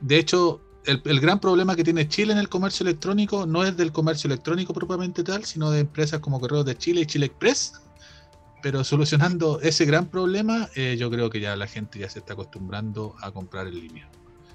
De 0.00 0.18
hecho, 0.18 0.60
el, 0.84 1.20
gran 1.20 1.38
problema 1.38 1.76
que 1.76 1.84
tiene 1.84 2.08
Chile 2.08 2.32
en 2.32 2.38
el 2.38 2.48
comercio 2.48 2.84
electrónico 2.84 3.46
no 3.46 3.62
es 3.64 3.76
del 3.76 3.92
comercio 3.92 4.28
electrónico 4.28 4.72
propiamente 4.72 5.22
tal, 5.22 5.44
sino 5.44 5.70
de 5.70 5.80
empresas 5.80 6.20
como 6.20 6.40
Correos 6.40 6.64
de 6.64 6.76
Chile 6.76 7.02
y 7.02 7.06
Chile 7.06 7.26
Express. 7.26 7.74
Pero 8.62 8.82
solucionando 8.82 9.60
ese 9.60 9.84
gran 9.84 10.06
problema, 10.06 10.68
eh, 10.74 10.96
yo 10.98 11.10
creo 11.10 11.30
que 11.30 11.40
ya 11.40 11.54
la 11.54 11.68
gente 11.68 12.00
ya 12.00 12.08
se 12.08 12.18
está 12.18 12.32
acostumbrando 12.32 13.14
a 13.20 13.30
comprar 13.30 13.68
en 13.68 13.74
línea. 13.74 14.10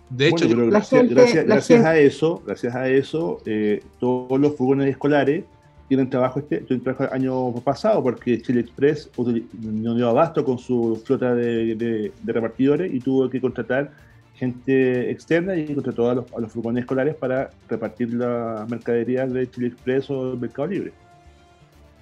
De 0.09 0.27
hecho, 0.27 0.47
gracias, 0.47 1.09
gracias, 1.09 1.85
a 1.85 1.97
eso, 1.97 2.43
gracias 2.45 2.75
a 2.75 2.87
eso, 2.87 3.41
eh, 3.45 3.81
todos 3.99 4.39
los 4.39 4.55
furgones 4.55 4.89
escolares 4.89 5.43
tienen 5.87 6.09
trabajo 6.09 6.39
este, 6.39 6.59
trabajo 6.79 7.05
el 7.05 7.13
año 7.13 7.53
pasado 7.63 8.01
porque 8.03 8.41
Chile 8.41 8.61
Express 8.61 9.09
no 9.17 9.95
dio 9.95 10.09
abasto 10.09 10.45
con 10.45 10.59
su 10.59 11.01
flota 11.05 11.33
de 11.35 12.11
repartidores 12.25 12.93
y 12.93 12.99
tuvo 12.99 13.29
que 13.29 13.41
contratar 13.41 13.91
gente 14.35 15.11
externa 15.11 15.55
y 15.55 15.71
entre 15.71 15.93
a 16.09 16.13
los, 16.15 16.25
a 16.33 16.39
los 16.39 16.51
furgones 16.51 16.81
escolares 16.81 17.15
para 17.15 17.49
repartir 17.69 18.13
las 18.13 18.67
mercaderías 18.69 19.31
de 19.31 19.49
Chile 19.49 19.67
Express 19.67 20.09
o 20.09 20.35
Mercado 20.35 20.67
Libre. 20.67 20.93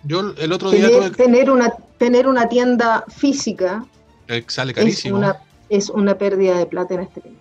Yo 0.03 0.33
el 0.37 0.51
otro 0.51 0.71
día 0.71 1.11
tener, 1.11 1.51
una 1.51 1.71
tener 1.97 2.27
una 2.27 2.49
tienda 2.49 3.05
física 3.07 3.85
eh, 4.27 4.43
sale 4.47 4.73
carísimo. 4.73 5.17
Es 5.17 5.23
una, 5.23 5.37
es 5.69 5.89
una 5.89 6.17
pérdida 6.17 6.57
de 6.57 6.65
plata 6.65 6.95
en 6.95 7.01
este 7.01 7.21
país. 7.21 7.35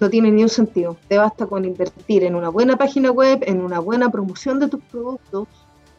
No 0.00 0.10
tiene 0.10 0.30
ni 0.30 0.42
un 0.42 0.48
sentido. 0.48 0.96
Te 1.08 1.18
basta 1.18 1.46
con 1.46 1.64
invertir 1.64 2.24
en 2.24 2.34
una 2.34 2.50
buena 2.50 2.76
página 2.76 3.10
web, 3.10 3.42
en 3.46 3.60
una 3.60 3.78
buena 3.78 4.10
promoción 4.10 4.60
de 4.60 4.68
tus 4.68 4.82
productos, 4.84 5.48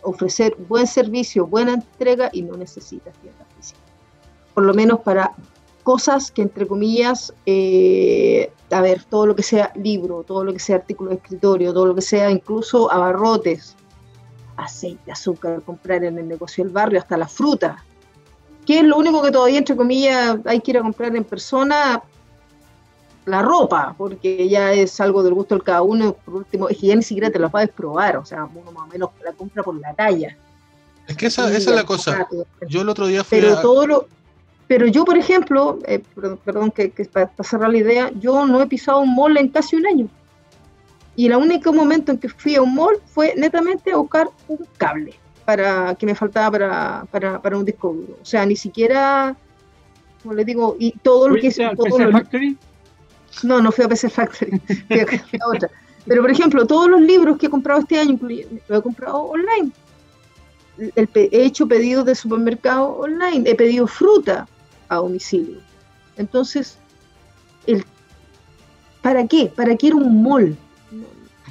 ofrecer 0.04 0.56
buen 0.68 0.86
servicio, 0.86 1.48
buena 1.48 1.74
entrega 1.74 2.30
y 2.32 2.44
no 2.44 2.56
necesitas 2.56 3.14
tienda 3.18 3.46
física. 3.56 3.80
Por 4.54 4.66
lo 4.66 4.74
menos 4.74 5.00
para 5.00 5.34
cosas 5.84 6.32
que, 6.32 6.42
entre 6.42 6.68
comillas, 6.68 7.34
eh, 7.46 8.52
a 8.72 8.82
ver, 8.82 9.04
todo 9.06 9.26
lo 9.26 9.36
que 9.36 9.44
sea 9.44 9.72
libro, 9.76 10.24
todo 10.24 10.44
lo 10.44 10.54
que 10.54 10.60
sea 10.60 10.76
artículo 10.76 11.12
de 11.12 11.16
escritorio, 11.16 11.74
todo 11.74 11.86
lo 11.86 11.96
que 11.96 12.02
sea 12.02 12.30
incluso 12.30 12.92
abarrotes, 12.92 13.76
aceite, 14.58 15.12
azúcar, 15.12 15.62
comprar 15.62 16.04
en 16.04 16.18
el 16.18 16.28
negocio 16.28 16.64
del 16.64 16.74
barrio, 16.74 17.00
hasta 17.00 17.18
la 17.18 17.28
fruta, 17.28 17.84
que 18.66 18.80
es 18.80 18.84
lo 18.84 18.98
único 18.98 19.22
que 19.22 19.32
todavía, 19.32 19.60
entre 19.60 19.78
comillas, 19.78 20.40
hay 20.44 20.60
que 20.60 20.72
ir 20.72 20.78
a 20.78 20.82
comprar 20.82 21.16
en 21.16 21.24
persona, 21.24 22.04
la 23.28 23.42
ropa, 23.42 23.94
porque 23.98 24.48
ya 24.48 24.74
es 24.74 25.00
algo 25.02 25.22
del 25.22 25.34
gusto 25.34 25.56
de 25.56 25.62
cada 25.62 25.82
uno, 25.82 26.14
por 26.14 26.36
último, 26.36 26.70
es 26.70 26.78
que 26.78 26.88
ya 26.88 26.96
ni 26.96 27.04
siquiera 27.04 27.30
te 27.30 27.40
lo 27.40 27.50
puedes 27.50 27.70
probar, 27.70 28.18
o 28.18 28.26
sea, 28.26 28.46
uno 28.46 28.72
más 28.72 28.84
o 28.84 28.88
menos 28.88 29.10
la 29.24 29.34
compra 29.34 29.64
por 29.64 29.76
la 29.80 29.94
talla. 29.94 30.36
Es 31.08 31.16
que 31.16 31.28
esa, 31.28 31.48
esa 31.56 31.70
es 31.70 31.76
la 31.76 31.86
cosa. 31.86 32.28
Yo 32.68 32.82
el 32.82 32.90
otro 32.90 33.08
día 33.08 33.24
fui 33.24 33.40
Pero 33.40 33.62
todo 33.62 33.88
lo, 33.88 34.08
pero 34.68 34.86
yo, 34.86 35.06
por 35.06 35.18
ejemplo, 35.18 35.80
eh, 35.86 36.02
perdón, 36.44 36.72
que, 36.72 36.90
para, 37.12 37.32
cerrar 37.42 37.72
la 37.72 37.78
idea, 37.78 38.12
yo 38.20 38.46
no 38.46 38.62
he 38.62 38.68
pisado 38.68 39.00
un 39.00 39.16
mall 39.16 39.38
en 39.38 39.48
casi 39.50 39.78
un 39.78 39.88
año. 39.88 40.10
Y 41.16 41.28
el 41.28 41.36
único 41.36 41.74
momento 41.74 42.12
en 42.12 42.18
que 42.18 42.30
fui 42.30 42.56
a 42.56 42.62
un 42.62 42.76
mall 42.76 43.02
fue 43.06 43.34
netamente 43.36 43.92
a 43.92 43.98
buscar 43.98 44.30
un 44.48 44.60
cable 44.78 45.16
para 45.46 45.96
que 45.96 46.06
me 46.06 46.14
faltaba 46.14 46.52
para, 46.52 47.06
para, 47.10 47.42
para 47.42 47.58
un 47.58 47.64
disco 47.64 47.94
duro. 47.94 48.18
O 48.22 48.26
sea, 48.26 48.46
ni 48.46 48.58
siquiera, 48.58 49.36
como 50.22 50.34
les 50.34 50.46
digo, 50.46 50.76
y 50.78 50.92
todo 50.92 51.30
lo 51.30 51.36
que 51.36 51.48
hice. 51.48 51.70
PC 51.70 52.12
Factory? 52.12 52.58
No, 53.44 53.62
no 53.62 53.72
fui 53.72 53.86
a 53.86 53.88
PC 53.88 54.10
Factory, 54.10 54.60
fui 54.88 55.40
a, 55.40 55.48
otra. 55.48 55.70
Pero, 56.06 56.22
por 56.22 56.32
ejemplo, 56.32 56.66
todos 56.66 56.90
los 56.90 57.02
libros 57.02 57.38
que 57.38 57.48
he 57.48 57.50
comprado 57.50 57.82
este 57.82 58.00
año, 58.00 58.18
los 58.22 58.80
he 58.80 58.82
comprado 58.82 59.18
online. 59.18 59.72
he 60.78 61.44
hecho 61.46 61.68
pedidos 61.68 62.06
de 62.06 62.16
supermercado 62.16 62.88
online, 62.88 63.50
he 63.50 63.56
pedido 63.56 63.88
fruta, 63.88 64.48
a 64.90 64.96
domicilio. 64.96 65.60
Entonces, 66.16 66.78
el 67.66 67.86
¿para 69.02 69.28
qué? 69.28 69.52
¿Para 69.56 69.76
qué 69.76 69.88
era 69.88 69.96
un 69.96 70.24
mall? 70.24 70.58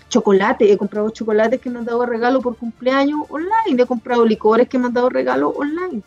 Chocolate, 0.09 0.71
he 0.71 0.77
comprado 0.77 1.11
chocolates 1.11 1.61
que 1.61 1.69
me 1.69 1.79
han 1.79 1.85
dado 1.85 2.07
regalo 2.07 2.41
por 2.41 2.57
cumpleaños 2.57 3.23
online, 3.29 3.83
he 3.83 3.87
comprado 3.87 4.25
licores 4.25 4.69
que 4.69 4.79
me 4.79 4.87
han 4.87 4.93
dado 4.93 5.09
regalo 5.09 5.49
online. 5.51 6.03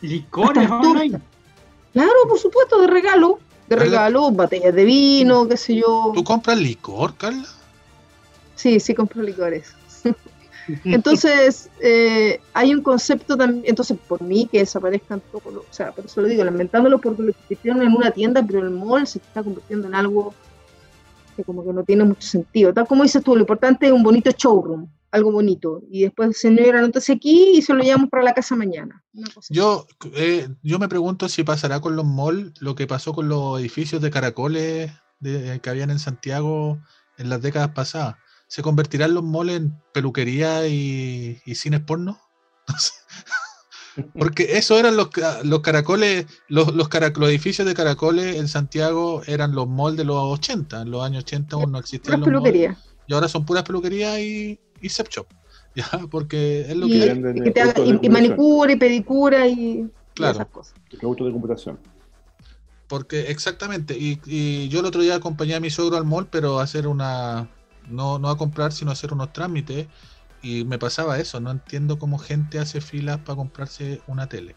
¿Licores 0.00 0.70
online? 0.70 1.20
Claro, 1.92 2.12
por 2.28 2.38
supuesto, 2.38 2.80
de 2.80 2.86
regalo. 2.86 3.38
De 3.68 3.76
regalo, 3.76 4.30
botellas 4.30 4.74
de 4.74 4.84
vino, 4.84 5.48
qué 5.48 5.56
sé 5.56 5.76
yo. 5.76 6.12
¿Tú 6.14 6.22
compras 6.22 6.58
licor, 6.58 7.16
Carla? 7.16 7.46
Sí, 8.54 8.78
sí 8.80 8.94
compro 8.94 9.22
licores. 9.22 9.74
Entonces, 10.84 11.70
eh, 11.80 12.40
hay 12.52 12.74
un 12.74 12.82
concepto 12.82 13.36
también, 13.36 13.64
entonces 13.66 13.98
por 14.08 14.22
mí 14.22 14.48
que 14.50 14.60
desaparezcan 14.60 15.20
todos, 15.30 15.56
o 15.56 15.64
sea, 15.70 15.92
por 15.92 16.06
eso 16.06 16.22
lo 16.22 16.28
digo, 16.28 16.42
lamentándolo 16.42 16.98
porque 16.98 17.22
lo 17.22 17.32
convirtieron 17.34 17.82
en 17.82 17.92
una 17.92 18.10
tienda, 18.10 18.42
pero 18.42 18.60
el 18.60 18.70
mall 18.70 19.06
se 19.06 19.18
está 19.18 19.42
convirtiendo 19.42 19.88
en 19.88 19.94
algo 19.94 20.32
que 21.36 21.44
como 21.44 21.64
que 21.64 21.72
no 21.72 21.82
tiene 21.84 22.04
mucho 22.04 22.26
sentido. 22.26 22.72
Tal 22.72 22.86
como 22.86 23.02
dices 23.02 23.22
tú, 23.22 23.34
lo 23.34 23.42
importante 23.42 23.86
es 23.86 23.92
un 23.92 24.02
bonito 24.02 24.30
showroom, 24.30 24.88
algo 25.14 25.32
bonito, 25.32 25.82
y 25.90 26.02
después 26.02 26.36
señora, 26.38 26.84
entonces 26.84 27.16
aquí 27.16 27.52
y 27.56 27.62
se 27.62 27.72
lo 27.72 27.82
llevamos 27.82 28.10
para 28.10 28.24
la 28.24 28.34
casa 28.34 28.56
mañana. 28.56 29.02
Yo, 29.48 29.86
eh, 30.14 30.48
yo 30.62 30.78
me 30.78 30.88
pregunto 30.88 31.28
si 31.28 31.44
pasará 31.44 31.80
con 31.80 31.94
los 31.96 32.04
malls 32.04 32.60
lo 32.60 32.74
que 32.74 32.86
pasó 32.86 33.12
con 33.12 33.28
los 33.28 33.60
edificios 33.60 34.02
de 34.02 34.10
caracoles 34.10 34.90
de, 35.20 35.60
que 35.60 35.70
habían 35.70 35.90
en 35.90 36.00
Santiago 36.00 36.78
en 37.16 37.28
las 37.28 37.40
décadas 37.40 37.70
pasadas 37.70 38.16
¿Se 38.48 38.62
convertirán 38.62 39.14
los 39.14 39.24
moles 39.24 39.56
en 39.56 39.82
peluquería 39.92 40.66
y, 40.68 41.40
cines 41.54 41.80
porno? 41.80 42.20
Porque 44.18 44.58
eso 44.58 44.78
eran 44.78 44.96
los, 44.96 45.08
los 45.44 45.60
caracoles, 45.60 46.26
los, 46.48 46.74
los, 46.74 46.88
edificios 47.28 47.66
de 47.66 47.74
caracoles 47.74 48.36
en 48.36 48.48
Santiago 48.48 49.22
eran 49.26 49.54
los 49.54 49.68
malls 49.68 49.96
de 49.96 50.04
los 50.04 50.16
80. 50.16 50.82
En 50.82 50.90
los 50.90 51.04
años 51.04 51.24
80 51.24 51.56
aún 51.56 51.72
no 51.72 51.78
existían 51.78 52.20
los 52.20 52.42
malls. 52.42 52.76
Y 53.06 53.12
ahora 53.12 53.28
son 53.28 53.44
puras 53.44 53.64
peluquerías 53.64 54.18
y, 54.18 54.58
y 54.84 54.88
shop. 54.88 55.26
¿ya? 55.74 55.88
Porque 56.10 56.62
es 56.62 56.76
lo 56.76 56.86
que... 56.86 58.00
Y, 58.02 58.08
manicura 58.08 58.72
y 58.72 58.76
pedicura 58.76 59.46
y 59.46 59.90
esas 60.16 60.46
cosas. 60.46 60.74
Productos 61.00 61.26
de 61.26 61.32
computación. 61.32 61.78
Porque 62.86 63.30
exactamente, 63.30 63.96
y, 63.98 64.20
y, 64.26 64.68
yo 64.68 64.80
el 64.80 64.86
otro 64.86 65.00
día 65.00 65.16
acompañé 65.16 65.54
a 65.54 65.60
mi 65.60 65.70
suegro 65.70 65.96
al 65.96 66.04
mall, 66.04 66.28
pero 66.30 66.60
a 66.60 66.62
hacer 66.62 66.86
una, 66.86 67.48
no, 67.88 68.18
no 68.18 68.28
a 68.28 68.36
comprar, 68.36 68.72
sino 68.72 68.90
a 68.90 68.92
hacer 68.92 69.12
unos 69.12 69.32
trámites. 69.32 69.88
Y 70.42 70.64
me 70.64 70.78
pasaba 70.78 71.18
eso, 71.18 71.40
no 71.40 71.50
entiendo 71.50 71.98
cómo 71.98 72.18
gente 72.18 72.58
hace 72.58 72.82
filas 72.82 73.18
para 73.20 73.36
comprarse 73.36 74.02
una 74.06 74.28
tele. 74.28 74.54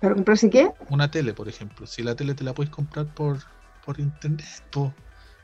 ¿Para 0.00 0.14
comprarse 0.14 0.48
qué? 0.48 0.70
Una 0.88 1.10
tele, 1.10 1.34
por 1.34 1.48
ejemplo. 1.48 1.86
Si 1.86 2.02
la 2.02 2.16
tele 2.16 2.34
te 2.34 2.44
la 2.44 2.54
puedes 2.54 2.70
comprar 2.70 3.12
por, 3.14 3.38
por 3.84 4.00
internet, 4.00 4.46
pues 4.70 4.90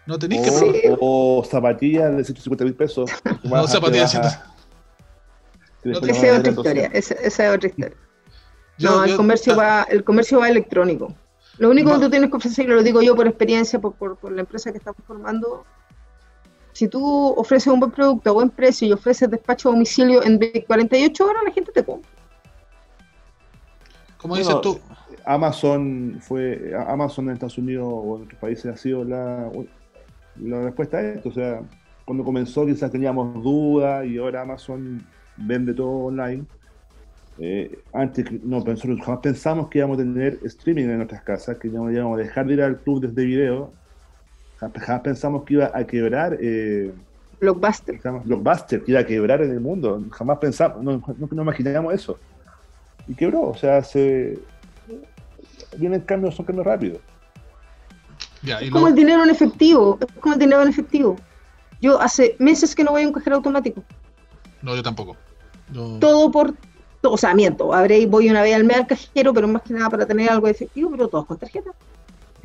no 0.07 0.18
tenéis 0.18 0.42
que... 0.42 0.96
O 1.00 1.44
zapatillas 1.48 2.16
de 2.16 2.24
150 2.24 2.64
mil 2.64 2.74
pesos. 2.74 3.11
no, 3.42 3.66
zapatillas 3.66 4.12
de 4.12 5.92
esa 5.92 6.26
es 6.26 6.38
otra 6.38 6.50
historia. 6.50 6.90
Esa, 6.92 7.14
es 7.14 7.40
otra 7.40 7.68
historia. 7.68 7.96
no, 8.78 9.05
el, 9.05 9.16
comercio 9.16 9.57
va, 9.57 9.82
el 9.84 10.02
comercio 10.02 10.40
va 10.40 10.48
electrónico. 10.48 11.14
Lo 11.59 11.70
único 11.70 11.92
que 11.92 12.00
tú 12.00 12.11
tienes 12.11 12.30
que 12.30 12.36
ofrecer, 12.36 12.66
y 12.66 12.68
lo 12.68 12.82
digo 12.82 13.00
yo 13.02 13.14
por 13.14 13.28
experiencia, 13.28 13.78
por, 13.78 13.94
por, 13.94 14.16
por 14.16 14.32
la 14.32 14.40
empresa 14.40 14.72
que 14.72 14.78
estamos 14.78 15.00
formando, 15.07 15.64
si 16.72 16.88
tú 16.88 17.34
ofreces 17.36 17.72
un 17.72 17.80
buen 17.80 17.92
producto 17.92 18.30
a 18.30 18.32
buen 18.32 18.50
precio 18.50 18.88
y 18.88 18.92
ofreces 18.92 19.30
despacho 19.30 19.68
a 19.68 19.72
domicilio 19.72 20.22
en 20.24 20.40
48 20.66 21.24
horas, 21.24 21.42
la 21.44 21.52
gente 21.52 21.70
te 21.70 21.84
compra. 21.84 22.11
Como 24.16 24.36
dices 24.36 24.61
tú. 24.61 24.80
Amazon 25.26 26.18
fue 26.20 26.72
Amazon 26.86 27.26
en 27.26 27.34
Estados 27.34 27.57
Unidos 27.57 27.86
o 27.88 28.16
en 28.16 28.22
otros 28.24 28.40
países 28.40 28.66
ha 28.66 28.76
sido 28.76 29.05
la, 29.05 29.50
la 30.41 30.62
respuesta 30.64 30.99
a 30.99 31.03
esto. 31.03 31.28
O 31.28 31.32
sea, 31.32 31.62
cuando 32.05 32.24
comenzó 32.24 32.66
quizás 32.66 32.91
teníamos 32.91 33.43
dudas 33.43 34.07
y 34.07 34.18
ahora 34.18 34.43
Amazon 34.43 35.05
vende 35.37 35.74
todo 35.74 36.07
online. 36.07 36.45
Eh, 37.39 37.78
antes 37.93 38.30
no, 38.45 38.61
nosotros 38.61 39.01
jamás 39.05 39.20
pensamos 39.20 39.68
que 39.68 39.78
íbamos 39.78 39.99
a 39.99 40.03
tener 40.03 40.39
streaming 40.45 40.85
en 40.85 40.97
nuestras 40.99 41.22
casas, 41.22 41.59
que 41.59 41.68
íbamos 41.68 41.93
a 41.93 42.22
dejar 42.22 42.47
de 42.47 42.55
ir 42.55 42.62
al 42.62 42.78
club 42.78 43.01
desde 43.01 43.24
video 43.24 43.72
Jamás 44.59 45.01
pensamos 45.01 45.45
que 45.45 45.55
iba 45.55 45.70
a 45.72 45.85
quebrar. 45.85 46.39
Eh, 46.41 46.93
Blockbuster. 47.41 48.01
Blockbuster, 48.24 48.82
que 48.82 48.93
iba 48.93 49.01
a 49.01 49.07
quebrar 49.07 49.43
en 49.43 49.51
el 49.51 49.61
mundo. 49.61 50.03
Jamás 50.11 50.39
pensamos, 50.39 50.82
no, 50.82 51.03
no, 51.18 51.43
imaginábamos 51.43 51.95
eso. 51.95 52.18
Y 53.07 53.14
quebró, 53.14 53.43
o 53.43 53.55
sea, 53.55 53.82
se. 53.82 54.39
Vienen 55.76 56.01
cambios, 56.03 56.35
son 56.35 56.47
cambios 56.47 56.66
rápidos. 56.66 57.01
Es 58.47 58.70
como 58.70 58.88
el 58.88 58.95
dinero 58.95 59.22
en 59.22 59.30
efectivo, 59.30 59.99
es 60.01 60.20
como 60.20 60.34
el 60.34 60.40
dinero 60.40 60.62
en 60.62 60.68
efectivo. 60.68 61.16
Yo 61.80 62.01
hace 62.01 62.36
meses 62.38 62.74
que 62.74 62.84
no 62.84 62.92
voy 62.92 63.03
a 63.03 63.07
un 63.07 63.12
cajero 63.12 63.36
automático. 63.36 63.82
No, 64.62 64.74
yo 64.74 64.82
tampoco. 64.82 65.16
Todo 66.01 66.30
por 66.30 66.55
o 67.07 67.18
sea, 67.18 67.34
miento, 67.34 67.72
habré, 67.72 68.07
voy 68.07 68.30
una 68.30 68.42
vez 68.42 68.55
al 68.55 68.64
mes 68.64 68.78
al 68.78 68.86
cajero, 68.86 69.34
pero 69.34 69.49
más 69.49 69.62
que 69.62 69.74
nada 69.74 69.90
para 69.90 70.07
tener 70.07 70.30
algo 70.30 70.47
de 70.47 70.53
efectivo, 70.53 70.90
pero 70.90 71.09
todos 71.09 71.26
con 71.26 71.38
tarjeta. 71.38 71.70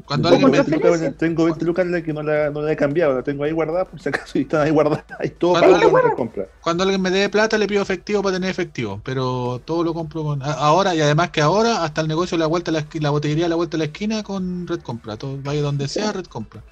Cuando 0.09 0.29
alguien 0.29 0.49
me... 0.49 0.63
Tengo 1.11 1.45
20 1.45 1.65
lucas 1.65 1.85
que 2.03 2.13
no 2.13 2.23
la, 2.23 2.49
no 2.49 2.63
la, 2.63 2.71
he 2.71 2.75
cambiado, 2.75 3.13
la 3.13 3.21
tengo 3.21 3.43
ahí 3.43 3.51
guardada 3.51 3.85
por 3.85 4.01
si 4.01 4.09
acaso 4.09 4.39
y 4.39 4.41
están 4.41 4.61
ahí 4.61 4.71
guardadas. 4.71 5.05
Ahí 5.19 5.29
todo 5.29 5.51
cuando, 5.51 5.75
alguien, 5.75 6.15
compra. 6.15 6.47
cuando 6.63 6.81
alguien 6.81 6.99
me 6.99 7.11
dé 7.11 7.29
plata 7.29 7.59
le 7.59 7.67
pido 7.67 7.83
efectivo 7.83 8.23
para 8.23 8.37
tener 8.37 8.49
efectivo, 8.49 8.99
pero 9.03 9.61
todo 9.63 9.83
lo 9.83 9.93
compro 9.93 10.23
con 10.23 10.41
ahora 10.41 10.95
y 10.95 11.01
además 11.01 11.29
que 11.29 11.41
ahora 11.41 11.83
hasta 11.83 12.01
el 12.01 12.07
negocio 12.07 12.39
la 12.39 12.47
vuelta 12.47 12.71
la, 12.71 12.83
la 12.91 13.09
botillería 13.11 13.45
a 13.45 13.49
la 13.49 13.55
vuelta 13.55 13.77
a 13.77 13.79
la 13.79 13.83
esquina 13.83 14.23
con 14.23 14.65
Red 14.65 14.81
Compra, 14.81 15.15
todo 15.15 15.37
vaya 15.43 15.61
donde 15.61 15.87
sea 15.87 16.11
Red 16.11 16.25
Compra. 16.25 16.63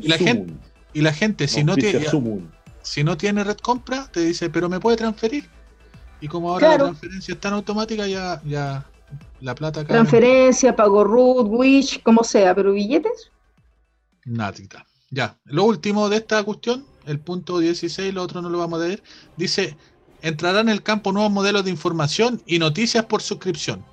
y 0.00 0.06
la 0.06 0.16
gente 0.16 0.54
y 0.92 1.00
la 1.00 1.12
gente 1.12 1.48
si 1.48 1.64
no 1.64 1.74
tiene 1.74 2.06
si 2.82 3.02
no 3.02 3.16
tiene 3.16 3.42
Red 3.42 3.58
Compra 3.58 4.06
te 4.12 4.20
dice, 4.20 4.50
"Pero 4.50 4.68
me 4.68 4.78
puede 4.78 4.96
transferir." 4.96 5.48
Y 6.20 6.28
como 6.28 6.52
ahora 6.52 6.68
la 6.68 6.78
transferencia 6.78 7.34
es 7.34 7.40
tan 7.40 7.54
automática 7.54 8.06
ya 8.06 8.40
ya 8.44 8.86
la 9.44 9.54
plata 9.54 9.84
Transferencia, 9.84 10.74
pago 10.74 11.04
root, 11.04 11.46
wish, 11.50 12.02
como 12.02 12.24
sea, 12.24 12.54
pero 12.54 12.72
billetes. 12.72 13.30
Nada. 14.24 14.54
Ya. 15.10 15.38
Lo 15.44 15.64
último 15.64 16.08
de 16.08 16.16
esta 16.16 16.42
cuestión, 16.42 16.86
el 17.04 17.20
punto 17.20 17.58
16, 17.58 18.14
lo 18.14 18.22
otro 18.22 18.40
no 18.40 18.48
lo 18.48 18.58
vamos 18.58 18.80
a 18.80 18.86
ver. 18.86 19.02
Dice: 19.36 19.76
entrarán 20.22 20.68
en 20.68 20.72
el 20.72 20.82
campo 20.82 21.12
nuevos 21.12 21.30
modelos 21.30 21.64
de 21.64 21.70
información 21.70 22.42
y 22.46 22.58
noticias 22.58 23.04
por 23.04 23.20
suscripción, 23.20 23.84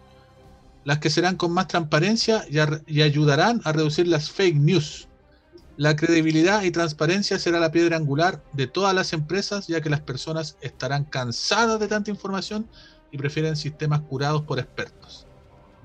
las 0.86 1.00
que 1.00 1.10
serán 1.10 1.36
con 1.36 1.52
más 1.52 1.68
transparencia 1.68 2.46
y, 2.50 3.02
ayudarán 3.02 3.60
a 3.66 3.74
reducir 3.74 4.08
las 4.08 4.32
fake 4.32 4.56
news. 4.56 5.10
La 5.76 5.98
credibilidad 5.98 6.64
y 6.64 6.72
transparencia 6.72 7.40
será 7.40 7.60
la 7.60 7.72
piedra 7.72 7.98
angular 7.98 8.42
de 8.54 8.68
todas 8.68 8.96
las 8.96 9.12
empresas, 9.12 9.68
ya 9.68 9.82
que 9.82 9.90
las 9.90 10.02
personas 10.02 10.56
estarán 10.62 11.04
cansadas 11.04 11.78
de 11.80 11.90
tanta 11.90 12.10
información 12.10 12.70
y 13.12 13.18
prefieren 13.18 13.58
sistemas 13.58 14.00
curados 14.02 14.44
por 14.44 14.58
expertos. 14.58 15.28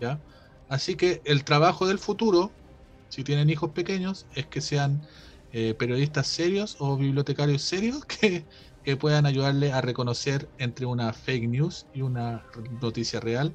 ¿Ya? 0.01 0.21
Así 0.69 0.97
que 0.97 1.23
el 1.25 1.45
trabajo 1.45 1.87
del 1.87 1.99
futuro, 1.99 2.53
si 3.09 3.25
tienen 3.25 3.51
hijos 3.51 3.71
pequeños, 3.71 4.27
es 4.35 4.47
que 4.47 4.61
sean 4.61 5.07
eh, 5.53 5.75
periodistas 5.75 6.27
serios 6.27 6.77
o 6.81 6.97
bibliotecarios 6.97 7.63
serios 7.63 8.05
que, 8.21 8.45
que 8.83 8.97
puedan 8.97 9.27
ayudarle 9.27 9.73
a 9.73 9.81
reconocer 9.81 10.49
entre 10.59 10.87
una 10.87 11.13
fake 11.13 11.49
news 11.49 11.87
y 11.93 12.03
una 12.03 12.45
noticia 12.81 13.21
real, 13.21 13.55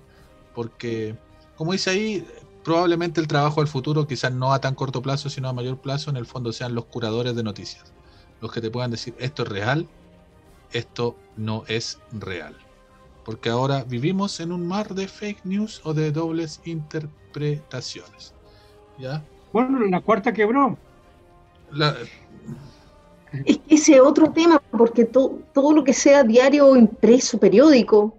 porque 0.54 1.18
como 1.56 1.74
dice 1.74 1.92
ahí, 1.92 2.28
probablemente 2.64 3.22
el 3.22 3.28
trabajo 3.28 3.62
del 3.62 3.68
futuro, 3.68 4.08
quizás 4.08 4.34
no 4.34 4.54
a 4.54 4.62
tan 4.62 4.76
corto 4.76 5.02
plazo, 5.02 5.30
sino 5.30 5.50
a 5.50 5.54
mayor 5.54 5.80
plazo, 5.80 6.10
en 6.10 6.18
el 6.18 6.26
fondo 6.26 6.54
sean 6.54 6.76
los 6.76 6.86
curadores 6.86 7.36
de 7.36 7.44
noticias, 7.44 7.94
los 8.40 8.52
que 8.52 8.62
te 8.62 8.72
puedan 8.72 8.92
decir 8.92 9.16
esto 9.20 9.44
es 9.44 9.50
real, 9.50 9.88
esto 10.72 11.18
no 11.36 11.66
es 11.68 12.00
real 12.12 12.58
porque 13.26 13.50
ahora 13.50 13.84
vivimos 13.84 14.40
en 14.40 14.52
un 14.52 14.68
mar 14.68 14.94
de 14.94 15.08
fake 15.08 15.46
news 15.46 15.82
o 15.84 15.94
de 15.94 16.12
dobles 16.12 16.60
interpretaciones. 16.66 18.34
¿Ya? 18.98 19.24
Bueno, 19.54 19.80
la 19.80 20.02
cuarta 20.02 20.34
quebró. 20.34 20.78
Ese 23.68 24.02
otro 24.02 24.32
tema, 24.32 24.62
porque 24.72 25.06
todo 25.06 25.74
lo 25.74 25.84
que 25.84 25.94
sea 25.94 26.24
diario, 26.24 26.76
impreso, 26.76 27.40
periódico, 27.40 28.14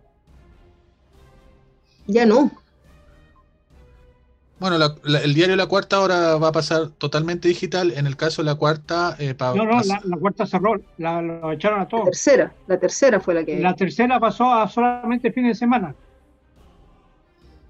ya 2.07 2.27
no. 2.27 2.51
Bueno, 4.63 4.77
el 5.05 5.35
diario 5.35 5.57
La 5.57 5.67
Cuarta 5.67 5.97
ahora 5.97 6.37
va 6.37 6.49
a 6.49 6.53
pasar 6.53 6.91
totalmente 6.91 7.49
digital. 7.49 7.93
En 7.97 8.07
el 8.07 8.17
caso 8.17 8.43
de 8.43 8.47
La 8.47 8.55
Cuarta... 8.55 9.17
Eh, 9.19 9.35
no, 9.41 9.65
no, 9.65 9.81
la, 9.83 10.17
Cuarta 10.17 10.47
cerró, 10.47 10.81
la, 10.99 11.21
lo 11.21 11.51
echaron 11.51 11.81
a 11.81 11.89
todos. 11.89 12.05
La 12.05 12.11
tercera, 12.13 12.55
la 12.69 12.79
tercera 12.79 13.19
fue 13.19 13.35
la 13.35 13.45
que... 13.45 13.59
La 13.59 13.75
tercera 13.75 14.21
pasó 14.21 14.55
a 14.55 14.69
solamente 14.69 15.33
fin 15.33 15.49
de 15.49 15.57
semana. 15.57 15.97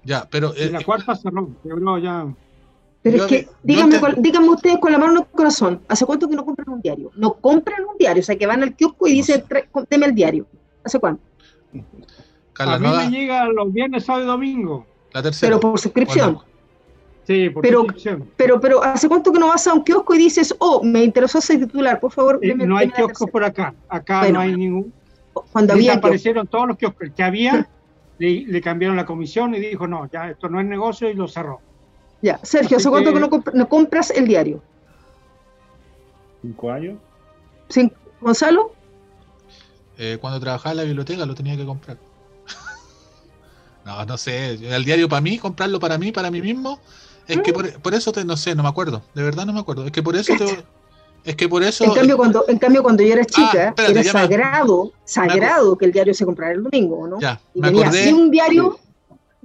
Ya, 0.03 0.27
pero... 0.29 0.53
la 0.53 0.79
eh, 0.79 0.85
Cuarta 0.85 1.15
cerró, 1.15 1.49
cerró 1.63 1.97
ya... 1.97 2.27
Pero 3.01 3.17
es 3.17 3.23
que, 3.23 3.49
díganme, 3.63 3.99
díganme 4.19 4.49
ustedes 4.49 4.77
con 4.77 4.91
la 4.91 4.99
mano 4.99 5.13
en 5.13 5.17
el 5.17 5.25
corazón, 5.25 5.81
¿hace 5.87 6.05
cuánto 6.05 6.29
que 6.29 6.35
no 6.35 6.45
compran 6.45 6.69
un 6.69 6.81
diario? 6.81 7.11
No 7.15 7.33
compran 7.33 7.81
un 7.91 7.97
diario, 7.97 8.21
o 8.21 8.23
sea, 8.23 8.37
que 8.37 8.45
van 8.45 8.61
al 8.61 8.75
kiosco 8.75 9.07
y 9.07 9.13
dicen, 9.13 9.43
deme 9.89 10.05
el 10.05 10.13
diario. 10.13 10.45
¿Hace 10.83 10.99
cuánto? 10.99 11.23
a 12.59 12.77
mí 12.77 12.87
me 12.87 13.09
llega 13.09 13.45
los 13.47 13.73
viernes, 13.73 14.05
sábado 14.05 14.25
y 14.25 14.27
domingo. 14.27 14.85
La 15.11 15.23
tercera. 15.23 15.49
Pero 15.49 15.59
por 15.59 15.79
suscripción. 15.79 16.52
Sí, 17.25 17.49
por 17.49 17.61
Pero- 17.61 17.79
suscripción. 17.81 18.29
Pero, 18.35 18.59
pero 18.59 18.83
¿hace 18.83 19.07
cuánto 19.07 19.31
que 19.31 19.39
no 19.39 19.47
vas 19.47 19.65
a 19.67 19.73
un 19.73 19.83
kiosco 19.83 20.13
y 20.15 20.17
dices, 20.17 20.53
oh, 20.59 20.83
me 20.83 21.03
interesó 21.03 21.37
ese 21.39 21.57
titular, 21.57 21.99
por 21.99 22.11
favor? 22.11 22.39
Eh, 22.41 22.53
no 22.55 22.77
hay 22.77 22.89
kioscos 22.89 23.29
por 23.29 23.43
acá. 23.43 23.73
Acá 23.87 24.19
Bueno, 24.19 24.33
no 24.35 24.39
hay 24.41 24.55
ningún. 24.55 24.93
Cuando 25.51 25.73
había 25.73 25.99
todos 26.01 26.67
los 26.67 26.77
kioscos. 26.77 27.01
El 27.01 27.13
que 27.13 27.23
había, 27.23 27.67
le, 28.19 28.41
le 28.45 28.61
cambiaron 28.61 28.97
la 28.97 29.05
comisión 29.05 29.55
y 29.55 29.59
dijo, 29.59 29.87
no, 29.87 30.09
ya 30.11 30.29
esto 30.31 30.49
no 30.49 30.59
es 30.59 30.65
negocio 30.65 31.09
y 31.09 31.13
lo 31.13 31.27
cerró. 31.27 31.61
Ya, 32.21 32.39
Sergio, 32.43 32.77
¿hace 32.77 32.89
cuánto 32.89 33.09
que- 33.09 33.15
que 33.15 33.19
no, 33.21 33.29
comp- 33.29 33.53
no 33.53 33.67
compras 33.69 34.09
el 34.11 34.27
diario? 34.27 34.61
¿Cinco 36.41 36.71
años? 36.71 36.97
¿Sí? 37.69 37.91
Gonzalo? 38.19 38.73
Eh, 39.97 40.17
cuando 40.19 40.39
trabajaba 40.39 40.71
en 40.71 40.77
la 40.77 40.83
biblioteca 40.83 41.25
lo 41.25 41.35
tenía 41.35 41.55
que 41.55 41.65
comprar. 41.65 41.97
no, 43.85 44.05
no 44.05 44.17
sé. 44.17 44.53
El 44.53 44.83
diario 44.85 45.07
para 45.07 45.21
mí, 45.21 45.37
comprarlo 45.37 45.79
para 45.79 45.97
mí, 45.97 46.11
para 46.11 46.29
mí 46.31 46.41
mismo. 46.41 46.79
Es 47.27 47.39
que 47.41 47.53
por, 47.53 47.71
por 47.81 47.93
eso 47.93 48.11
te, 48.11 48.25
no 48.25 48.35
sé, 48.37 48.53
no 48.55 48.63
me 48.63 48.69
acuerdo. 48.69 49.01
De 49.13 49.23
verdad 49.23 49.45
no 49.45 49.53
me 49.53 49.59
acuerdo. 49.59 49.85
Es 49.85 49.91
que 49.91 50.03
por 50.03 50.15
eso 50.15 50.35
te, 50.35 50.63
es 51.23 51.35
que 51.35 51.47
por 51.47 51.63
eso. 51.63 51.83
En 51.85 51.91
cambio, 51.93 52.17
cuando, 52.17 52.45
en 52.47 52.57
cambio, 52.59 52.83
cuando 52.83 53.01
yo 53.03 53.13
era 53.13 53.25
chica, 53.25 53.69
espérate, 53.69 53.91
era 53.91 54.01
me- 54.01 54.09
sagrado, 54.09 54.91
sagrado 55.05 55.77
que 55.77 55.85
el 55.85 55.91
diario 55.91 56.13
se 56.13 56.25
comprara 56.25 56.53
el 56.53 56.63
domingo, 56.63 57.07
¿no? 57.07 57.19
ya, 57.19 57.39
y 57.53 57.61
me 57.61 57.67
venía 57.69 57.83
acordé. 57.87 58.03
así 58.03 58.13
un 58.13 58.29
diario 58.31 58.79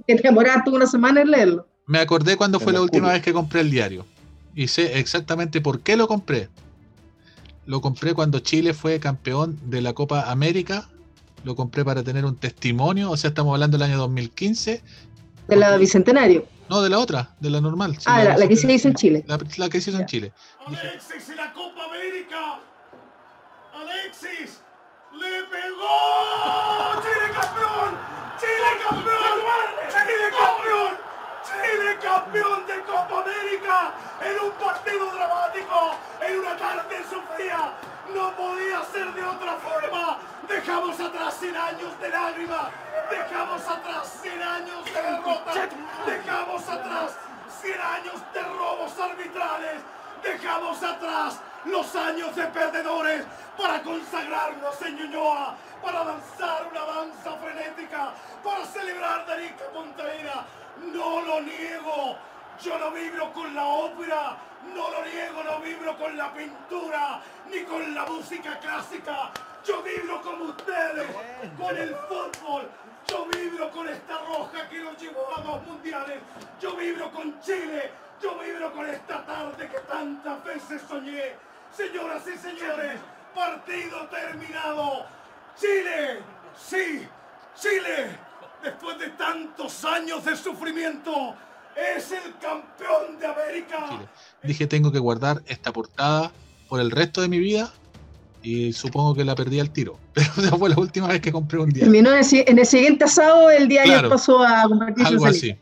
que 0.05 0.15
te 0.15 0.21
demoraba 0.23 0.63
toda 0.63 0.77
una 0.77 0.87
semana 0.87 1.21
en 1.21 1.31
leerlo. 1.31 1.67
Me 1.85 1.99
acordé 1.99 2.35
cuando 2.37 2.57
En 2.59 2.63
fue 2.63 2.73
la 2.73 2.81
última 2.81 3.11
vez 3.11 3.21
que 3.21 3.33
compré 3.33 3.61
el 3.61 3.71
diario. 3.71 4.05
Y 4.55 4.67
sé 4.67 4.99
exactamente 4.99 5.61
por 5.61 5.79
qué 5.79 5.95
lo 5.95 6.07
compré. 6.07 6.49
Lo 7.65 7.81
compré 7.81 8.13
cuando 8.13 8.39
Chile 8.39 8.73
fue 8.73 8.99
campeón 8.99 9.57
de 9.65 9.81
la 9.81 9.93
Copa 9.93 10.29
América. 10.31 10.89
Lo 11.43 11.55
compré 11.55 11.85
para 11.85 12.03
tener 12.03 12.25
un 12.25 12.35
testimonio. 12.35 13.11
O 13.11 13.17
sea, 13.17 13.29
estamos 13.29 13.53
hablando 13.53 13.77
del 13.77 13.87
año 13.89 13.97
2015. 13.97 14.83
De 15.49 15.55
la 15.55 15.77
Bicentenario. 15.77 16.45
No, 16.69 16.81
de 16.81 16.89
la 16.89 16.99
otra, 16.99 17.31
de 17.39 17.49
la 17.49 17.59
normal. 17.59 17.95
sí, 17.97 18.03
ah, 18.05 18.23
la, 18.23 18.37
la 18.37 18.47
que 18.47 18.55
se 18.55 18.71
hizo 18.71 18.87
en 18.87 18.93
Chile. 18.93 19.23
La, 19.27 19.39
la 19.57 19.69
que 19.69 19.81
se 19.81 19.89
hizo 19.89 19.99
en. 19.99 20.05
Chile. 20.05 20.31
Alexis 20.65 21.29
en 21.29 21.35
la 21.37 21.51
Copa 21.53 21.85
América. 21.85 22.59
Alexis 23.73 24.61
le 25.13 25.43
pegó. 25.49 27.01
Chile 27.01 27.27
campeón. 27.33 27.91
Chile 28.39 28.71
campeón. 28.87 29.37
Chile 29.89 30.27
campeón. 30.37 30.91
Chile 31.49 31.97
campeón 32.01 32.67
de 32.67 32.79
Copa 32.85 33.23
América 33.23 33.93
en 34.21 34.45
un 34.45 34.51
partido 34.63 35.05
dramático, 35.11 35.97
en 36.21 36.39
una 36.39 36.55
tarde 36.57 36.95
sufrida. 37.09 37.73
No 38.13 38.35
podía 38.35 38.83
ser 38.91 39.13
de 39.13 39.23
otra 39.23 39.53
forma. 39.53 40.17
Dejamos 40.47 40.99
atrás 40.99 41.37
100 41.39 41.55
años 41.55 41.99
de 41.99 42.09
lágrimas. 42.09 42.69
Dejamos 43.09 43.67
atrás 43.67 44.19
100 44.21 44.41
años 44.41 44.85
de 44.85 45.01
derrota. 45.01 45.51
Dejamos 46.05 46.67
atrás 46.67 47.17
100 47.61 47.79
años 47.79 48.33
de 48.33 48.41
robos 48.43 48.99
arbitrales. 48.99 49.81
Dejamos 50.23 50.83
atrás 50.83 51.39
los 51.65 51.95
años 51.95 52.35
de 52.35 52.45
perdedores 52.47 53.25
para 53.57 53.81
consagrarnos 53.81 54.81
en 54.81 54.95
Ñuñoa, 54.95 55.55
para 55.81 56.03
danzar 56.03 56.67
una 56.71 56.85
danza 56.85 57.31
frenética, 57.37 58.11
para 58.43 58.65
celebrar 58.65 59.25
de 59.25 59.33
Arica 59.33 59.65
a 59.65 59.73
Pontevedra. 59.73 60.45
No 60.93 61.21
lo 61.21 61.41
niego, 61.41 62.17
yo 62.61 62.77
no 62.77 62.91
vibro 62.91 63.31
con 63.31 63.55
la 63.55 63.65
ópera, 63.65 64.37
no 64.75 64.91
lo 64.91 65.05
niego, 65.05 65.43
no 65.43 65.59
vibro 65.59 65.97
con 65.97 66.17
la 66.17 66.33
pintura, 66.33 67.21
ni 67.49 67.61
con 67.61 67.93
la 67.93 68.05
música 68.05 68.59
clásica. 68.59 69.31
Yo 69.65 69.81
vibro 69.81 70.21
como 70.21 70.45
ustedes, 70.45 71.07
con 71.57 71.77
el 71.77 71.95
fútbol. 71.95 72.69
Yo 73.07 73.25
vibro 73.25 73.71
con 73.71 73.87
esta 73.87 74.19
roja 74.19 74.67
que 74.69 74.79
nos 74.79 74.97
llevó 74.97 75.37
a 75.37 75.41
dos 75.41 75.65
mundiales. 75.65 76.19
Yo 76.59 76.75
vibro 76.75 77.11
con 77.11 77.39
Chile. 77.41 77.91
Yo 78.21 78.37
vibro 78.37 78.73
con 78.73 78.89
esta 78.89 79.25
tarde 79.25 79.67
que 79.67 79.79
tantas 79.79 80.43
veces 80.43 80.81
soñé. 80.87 81.35
Señoras 81.71 82.27
y 82.27 82.37
señores, 82.37 82.99
partido 83.33 84.07
terminado. 84.07 85.05
Chile, 85.55 86.21
sí, 86.57 87.07
Chile, 87.55 88.17
después 88.61 88.99
de 88.99 89.09
tantos 89.09 89.85
años 89.85 90.25
de 90.25 90.35
sufrimiento, 90.35 91.35
es 91.97 92.11
el 92.11 92.33
campeón 92.41 93.19
de 93.19 93.25
América. 93.27 93.85
Chile. 93.89 94.05
Dije, 94.43 94.67
tengo 94.67 94.91
que 94.91 94.99
guardar 94.99 95.41
esta 95.47 95.71
portada 95.73 96.31
por 96.67 96.79
el 96.79 96.91
resto 96.91 97.21
de 97.21 97.27
mi 97.29 97.39
vida. 97.39 97.73
Y 98.41 98.71
supongo 98.71 99.15
que 99.15 99.25
la 99.25 99.35
perdí 99.35 99.59
al 99.59 99.69
tiro. 99.71 99.99
Pero 100.13 100.27
esa 100.37 100.57
fue 100.57 100.69
la 100.69 100.77
última 100.77 101.07
vez 101.07 101.19
que 101.19 101.31
compré 101.31 101.59
un 101.59 101.69
diario. 101.69 101.91
Terminó 101.91 102.11
en 102.11 102.19
el, 102.19 102.23
si- 102.25 102.43
en 102.47 102.57
el 102.57 102.65
siguiente 102.65 103.03
asado, 103.03 103.49
el 103.49 103.67
diario 103.67 103.91
Claro. 103.93 104.09
pasó 104.09 104.41
a 104.43 104.63
convertirse 104.63 105.07
Algo 105.09 105.25
en 105.27 105.31
así. 105.31 105.55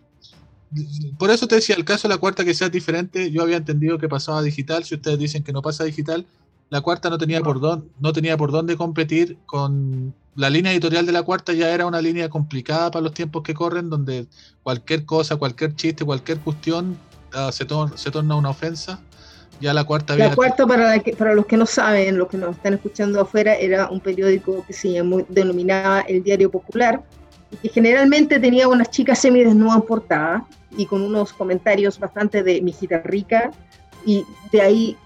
Por 1.18 1.32
eso 1.32 1.48
te 1.48 1.56
decía, 1.56 1.76
el 1.76 1.86
caso 1.86 2.08
de 2.08 2.14
la 2.14 2.20
cuarta 2.20 2.44
que 2.44 2.54
sea 2.54 2.70
diferente, 2.70 3.32
yo 3.32 3.42
había 3.42 3.58
entendido 3.58 3.98
que 3.98 4.10
pasaba 4.10 4.42
digital, 4.42 4.84
si 4.84 4.96
ustedes 4.96 5.18
dicen 5.18 5.42
que 5.44 5.54
no 5.54 5.62
pasa 5.62 5.86
digital, 5.86 6.26
la 6.70 6.82
cuarta 6.82 7.10
no 7.10 7.18
tenía 7.18 7.40
por 7.42 7.60
dónde, 7.62 7.88
no 8.00 8.12
tenía 8.12 8.36
por 8.38 8.52
dónde 8.52 8.76
competir 8.76 9.38
con 9.46 10.14
la 10.38 10.50
línea 10.52 10.72
editorial 10.72 11.06
de 11.06 11.12
la 11.12 11.24
cuarta 11.24 11.52
ya 11.52 11.70
era 11.72 11.86
una 11.88 12.00
línea 12.00 12.30
complicada 12.30 12.92
para 12.92 13.02
los 13.04 13.14
tiempos 13.14 13.42
que 13.42 13.54
corren, 13.56 13.90
donde 13.90 14.28
cualquier 14.64 15.04
cosa, 15.04 15.36
cualquier 15.36 15.76
chiste, 15.76 16.06
cualquier 16.06 16.40
cuestión 16.40 16.96
ah, 17.34 17.52
se, 17.52 17.68
tor- 17.68 17.98
se 17.98 18.12
torna 18.12 18.36
una 18.36 18.52
ofensa. 18.52 19.00
Ya 19.60 19.74
la 19.74 19.84
cuarta 19.84 20.14
había 20.14 20.30
La 20.30 20.36
cuarta, 20.36 20.68
para, 20.68 20.90
la 20.90 21.00
que- 21.00 21.14
para 21.16 21.34
los 21.34 21.48
que 21.48 21.58
no 21.58 21.66
saben, 21.66 22.20
los 22.20 22.28
que 22.28 22.38
nos 22.38 22.56
están 22.56 22.76
escuchando 22.76 23.20
afuera, 23.20 23.56
era 23.56 23.90
un 23.90 24.00
periódico 24.00 24.64
que 24.68 24.74
se 24.74 24.92
llamó, 24.94 25.26
denominaba 25.28 26.02
El 26.02 26.22
Diario 26.22 26.52
Popular, 26.52 27.02
y 27.52 27.58
que 27.58 27.70
generalmente 27.70 28.40
tenía 28.40 28.68
unas 28.68 28.92
chicas 28.92 29.18
semidesnudas 29.18 29.78
en 29.78 29.82
portada 29.82 30.46
y 30.78 30.86
con 30.86 31.02
unos 31.02 31.34
comentarios 31.34 31.98
bastante 31.98 32.44
de 32.44 32.62
mijita 32.62 33.00
rica, 33.00 33.50
y 34.06 34.24
de 34.52 34.62
ahí, 34.62 34.98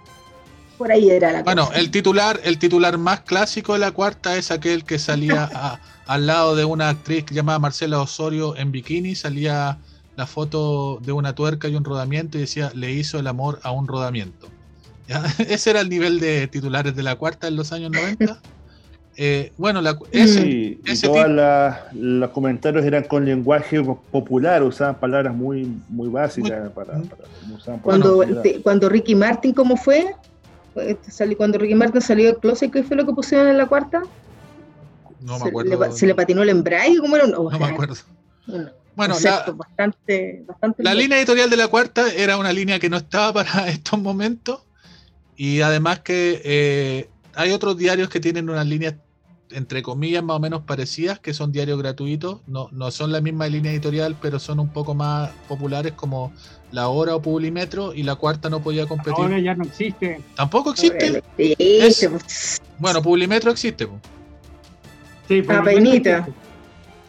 por 0.82 0.92
ahí 0.92 1.12
era 1.12 1.32
la 1.32 1.44
Bueno, 1.44 1.68
cosa. 1.68 1.80
el 1.80 1.92
titular, 1.92 2.40
el 2.44 2.58
titular 2.58 2.98
más 2.98 3.22
clásico 3.22 3.74
de 3.74 3.80
la 3.80 3.92
cuarta 3.92 4.36
es 4.36 4.50
aquel 4.50 4.84
que 4.84 4.98
salía 4.98 5.44
a- 5.54 5.80
al 6.08 6.26
lado 6.26 6.56
de 6.56 6.66
una 6.66 6.90
actriz 6.90 7.24
llamada 7.30 7.60
Marcela 7.60 8.02
Osorio 8.02 8.56
en 8.58 8.72
bikini, 8.72 9.14
salía 9.14 9.78
la 10.16 10.26
foto 10.26 10.98
de 11.04 11.12
una 11.12 11.36
tuerca 11.36 11.68
y 11.68 11.76
un 11.76 11.84
rodamiento 11.86 12.40
y 12.40 12.42
decía 12.42 12.72
le 12.74 12.92
hizo 12.94 13.20
el 13.20 13.28
amor 13.28 13.60
a 13.62 13.70
un 13.72 13.88
rodamiento. 13.88 14.48
¿Ya? 15.08 15.24
Ese 15.48 15.70
era 15.70 15.82
el 15.82 15.90
nivel 15.90 16.20
de 16.20 16.48
titulares 16.48 16.96
de 16.96 17.04
la 17.04 17.16
cuarta 17.16 17.48
en 17.48 17.56
los 17.58 17.72
años 17.72 17.92
90. 17.92 18.40
Eh, 19.18 19.52
bueno, 19.58 19.82
la, 19.82 20.00
ese, 20.14 20.42
Sí, 20.42 20.80
y 20.86 20.90
ese 20.90 21.06
todos 21.06 21.28
los 21.92 22.30
comentarios 22.32 22.86
eran 22.86 23.04
con 23.04 23.26
lenguaje 23.26 23.84
popular, 24.10 24.64
usaban 24.64 24.96
palabras 24.96 25.36
muy, 25.36 25.68
muy 25.90 26.08
básicas 26.08 26.70
para, 26.72 26.94
Muy- 26.98 27.08
para- 27.10 27.24
no 27.46 27.56
usaban 27.56 27.82
cuando, 27.82 28.18
palabras 28.20 28.42
te- 28.44 28.62
cuando 28.62 28.88
Ricky 28.88 29.14
Martin, 29.14 29.54
¿cómo 29.54 29.76
fue? 29.76 30.16
Salió- 31.10 31.38
Cuando 31.38 31.58
Ricky 31.58 31.76
Martin 31.76 32.02
salió 32.02 32.26
del 32.28 32.38
closet, 32.38 32.72
¿qué 32.72 32.84
fue 32.84 32.96
lo 32.96 33.06
que 33.06 33.14
pusieron 33.14 33.48
en 33.48 33.58
la 33.58 33.66
cuarta? 33.68 34.02
no 35.22 35.38
me 35.40 35.50
acuerdo. 35.50 35.80
le, 35.86 35.92
se 35.92 36.08
le 36.08 36.16
patinó 36.16 36.42
el 36.42 36.50
embrague, 36.50 36.98
¿cómo 37.00 37.16
era? 37.16 37.28
No, 37.28 37.50
no 37.50 37.60
me 37.60 37.66
acuerdo. 37.66 37.96
Bueno, 38.96 39.16
la, 39.24 39.46
bastante, 39.56 40.44
bastante 40.46 40.84
La 40.84 40.94
línea 40.94 41.18
editorial 41.18 41.50
de 41.50 41.58
la 41.58 41.68
cuarta 41.68 42.12
era 42.12 42.38
una 42.38 42.52
línea 42.52 42.80
que 42.80 42.90
no 42.90 42.98
estaba 42.98 43.32
para 43.46 43.70
estos 43.70 44.00
momentos 44.02 44.64
y 45.38 45.62
además 45.62 46.00
que 46.00 46.42
eh, 46.44 47.10
hay 47.36 47.52
otros 47.52 47.78
diarios 47.78 48.10
que 48.10 48.20
tienen 48.20 48.50
unas 48.50 48.66
líneas 48.66 48.96
entre 49.54 49.82
comillas 49.82 50.24
más 50.24 50.38
o 50.38 50.40
menos 50.40 50.62
parecidas 50.64 51.20
que 51.20 51.34
son 51.34 51.52
diarios 51.52 51.78
gratuitos, 51.80 52.42
no, 52.48 52.70
no 52.72 52.92
son 52.92 53.12
la 53.12 53.22
misma 53.22 53.48
línea 53.48 53.72
editorial 53.72 54.16
pero 54.22 54.40
son 54.40 54.60
un 54.60 54.70
poco 54.70 54.94
más 54.96 55.30
populares 55.48 55.94
como 55.94 56.32
La 56.72 56.88
Hora 56.90 57.16
o 57.16 57.22
Publimetro 57.22 57.94
y 57.94 58.04
la 58.04 58.16
cuarta 58.16 58.50
no 58.50 58.62
podía 58.62 58.86
competir. 58.86 59.14
Ahora 59.24 59.40
ya 59.40 59.56
no 59.56 59.64
existe. 59.64 60.22
Tampoco 60.36 60.72
existe. 60.72 61.22
Sí, 61.38 61.56
Es- 61.60 62.08
pues, 62.10 62.62
Bueno, 62.78 63.02
Publimetro 63.02 63.52
existe, 63.52 63.88
po. 63.88 64.00
Sí, 65.28 65.42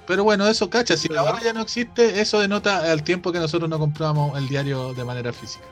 pero 0.07 0.25
bueno, 0.25 0.47
eso 0.47 0.69
cacha, 0.69 0.97
si 0.97 1.09
la 1.09 1.23
hora 1.23 1.41
ya 1.43 1.53
no 1.53 1.61
existe, 1.61 2.21
eso 2.21 2.41
denota 2.41 2.93
el 2.93 3.03
tiempo 3.03 3.33
que 3.33 3.39
nosotros 3.39 3.71
no 3.71 3.79
comprábamos 3.79 4.37
el 4.37 4.49
diario 4.49 4.93
de 4.95 5.05
manera 5.05 5.33
física. 5.33 5.65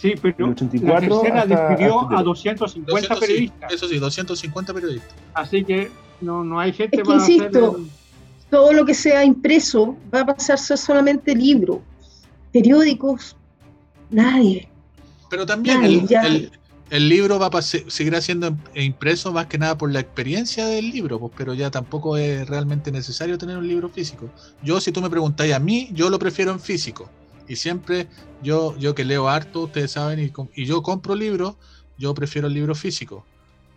Sí, 0.00 0.14
pero 0.20 0.34
Del 0.38 0.50
84 0.50 0.92
la 0.94 1.00
tercera 1.00 1.42
hasta- 1.42 1.68
despidió 1.68 2.00
hasta- 2.02 2.18
a 2.18 2.22
250 2.22 2.90
200, 2.92 3.18
sí, 3.18 3.26
periodistas. 3.26 3.72
eso 3.72 3.88
sí, 3.88 3.98
250 3.98 4.74
periodistas. 4.74 5.14
Así 5.34 5.64
que 5.64 5.90
no, 6.20 6.42
no 6.44 6.58
hay 6.60 6.72
gente 6.72 6.96
Es 6.96 7.02
que 7.02 7.06
para 7.06 7.22
hacer 7.22 7.34
insisto, 7.36 7.76
el- 7.78 7.86
todo 8.50 8.72
lo 8.72 8.84
que 8.84 8.94
sea 8.94 9.24
impreso 9.24 9.96
va 10.14 10.20
a 10.20 10.26
pasar 10.26 10.54
a 10.54 10.58
ser 10.58 10.78
solamente 10.78 11.34
libro. 11.34 11.82
Periódicos, 12.52 13.36
nadie. 14.10 14.68
Pero 15.30 15.44
también 15.46 15.82
el, 15.84 16.06
ya. 16.06 16.22
el- 16.22 16.50
el 16.90 17.08
libro 17.08 17.38
va 17.38 17.48
a 17.52 17.62
seguirá 17.62 18.20
siendo 18.20 18.48
im- 18.50 18.56
impreso 18.74 19.32
más 19.32 19.46
que 19.46 19.58
nada 19.58 19.76
por 19.76 19.90
la 19.90 19.98
experiencia 20.00 20.66
del 20.66 20.90
libro, 20.90 21.18
pues, 21.18 21.32
pero 21.36 21.54
ya 21.54 21.70
tampoco 21.70 22.16
es 22.16 22.46
realmente 22.48 22.92
necesario 22.92 23.38
tener 23.38 23.56
un 23.56 23.66
libro 23.66 23.88
físico. 23.88 24.28
Yo, 24.62 24.80
si 24.80 24.92
tú 24.92 25.00
me 25.00 25.10
preguntáis 25.10 25.52
a 25.54 25.58
mí, 25.58 25.88
yo 25.92 26.08
lo 26.10 26.18
prefiero 26.18 26.52
en 26.52 26.60
físico. 26.60 27.08
Y 27.48 27.56
siempre, 27.56 28.08
yo, 28.42 28.76
yo 28.76 28.94
que 28.94 29.04
leo 29.04 29.28
harto, 29.28 29.62
ustedes 29.62 29.92
saben, 29.92 30.18
y, 30.20 30.32
y 30.54 30.66
yo 30.66 30.82
compro 30.82 31.14
libros, 31.14 31.56
yo 31.98 32.14
prefiero 32.14 32.48
el 32.48 32.54
libro 32.54 32.74
físico. 32.74 33.24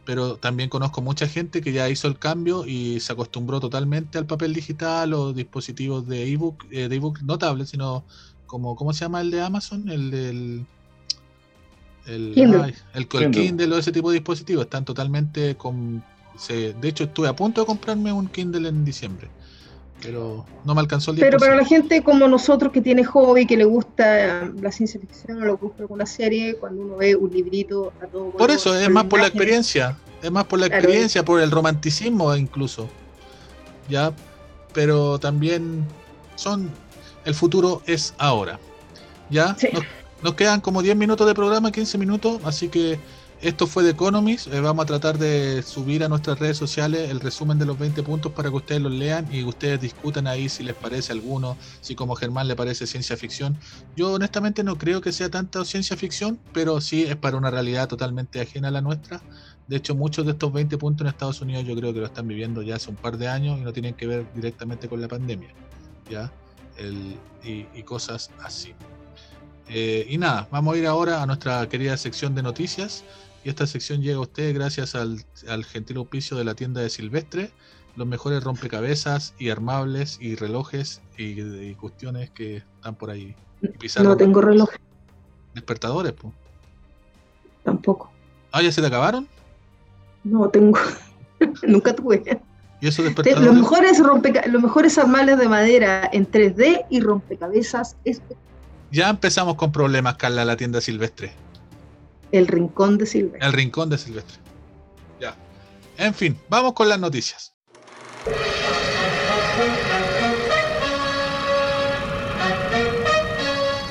Pero 0.06 0.38
también 0.38 0.70
conozco 0.70 1.02
mucha 1.02 1.28
gente 1.28 1.62
que 1.62 1.74
ya 1.74 1.90
hizo 1.90 2.08
el 2.08 2.18
cambio 2.18 2.66
y 2.66 3.00
se 3.02 3.12
acostumbró 3.12 3.60
totalmente 3.60 4.18
al 4.18 4.26
papel 4.26 4.54
digital 4.54 5.14
o 5.14 5.34
dispositivos 5.34 6.08
de 6.08 6.32
ebook, 6.32 6.66
eh, 6.72 6.88
de 6.88 6.96
ebook 6.96 7.20
no 7.24 7.38
tablet, 7.38 7.68
sino 7.68 8.06
como 8.46 8.76
¿cómo 8.76 8.94
se 8.94 9.02
llama 9.04 9.22
el 9.22 9.32
de 9.32 9.42
Amazon? 9.42 9.90
El 9.90 10.10
del 10.12 10.66
el 12.06 12.32
Kindle. 12.34 12.64
ay, 12.64 12.74
el, 12.94 13.02
el 13.02 13.08
Kindle. 13.10 13.32
Kindle 13.32 13.76
o 13.76 13.78
ese 13.78 13.92
tipo 13.92 14.10
de 14.10 14.16
dispositivos 14.20 14.64
están 14.64 14.86
totalmente 14.86 15.58
con 15.58 16.02
se, 16.38 16.74
de 16.74 16.88
hecho 16.88 17.06
estuve 17.06 17.28
a 17.28 17.36
punto 17.36 17.62
de 17.62 17.68
comprarme 17.68 18.14
un 18.14 18.30
Kindle 18.30 18.70
en 18.70 18.86
diciembre, 18.86 19.30
pero 20.02 20.46
no 20.64 20.76
me 20.76 20.82
alcanzó 20.82 21.12
el 21.12 21.18
10%. 21.18 21.20
Pero 21.22 21.38
para 21.40 21.56
la 21.56 21.66
gente 21.66 22.04
como 22.04 22.28
nosotros 22.28 22.72
que 22.72 22.82
tiene 22.82 23.04
hobby, 23.04 23.46
que 23.46 23.58
le 23.58 23.66
gusta 23.66 24.52
la 24.62 24.72
ciencia 24.72 25.00
ficción 25.00 25.42
o 25.42 25.46
le 25.46 25.52
gusta 25.54 25.84
alguna 25.84 26.06
serie, 26.06 26.56
cuando 26.56 26.82
uno 26.84 26.98
ve 26.98 27.16
un 27.16 27.32
librito 27.32 27.94
a 28.02 28.08
todo 28.08 28.30
Por 28.32 28.52
eso, 28.52 28.76
es 28.76 28.90
más 28.90 29.06
por 29.06 29.20
la 29.20 29.28
experiencia. 29.28 29.98
Es 30.22 30.32
más 30.32 30.46
por 30.46 30.60
la 30.60 30.68
Claro. 30.68 30.84
experiencia, 30.84 31.24
por 31.24 31.40
el 31.42 31.52
romanticismo 31.52 32.36
incluso. 32.36 32.90
Ya, 33.90 34.12
pero 34.74 35.20
también 35.20 35.86
son. 36.36 36.70
El 37.26 37.34
futuro 37.36 37.82
es 37.86 38.14
ahora. 38.18 38.60
Ya, 39.30 39.56
Sí. 39.56 39.68
nos, 39.74 39.84
nos 40.24 40.34
quedan 40.36 40.62
como 40.62 40.82
10 40.82 40.96
minutos 40.96 41.28
de 41.28 41.34
programa, 41.36 41.72
15 41.72 41.98
minutos, 41.98 42.40
así 42.46 42.70
que 42.70 42.98
esto 43.40 43.68
fue 43.68 43.84
de 43.84 43.92
Economist. 43.92 44.48
eh, 44.48 44.62
vamos 44.62 44.84
a 44.84 44.86
tratar 44.88 45.18
de 45.18 45.62
subir 45.62 46.04
a 46.04 46.10
nuestras 46.10 46.40
redes 46.40 46.58
sociales 46.58 47.10
el 47.10 47.20
resumen 47.20 47.60
de 47.60 47.66
los 47.66 47.78
20 47.78 48.02
puntos 48.04 48.32
para 48.32 48.50
que 48.50 48.56
ustedes 48.56 48.82
los 48.82 48.92
lean 48.92 49.28
y 49.32 49.44
ustedes 49.44 49.80
discutan 49.80 50.26
ahí 50.28 50.50
si 50.50 50.64
les 50.64 50.76
parece 50.76 51.12
alguno, 51.14 51.58
si 51.82 51.94
como 51.96 52.16
Germán 52.16 52.48
le 52.48 52.56
parece 52.56 52.88
ciencia 52.88 53.16
ficción. 53.16 53.58
Yo 53.96 54.14
honestamente 54.14 54.64
no 54.64 54.78
creo 54.78 55.02
que 55.02 55.12
sea 55.12 55.30
tanta 55.30 55.64
ciencia 55.66 55.96
ficción, 55.96 56.40
pero 56.52 56.82
sí 56.82 57.04
es 57.04 57.16
para 57.16 57.38
una 57.38 57.52
realidad 57.52 57.88
totalmente 57.88 58.42
ajena 58.42 58.70
a 58.70 58.72
la 58.72 58.82
nuestra. 58.82 59.22
De 59.68 59.76
hecho, 59.78 59.94
muchos 59.96 60.26
de 60.26 60.32
estos 60.32 60.52
20 60.52 60.78
puntos 60.78 61.06
en 61.06 61.10
Estados 61.10 61.42
Unidos 61.42 61.66
yo 61.66 61.76
creo 61.76 61.94
que 61.94 62.00
lo 62.00 62.06
están 62.08 62.28
viviendo 62.28 62.62
ya 62.64 62.76
hace 62.78 62.90
un 62.90 62.96
par 62.98 63.18
de 63.18 63.28
años 63.28 63.60
y 63.60 63.64
no 63.64 63.74
tienen 63.74 63.94
que 63.96 64.08
ver 64.08 64.32
directamente 64.34 64.88
con 64.90 65.00
la 65.02 65.08
pandemia. 65.08 65.50
¿Ya? 66.10 66.32
El- 66.78 67.20
y, 67.44 67.68
y 67.74 67.84
cosas 67.84 68.32
así. 68.42 68.74
Eh, 69.70 70.06
y 70.10 70.18
nada, 70.18 70.48
vamos 70.50 70.76
a 70.76 70.78
ir 70.78 70.88
ahora 70.88 71.22
a 71.22 71.26
nuestra 71.26 71.68
querida 71.68 71.98
sección 71.98 72.34
de 72.34 72.42
noticias. 72.42 73.04
Y 73.48 73.50
esta 73.50 73.66
sección 73.66 74.02
llega 74.02 74.18
a 74.18 74.20
ustedes 74.20 74.54
gracias 74.54 74.94
al, 74.94 75.24
al 75.48 75.64
gentil 75.64 75.96
auspicio 75.96 76.36
de 76.36 76.44
la 76.44 76.54
tienda 76.54 76.82
de 76.82 76.90
Silvestre, 76.90 77.50
los 77.96 78.06
mejores 78.06 78.44
rompecabezas 78.44 79.36
y 79.40 79.52
armables 79.52 80.18
y 80.20 80.36
relojes 80.36 81.02
y, 81.18 81.40
y 81.42 81.74
cuestiones 81.76 82.30
que 82.32 82.58
están 82.58 82.96
por 82.96 83.10
ahí. 83.10 83.38
No 84.04 84.18
tengo 84.18 84.42
reloj 84.42 84.68
despertadores, 85.54 86.12
pues. 86.12 86.34
tampoco. 87.64 88.12
Ah, 88.52 88.62
¿ya 88.62 88.70
se 88.70 88.82
te 88.82 88.88
acabaron? 88.88 89.30
No 90.26 90.50
tengo. 90.50 90.78
Nunca 91.66 91.96
tuve. 91.96 92.42
¿Y 92.82 92.88
esos 92.90 93.06
despertadores? 93.06 93.46
Los 93.46 93.56
mejores, 93.56 94.00
rompeca- 94.04 94.46
los 94.48 94.62
mejores 94.62 94.98
armables 94.98 95.38
de 95.38 95.48
madera 95.48 96.10
en 96.12 96.30
3D 96.30 96.86
y 96.90 97.00
rompecabezas 97.00 97.96
es 98.04 98.22
Ya 98.92 99.10
empezamos 99.10 99.56
con 99.56 99.72
problemas, 99.72 100.18
Carla, 100.18 100.44
la 100.44 100.58
tienda 100.58 100.82
Silvestre. 100.82 101.32
El 102.32 102.48
rincón 102.48 102.98
de 102.98 103.06
Silver. 103.06 103.44
El 103.44 103.54
rincón 103.54 103.90
de 103.90 103.98
Silvestre. 103.98 104.38
Ya. 105.20 105.36
En 105.98 106.14
fin, 106.14 106.38
vamos 106.50 106.74
con 106.74 106.90
las 106.90 107.00
noticias. 107.00 107.54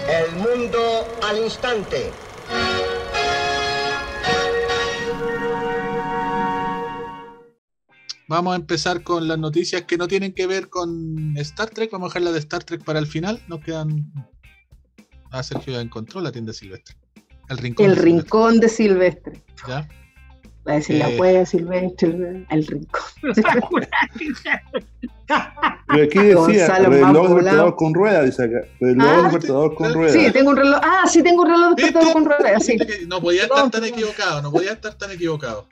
El 0.08 0.32
mundo 0.36 1.06
al 1.22 1.38
instante. 1.38 2.10
Vamos 8.28 8.54
a 8.54 8.56
empezar 8.56 9.04
con 9.04 9.28
las 9.28 9.38
noticias 9.38 9.82
que 9.82 9.96
no 9.96 10.08
tienen 10.08 10.32
que 10.34 10.48
ver 10.48 10.68
con 10.68 11.36
Star 11.36 11.70
Trek. 11.70 11.92
Vamos 11.92 12.06
a 12.06 12.10
dejar 12.10 12.22
la 12.22 12.32
de 12.32 12.40
Star 12.40 12.64
Trek 12.64 12.84
para 12.84 12.98
el 12.98 13.06
final. 13.06 13.40
Nos 13.46 13.60
quedan. 13.60 14.12
Ah, 15.30 15.44
Sergio 15.44 15.74
ya 15.74 15.80
encontró 15.80 16.20
la 16.20 16.32
tienda 16.32 16.52
Silvestre. 16.52 16.96
El 17.48 17.58
rincón. 17.58 17.86
El 17.86 17.90
de 17.92 17.96
Silvestre, 17.96 18.12
rincón 18.12 18.60
de 18.60 18.68
Silvestre. 18.68 19.42
¿ya? 19.68 19.88
Va 20.68 20.72
a 20.72 20.74
decir 20.76 20.96
la 20.96 21.10
Eh. 21.10 21.16
cueva 21.16 21.46
Silvestre, 21.46 22.46
el 22.50 22.66
rincón. 22.66 23.02
Pero 25.88 26.04
aquí 26.04 26.18
decía, 26.18 26.34
Gonzalo 26.34 26.90
reloj 26.90 27.28
despertador 27.34 27.76
con 27.76 27.94
rueda, 27.94 28.22
dice 28.22 28.44
acá. 28.44 28.58
Reloj 28.80 29.06
Ah, 29.08 29.22
despertador 29.22 29.74
con 29.74 29.92
rueda. 29.94 30.12
Sí, 30.12 30.32
tengo 30.32 30.50
un 30.50 30.56
reloj. 30.56 30.80
Ah, 30.82 31.02
sí, 31.08 31.22
tengo 31.22 31.42
un 31.42 31.48
reloj 31.50 31.74
despertador 31.76 32.12
con 32.12 32.24
ruedas. 32.24 32.64
Sí. 32.64 32.76
No 33.08 33.20
podía 33.20 33.42
estar 33.44 33.70
tan 33.70 33.84
equivocado. 33.84 34.42
No 34.42 34.50
podía 34.52 34.72
estar 34.72 34.94
tan 34.94 35.10
equivocado. 35.10 35.66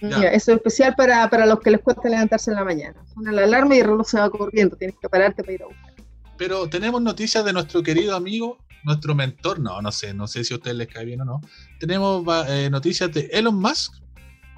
Ya. 0.00 0.08
Ya, 0.20 0.28
eso 0.28 0.52
es 0.52 0.58
especial 0.58 0.94
para, 0.96 1.28
para 1.28 1.44
los 1.46 1.58
que 1.60 1.72
les 1.72 1.80
cuesta 1.80 2.08
levantarse 2.08 2.50
en 2.52 2.56
la 2.56 2.64
mañana. 2.64 3.04
Suena 3.12 3.32
la 3.32 3.42
alarma 3.44 3.74
y 3.74 3.80
el 3.80 3.86
reloj 3.86 4.06
se 4.08 4.18
va 4.20 4.30
corriendo. 4.30 4.76
Tienes 4.76 4.96
que 5.00 5.08
pararte 5.08 5.42
para 5.42 5.52
ir 5.54 5.62
a 5.62 5.66
buscar. 5.66 5.94
Pero 6.36 6.68
tenemos 6.68 7.02
noticias 7.02 7.44
de 7.44 7.52
nuestro 7.52 7.82
querido 7.82 8.14
amigo, 8.14 8.58
nuestro 8.88 9.14
mentor. 9.14 9.60
No, 9.60 9.80
no 9.80 9.92
sé, 9.92 10.12
no 10.14 10.26
sé 10.26 10.42
si 10.44 10.52
a 10.54 10.56
ustedes 10.56 10.76
les 10.76 10.88
cae 10.88 11.04
bien 11.04 11.20
o 11.20 11.24
no. 11.24 11.40
Tenemos 11.78 12.24
eh, 12.48 12.68
noticias 12.70 13.12
de 13.12 13.28
Elon 13.32 13.54
Musk, 13.60 13.94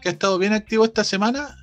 que 0.01 0.09
ha 0.09 0.13
estado 0.13 0.39
bien 0.39 0.53
activo 0.55 0.85
esta 0.85 1.05
semana, 1.05 1.57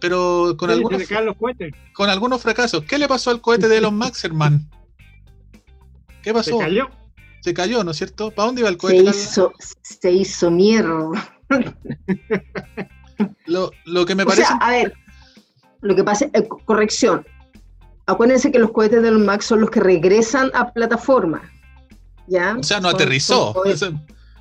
pero 0.00 0.56
con, 0.58 0.68
Sí, 0.70 0.76
algunos, 0.76 1.02
se 1.02 1.70
con 1.94 2.10
algunos 2.10 2.42
fracasos. 2.42 2.82
¿Qué 2.84 2.98
le 2.98 3.06
pasó 3.08 3.30
al 3.30 3.40
cohete 3.40 3.68
de 3.68 3.76
Elon 3.78 3.96
Musk, 3.98 4.24
hermano? 4.24 4.60
¿Qué 6.22 6.30
Se 6.30 6.34
pasó? 6.34 6.58
cayó. 6.58 6.88
Se 7.40 7.54
cayó, 7.54 7.84
¿no 7.84 7.92
es 7.92 7.96
cierto? 7.96 8.32
¿Para 8.32 8.46
dónde 8.46 8.62
iba 8.62 8.68
el 8.68 8.74
Se 8.74 8.78
cohete? 8.80 9.04
Carla? 9.04 9.10
hizo, 9.20 9.52
se 9.82 10.10
hizo 10.10 10.50
mierda. 10.50 11.36
Lo, 13.46 13.70
lo 13.84 14.04
que 14.06 14.14
me 14.14 14.22
O 14.22 14.26
parece. 14.26 14.46
sea, 14.46 14.56
a 14.56 14.70
ver, 14.70 14.92
lo 15.80 15.96
que 15.96 16.04
pasa, 16.04 16.26
eh, 16.32 16.46
co- 16.46 16.58
corrección. 16.64 17.26
Acuérdense 18.06 18.52
que 18.52 18.58
los 18.58 18.70
cohetes 18.72 19.02
de 19.02 19.10
los 19.10 19.20
Max 19.22 19.46
son 19.46 19.60
los 19.60 19.70
que 19.70 19.80
regresan 19.80 20.50
a 20.54 20.72
plataforma. 20.72 21.42
¿Ya? 22.28 22.56
o 22.58 22.62
sea, 22.62 22.80
no 22.80 22.88
aterrizó. 22.90 23.54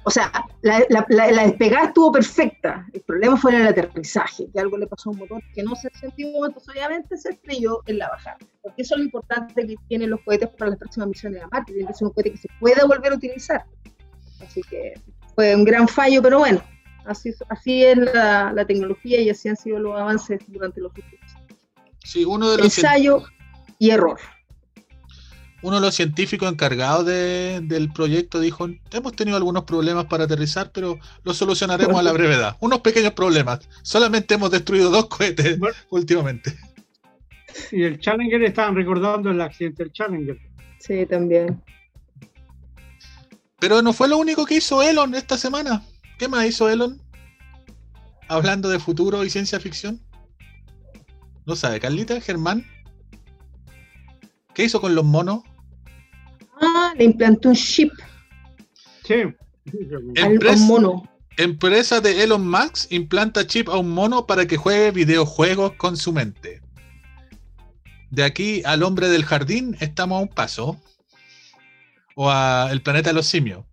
O 0.04 0.10
sea, 0.10 0.32
la, 0.62 0.80
la- 0.88 1.06
la- 1.10 1.32
la 1.34 1.44
despegada 1.48 1.88
estuvo 1.88 2.14
perfecta. 2.14 2.88
El 2.94 3.02
problema 3.02 3.36
fue 3.36 3.54
en 3.54 3.60
el 3.64 3.68
aterrizaje, 3.68 4.48
que 4.54 4.58
algo 4.62 4.78
le 4.78 4.88
pasó 4.88 5.10
a 5.10 5.12
un 5.12 5.20
motor 5.20 5.44
que 5.54 5.62
no 5.64 5.76
se 5.76 5.90
sentió, 6.00 6.28
entonces 6.46 6.70
obviamente 6.74 7.18
se 7.18 7.32
estrelló 7.32 7.82
en 7.88 7.98
la 7.98 8.08
bajada. 8.08 8.38
Porque 8.64 8.84
eso 8.84 8.96
es 8.96 9.00
lo 9.00 9.04
importante 9.04 9.68
que 9.68 9.76
tienen 9.90 10.10
los 10.12 10.22
cohetes 10.22 10.48
para 10.58 10.70
las 10.72 10.80
próximas 10.80 11.10
misiones 11.10 11.44
a 11.44 11.48
Marte. 11.50 11.74
Tiene 11.74 11.90
que 11.90 11.94
ser 11.94 12.08
un 12.08 12.14
cohete 12.14 12.32
que 12.32 12.38
se 12.38 12.48
pueda 12.58 12.86
volver 12.86 13.12
a 13.12 13.16
utilizar. 13.16 13.66
Así 14.42 14.62
que 14.62 14.94
fue 15.36 15.54
un 15.54 15.66
gran 15.66 15.90
fallo, 15.90 16.22
pero 16.22 16.40
bueno, 16.40 16.64
así, 17.06 17.34
así 17.50 17.84
es 17.84 17.98
la, 17.98 18.64
tecnología 18.66 19.20
y 19.20 19.30
así 19.30 19.50
han 19.50 19.58
sido 19.58 19.78
los 19.80 20.00
avances 20.00 20.40
durante 20.48 20.80
los 20.80 20.94
últimos 20.96 21.36
años. 21.36 21.48
sí, 22.06 22.24
uno 22.24 22.50
de, 22.52 22.60
los, 22.60 22.68
cien- 22.68 22.86
Ensayo 22.86 23.24
y 23.78 23.90
error. 23.90 24.18
Uno 25.64 25.78
de 25.78 25.82
los 25.82 25.96
científicos 25.96 26.52
encargados 26.52 27.06
de- 27.06 27.62
del 27.64 27.92
proyecto 27.92 28.40
dijo: 28.40 28.68
Hemos 28.92 29.14
tenido 29.16 29.38
algunos 29.38 29.64
problemas 29.64 30.06
para 30.06 30.26
aterrizar, 30.26 30.72
pero 30.72 31.00
los 31.24 31.38
solucionaremos 31.38 31.98
a 32.00 32.04
la 32.04 32.12
brevedad. 32.12 32.56
Unos 32.62 32.82
pequeños 32.82 33.14
problemas. 33.14 33.60
Solamente 33.82 34.36
hemos 34.36 34.52
destruido 34.52 34.90
dos 34.90 35.08
cohetes 35.08 35.58
Bueno. 35.60 35.76
últimamente. 35.90 36.56
Y 37.72 37.84
el 37.84 38.00
Challenger 38.00 38.44
estaban 38.44 38.76
recordando 38.76 39.32
el 39.32 39.42
accidente 39.42 39.84
del 39.84 39.92
Challenger. 39.92 40.38
Sí, 40.80 41.06
también. 41.08 41.62
Pero 43.60 43.82
no 43.82 43.94
fue 43.94 44.08
lo 44.08 44.18
único 44.18 44.46
que 44.46 44.56
hizo 44.58 44.84
Elon 44.84 45.16
esta 45.16 45.38
semana. 45.38 45.82
¿Qué 46.20 46.28
más 46.28 46.46
hizo 46.46 46.70
Elon? 46.70 47.02
Hablando 48.28 48.70
de 48.70 48.78
futuro 48.80 49.24
y 49.26 49.30
ciencia 49.32 49.60
ficción. 49.60 50.00
¿No 51.48 51.56
sabe, 51.56 51.80
Carlita? 51.80 52.20
¿Germán? 52.22 52.66
¿Qué 54.58 54.64
hizo 54.64 54.82
con 54.82 54.96
los 54.96 55.06
monos? 55.06 55.44
Ah, 56.60 56.92
le 56.98 57.04
implantó 57.04 57.50
un 57.50 57.56
chip 57.56 57.92
Sí. 59.04 59.14
Empresa- 60.16 60.56
un 60.64 60.68
mono. 60.68 61.04
Empresa 61.38 62.02
de 62.02 62.24
Elon 62.24 62.50
Musk 62.50 62.92
implanta 62.92 63.46
chip 63.46 63.70
a 63.70 63.78
un 63.78 63.92
mono 63.92 64.26
para 64.26 64.48
que 64.48 64.58
juegue 64.58 64.90
videojuegos 64.90 65.74
con 65.74 65.96
su 65.96 66.12
mente. 66.12 66.62
De 68.10 68.24
aquí 68.24 68.64
al 68.66 68.82
hombre 68.82 69.10
del 69.10 69.26
jardín 69.26 69.78
estamos 69.80 70.18
a 70.18 70.22
un 70.24 70.30
paso. 70.30 70.82
O 72.16 72.32
a 72.32 72.70
el 72.72 72.82
planeta 72.82 73.12
de 73.12 73.14
los 73.14 73.28
simios. 73.28 73.64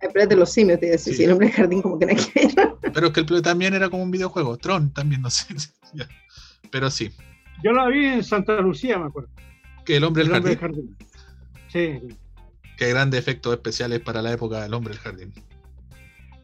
El 0.00 0.12
planeta 0.12 0.36
de 0.36 0.38
los 0.40 0.52
simios, 0.52 0.78
te 0.78 0.86
iba 0.86 0.92
a 0.92 0.98
decir, 0.98 1.16
Sí. 1.16 1.24
el 1.24 1.32
hombre 1.32 1.48
del 1.48 1.56
jardín 1.56 1.82
como 1.82 1.98
que 1.98 2.06
no 2.06 2.14
que. 2.14 2.48
Pero 2.94 3.08
es 3.08 3.12
que 3.12 3.18
el 3.20 3.26
planeta 3.26 3.50
también 3.50 3.74
era 3.74 3.90
como 3.90 4.04
un 4.04 4.12
videojuego. 4.12 4.56
Tron 4.56 4.92
también, 4.94 5.20
no 5.22 5.30
sé. 5.30 5.46
Pero 6.70 6.88
sí, 6.92 7.10
Yo 7.64 7.72
la 7.72 7.88
vi 7.88 8.06
en 8.06 8.22
Santa 8.22 8.60
Lucía, 8.60 8.96
me 8.98 9.06
acuerdo. 9.06 9.30
Que 9.88 9.96
el 9.96 10.04
hombre 10.04 10.22
El 10.24 10.28
del 10.28 10.42
jardín. 10.42 10.58
jardín. 10.60 10.96
Sí, 11.72 12.16
Qué 12.76 12.88
grandes 12.90 13.18
efectos 13.18 13.54
especiales 13.54 14.00
para 14.00 14.20
la 14.20 14.30
época 14.32 14.62
del 14.62 14.74
hombre 14.74 14.92
del 14.92 15.02
jardín. 15.02 15.32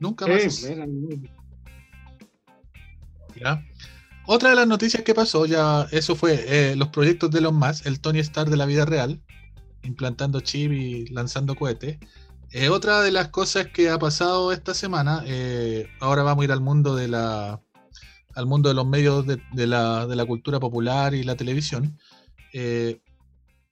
Nunca 0.01 0.27
más. 0.27 0.65
eran 0.65 0.99
muy- 0.99 1.31
¿ya? 3.39 3.63
Otra 4.27 4.49
de 4.49 4.57
las 4.57 4.67
noticias 4.67 5.03
que 5.03 5.15
pasó, 5.15 5.45
ya 5.45 5.87
eso 5.93 6.17
fue 6.17 6.45
eh, 6.49 6.75
los 6.77 6.89
proyectos 6.89 7.31
de 7.31 7.41
Elon 7.41 7.55
Musk, 7.57 7.85
el 7.87 8.01
Tony 8.01 8.21
Stark 8.21 8.49
de 8.49 8.57
la 8.57 8.65
vida 8.65 8.87
real, 8.87 9.21
implantando 9.83 10.41
chip 10.41 10.73
y 10.73 11.07
lanzando 11.09 11.55
cohetes. 11.55 11.99
Eh, 12.51 12.71
otra 12.71 13.03
de 13.03 13.11
las 13.13 13.29
cosas 13.29 13.67
que 13.67 13.91
ha 13.91 13.99
pasado 13.99 14.53
esta 14.53 14.73
semana, 14.73 15.23
eh, 15.27 15.89
ahora 16.01 16.23
vamos 16.23 16.43
a 16.43 16.45
ir 16.47 16.53
al 16.53 16.63
mundo 16.63 16.97
de 16.97 17.09
la 17.09 17.61
al 18.37 18.47
mundo 18.47 18.69
de 18.71 18.75
los 18.75 18.87
medios 18.87 19.27
de, 19.27 19.41
de 19.53 19.67
la, 19.67 20.07
de 20.09 20.17
la 20.17 20.25
cultura 20.25 20.59
popular 20.59 21.15
y 21.15 21.23
la 21.23 21.37
televisión. 21.37 21.99
Eh, 22.53 23.01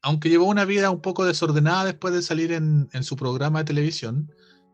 aunque 0.02 0.28
llevó 0.28 0.46
una 0.46 0.64
vida 0.64 0.90
un 0.90 1.00
poco 1.00 1.24
desordenada 1.24 1.84
después 1.84 2.12
de 2.12 2.22
salir 2.22 2.52
en, 2.52 2.88
su 3.02 3.16
programa 3.16 3.60
de 3.60 3.66
televisión, 3.66 4.30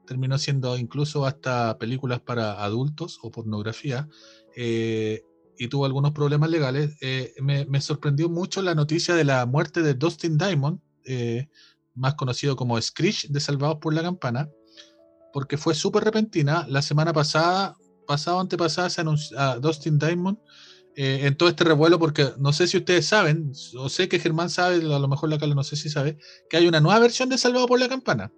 terminó 0.07 0.39
siendo 0.39 0.77
incluso 0.79 1.27
hasta 1.27 1.77
películas 1.79 2.21
para 2.21 2.65
adultos 2.65 3.19
o 3.23 3.31
pornografía, 3.31 4.09
eh, 4.57 5.23
y 5.59 5.69
tuvo 5.69 5.85
algunos 5.85 6.13
problemas 6.13 6.51
legales, 6.51 6.97
eh, 7.03 7.35
me, 7.43 7.81
sorprendió 7.81 8.31
mucho 8.31 8.63
la 8.63 8.75
noticia 8.75 9.15
de 9.15 9.25
la 9.25 9.45
muerte 9.45 9.83
de 9.83 9.95
Dustin 9.95 10.39
Diamond, 10.39 10.81
eh, 11.05 11.49
más 11.95 12.15
conocido 12.15 12.57
como 12.57 12.81
Screech 12.81 13.29
de 13.29 13.41
Salvados 13.41 13.79
por 13.81 13.93
la 13.93 14.03
Campana, 14.03 14.49
porque 15.33 15.59
fue 15.59 15.75
súper 15.75 16.05
repentina. 16.05 16.65
La 16.69 16.81
semana 16.81 17.13
pasada, 17.13 17.77
pasada 18.07 18.39
o 18.39 18.41
antepasada, 18.41 18.89
se 18.89 19.01
anunció 19.01 19.39
a 19.39 19.59
Dustin 19.59 19.99
Diamond 19.99 20.39
eh, 21.01 21.29
en 21.29 21.37
todo 21.37 21.49
este 21.49 21.63
revuelo, 21.63 21.97
porque 22.01 22.27
no 22.39 22.53
sé 22.53 22.67
si 22.67 22.77
ustedes 22.77 23.07
saben, 23.07 23.53
o 23.79 23.89
sé 23.89 24.09
que 24.09 24.19
Germán 24.19 24.51
sabe, 24.51 24.79
a 24.79 24.99
lo 24.99 25.07
mejor 25.07 25.29
la 25.29 25.39
Carla 25.39 25.55
no 25.55 25.63
sé 25.63 25.77
si 25.77 25.89
sabe, 25.89 26.19
que 26.51 26.57
hay 26.57 26.67
una 26.67 26.81
nueva 26.81 26.99
versión 26.99 27.29
de 27.29 27.39
Salvado 27.39 27.69
por 27.69 27.79
la 27.79 27.89
Campana, 27.89 28.33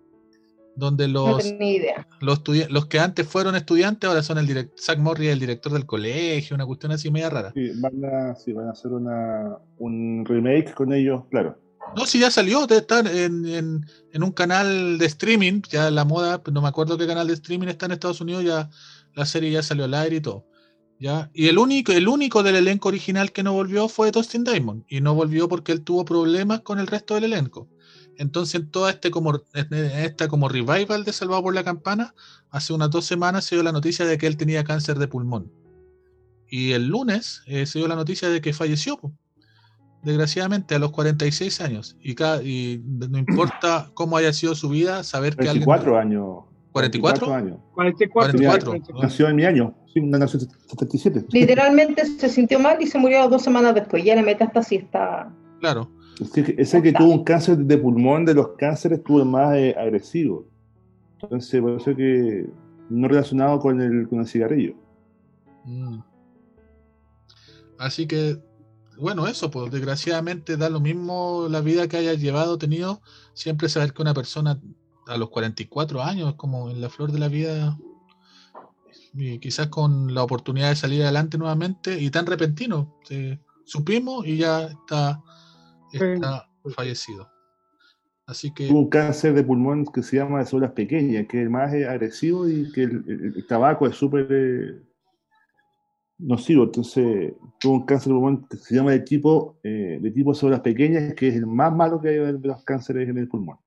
donde 0.77 1.09
los, 1.09 1.43
idea. 1.43 2.07
los, 2.21 2.87
que 2.87 2.99
antes 2.99 3.27
fueron 3.27 3.57
estudiantes 3.57 4.07
ahora 4.07 4.23
son 4.23 4.37
el 4.37 4.47
direct 4.47 4.79
Zach 4.79 4.99
Morris, 4.99 5.31
el 5.31 5.41
director 5.41 5.73
del 5.73 5.87
colegio, 5.87 6.55
una 6.55 6.67
cuestión 6.67 6.93
así 6.93 7.11
media 7.11 7.31
rara. 7.31 7.51
Sí, 7.55 7.71
van 7.81 8.05
a, 8.05 8.35
sí, 8.35 8.53
van 8.53 8.69
a 8.69 8.73
hacer 8.73 8.93
una, 8.93 9.57
un 9.79 10.27
remake 10.27 10.75
con 10.75 10.93
ellos, 10.93 11.23
claro. 11.31 11.59
No, 11.97 12.05
si 12.05 12.21
ya 12.21 12.31
salió, 12.31 12.67
debe 12.67 12.83
estar 12.83 13.07
en, 13.07 13.47
en, 13.47 13.87
en 14.13 14.23
un 14.23 14.33
canal 14.33 14.99
de 14.99 15.07
streaming, 15.07 15.63
ya 15.71 15.91
la 15.91 16.05
moda, 16.05 16.43
no 16.53 16.61
me 16.61 16.69
acuerdo 16.69 16.99
qué 16.99 17.07
canal 17.07 17.27
de 17.27 17.33
streaming 17.33 17.69
está 17.69 17.87
en 17.87 17.93
Estados 17.93 18.21
Unidos, 18.21 18.45
ya 18.45 18.69
la 19.15 19.25
serie 19.25 19.51
ya 19.51 19.63
salió 19.63 19.87
al 19.87 19.95
aire 19.95 20.17
y 20.17 20.21
todo. 20.21 20.50
¿Ya? 21.01 21.31
Y 21.35 21.49
el 21.49 21.59
único, 21.59 21.91
el 21.93 22.07
único 22.07 22.43
del 22.43 22.57
elenco 22.57 22.89
original 22.89 23.33
que 23.33 23.43
no 23.43 23.53
volvió 23.53 23.89
fue 23.89 24.13
Dustin 24.13 24.45
Diamond, 24.45 24.85
y 24.89 25.01
no 25.01 25.15
volvió 25.15 25.49
porque 25.49 25.73
él 25.73 25.83
tuvo 25.83 26.05
problemas 26.05 26.61
con 26.61 26.79
el 26.79 26.87
resto 26.87 27.15
del 27.15 27.25
elenco. 27.25 27.69
Entonces, 28.19 28.57
en 28.57 28.71
toda 28.71 28.91
este 28.91 29.11
como, 29.11 29.41
en 29.55 29.75
esta 29.75 30.29
como 30.29 30.49
revival 30.49 31.05
de 31.05 31.13
Salvado 31.13 31.43
por 31.43 31.55
la 31.55 31.65
Campana, 31.65 32.15
hace 32.51 32.75
unas 32.75 32.91
dos 32.91 33.07
semanas 33.07 33.47
se 33.47 33.57
dio 33.57 33.63
la 33.63 33.73
noticia 33.73 34.05
de 34.05 34.19
que 34.19 34.27
él 34.27 34.37
tenía 34.37 34.63
cáncer 34.63 34.99
de 34.99 35.09
pulmón. 35.09 35.51
Y 36.47 36.73
el 36.73 36.89
lunes 36.89 37.43
eh, 37.47 37.65
se 37.65 37.79
dio 37.79 37.89
la 37.89 37.97
noticia 37.97 38.29
de 38.29 38.43
que 38.43 38.53
falleció. 38.53 39.01
desgraciadamente 40.03 40.75
a 40.75 40.79
los 40.79 40.91
46 40.91 41.61
años 41.61 41.97
y, 42.01 42.15
cada, 42.15 42.43
y 42.43 42.83
no 42.85 43.19
importa 43.19 43.91
cómo 43.95 44.17
haya 44.17 44.33
sido 44.33 44.55
su 44.55 44.69
vida 44.69 45.03
saber 45.05 45.37
que 45.37 45.49
alguien 45.49 45.67
24 45.67 45.99
años. 45.99 46.50
44 46.73 47.35
años. 47.35 47.59
44. 47.75 48.39
44. 48.39 49.01
Nació 49.03 49.29
en 49.29 49.37
mi 49.37 49.45
año, 49.45 49.75
sí, 49.93 50.01
nació 50.01 50.41
en 50.41 50.49
77. 50.69 51.27
Literalmente 51.33 52.07
se 52.07 52.29
sintió 52.29 52.59
mal 52.61 52.81
y 52.81 52.87
se 52.87 52.99
murió 52.99 53.29
dos 53.29 53.43
semanas 53.43 53.75
después. 53.75 54.05
Ya 54.05 54.15
la 54.15 54.23
metástasis 54.23 54.83
está. 54.83 55.33
claro 55.61 55.91
Es 56.21 56.31
que 56.31 56.55
ese 56.59 56.81
que 56.83 56.93
tuvo 56.93 57.13
un 57.13 57.25
cáncer 57.25 57.57
de 57.59 57.79
pulmón, 57.79 58.25
de 58.25 58.35
los 58.35 58.51
cánceres, 58.57 59.03
tuvo 59.03 59.21
el 59.21 59.27
más 59.27 59.57
eh, 59.57 59.75
agresivo. 59.77 60.47
Entonces, 61.21 61.61
por 61.61 61.73
eso 61.73 61.95
que 61.97 62.47
no 62.89 63.09
relacionado 63.09 63.59
con 63.61 63.81
el, 63.81 64.09
con 64.09 64.21
el 64.21 64.27
cigarrillo. 64.27 64.75
Mm. 65.65 66.01
así 67.79 68.07
que 68.07 68.39
bueno 68.97 69.27
eso 69.27 69.51
pues 69.51 69.71
desgraciadamente 69.71 70.57
da 70.57 70.71
lo 70.71 70.81
mismo 70.81 71.49
la 71.51 71.61
vida 71.61 71.87
que 71.87 71.99
hayas 71.99 72.19
llevado 72.19 72.57
tenido 72.57 73.03
siempre 73.35 73.69
saber 73.69 73.93
que 73.93 74.01
una 74.01 74.15
persona 74.15 74.59
a 75.11 75.17
los 75.19 75.31
44 75.31 76.03
años 76.03 76.35
como 76.37 76.71
en 76.71 76.81
la 76.81 76.89
flor 76.89 77.13
de 77.13 77.19
la 77.19 77.29
vida 77.29 77.77
y 79.15 79.39
quizás 79.39 79.69
con 79.69 80.15
la 80.15 80.23
oportunidad 80.23 80.71
de 80.71 80.77
salir 80.77 81.03
adelante 81.03 81.37
nuevamente 81.39 82.01
y 82.01 82.11
tan 82.11 82.27
repentino 82.27 82.97
eh, 83.11 83.39
supimos 83.65 84.27
y 84.27 84.37
ya 84.39 84.63
está 84.67 85.21
está 85.93 86.49
fallecido 86.75 87.29
así 88.27 88.53
que 88.55 88.69
Tuvo 88.69 88.79
un 88.81 88.89
cáncer 88.91 89.35
de 89.35 89.43
pulmón 89.43 89.85
que 89.87 90.03
se 90.03 90.17
llama 90.17 90.39
de 90.39 90.47
células 90.47 90.73
pequeñas, 90.73 91.27
que 91.27 91.39
es 91.39 91.43
el 91.43 91.51
más 91.51 91.73
eh, 91.75 91.89
agresivo 91.89 92.49
y 92.49 92.71
que 92.73 92.85
el, 92.85 93.05
el- 93.09 93.33
el 93.37 93.47
tabaco 93.49 93.87
es 93.89 93.97
súper 93.97 94.29
eh, 94.31 94.83
nocivo. 96.19 96.65
Entonces, 96.65 97.33
tuvo 97.59 97.75
un 97.75 97.87
cáncer 97.87 98.09
de 98.13 98.15
pulmón 98.15 98.47
que 98.49 98.57
se 98.57 98.75
llama 98.77 98.93
de 98.93 99.01
tipo, 99.01 99.59
eh, 99.65 99.99
de 100.01 100.11
tipo 100.13 100.33
células 100.35 100.61
pequeñas, 100.61 101.15
que 101.15 101.29
es 101.29 101.35
el 101.35 101.47
más 101.47 101.75
malo 101.75 102.01
que 102.01 102.09
hay 102.11 102.19
de 102.19 102.39
los 102.49 102.63
cánceres 102.63 103.09
en 103.09 103.19
el 103.19 103.27
pulmón. 103.29 103.59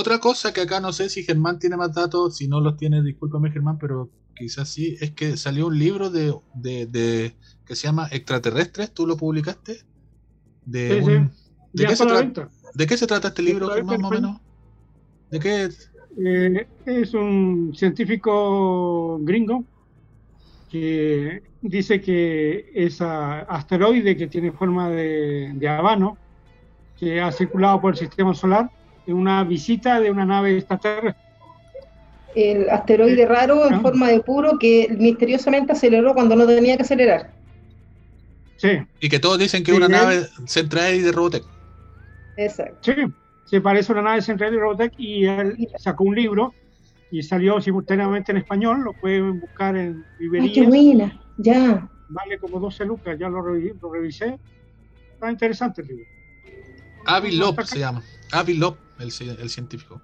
Otra 0.00 0.18
cosa 0.20 0.52
que 0.52 0.60
acá 0.62 0.80
no 0.80 0.92
sé 0.92 1.08
si 1.08 1.22
Germán 1.24 1.58
tiene 1.58 1.76
más 1.76 1.94
datos, 1.94 2.36
si 2.36 2.48
no 2.48 2.60
los 2.60 2.76
tiene, 2.76 3.02
discúlpame 3.02 3.50
Germán, 3.52 3.78
pero 3.78 4.10
quizás 4.34 4.68
sí, 4.68 4.96
es 5.00 5.12
que 5.14 5.36
salió 5.36 5.66
un 5.68 5.78
libro 5.78 6.10
de, 6.10 6.34
de, 6.52 6.86
de- 6.86 7.38
que 7.64 7.76
se 7.76 7.86
llama 7.86 8.08
Extraterrestres, 8.10 8.92
tú 8.92 9.06
lo 9.06 9.16
publicaste. 9.16 9.82
De, 10.64 11.02
Sí, 11.02 11.02
¿de, 11.72 11.86
qué 11.86 11.96
se 11.96 12.04
está 12.04 12.04
a 12.04 12.08
la 12.08 12.14
tra- 12.14 12.16
venta. 12.16 12.50
¿De 12.74 12.86
qué 12.86 12.96
se 12.98 13.06
trata 13.08 13.28
este 13.28 13.42
libro, 13.42 13.70
Germán, 13.70 14.00
más 14.00 14.10
o 14.10 14.14
menos? 14.14 14.42
¿De 15.30 15.40
qué? 15.40 15.70
Eh, 16.16 16.68
es 16.84 17.14
un 17.14 17.72
científico 17.74 19.18
gringo 19.20 19.66
que 20.68 21.42
dice 21.60 22.00
que 22.00 22.66
ese 22.74 23.04
asteroide 23.04 24.16
que 24.16 24.26
tiene 24.28 24.52
forma 24.52 24.90
de, 24.90 25.52
de 25.54 25.68
habano, 25.68 26.20
que 26.96 27.20
ha 27.20 27.32
circulado 27.32 27.80
por 27.80 27.92
el 27.94 27.98
sistema 27.98 28.34
solar, 28.34 28.70
es 29.06 29.14
una 29.14 29.44
visita 29.44 30.00
de 30.00 30.10
una 30.10 30.24
nave 30.24 30.56
extraterrestre. 30.56 31.22
El 32.34 32.68
asteroide 32.68 33.26
raro 33.26 33.66
en 33.70 33.80
forma 33.80 34.08
de 34.08 34.20
puro 34.20 34.58
que 34.58 34.88
misteriosamente 34.98 35.72
aceleró 35.72 36.14
cuando 36.14 36.34
no 36.34 36.46
tenía 36.46 36.76
que 36.76 36.82
acelerar. 36.82 37.32
Sí, 38.56 38.68
Y 39.00 39.08
que 39.08 39.18
todos 39.18 39.38
dicen 39.38 39.62
que 39.62 39.70
es 39.72 39.76
Sí, 39.76 39.82
una 39.84 39.88
nave 39.88 40.26
Centraedi 40.46 41.00
de 41.00 41.12
Robotech. 41.12 41.44
Exacto. 42.36 42.78
sí, 42.92 42.92
se 43.44 43.60
parece 43.60 43.92
a 43.92 43.94
una 43.94 44.02
nave 44.02 44.22
central 44.22 44.52
de 44.52 44.58
Robotech 44.58 44.92
y 44.96 45.26
él 45.26 45.56
sacó 45.78 46.04
un 46.04 46.14
libro 46.16 46.54
y 47.10 47.22
salió 47.22 47.60
simultáneamente 47.60 48.32
en 48.32 48.38
español, 48.38 48.80
lo 48.82 48.94
pueden 48.94 49.38
buscar 49.38 49.76
en 49.76 50.04
Ay, 50.40 50.52
qué 50.52 50.62
librerías, 50.62 50.66
buena. 50.68 51.20
Ya. 51.36 51.88
vale 52.08 52.38
como 52.40 52.58
12 52.58 52.84
lucas, 52.84 53.16
ya 53.18 53.28
lo, 53.28 53.38
revi- 53.38 53.78
lo 53.80 53.92
revisé, 53.92 54.36
está 55.14 55.30
interesante 55.30 55.82
el 55.82 55.88
libro. 55.88 56.06
Avi 57.06 57.32
Loeb 57.32 57.64
se 57.66 57.78
llama. 57.78 58.02
Avi 58.32 58.54
Loeb, 58.54 58.78
el, 58.98 59.06
el 59.40 59.50
científico. 59.50 60.00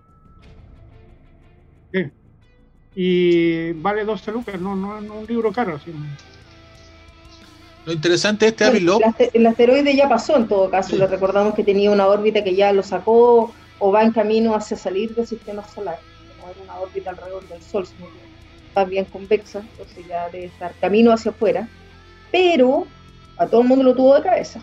y 2.94 3.72
vale 3.74 4.04
12 4.04 4.32
lucas, 4.32 4.60
no, 4.60 4.74
no, 4.74 5.00
no 5.00 5.14
un 5.20 5.26
libro 5.26 5.52
caro. 5.52 5.78
sino- 5.78 5.98
Lo 7.86 7.92
interesante 7.92 8.44
de 8.46 8.50
este 8.50 8.64
Avi 8.64 8.86
El, 9.32 9.46
asteroide 9.46 9.94
ya 9.96 10.08
pasó 10.08 10.36
en 10.36 10.48
todo 10.48 10.68
caso, 10.70 10.90
Sí. 10.90 10.96
le 10.98 11.06
recordamos 11.06 11.54
que 11.54 11.64
tenía 11.64 11.90
una 11.90 12.06
órbita 12.08 12.42
que 12.44 12.54
ya 12.54 12.72
lo 12.72 12.82
sacó 12.82 13.54
o 13.78 13.92
va 13.92 14.02
en 14.02 14.12
camino 14.12 14.54
hacia 14.54 14.76
salir 14.76 15.14
del 15.14 15.26
sistema 15.26 15.66
solar. 15.66 15.98
Como 16.38 16.50
era 16.52 16.60
una 16.62 16.78
órbita 16.80 17.10
alrededor 17.10 17.46
del 17.48 17.62
Sol, 17.62 17.86
si 17.86 17.94
no 17.94 18.00
me 18.00 18.06
equivoco. 18.08 18.26
está 18.68 18.84
bien 18.84 19.04
convexa, 19.06 19.60
entonces 19.60 20.06
ya 20.06 20.28
debe 20.28 20.44
estar 20.46 20.74
camino 20.80 21.12
hacia 21.12 21.30
afuera. 21.30 21.68
Pero 22.30 22.86
a 23.38 23.46
todo 23.46 23.62
el 23.62 23.68
mundo 23.68 23.84
lo 23.84 23.94
tuvo 23.94 24.14
de 24.16 24.22
cabeza. 24.22 24.60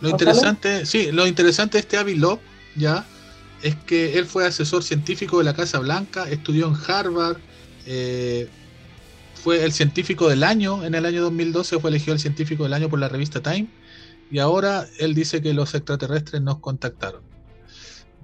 Lo 0.00 0.10
interesante, 0.10 0.84
sí, 0.84 1.10
lo 1.10 1.26
interesante 1.26 1.78
de 1.78 1.80
este 1.80 1.96
Avi 1.96 2.14
Loeb, 2.14 2.38
ya, 2.76 3.06
es 3.62 3.74
que 3.74 4.18
él 4.18 4.26
fue 4.26 4.46
asesor 4.46 4.82
científico 4.82 5.38
de 5.38 5.44
la 5.44 5.54
Casa 5.54 5.78
Blanca, 5.78 6.28
estudió 6.28 6.68
en 6.68 6.74
Harvard, 6.86 7.38
eh, 7.86 8.48
fue 9.34 9.64
el 9.64 9.72
científico 9.72 10.28
del 10.28 10.42
año, 10.42 10.84
en 10.84 10.94
el 10.94 11.06
año 11.06 11.22
2012 11.22 11.78
fue 11.78 11.90
elegido 11.90 12.14
el 12.14 12.20
científico 12.20 12.64
del 12.64 12.74
año 12.74 12.90
por 12.90 12.98
la 12.98 13.08
revista 13.08 13.40
Time, 13.42 13.68
y 14.30 14.38
ahora 14.38 14.86
él 14.98 15.14
dice 15.14 15.40
que 15.40 15.54
los 15.54 15.74
extraterrestres 15.74 16.42
nos 16.42 16.58
contactaron. 16.58 17.22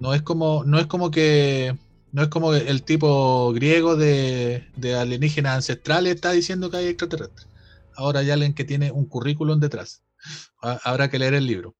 No 0.00 0.14
es 0.14 0.22
como, 0.22 0.64
no 0.64 0.78
es 0.78 0.86
como 0.86 1.10
que, 1.10 1.76
no 2.10 2.22
es 2.22 2.28
como 2.28 2.54
el 2.54 2.82
tipo 2.82 3.52
griego 3.52 3.96
de, 3.96 4.66
de 4.76 4.96
alienígenas 4.96 5.56
ancestrales 5.56 6.16
está 6.16 6.32
diciendo 6.32 6.70
que 6.70 6.78
hay 6.78 6.86
extraterrestres. 6.88 7.46
Ahora 7.94 8.20
hay 8.20 8.30
alguien 8.30 8.54
que 8.54 8.64
tiene 8.64 8.90
un 8.90 9.06
currículum 9.06 9.60
detrás. 9.60 10.02
Ha- 10.62 10.80
Habrá 10.84 11.10
que 11.10 11.18
leer 11.18 11.34
el 11.34 11.46
libro. 11.46 11.74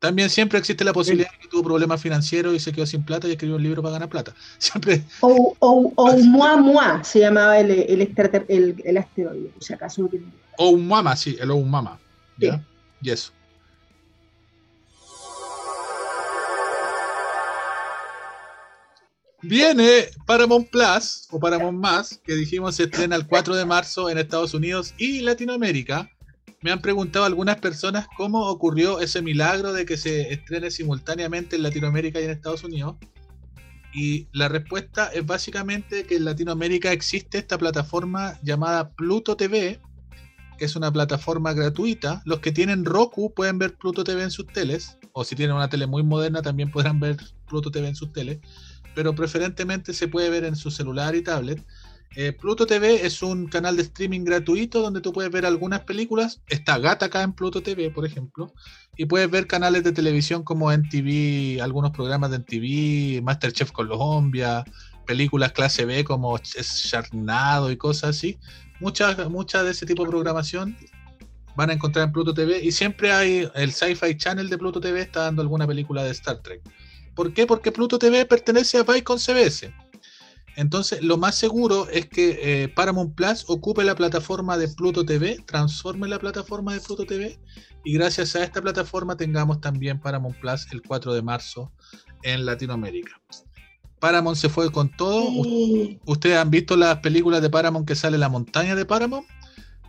También 0.00 0.30
siempre 0.30 0.58
existe 0.60 0.84
la 0.84 0.92
posibilidad 0.92 1.30
de 1.32 1.38
que 1.38 1.48
tuvo 1.48 1.64
problemas 1.64 2.00
financieros 2.00 2.54
y 2.54 2.60
se 2.60 2.72
quedó 2.72 2.86
sin 2.86 3.04
plata 3.04 3.26
y 3.26 3.32
escribió 3.32 3.56
un 3.56 3.62
libro 3.64 3.82
para 3.82 3.94
ganar 3.94 4.08
plata. 4.08 4.32
Siempre, 4.58 5.02
O, 5.20 5.56
o, 5.58 5.92
o 5.96 6.16
Mua 6.18 6.56
Mua 6.56 7.02
se 7.02 7.18
llamaba 7.20 7.58
el, 7.58 7.70
el, 7.72 8.00
extrater- 8.00 8.46
el, 8.48 8.80
el 8.84 8.96
asteroide, 8.96 9.50
si 9.60 9.72
acaso 9.72 10.02
no 10.02 10.08
tiene- 10.08 10.26
o 10.56 10.68
un 10.70 10.86
mama, 10.86 11.16
sí, 11.16 11.36
el 11.40 11.50
o 11.50 11.56
un 11.56 11.68
mama. 11.70 11.98
¿ya? 12.38 12.64
Y 13.02 13.10
eso. 13.10 13.32
Viene 19.42 20.06
Paramount 20.26 20.68
Plus 20.70 21.28
o 21.30 21.38
Paramount 21.38 21.78
Más, 21.78 22.20
que 22.24 22.34
dijimos 22.34 22.74
se 22.76 22.84
estrena 22.84 23.14
el 23.14 23.26
4 23.26 23.54
de 23.54 23.64
marzo 23.64 24.10
en 24.10 24.18
Estados 24.18 24.52
Unidos 24.54 24.94
y 24.98 25.20
Latinoamérica. 25.20 26.10
Me 26.60 26.72
han 26.72 26.80
preguntado 26.80 27.24
algunas 27.24 27.56
personas 27.56 28.08
cómo 28.16 28.48
ocurrió 28.48 29.00
ese 29.00 29.22
milagro 29.22 29.72
de 29.72 29.86
que 29.86 29.96
se 29.96 30.32
estrene 30.32 30.70
simultáneamente 30.70 31.54
en 31.56 31.62
Latinoamérica 31.62 32.20
y 32.20 32.24
en 32.24 32.30
Estados 32.30 32.64
Unidos. 32.64 32.96
Y 33.94 34.26
la 34.32 34.48
respuesta 34.48 35.06
es 35.06 35.24
básicamente 35.24 36.04
que 36.04 36.16
en 36.16 36.24
Latinoamérica 36.24 36.92
existe 36.92 37.38
esta 37.38 37.58
plataforma 37.58 38.38
llamada 38.42 38.90
Pluto 38.90 39.36
TV, 39.36 39.80
que 40.58 40.64
es 40.64 40.74
una 40.74 40.92
plataforma 40.92 41.52
gratuita. 41.52 42.22
Los 42.24 42.40
que 42.40 42.50
tienen 42.50 42.84
Roku 42.84 43.32
pueden 43.32 43.58
ver 43.58 43.76
Pluto 43.76 44.02
TV 44.02 44.24
en 44.24 44.30
sus 44.32 44.46
teles, 44.48 44.98
o 45.12 45.24
si 45.24 45.36
tienen 45.36 45.54
una 45.54 45.68
tele 45.68 45.86
muy 45.86 46.02
moderna 46.02 46.42
también 46.42 46.70
podrán 46.70 46.98
ver 46.98 47.16
Pluto 47.46 47.70
TV 47.70 47.88
en 47.88 47.96
sus 47.96 48.12
teles, 48.12 48.40
pero 48.96 49.14
preferentemente 49.14 49.94
se 49.94 50.08
puede 50.08 50.28
ver 50.28 50.44
en 50.44 50.56
su 50.56 50.72
celular 50.72 51.14
y 51.14 51.22
tablet. 51.22 51.64
Eh, 52.16 52.32
Pluto 52.32 52.66
TV 52.66 53.06
es 53.06 53.22
un 53.22 53.46
canal 53.46 53.76
de 53.76 53.82
streaming 53.82 54.24
gratuito 54.24 54.82
donde 54.82 55.00
tú 55.00 55.12
puedes 55.12 55.30
ver 55.30 55.46
algunas 55.46 55.80
películas. 55.80 56.40
Está 56.48 56.78
Gata 56.78 57.06
acá 57.06 57.22
en 57.22 57.32
Pluto 57.32 57.62
TV, 57.62 57.90
por 57.90 58.06
ejemplo. 58.06 58.52
Y 58.96 59.06
puedes 59.06 59.30
ver 59.30 59.46
canales 59.46 59.84
de 59.84 59.92
televisión 59.92 60.42
como 60.42 60.72
NTV, 60.72 61.62
algunos 61.62 61.92
programas 61.92 62.30
de 62.30 62.38
NTV, 62.38 63.22
Masterchef 63.22 63.70
Colombia, 63.70 64.64
películas 65.06 65.52
clase 65.52 65.84
B 65.84 66.04
como 66.04 66.38
Sharknado 66.38 67.70
y 67.70 67.76
cosas 67.76 68.16
así. 68.16 68.38
Muchas, 68.80 69.28
muchas 69.28 69.64
de 69.64 69.70
ese 69.70 69.86
tipo 69.86 70.04
de 70.04 70.10
programación 70.10 70.76
van 71.56 71.70
a 71.70 71.72
encontrar 71.72 72.06
en 72.06 72.12
Pluto 72.12 72.32
TV. 72.32 72.60
Y 72.62 72.72
siempre 72.72 73.12
hay 73.12 73.48
el 73.54 73.72
Sci-Fi 73.72 74.16
Channel 74.16 74.48
de 74.48 74.58
Pluto 74.58 74.80
TV 74.80 75.00
está 75.00 75.22
dando 75.22 75.42
alguna 75.42 75.66
película 75.66 76.04
de 76.04 76.10
Star 76.10 76.38
Trek. 76.38 76.62
¿Por 77.14 77.32
qué? 77.32 77.46
Porque 77.46 77.72
Pluto 77.72 77.98
TV 77.98 78.24
pertenece 78.26 78.78
a 78.78 78.84
Viacom 78.84 79.18
CBS. 79.18 79.74
Entonces, 80.58 81.04
lo 81.04 81.18
más 81.18 81.36
seguro 81.36 81.88
es 81.88 82.08
que 82.08 82.40
eh, 82.42 82.68
Paramount 82.68 83.14
Plus 83.14 83.44
ocupe 83.46 83.84
la 83.84 83.94
plataforma 83.94 84.58
de 84.58 84.66
Pluto 84.66 85.04
TV, 85.06 85.36
transforme 85.46 86.08
la 86.08 86.18
plataforma 86.18 86.74
de 86.74 86.80
Pluto 86.80 87.06
TV 87.06 87.38
y 87.84 87.92
gracias 87.92 88.34
a 88.34 88.42
esta 88.42 88.60
plataforma 88.60 89.16
tengamos 89.16 89.60
también 89.60 90.00
Paramount 90.00 90.36
Plus 90.40 90.66
el 90.72 90.82
4 90.82 91.14
de 91.14 91.22
marzo 91.22 91.70
en 92.24 92.44
Latinoamérica. 92.44 93.20
Paramount 94.00 94.36
se 94.36 94.48
fue 94.48 94.72
con 94.72 94.90
todo. 94.96 95.44
Sí. 95.44 96.00
¿Ustedes 96.04 96.38
han 96.38 96.50
visto 96.50 96.76
las 96.76 96.98
películas 96.98 97.40
de 97.40 97.50
Paramount 97.50 97.86
que 97.86 97.94
sale 97.94 98.18
la 98.18 98.28
montaña 98.28 98.74
de 98.74 98.84
Paramount? 98.84 99.28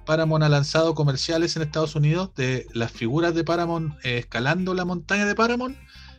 Paramount 0.06 0.44
ha 0.44 0.50
lanzado 0.50 0.94
comerciales 0.94 1.56
en 1.56 1.64
Estados 1.64 1.96
Unidos 1.96 2.36
de 2.36 2.68
las 2.76 2.92
figuras 2.92 3.34
de 3.34 3.44
Paramount 3.44 3.96
eh, 4.04 4.20
escalando 4.20 4.76
la 4.76 4.86
montaña 4.86 5.26
de 5.26 5.34
Paramount 5.34 5.76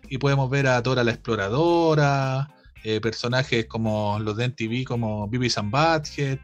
y 0.08 0.18
podemos 0.18 0.50
ver 0.50 0.66
a 0.66 0.82
Dora 0.82 1.04
la 1.04 1.12
Exploradora, 1.12 2.48
eh, 2.82 3.00
personajes 3.00 3.66
como 3.66 4.18
los 4.20 4.36
de 4.36 4.44
NTV, 4.46 4.84
como 4.84 5.28
Beavis 5.28 5.58
and 5.58 5.70
Butthead, 5.70 6.38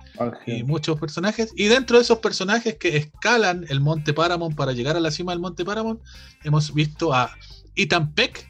y 0.46 0.62
muchos 0.64 0.98
personajes. 1.00 1.52
Y 1.56 1.68
dentro 1.68 1.96
de 1.96 2.02
esos 2.02 2.18
personajes 2.18 2.76
que 2.76 2.96
escalan 2.96 3.64
el 3.68 3.80
Monte 3.80 4.12
Paramount 4.12 4.54
para 4.54 4.72
llegar 4.72 4.96
a 4.96 5.00
la 5.00 5.10
cima 5.10 5.32
del 5.32 5.40
Monte 5.40 5.64
Paramount, 5.64 6.00
hemos 6.44 6.74
visto 6.74 7.14
a 7.14 7.30
Ethan 7.74 8.12
Peck 8.12 8.48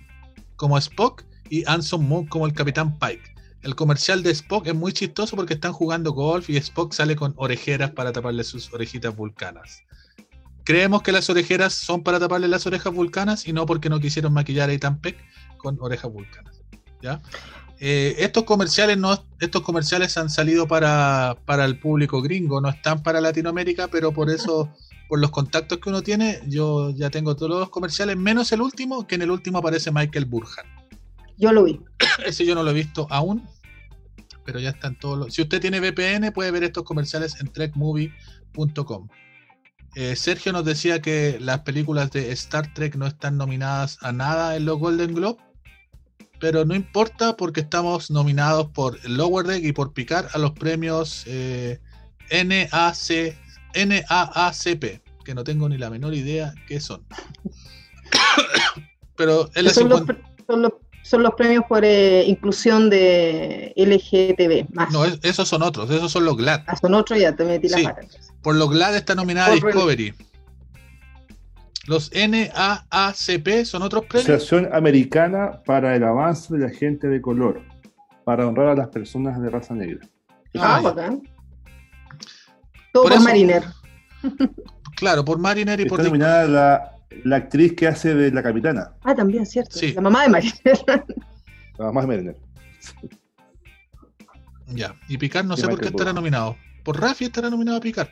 como 0.56 0.76
Spock 0.78 1.24
y 1.48 1.64
Anson 1.68 2.08
Moon 2.08 2.26
como 2.26 2.46
el 2.46 2.54
Capitán 2.54 2.98
Pike. 2.98 3.34
El 3.62 3.74
comercial 3.74 4.22
de 4.22 4.30
Spock 4.30 4.66
es 4.66 4.74
muy 4.74 4.92
chistoso 4.92 5.36
porque 5.36 5.54
están 5.54 5.72
jugando 5.72 6.12
golf 6.12 6.50
y 6.50 6.56
Spock 6.56 6.92
sale 6.92 7.14
con 7.14 7.34
orejeras 7.36 7.90
para 7.92 8.12
taparle 8.12 8.42
sus 8.42 8.72
orejitas 8.72 9.14
vulcanas. 9.14 9.82
Creemos 10.64 11.02
que 11.02 11.12
las 11.12 11.30
orejeras 11.30 11.74
son 11.74 12.02
para 12.02 12.18
taparle 12.18 12.48
las 12.48 12.66
orejas 12.66 12.92
vulcanas 12.92 13.46
y 13.46 13.52
no 13.52 13.66
porque 13.66 13.88
no 13.88 14.00
quisieron 14.00 14.32
maquillar 14.32 14.70
a 14.70 14.72
Ethan 14.72 15.00
Peck 15.00 15.16
con 15.58 15.78
orejas 15.80 16.12
vulcanas. 16.12 16.56
¿ya? 17.00 17.20
Eh, 17.78 18.16
estos 18.18 18.44
comerciales 18.44 18.96
no, 18.96 19.22
estos 19.38 19.62
comerciales 19.62 20.16
han 20.16 20.30
salido 20.30 20.66
para, 20.66 21.36
para 21.44 21.64
el 21.64 21.78
público 21.78 22.22
gringo, 22.22 22.60
no 22.60 22.70
están 22.70 23.02
para 23.02 23.20
Latinoamérica, 23.20 23.88
pero 23.88 24.12
por 24.12 24.30
eso, 24.30 24.70
por 25.08 25.18
los 25.18 25.30
contactos 25.30 25.78
que 25.78 25.90
uno 25.90 26.02
tiene, 26.02 26.40
yo 26.46 26.90
ya 26.90 27.10
tengo 27.10 27.36
todos 27.36 27.60
los 27.60 27.70
comerciales, 27.70 28.16
menos 28.16 28.50
el 28.52 28.62
último, 28.62 29.06
que 29.06 29.16
en 29.16 29.22
el 29.22 29.30
último 29.30 29.58
aparece 29.58 29.90
Michael 29.90 30.24
Burhan. 30.24 30.66
Yo 31.36 31.52
lo 31.52 31.64
vi. 31.64 31.80
Ese 32.26 32.46
yo 32.46 32.54
no 32.54 32.62
lo 32.62 32.70
he 32.70 32.74
visto 32.74 33.06
aún, 33.10 33.46
pero 34.44 34.58
ya 34.58 34.70
están 34.70 34.98
todos 34.98 35.18
los. 35.18 35.34
Si 35.34 35.42
usted 35.42 35.60
tiene 35.60 35.80
VPN, 35.80 36.32
puede 36.32 36.50
ver 36.50 36.64
estos 36.64 36.84
comerciales 36.84 37.38
en 37.40 37.48
trekmovie.com. 37.48 39.08
Eh, 39.96 40.14
Sergio 40.14 40.52
nos 40.52 40.64
decía 40.64 41.00
que 41.00 41.38
las 41.40 41.60
películas 41.60 42.10
de 42.10 42.30
Star 42.32 42.72
Trek 42.74 42.96
no 42.96 43.06
están 43.06 43.38
nominadas 43.38 43.98
a 44.02 44.12
nada 44.12 44.54
en 44.56 44.66
los 44.66 44.78
Golden 44.78 45.14
Globe, 45.14 45.38
pero 46.40 46.64
no 46.64 46.74
importa 46.74 47.36
porque 47.36 47.60
estamos 47.60 48.10
nominados 48.10 48.68
por 48.70 48.98
Lower 49.08 49.46
Deck 49.46 49.64
y 49.64 49.72
por 49.72 49.92
Picard 49.92 50.26
a 50.32 50.38
los 50.38 50.52
premios 50.52 51.24
eh, 51.26 51.78
NAC, 52.30 53.36
NAACP, 53.74 55.00
que 55.24 55.34
no 55.34 55.44
tengo 55.44 55.68
ni 55.68 55.78
la 55.78 55.90
menor 55.90 56.14
idea 56.14 56.54
qué 56.66 56.80
son. 56.80 57.04
pero 59.16 59.48
es 59.54 59.72
Son 59.74 59.88
los, 59.88 60.00
50 60.00 60.06
pre- 60.06 60.22
son 60.46 60.62
los- 60.62 60.72
son 61.02 61.22
los 61.22 61.34
premios 61.34 61.64
por 61.68 61.84
eh, 61.84 62.24
inclusión 62.26 62.90
de 62.90 63.72
LGTB. 63.76 64.74
Más. 64.74 64.92
No, 64.92 65.04
es- 65.04 65.20
esos 65.22 65.48
son 65.48 65.62
otros, 65.62 65.88
esos 65.90 66.10
son 66.10 66.24
los 66.24 66.36
GLAD. 66.36 66.62
Ah, 66.66 66.76
son 66.76 66.94
otros, 66.94 67.18
ya 67.20 67.34
te 67.34 67.44
metí 67.44 67.68
la 67.68 67.78
Sí. 67.78 67.86
Por 68.42 68.56
los 68.56 68.70
GLAD 68.70 68.96
está 68.96 69.14
nominada 69.14 69.54
Por 69.54 69.66
Discovery. 69.72 70.14
Los 71.86 72.10
NAACP 72.12 73.64
son 73.64 73.82
otros 73.82 74.06
premios. 74.06 74.28
Asociación 74.28 74.74
Americana 74.74 75.62
para 75.64 75.94
el 75.94 76.02
Avance 76.04 76.52
de 76.56 76.60
la 76.66 76.70
Gente 76.70 77.06
de 77.08 77.20
Color, 77.20 77.62
para 78.24 78.46
honrar 78.46 78.68
a 78.68 78.74
las 78.74 78.88
personas 78.88 79.40
de 79.40 79.50
raza 79.50 79.74
negra. 79.74 80.00
Ah, 80.58 80.76
Ah, 80.76 80.80
ya. 80.82 80.90
bacán. 80.90 81.22
Todo 82.92 83.02
Por 83.04 83.12
por, 83.12 83.12
eso- 83.12 83.22
Mariner. 83.24 83.62
Claro, 84.96 85.24
por 85.26 85.38
Mariner 85.38 85.78
y 85.78 85.84
por 85.84 86.00
Está 86.00 86.10
Discovery. 86.10 86.18
nominada 86.18 86.48
la, 86.48 86.92
la 87.24 87.36
actriz 87.36 87.74
que 87.74 87.86
hace 87.86 88.14
de 88.14 88.30
la 88.30 88.42
capitana, 88.42 88.94
Ah, 89.04 89.14
también, 89.14 89.44
cierto. 89.44 89.76
Sí. 89.78 89.92
La 89.92 90.00
mamá 90.00 90.22
de 90.22 90.28
Mariner. 90.30 90.54
la 91.78 91.84
mamá 91.84 92.00
de 92.00 92.06
Merner. 92.06 92.36
Ya. 94.68 94.96
Y 95.08 95.18
Picard 95.18 95.44
no 95.44 95.52
Y 95.54 95.58
sé 95.58 95.68
por 95.68 95.78
qué 95.80 95.88
estará 95.88 96.14
nominado. 96.14 96.56
Por 96.82 96.98
Rafi 97.00 97.26
estará 97.26 97.50
nominado 97.50 97.76
a 97.76 97.80
Picard. 97.80 98.08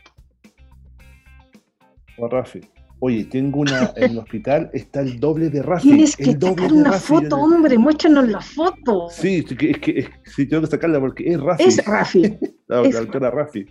O 2.18 2.28
Rafi. 2.28 2.60
Oye, 3.00 3.24
tengo 3.24 3.60
una 3.60 3.92
en 3.96 4.12
el 4.12 4.18
hospital, 4.18 4.70
está 4.72 5.00
el 5.00 5.20
doble 5.20 5.50
de 5.50 5.62
Rafi. 5.62 5.88
Tienes 5.88 6.16
que 6.16 6.24
el 6.30 6.38
doble 6.38 6.54
sacar 6.54 6.70
de 6.70 6.76
una 6.80 6.90
Rafi. 6.92 7.06
foto, 7.06 7.36
hombre. 7.36 7.78
Muéstranos 7.78 8.28
la 8.28 8.40
foto. 8.40 9.08
Sí, 9.10 9.44
es 9.48 9.56
que, 9.56 9.70
es 9.72 9.78
que- 9.78 9.98
es- 9.98 10.10
sí, 10.24 10.46
tengo 10.46 10.62
que 10.62 10.68
sacarla 10.68 11.00
porque 11.00 11.24
es 11.30 11.40
Rafi. 11.40 11.64
Es 11.64 11.84
Rafi. 11.84 12.22
la, 12.68 12.82
es 12.82 12.94
la 12.94 13.00
doctora 13.00 13.30
Rafi. 13.30 13.66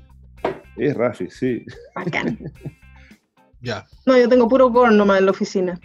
Es 0.78 0.96
Rafi, 0.96 1.28
sí. 1.30 1.64
Bacán. 1.96 2.38
Ya. 3.62 3.86
No, 4.06 4.18
yo 4.18 4.28
tengo 4.28 4.50
puro 4.50 4.70
gore 4.72 4.94
nomás 4.94 5.20
en 5.20 5.26
la 5.26 5.32
oficina. 5.32 5.80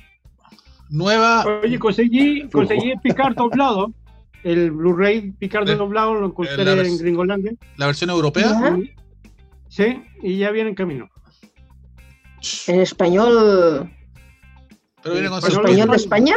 Nueva. 0.90 1.44
Oye, 1.62 1.78
conseguí, 1.78 2.48
conseguí 2.48 2.90
el 2.90 3.00
Picard 3.00 3.36
doblado. 3.36 3.94
El 4.42 4.72
Blu-ray 4.72 5.30
Picard 5.38 5.68
Eh, 5.68 5.76
doblado 5.76 6.14
lo 6.16 6.26
encontré 6.26 6.60
en 6.62 6.98
Gringolandia. 6.98 7.52
La 7.76 7.86
versión 7.86 8.10
europea. 8.10 8.76
Sí, 9.68 10.02
y 10.24 10.38
ya 10.38 10.50
viene 10.50 10.70
en 10.70 10.74
camino. 10.74 11.08
En 12.66 12.80
español. 12.80 13.90
Pero 15.02 15.14
viene 15.14 15.28
con 15.28 15.38
Español- 15.38 15.54
subtítulos. 15.54 15.70
¿Español 15.70 15.90
de 15.90 15.96
España? 15.96 16.36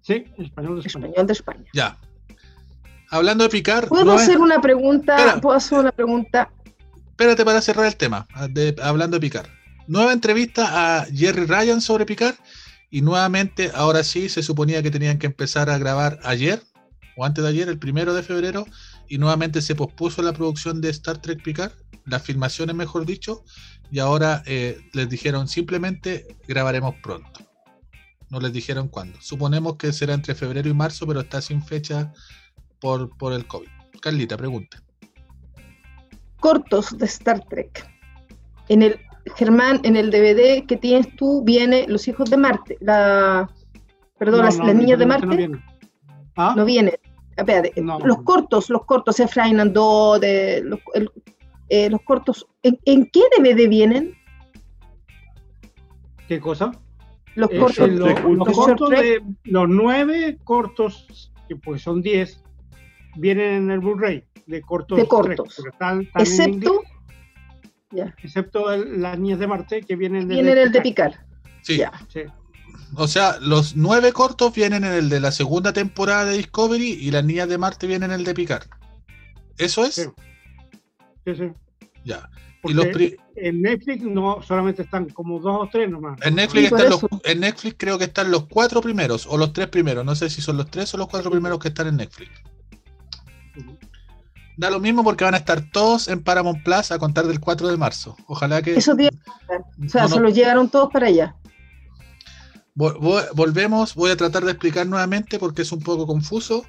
Sí, 0.00 0.24
español 0.38 0.74
de 0.82 0.86
España. 0.86 1.06
Español 1.08 1.26
de 1.26 1.32
España. 1.32 1.64
Ya. 1.72 1.98
Hablando 3.10 3.44
de 3.44 3.50
Picard. 3.50 3.88
¿Puedo 3.88 4.12
hacer 4.12 4.38
una 4.38 4.60
pregunta? 4.60 5.16
Espera. 5.16 5.40
¿Puedo 5.40 5.56
hacer 5.56 5.78
una 5.78 5.92
pregunta? 5.92 6.50
Espérate 7.10 7.44
para 7.44 7.60
cerrar 7.60 7.86
el 7.86 7.96
tema, 7.96 8.26
de- 8.50 8.74
hablando 8.82 9.16
de 9.16 9.20
Picard. 9.20 9.46
Nueva 9.86 10.12
entrevista 10.12 11.00
a 11.00 11.04
Jerry 11.06 11.44
Ryan 11.46 11.80
sobre 11.80 12.06
Picard 12.06 12.36
y 12.90 13.02
nuevamente, 13.02 13.70
ahora 13.74 14.02
sí, 14.02 14.28
se 14.28 14.42
suponía 14.42 14.82
que 14.82 14.90
tenían 14.90 15.18
que 15.18 15.26
empezar 15.26 15.68
a 15.70 15.78
grabar 15.78 16.18
ayer 16.24 16.62
o 17.16 17.24
antes 17.24 17.44
de 17.44 17.50
ayer, 17.50 17.68
el 17.68 17.78
primero 17.78 18.14
de 18.14 18.22
febrero, 18.22 18.66
y 19.12 19.18
nuevamente 19.18 19.60
se 19.60 19.74
pospuso 19.74 20.22
la 20.22 20.32
producción 20.32 20.80
de 20.80 20.88
Star 20.88 21.18
Trek 21.18 21.42
Picard, 21.42 21.72
las 22.06 22.22
filmaciones 22.22 22.74
mejor 22.74 23.04
dicho, 23.04 23.44
y 23.90 23.98
ahora 23.98 24.42
eh, 24.46 24.78
les 24.94 25.06
dijeron 25.10 25.48
simplemente 25.48 26.38
grabaremos 26.48 26.94
pronto. 27.02 27.40
No 28.30 28.40
les 28.40 28.54
dijeron 28.54 28.88
cuándo. 28.88 29.20
Suponemos 29.20 29.76
que 29.76 29.92
será 29.92 30.14
entre 30.14 30.34
febrero 30.34 30.70
y 30.70 30.72
marzo, 30.72 31.06
pero 31.06 31.20
está 31.20 31.42
sin 31.42 31.62
fecha 31.62 32.10
por, 32.80 33.14
por 33.18 33.34
el 33.34 33.46
COVID. 33.46 33.68
Carlita, 34.00 34.38
pregunta. 34.38 34.82
Cortos 36.40 36.96
de 36.96 37.04
Star 37.04 37.44
Trek. 37.50 37.86
En 38.70 38.80
el 38.80 38.98
Germán, 39.36 39.80
en 39.82 39.96
el 39.96 40.10
DVD 40.10 40.64
que 40.66 40.78
tienes 40.78 41.14
tú, 41.16 41.44
viene 41.44 41.84
Los 41.86 42.08
Hijos 42.08 42.30
de 42.30 42.38
Marte. 42.38 42.78
La, 42.80 43.50
perdón, 44.16 44.38
No, 44.38 44.46
las, 44.46 44.56
no, 44.56 44.64
las 44.68 44.74
niñas 44.74 44.98
de 44.98 45.04
Marte. 45.04 45.26
No 45.26 45.36
viene. 45.36 45.64
¿Ah? 46.34 46.54
No 46.56 46.64
viene. 46.64 46.98
Espérate, 47.36 47.72
No. 47.80 47.98
los 48.00 48.22
cortos, 48.22 48.68
los 48.70 48.84
cortos, 48.84 49.18
Efraín 49.20 49.58
Andó, 49.60 50.18
de 50.18 50.62
los, 50.64 50.80
el- 50.94 51.10
eh, 51.68 51.88
los 51.88 52.02
cortos. 52.02 52.46
¿En, 52.62 52.78
en 52.84 53.06
qué 53.10 53.20
DVD 53.38 53.68
vienen? 53.68 54.14
¿Qué 56.28 56.40
cosa? 56.40 56.72
Los 57.34 57.50
Eh, 57.50 57.58
cortos. 57.58 57.76
Trek, 57.76 57.98
los 57.98 58.08
de 58.08 58.14
Short 58.54 58.78
cortos 58.78 58.90
de 58.90 59.22
los 59.44 59.68
nueve 59.68 60.38
cortos, 60.44 61.32
que 61.48 61.56
pues 61.56 61.82
son 61.82 62.02
diez, 62.02 62.42
vienen 63.16 63.54
en 63.64 63.70
el 63.70 63.80
Blu-ray 63.80 64.24
de 64.46 64.60
cortos. 64.60 64.98
De 64.98 65.06
cortos. 65.06 65.58
están- 65.72 66.02
están 66.02 66.22
Excepto, 66.22 66.82
ya, 67.90 68.14
excepto 68.22 68.70
el- 68.72 69.00
las 69.00 69.18
niñas 69.18 69.38
de 69.38 69.46
Marte 69.46 69.80
que 69.82 69.96
vienen 69.96 70.22
en 70.22 70.28
viene 70.28 70.52
el 70.52 70.72
de 70.72 70.80
Picard. 70.82 71.14
Sí, 71.62 71.78
Ya. 71.78 71.92
Sí. 72.08 72.20
O 72.96 73.08
sea, 73.08 73.38
los 73.40 73.74
nueve 73.76 74.12
cortos 74.12 74.52
vienen 74.54 74.84
en 74.84 74.92
el 74.92 75.08
de 75.08 75.20
la 75.20 75.32
segunda 75.32 75.72
temporada 75.72 76.26
de 76.26 76.36
Discovery 76.36 76.92
y 76.92 77.10
las 77.10 77.24
niñas 77.24 77.48
de 77.48 77.58
Marte 77.58 77.86
vienen 77.86 78.10
en 78.10 78.20
el 78.20 78.24
de 78.24 78.34
Picard. 78.34 78.66
¿Eso 79.58 79.84
es? 79.84 79.94
Sí. 79.94 80.02
Sí, 81.26 81.34
sí. 81.36 81.44
Ya. 82.04 82.28
Y 82.34 82.60
Porque 82.62 82.74
los 82.74 82.86
pri- 82.88 83.16
en 83.36 83.62
Netflix 83.62 84.02
no 84.04 84.40
solamente 84.42 84.82
están 84.82 85.08
como 85.08 85.40
dos 85.40 85.66
o 85.66 85.68
tres 85.72 85.90
nomás. 85.90 86.20
en 86.22 86.34
Netflix 86.36 86.68
Sí, 86.68 86.74
están 86.74 86.90
los, 86.90 87.02
eso. 87.02 87.08
en 87.24 87.40
Netflix 87.40 87.74
creo 87.78 87.98
que 87.98 88.04
están 88.04 88.30
los 88.30 88.46
cuatro 88.46 88.80
primeros 88.80 89.26
o 89.26 89.36
los 89.36 89.52
tres 89.52 89.68
primeros. 89.68 90.04
No 90.04 90.14
sé 90.14 90.28
si 90.30 90.40
son 90.42 90.56
los 90.58 90.70
tres 90.70 90.92
o 90.94 90.96
los 90.98 91.08
cuatro 91.08 91.30
primeros 91.30 91.58
que 91.58 91.68
están 91.68 91.86
en 91.88 91.96
Netflix. 91.96 92.30
Da 94.56 94.68
lo 94.70 94.80
mismo 94.80 95.02
porque 95.02 95.24
van 95.24 95.34
a 95.34 95.38
estar 95.38 95.62
todos 95.72 96.08
en 96.08 96.22
Paramount 96.22 96.62
Plus 96.62 96.92
a 96.92 96.98
contar 96.98 97.26
del 97.26 97.40
4 97.40 97.68
de 97.68 97.76
marzo. 97.78 98.16
Ojalá 98.26 98.60
que. 98.60 98.74
Esos 98.74 98.96
días, 98.96 99.10
o 99.84 99.88
sea, 99.88 100.02
no. 100.02 100.08
se 100.10 100.20
los 100.20 100.34
llevaron 100.34 100.68
todos 100.68 100.90
para 100.92 101.06
allá. 101.06 101.34
Vol- 102.74 102.98
vo- 102.98 103.28
volvemos, 103.34 103.94
voy 103.94 104.10
a 104.10 104.16
tratar 104.16 104.44
de 104.44 104.52
explicar 104.52 104.86
nuevamente 104.86 105.38
porque 105.38 105.62
es 105.62 105.72
un 105.72 105.80
poco 105.80 106.06
confuso, 106.06 106.64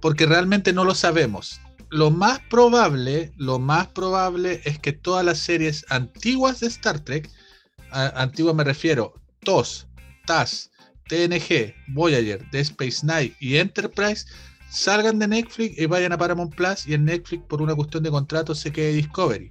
porque 0.00 0.26
realmente 0.26 0.72
no 0.72 0.84
lo 0.84 0.94
sabemos. 0.94 1.60
Lo 1.90 2.10
más 2.10 2.38
probable, 2.48 3.32
lo 3.36 3.58
más 3.58 3.88
probable 3.88 4.60
es 4.64 4.78
que 4.78 4.92
todas 4.92 5.24
las 5.24 5.38
series 5.38 5.84
antiguas 5.90 6.60
de 6.60 6.68
Star 6.68 7.00
Trek, 7.00 7.28
a- 7.90 8.22
antiguas 8.22 8.54
me 8.54 8.64
refiero, 8.64 9.14
TOS, 9.44 9.86
TAS, 10.26 10.70
TNG, 11.08 11.74
Voyager, 11.88 12.48
The 12.50 12.60
Space 12.60 13.04
Nine 13.04 13.34
y 13.40 13.56
Enterprise, 13.56 14.24
salgan 14.70 15.18
de 15.18 15.26
Netflix 15.28 15.76
y 15.78 15.86
vayan 15.86 16.12
a 16.12 16.18
Paramount 16.18 16.54
Plus 16.54 16.86
y 16.86 16.94
en 16.94 17.04
Netflix 17.04 17.42
por 17.46 17.60
una 17.60 17.74
cuestión 17.74 18.02
de 18.04 18.10
contrato 18.10 18.54
se 18.54 18.72
quede 18.72 18.92
Discovery. 18.94 19.50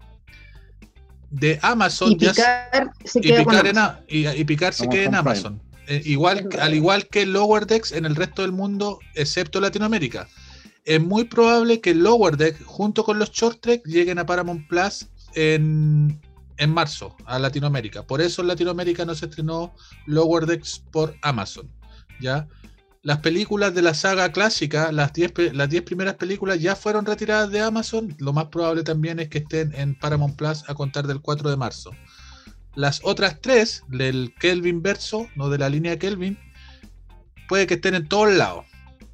De 1.29 1.59
Amazon 1.61 2.11
Y 2.13 2.17
ya 2.17 2.33
se- 2.33 2.41
Picar 2.41 2.91
se 3.05 3.19
y 3.19 3.21
picar, 3.33 3.67
en, 3.67 3.77
Amazon. 3.77 3.77
a- 3.77 4.03
y, 4.07 4.27
y 4.27 4.43
picar 4.45 4.73
se 4.73 4.87
queda 4.89 5.03
en 5.03 5.09
Prime. 5.11 5.19
Amazon. 5.19 5.61
Eh, 5.87 6.01
igual, 6.05 6.47
al 6.59 6.73
igual 6.73 7.07
que 7.07 7.25
Lower 7.25 7.65
Decks 7.65 7.91
en 7.91 8.05
el 8.05 8.15
resto 8.15 8.41
del 8.43 8.51
mundo, 8.51 8.99
excepto 9.15 9.59
Latinoamérica. 9.59 10.27
Es 10.85 11.01
muy 11.01 11.25
probable 11.25 11.79
que 11.81 11.93
Lower 11.93 12.37
Deck, 12.37 12.63
junto 12.65 13.03
con 13.03 13.19
los 13.19 13.31
Short 13.31 13.59
Trek, 13.61 13.83
lleguen 13.85 14.17
a 14.19 14.25
Paramount 14.25 14.67
Plus 14.67 15.07
en, 15.35 16.19
en 16.57 16.69
marzo, 16.71 17.15
a 17.25 17.37
Latinoamérica. 17.39 18.03
Por 18.03 18.21
eso 18.21 18.41
en 18.41 18.47
Latinoamérica 18.47 19.05
no 19.05 19.13
se 19.15 19.25
estrenó 19.25 19.73
Lower 20.05 20.45
Decks 20.45 20.83
por 20.91 21.15
Amazon. 21.21 21.69
¿ya? 22.19 22.47
Las 23.03 23.19
películas 23.19 23.73
de 23.73 23.81
la 23.81 23.93
saga 23.93 24.31
clásica, 24.31 24.91
las 24.91 25.11
10 25.13 25.31
pe- 25.31 25.53
las 25.53 25.69
10 25.69 25.83
primeras 25.83 26.15
películas 26.15 26.59
ya 26.59 26.75
fueron 26.75 27.05
retiradas 27.05 27.49
de 27.51 27.59
Amazon. 27.59 28.15
Lo 28.19 28.31
más 28.33 28.45
probable 28.45 28.83
también 28.83 29.19
es 29.19 29.27
que 29.29 29.39
estén 29.39 29.73
en 29.75 29.95
Paramount 29.95 30.35
Plus 30.35 30.63
a 30.67 30.73
contar 30.75 31.07
del 31.07 31.19
4 31.21 31.49
de 31.49 31.57
marzo. 31.57 31.91
Las 32.75 33.01
otras 33.03 33.39
tres 33.41 33.83
del 33.87 34.33
Kelvin 34.39 34.81
verso, 34.81 35.27
no 35.35 35.49
de 35.49 35.57
la 35.57 35.69
línea 35.69 35.99
Kelvin, 35.99 36.37
puede 37.49 37.67
que 37.67 37.75
estén 37.75 37.95
en 37.95 38.07
todos 38.07 38.33
lados. 38.33 38.65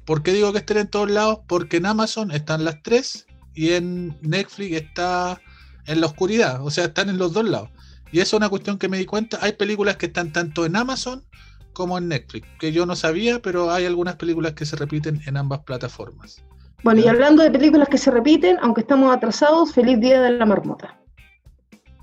¿Por 0.04 0.22
qué 0.22 0.32
digo 0.32 0.52
que 0.52 0.58
estén 0.58 0.78
en 0.78 0.88
todos 0.88 1.10
lados? 1.10 1.40
Porque 1.48 1.78
en 1.78 1.86
Amazon 1.86 2.30
están 2.30 2.64
las 2.64 2.82
tres 2.82 3.26
y 3.54 3.72
en 3.72 4.16
Netflix 4.22 4.76
está 4.76 5.40
en 5.86 6.00
la 6.00 6.06
oscuridad, 6.06 6.64
o 6.64 6.70
sea, 6.70 6.84
están 6.84 7.08
en 7.08 7.18
los 7.18 7.32
dos 7.32 7.44
lados. 7.44 7.70
Y 8.12 8.20
eso 8.20 8.36
es 8.36 8.40
una 8.40 8.48
cuestión 8.48 8.78
que 8.78 8.88
me 8.88 8.98
di 8.98 9.04
cuenta. 9.04 9.38
Hay 9.42 9.52
películas 9.52 9.96
que 9.96 10.06
están 10.06 10.32
tanto 10.32 10.64
en 10.64 10.76
Amazon 10.76 11.24
como 11.72 11.98
en 11.98 12.08
Netflix, 12.08 12.46
que 12.58 12.72
yo 12.72 12.86
no 12.86 12.96
sabía, 12.96 13.40
pero 13.40 13.70
hay 13.70 13.84
algunas 13.84 14.16
películas 14.16 14.52
que 14.54 14.66
se 14.66 14.76
repiten 14.76 15.20
en 15.26 15.36
ambas 15.36 15.60
plataformas. 15.60 16.42
Bueno, 16.82 17.00
y 17.00 17.08
hablando 17.08 17.42
de 17.42 17.50
películas 17.50 17.88
que 17.88 17.98
se 17.98 18.10
repiten, 18.10 18.56
aunque 18.62 18.82
estamos 18.82 19.14
atrasados, 19.14 19.72
feliz 19.72 19.98
día 20.00 20.20
de 20.20 20.30
la 20.30 20.46
marmota. 20.46 20.98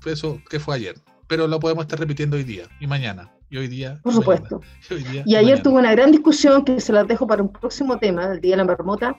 Eso 0.04 0.40
que 0.48 0.60
fue 0.60 0.76
ayer, 0.76 0.94
pero 1.28 1.46
lo 1.46 1.60
podemos 1.60 1.84
estar 1.84 1.98
repitiendo 1.98 2.36
hoy 2.36 2.44
día 2.44 2.64
y 2.80 2.86
mañana. 2.86 3.30
Y 3.48 3.58
hoy 3.58 3.68
día. 3.68 3.98
Por 4.02 4.12
y 4.12 4.16
mañana, 4.16 4.36
supuesto. 4.36 4.60
y 4.90 4.94
hoy 4.94 5.02
día, 5.04 5.22
Y 5.26 5.34
ayer 5.36 5.44
mañana. 5.44 5.62
tuve 5.62 5.78
una 5.78 5.92
gran 5.92 6.10
discusión 6.12 6.64
que 6.64 6.80
se 6.80 6.92
las 6.92 7.06
dejo 7.06 7.26
para 7.26 7.42
un 7.42 7.52
próximo 7.52 7.98
tema 7.98 8.28
del 8.28 8.40
Día 8.40 8.52
de 8.52 8.56
la 8.58 8.64
Marmota. 8.64 9.16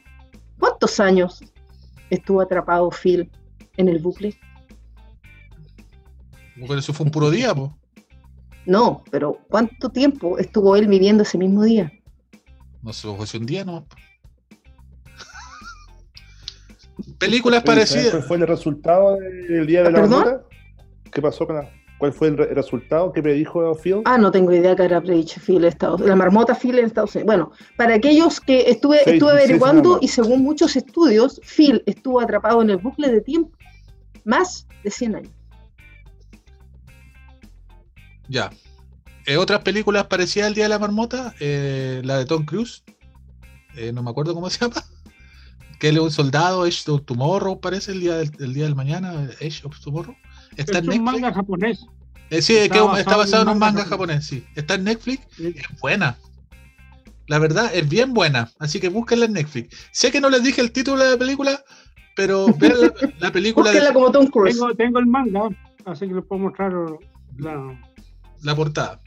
¿Cuántos 0.59 0.99
años 0.99 1.41
estuvo 2.09 2.41
atrapado 2.41 2.89
Phil 2.91 3.29
en 3.77 3.87
el 3.89 3.99
bucle? 3.99 4.37
Pero 6.55 6.75
eso 6.79 6.93
fue 6.93 7.05
un 7.05 7.11
puro 7.11 7.29
día, 7.29 7.53
po. 7.53 7.77
No, 8.65 9.03
pero 9.11 9.39
¿cuánto 9.49 9.89
tiempo 9.89 10.37
estuvo 10.39 10.75
él 10.75 10.87
viviendo 10.87 11.23
ese 11.23 11.37
mismo 11.37 11.63
día? 11.63 11.91
No 12.81 12.91
sé, 12.91 13.07
fue 13.07 13.39
un 13.39 13.45
día 13.45 13.63
no. 13.63 13.85
Películas 17.19 17.63
Oye, 17.63 17.85
¿sabes 17.85 17.91
parecidas. 17.91 18.11
¿Cuál 18.11 18.23
fue 18.23 18.37
el 18.37 18.47
resultado 18.47 19.15
del 19.17 19.67
día 19.67 19.83
de 19.83 19.91
la 19.91 20.01
¿Perdón? 20.01 20.19
marmota? 20.25 20.43
¿Qué 21.11 21.21
pasó 21.21 21.45
con 21.47 21.55
la, 21.57 21.69
¿Cuál 21.97 22.13
fue 22.13 22.27
el 22.27 22.37
re- 22.37 22.53
resultado 22.53 23.11
que 23.11 23.23
predijo 23.23 23.73
Phil? 23.75 24.01
Ah, 24.05 24.17
no 24.19 24.29
tengo 24.31 24.51
idea 24.53 24.75
que 24.75 24.83
habrá 24.83 25.01
predicho 25.01 25.39
Phil 25.39 25.57
en 25.57 25.65
Estados 25.65 25.99
La 26.01 26.15
marmota 26.15 26.53
Phil 26.53 26.77
en 26.77 26.85
Estados 26.85 27.15
Unidos. 27.15 27.25
Bueno, 27.25 27.51
para 27.75 27.95
aquellos 27.95 28.39
que 28.39 28.69
estuve, 28.69 28.99
Seis- 29.03 29.15
estuve 29.15 29.31
averiguando 29.31 29.97
y 30.01 30.07
según 30.07 30.43
muchos 30.43 30.75
estudios, 30.75 31.41
Phil 31.43 31.81
estuvo 31.87 32.19
atrapado 32.21 32.61
en 32.61 32.69
el 32.69 32.77
bucle 32.77 33.09
de 33.11 33.21
tiempo 33.21 33.51
más 34.25 34.67
de 34.83 34.91
100 34.91 35.15
años. 35.15 35.31
Ya. 38.27 38.51
Eh, 39.25 39.37
otras 39.37 39.61
películas 39.61 40.05
parecidas 40.07 40.47
al 40.47 40.53
Día 40.53 40.65
de 40.65 40.69
la 40.69 40.79
Marmota, 40.79 41.33
eh, 41.39 42.01
la 42.03 42.17
de 42.17 42.25
Tom 42.25 42.45
Cruise, 42.45 42.83
eh, 43.75 43.91
no 43.91 44.03
me 44.03 44.09
acuerdo 44.09 44.33
cómo 44.33 44.49
se 44.49 44.59
llama, 44.59 44.75
que 45.79 45.89
él 45.89 45.95
es 45.97 46.01
un 46.01 46.11
soldado, 46.11 46.63
Age 46.63 46.91
of 46.91 47.03
Tomorrow, 47.05 47.59
parece 47.59 47.91
el 47.91 48.01
día 48.01 48.15
del, 48.17 48.31
el 48.39 48.53
día 48.53 48.63
del 48.65 48.75
mañana, 48.75 49.29
Age 49.41 49.61
of 49.65 49.79
Tomorrow. 49.81 50.15
Está 50.55 50.79
Es 50.79 50.83
en 50.85 50.89
un 50.89 50.89
Netflix. 50.89 51.03
manga 51.21 51.33
japonés. 51.33 51.85
Eh, 52.29 52.41
sí, 52.41 52.55
es 52.57 52.69
que 52.69 52.77
Está 52.77 52.99
está 52.99 53.17
basado 53.17 53.43
en 53.43 53.49
un 53.49 53.59
manga 53.59 53.83
japonés. 53.85 53.89
japonés, 53.89 54.25
sí. 54.25 54.45
Está 54.55 54.75
en 54.75 54.83
Netflix, 54.85 55.27
Sí. 55.35 55.53
es 55.55 55.79
buena. 55.81 56.17
La 57.27 57.39
verdad, 57.39 57.69
es 57.73 57.87
bien 57.87 58.13
buena, 58.13 58.51
así 58.59 58.79
que 58.79 58.87
búsquenla 58.89 59.25
en 59.25 59.33
Netflix. 59.33 59.75
Sé 59.91 60.11
que 60.11 60.21
no 60.21 60.29
les 60.29 60.43
dije 60.43 60.61
el 60.61 60.71
título 60.71 61.03
de 61.03 61.11
la 61.11 61.17
película, 61.17 61.61
pero 62.15 62.47
vean 62.57 62.79
la, 62.81 62.93
la 63.19 63.31
película 63.31 63.69
de 63.71 63.77
Búsquenla 63.79 63.93
como 63.93 64.11
Tom 64.11 64.27
Cruise. 64.27 64.55
Tengo, 64.57 64.73
tengo 64.75 64.99
el 64.99 65.07
manga, 65.07 65.49
así 65.85 66.07
que 66.07 66.13
les 66.13 66.23
puedo 66.25 66.41
mostrar 66.43 66.71
la, 67.37 67.79
la 68.43 68.55
portada. 68.55 69.01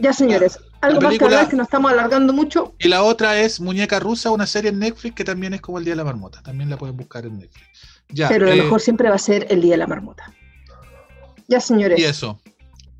Ya, 0.00 0.12
señores, 0.12 0.58
algo 0.82 1.00
más 1.00 1.18
que 1.18 1.24
hablar 1.24 1.48
que 1.48 1.56
nos 1.56 1.66
estamos 1.66 1.90
alargando 1.90 2.32
mucho. 2.32 2.74
Y 2.78 2.86
la 2.88 3.02
otra 3.02 3.40
es 3.40 3.60
Muñeca 3.60 3.98
Rusa, 3.98 4.30
una 4.30 4.46
serie 4.46 4.70
en 4.70 4.78
Netflix 4.78 5.14
que 5.16 5.24
también 5.24 5.54
es 5.54 5.60
como 5.60 5.78
el 5.78 5.84
Día 5.84 5.92
de 5.92 5.96
la 5.98 6.04
Marmota. 6.04 6.42
También 6.42 6.70
la 6.70 6.76
pueden 6.76 6.96
buscar 6.96 7.26
en 7.26 7.38
Netflix. 7.38 7.66
Ya, 8.10 8.28
pero 8.28 8.46
lo 8.46 8.52
eh, 8.52 8.62
mejor 8.62 8.80
siempre 8.80 9.08
va 9.08 9.16
a 9.16 9.18
ser 9.18 9.46
el 9.50 9.60
día 9.60 9.72
de 9.72 9.78
la 9.78 9.86
marmota. 9.86 10.32
Ya, 11.48 11.60
señores, 11.60 11.98
y 11.98 12.04
eso. 12.04 12.38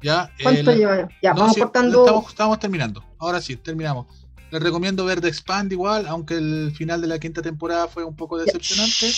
Ya, 0.01 0.33
¿cuánto 0.43 0.61
eh, 0.61 0.65
la- 0.65 0.75
lleva? 0.77 1.09
Ya, 1.23 1.35
no, 1.35 1.41
vamos 1.41 1.57
cortando. 1.59 2.01
Estamos, 2.07 2.29
estamos 2.29 2.59
terminando. 2.59 3.05
Ahora 3.19 3.41
sí, 3.43 3.57
terminamos. 3.57 4.07
Les 4.51 4.63
recomiendo 4.63 5.05
ver 5.05 5.21
The 5.21 5.29
Expand 5.29 5.71
igual, 5.73 6.07
aunque 6.09 6.35
el 6.35 6.73
final 6.75 7.03
de 7.03 7.09
la 7.09 7.19
quinta 7.19 7.43
temporada 7.43 7.87
fue 7.89 8.05
un 8.05 8.17
poco 8.17 8.39
decepcionante. 8.39 9.11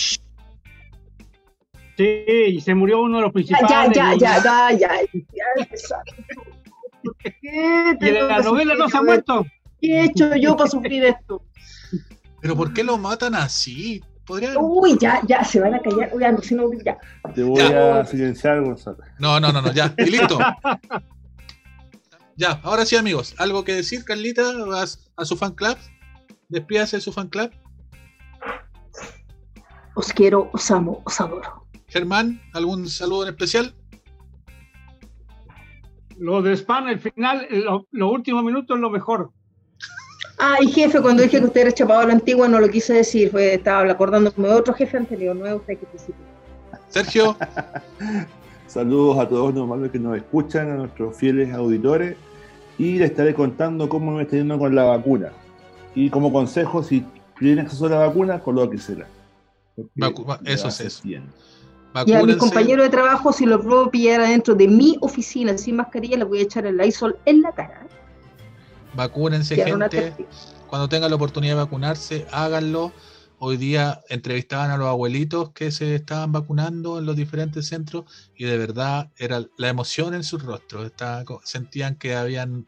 Sí, 1.97 2.25
y 2.27 2.59
se 2.61 2.75
murió 2.75 3.01
uno 3.01 3.17
de 3.17 3.23
los 3.23 3.29
Ya, 3.29 3.33
principales. 3.33 3.95
ya, 3.95 4.15
ya, 4.19 4.43
ya, 4.43 4.71
ya, 4.77 5.01
ya 5.11 5.43
empezaron. 5.57 6.05
¿Qué 7.41 7.97
Y 8.01 8.11
la 8.11 8.39
novela 8.39 8.75
no 8.75 8.89
sufrir 8.89 8.91
se 8.91 8.97
ha 8.97 9.01
muerto. 9.01 9.45
¿Qué 9.79 9.87
he 9.99 10.03
hecho 10.05 10.35
yo 10.35 10.57
para 10.57 10.69
sufrir 10.69 11.05
esto? 11.05 11.43
Pero 12.41 12.55
¿por 12.57 12.73
qué 12.73 12.83
lo 12.83 12.97
matan 12.97 13.35
así? 13.35 14.03
Podría 14.25 14.57
Uy, 14.59 14.97
ya, 14.99 15.21
ya, 15.27 15.43
se 15.43 15.59
van 15.59 15.73
a 15.75 15.79
callar. 15.79 16.09
Oigan, 16.13 16.41
si 16.41 16.55
no, 16.55 16.63
ya. 16.85 16.97
Te 17.33 17.43
voy 17.43 17.59
Ya. 17.59 17.99
a 17.99 18.05
silenciar, 18.05 18.61
Gonzalo. 18.63 18.97
No, 19.19 19.39
no, 19.39 19.51
no, 19.51 19.61
no, 19.61 19.71
ya, 19.73 19.93
y 19.97 20.05
listo. 20.05 20.37
Ya, 22.37 22.59
ahora 22.63 22.85
sí, 22.85 22.95
amigos. 22.95 23.35
¿Algo 23.37 23.63
que 23.63 23.73
decir, 23.73 24.03
Carlita? 24.03 24.65
¿Vas 24.65 25.11
a 25.15 25.25
su 25.25 25.35
fan 25.37 25.53
club? 25.53 25.77
Despídase 26.49 26.95
de 26.97 27.01
su 27.01 27.11
fan 27.11 27.27
club. 27.27 27.51
Os 29.93 30.11
quiero, 30.13 30.49
os 30.51 30.71
amo, 30.71 31.03
os 31.05 31.21
adoro. 31.21 31.67
Germán, 31.87 32.41
¿algún 32.53 32.87
saludo 32.89 33.23
en 33.23 33.29
especial? 33.29 33.75
Lo 36.17 36.41
de 36.41 36.53
Spam, 36.55 36.87
el 36.87 36.99
final, 36.99 37.45
lo- 37.51 37.85
los 37.91 38.11
últimos 38.11 38.43
minutos 38.43 38.75
es 38.75 38.81
lo 38.81 38.89
mejor. 38.89 39.31
Ah, 40.43 40.57
y 40.59 40.71
jefe, 40.71 40.99
cuando 40.99 41.21
dije 41.21 41.37
que 41.37 41.45
usted 41.45 41.61
era 41.61 41.71
chapado 41.71 41.99
a 41.99 42.05
la 42.07 42.13
antigua, 42.13 42.47
no 42.47 42.59
lo 42.59 42.67
quise 42.67 42.95
decir. 42.95 43.29
Fue, 43.29 43.53
estaba 43.53 43.89
acordándome 43.91 44.47
de 44.47 44.53
otro 44.55 44.73
jefe 44.73 44.97
anterior, 44.97 45.35
no 45.35 45.45
es 45.45 45.53
usted 45.53 45.77
que 45.77 45.85
principio. 45.85 46.25
Sergio, 46.89 47.37
Saludos 48.67 49.19
a 49.19 49.29
todos 49.29 49.53
los 49.53 49.67
malos 49.67 49.91
que 49.91 49.99
nos 49.99 50.17
escuchan, 50.17 50.71
a 50.71 50.75
nuestros 50.77 51.15
fieles 51.15 51.53
auditores. 51.53 52.15
Y 52.79 52.97
les 52.97 53.11
estaré 53.11 53.35
contando 53.35 53.87
cómo 53.87 54.13
me 54.13 54.23
está 54.23 54.37
yendo 54.37 54.57
con 54.57 54.73
la 54.73 54.83
vacuna. 54.85 55.31
Y 55.93 56.09
como 56.09 56.33
consejo, 56.33 56.81
si 56.81 57.05
tienen 57.37 57.65
acceso 57.65 57.85
a 57.85 57.89
la 57.89 57.97
vacuna, 57.97 58.39
colóquesela. 58.39 59.05
Vacu- 59.95 60.39
eso 60.45 60.69
es 60.69 60.79
eso. 60.79 61.01
bien. 61.03 61.25
Y 61.93 61.99
a 61.99 62.03
mi 62.05 62.11
vacúnense. 62.13 62.39
compañero 62.39 62.81
de 62.81 62.89
trabajo, 62.89 63.31
si 63.31 63.45
lo 63.45 63.61
puedo 63.61 63.91
pillar 63.91 64.21
adentro 64.21 64.55
de 64.55 64.67
mi 64.67 64.97
oficina 65.01 65.55
sin 65.57 65.75
mascarilla, 65.75 66.17
le 66.17 66.23
voy 66.23 66.39
a 66.39 66.43
echar 66.43 66.65
el 66.65 66.77
Lysol 66.77 67.17
en 67.25 67.41
la 67.41 67.51
cara. 67.51 67.85
Vacúnense, 68.93 69.55
gente. 69.55 70.15
Cuando 70.67 70.89
tengan 70.89 71.09
la 71.09 71.15
oportunidad 71.15 71.55
de 71.55 71.63
vacunarse, 71.63 72.27
háganlo. 72.31 72.93
Hoy 73.39 73.57
día 73.57 74.01
entrevistaban 74.09 74.69
a 74.69 74.77
los 74.77 74.87
abuelitos 74.87 75.51
que 75.51 75.71
se 75.71 75.95
estaban 75.95 76.31
vacunando 76.31 76.99
en 76.99 77.07
los 77.07 77.15
diferentes 77.15 77.67
centros 77.67 78.05
y 78.35 78.45
de 78.45 78.55
verdad 78.55 79.09
era 79.17 79.43
la 79.57 79.67
emoción 79.67 80.13
en 80.13 80.23
sus 80.23 80.43
rostros. 80.43 80.85
Estaba 80.85 81.23
sentían 81.43 81.95
que 81.95 82.15
habían 82.15 82.67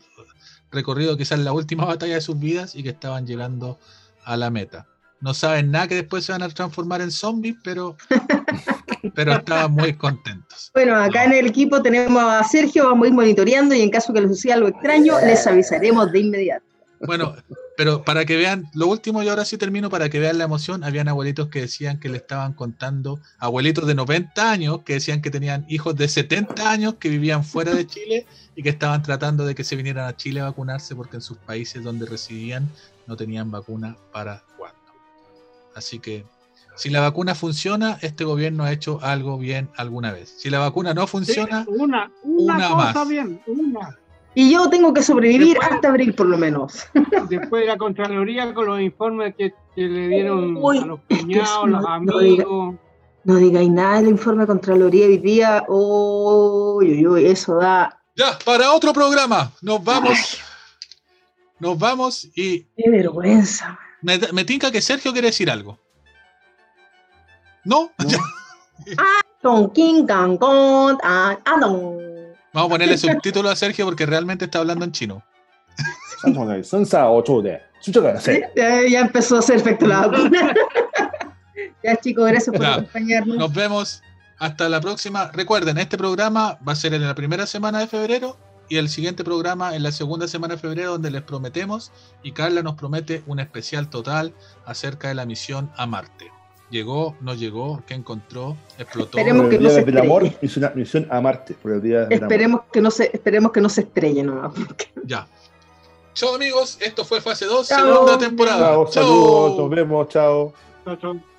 recorrido 0.71 1.15
quizás 1.15 1.37
la 1.39 1.53
última 1.53 1.85
batalla 1.85 2.15
de 2.15 2.21
sus 2.21 2.39
vidas 2.39 2.75
y 2.75 2.81
que 2.81 2.89
estaban 2.89 3.27
llegando 3.27 3.77
a 4.25 4.35
la 4.35 4.49
meta. 4.49 4.87
No 5.23 5.33
saben 5.33 5.71
nada 5.71 5.87
que 5.87 5.95
después 5.95 6.25
se 6.25 6.33
van 6.33 6.43
a 6.43 6.49
transformar 6.49 6.99
en 6.99 7.09
zombies, 7.09 7.55
pero, 7.63 7.95
pero 9.15 9.31
estaban 9.35 9.71
muy 9.71 9.93
contentos. 9.93 10.69
Bueno, 10.73 10.97
acá 10.97 11.23
en 11.23 11.31
el 11.31 11.47
equipo 11.47 11.81
tenemos 11.81 12.21
a 12.21 12.43
Sergio, 12.43 12.83
vamos 12.89 13.05
a 13.05 13.07
ir 13.07 13.13
monitoreando 13.13 13.73
y 13.73 13.81
en 13.81 13.89
caso 13.89 14.11
que 14.11 14.19
les 14.19 14.29
suceda 14.29 14.55
algo 14.55 14.67
extraño, 14.67 15.15
les 15.25 15.47
avisaremos 15.47 16.11
de 16.11 16.19
inmediato. 16.19 16.65
Bueno, 16.99 17.35
pero 17.77 18.03
para 18.03 18.25
que 18.25 18.35
vean, 18.35 18.65
lo 18.73 18.87
último 18.87 19.23
y 19.23 19.29
ahora 19.29 19.45
sí 19.45 19.57
termino, 19.57 19.89
para 19.89 20.09
que 20.09 20.19
vean 20.19 20.37
la 20.37 20.43
emoción, 20.43 20.83
habían 20.83 21.07
abuelitos 21.07 21.47
que 21.47 21.61
decían 21.61 22.01
que 22.01 22.09
le 22.09 22.17
estaban 22.17 22.51
contando, 22.51 23.21
abuelitos 23.39 23.87
de 23.87 23.95
90 23.95 24.51
años 24.51 24.81
que 24.83 24.95
decían 24.95 25.21
que 25.21 25.31
tenían 25.31 25.65
hijos 25.69 25.95
de 25.95 26.09
70 26.09 26.69
años 26.69 26.95
que 26.95 27.07
vivían 27.07 27.45
fuera 27.45 27.73
de 27.73 27.87
Chile 27.87 28.25
y 28.57 28.63
que 28.63 28.69
estaban 28.69 29.01
tratando 29.01 29.45
de 29.45 29.55
que 29.55 29.63
se 29.63 29.77
vinieran 29.77 30.05
a 30.05 30.17
Chile 30.17 30.41
a 30.41 30.45
vacunarse 30.45 30.97
porque 30.97 31.15
en 31.15 31.21
sus 31.21 31.37
países 31.37 31.81
donde 31.81 32.07
residían 32.07 32.69
no 33.07 33.15
tenían 33.15 33.49
vacuna 33.51 33.95
para 34.11 34.43
cuándo. 34.57 34.82
Así 35.75 35.99
que 35.99 36.25
si 36.75 36.89
la 36.89 37.01
vacuna 37.01 37.35
funciona, 37.35 37.97
este 38.01 38.23
gobierno 38.23 38.63
ha 38.63 38.71
hecho 38.71 38.99
algo 39.01 39.37
bien 39.37 39.69
alguna 39.77 40.11
vez. 40.11 40.33
Si 40.37 40.49
la 40.49 40.59
vacuna 40.59 40.93
no 40.93 41.05
funciona, 41.07 41.63
Sí, 41.65 41.69
una, 41.71 42.11
una, 42.23 42.55
una 42.55 42.69
cosa 42.69 42.99
más. 42.99 43.07
bien, 43.09 43.41
una. 43.47 43.97
Y 44.35 44.51
yo 44.51 44.67
tengo 44.69 44.91
que 44.93 45.03
sobrevivir 45.03 45.49
Después- 45.57 45.71
hasta 45.71 45.89
abril 45.89 46.15
por 46.15 46.25
lo 46.25 46.37
menos. 46.37 46.85
Después 47.29 47.61
de 47.61 47.67
la 47.67 47.77
Contraloría 47.77 48.51
con 48.53 48.65
los 48.65 48.81
informes 48.81 49.35
que, 49.37 49.53
que 49.75 49.81
le 49.83 50.07
dieron 50.07 50.57
Uy, 50.57 50.79
a 50.79 50.85
los 50.85 50.99
es 51.09 51.17
que 51.19 51.23
cuñados, 51.23 51.69
los 51.69 51.81
no- 51.81 51.99
no 51.99 52.19
diga. 52.19 52.43
amigos. 52.43 52.75
No 53.25 53.35
digáis 53.37 53.69
nada 53.69 53.97
del 54.01 54.09
informe 54.09 54.41
de 54.41 54.47
Contraloría 54.47 55.05
hoy 55.05 55.17
día. 55.19 55.63
Uy, 55.69 56.91
uy, 56.93 57.07
uy, 57.07 57.25
eso 57.27 57.55
da. 57.57 58.01
ya, 58.15 58.37
para 58.43 58.71
otro 58.73 58.91
programa, 58.91 59.51
nos 59.61 59.81
vamos. 59.83 60.39
Nos 61.59 61.77
vamos 61.79 62.25
y 62.35 62.63
Qué 62.75 62.89
vergüenza. 62.89 63.79
Me, 64.03 64.19
me, 64.31 64.43
tinca 64.43 64.71
que 64.71 64.81
Sergio 64.81 65.11
quiere 65.13 65.27
decir 65.27 65.49
algo. 65.49 65.79
¿No? 67.63 67.91
¿No? 67.97 68.17
Vamos 72.53 72.69
a 72.69 72.73
ponerle 72.73 72.97
subtítulo 72.97 73.49
a 73.49 73.55
Sergio 73.55 73.85
porque 73.85 74.05
realmente 74.05 74.45
está 74.45 74.59
hablando 74.59 74.85
en 74.85 74.91
chino. 74.91 75.23
ya, 78.55 78.99
empezó 78.99 79.35
a 79.37 79.39
hacer 79.39 79.57
efecto 79.57 79.85
ya 81.83 81.95
chicos, 81.97 82.29
gracias 82.29 82.55
por 82.55 82.65
acompañarnos. 82.65 83.37
Nos 83.37 83.53
vemos. 83.53 84.01
Hasta 84.39 84.67
la 84.67 84.81
próxima. 84.81 85.31
Recuerden, 85.31 85.77
este 85.77 85.97
programa 85.97 86.57
va 86.67 86.73
a 86.73 86.75
ser 86.75 86.93
en 86.93 87.05
la 87.05 87.15
primera 87.15 87.45
semana 87.45 87.79
de 87.79 87.87
febrero 87.87 88.37
y 88.73 88.77
el 88.77 88.89
siguiente 88.89 89.23
programa 89.23 89.75
en 89.75 89.83
la 89.83 89.91
segunda 89.91 90.27
semana 90.27 90.55
de 90.55 90.59
febrero 90.59 90.93
donde 90.93 91.11
les 91.11 91.21
prometemos 91.21 91.91
y 92.23 92.31
Carla 92.31 92.63
nos 92.63 92.73
promete 92.73 93.21
un 93.27 93.39
especial 93.39 93.87
total 93.87 94.33
acerca 94.65 95.09
de 95.09 95.13
la 95.13 95.27
misión 95.27 95.69
a 95.77 95.85
Marte. 95.85 96.31
Llegó, 96.71 97.15
no 97.21 97.35
llegó, 97.35 97.83
qué 97.85 97.93
encontró, 97.93 98.57
explotó. 98.79 99.19
Esperemos 99.19 99.47
que 99.49 99.57
el 99.57 99.61
no 99.63 99.69
día 99.69 99.77
se 99.79 99.85
del 99.85 99.97
amor, 99.99 100.23
hizo 100.41 100.59
una 100.59 100.71
misión 100.71 101.07
a 101.11 101.21
Marte. 101.21 101.53
Por 101.53 101.73
el 101.73 101.83
día 101.83 101.99
del 102.05 102.13
amor. 102.17 102.23
Esperemos 102.23 102.61
que 102.71 102.81
no 102.81 102.89
se, 102.89 103.11
esperemos 103.13 103.51
que 103.51 103.61
no 103.61 103.69
se 103.69 103.81
estrelle 103.81 104.23
nomás. 104.23 104.51
porque- 104.55 104.87
Ya. 105.05 105.27
Chao 106.15 106.33
amigos, 106.33 106.79
esto 106.81 107.05
fue 107.05 107.21
fase 107.21 107.45
2, 107.45 107.67
Chao. 107.67 107.93
segunda 107.93 108.17
temporada. 108.17 108.59
Chao, 108.71 108.91
saludos, 108.91 109.55
nos 109.59 109.69
vemos, 109.69 110.07
chao. 110.09 110.51
Chao, 110.83 110.95
chao. 110.95 111.32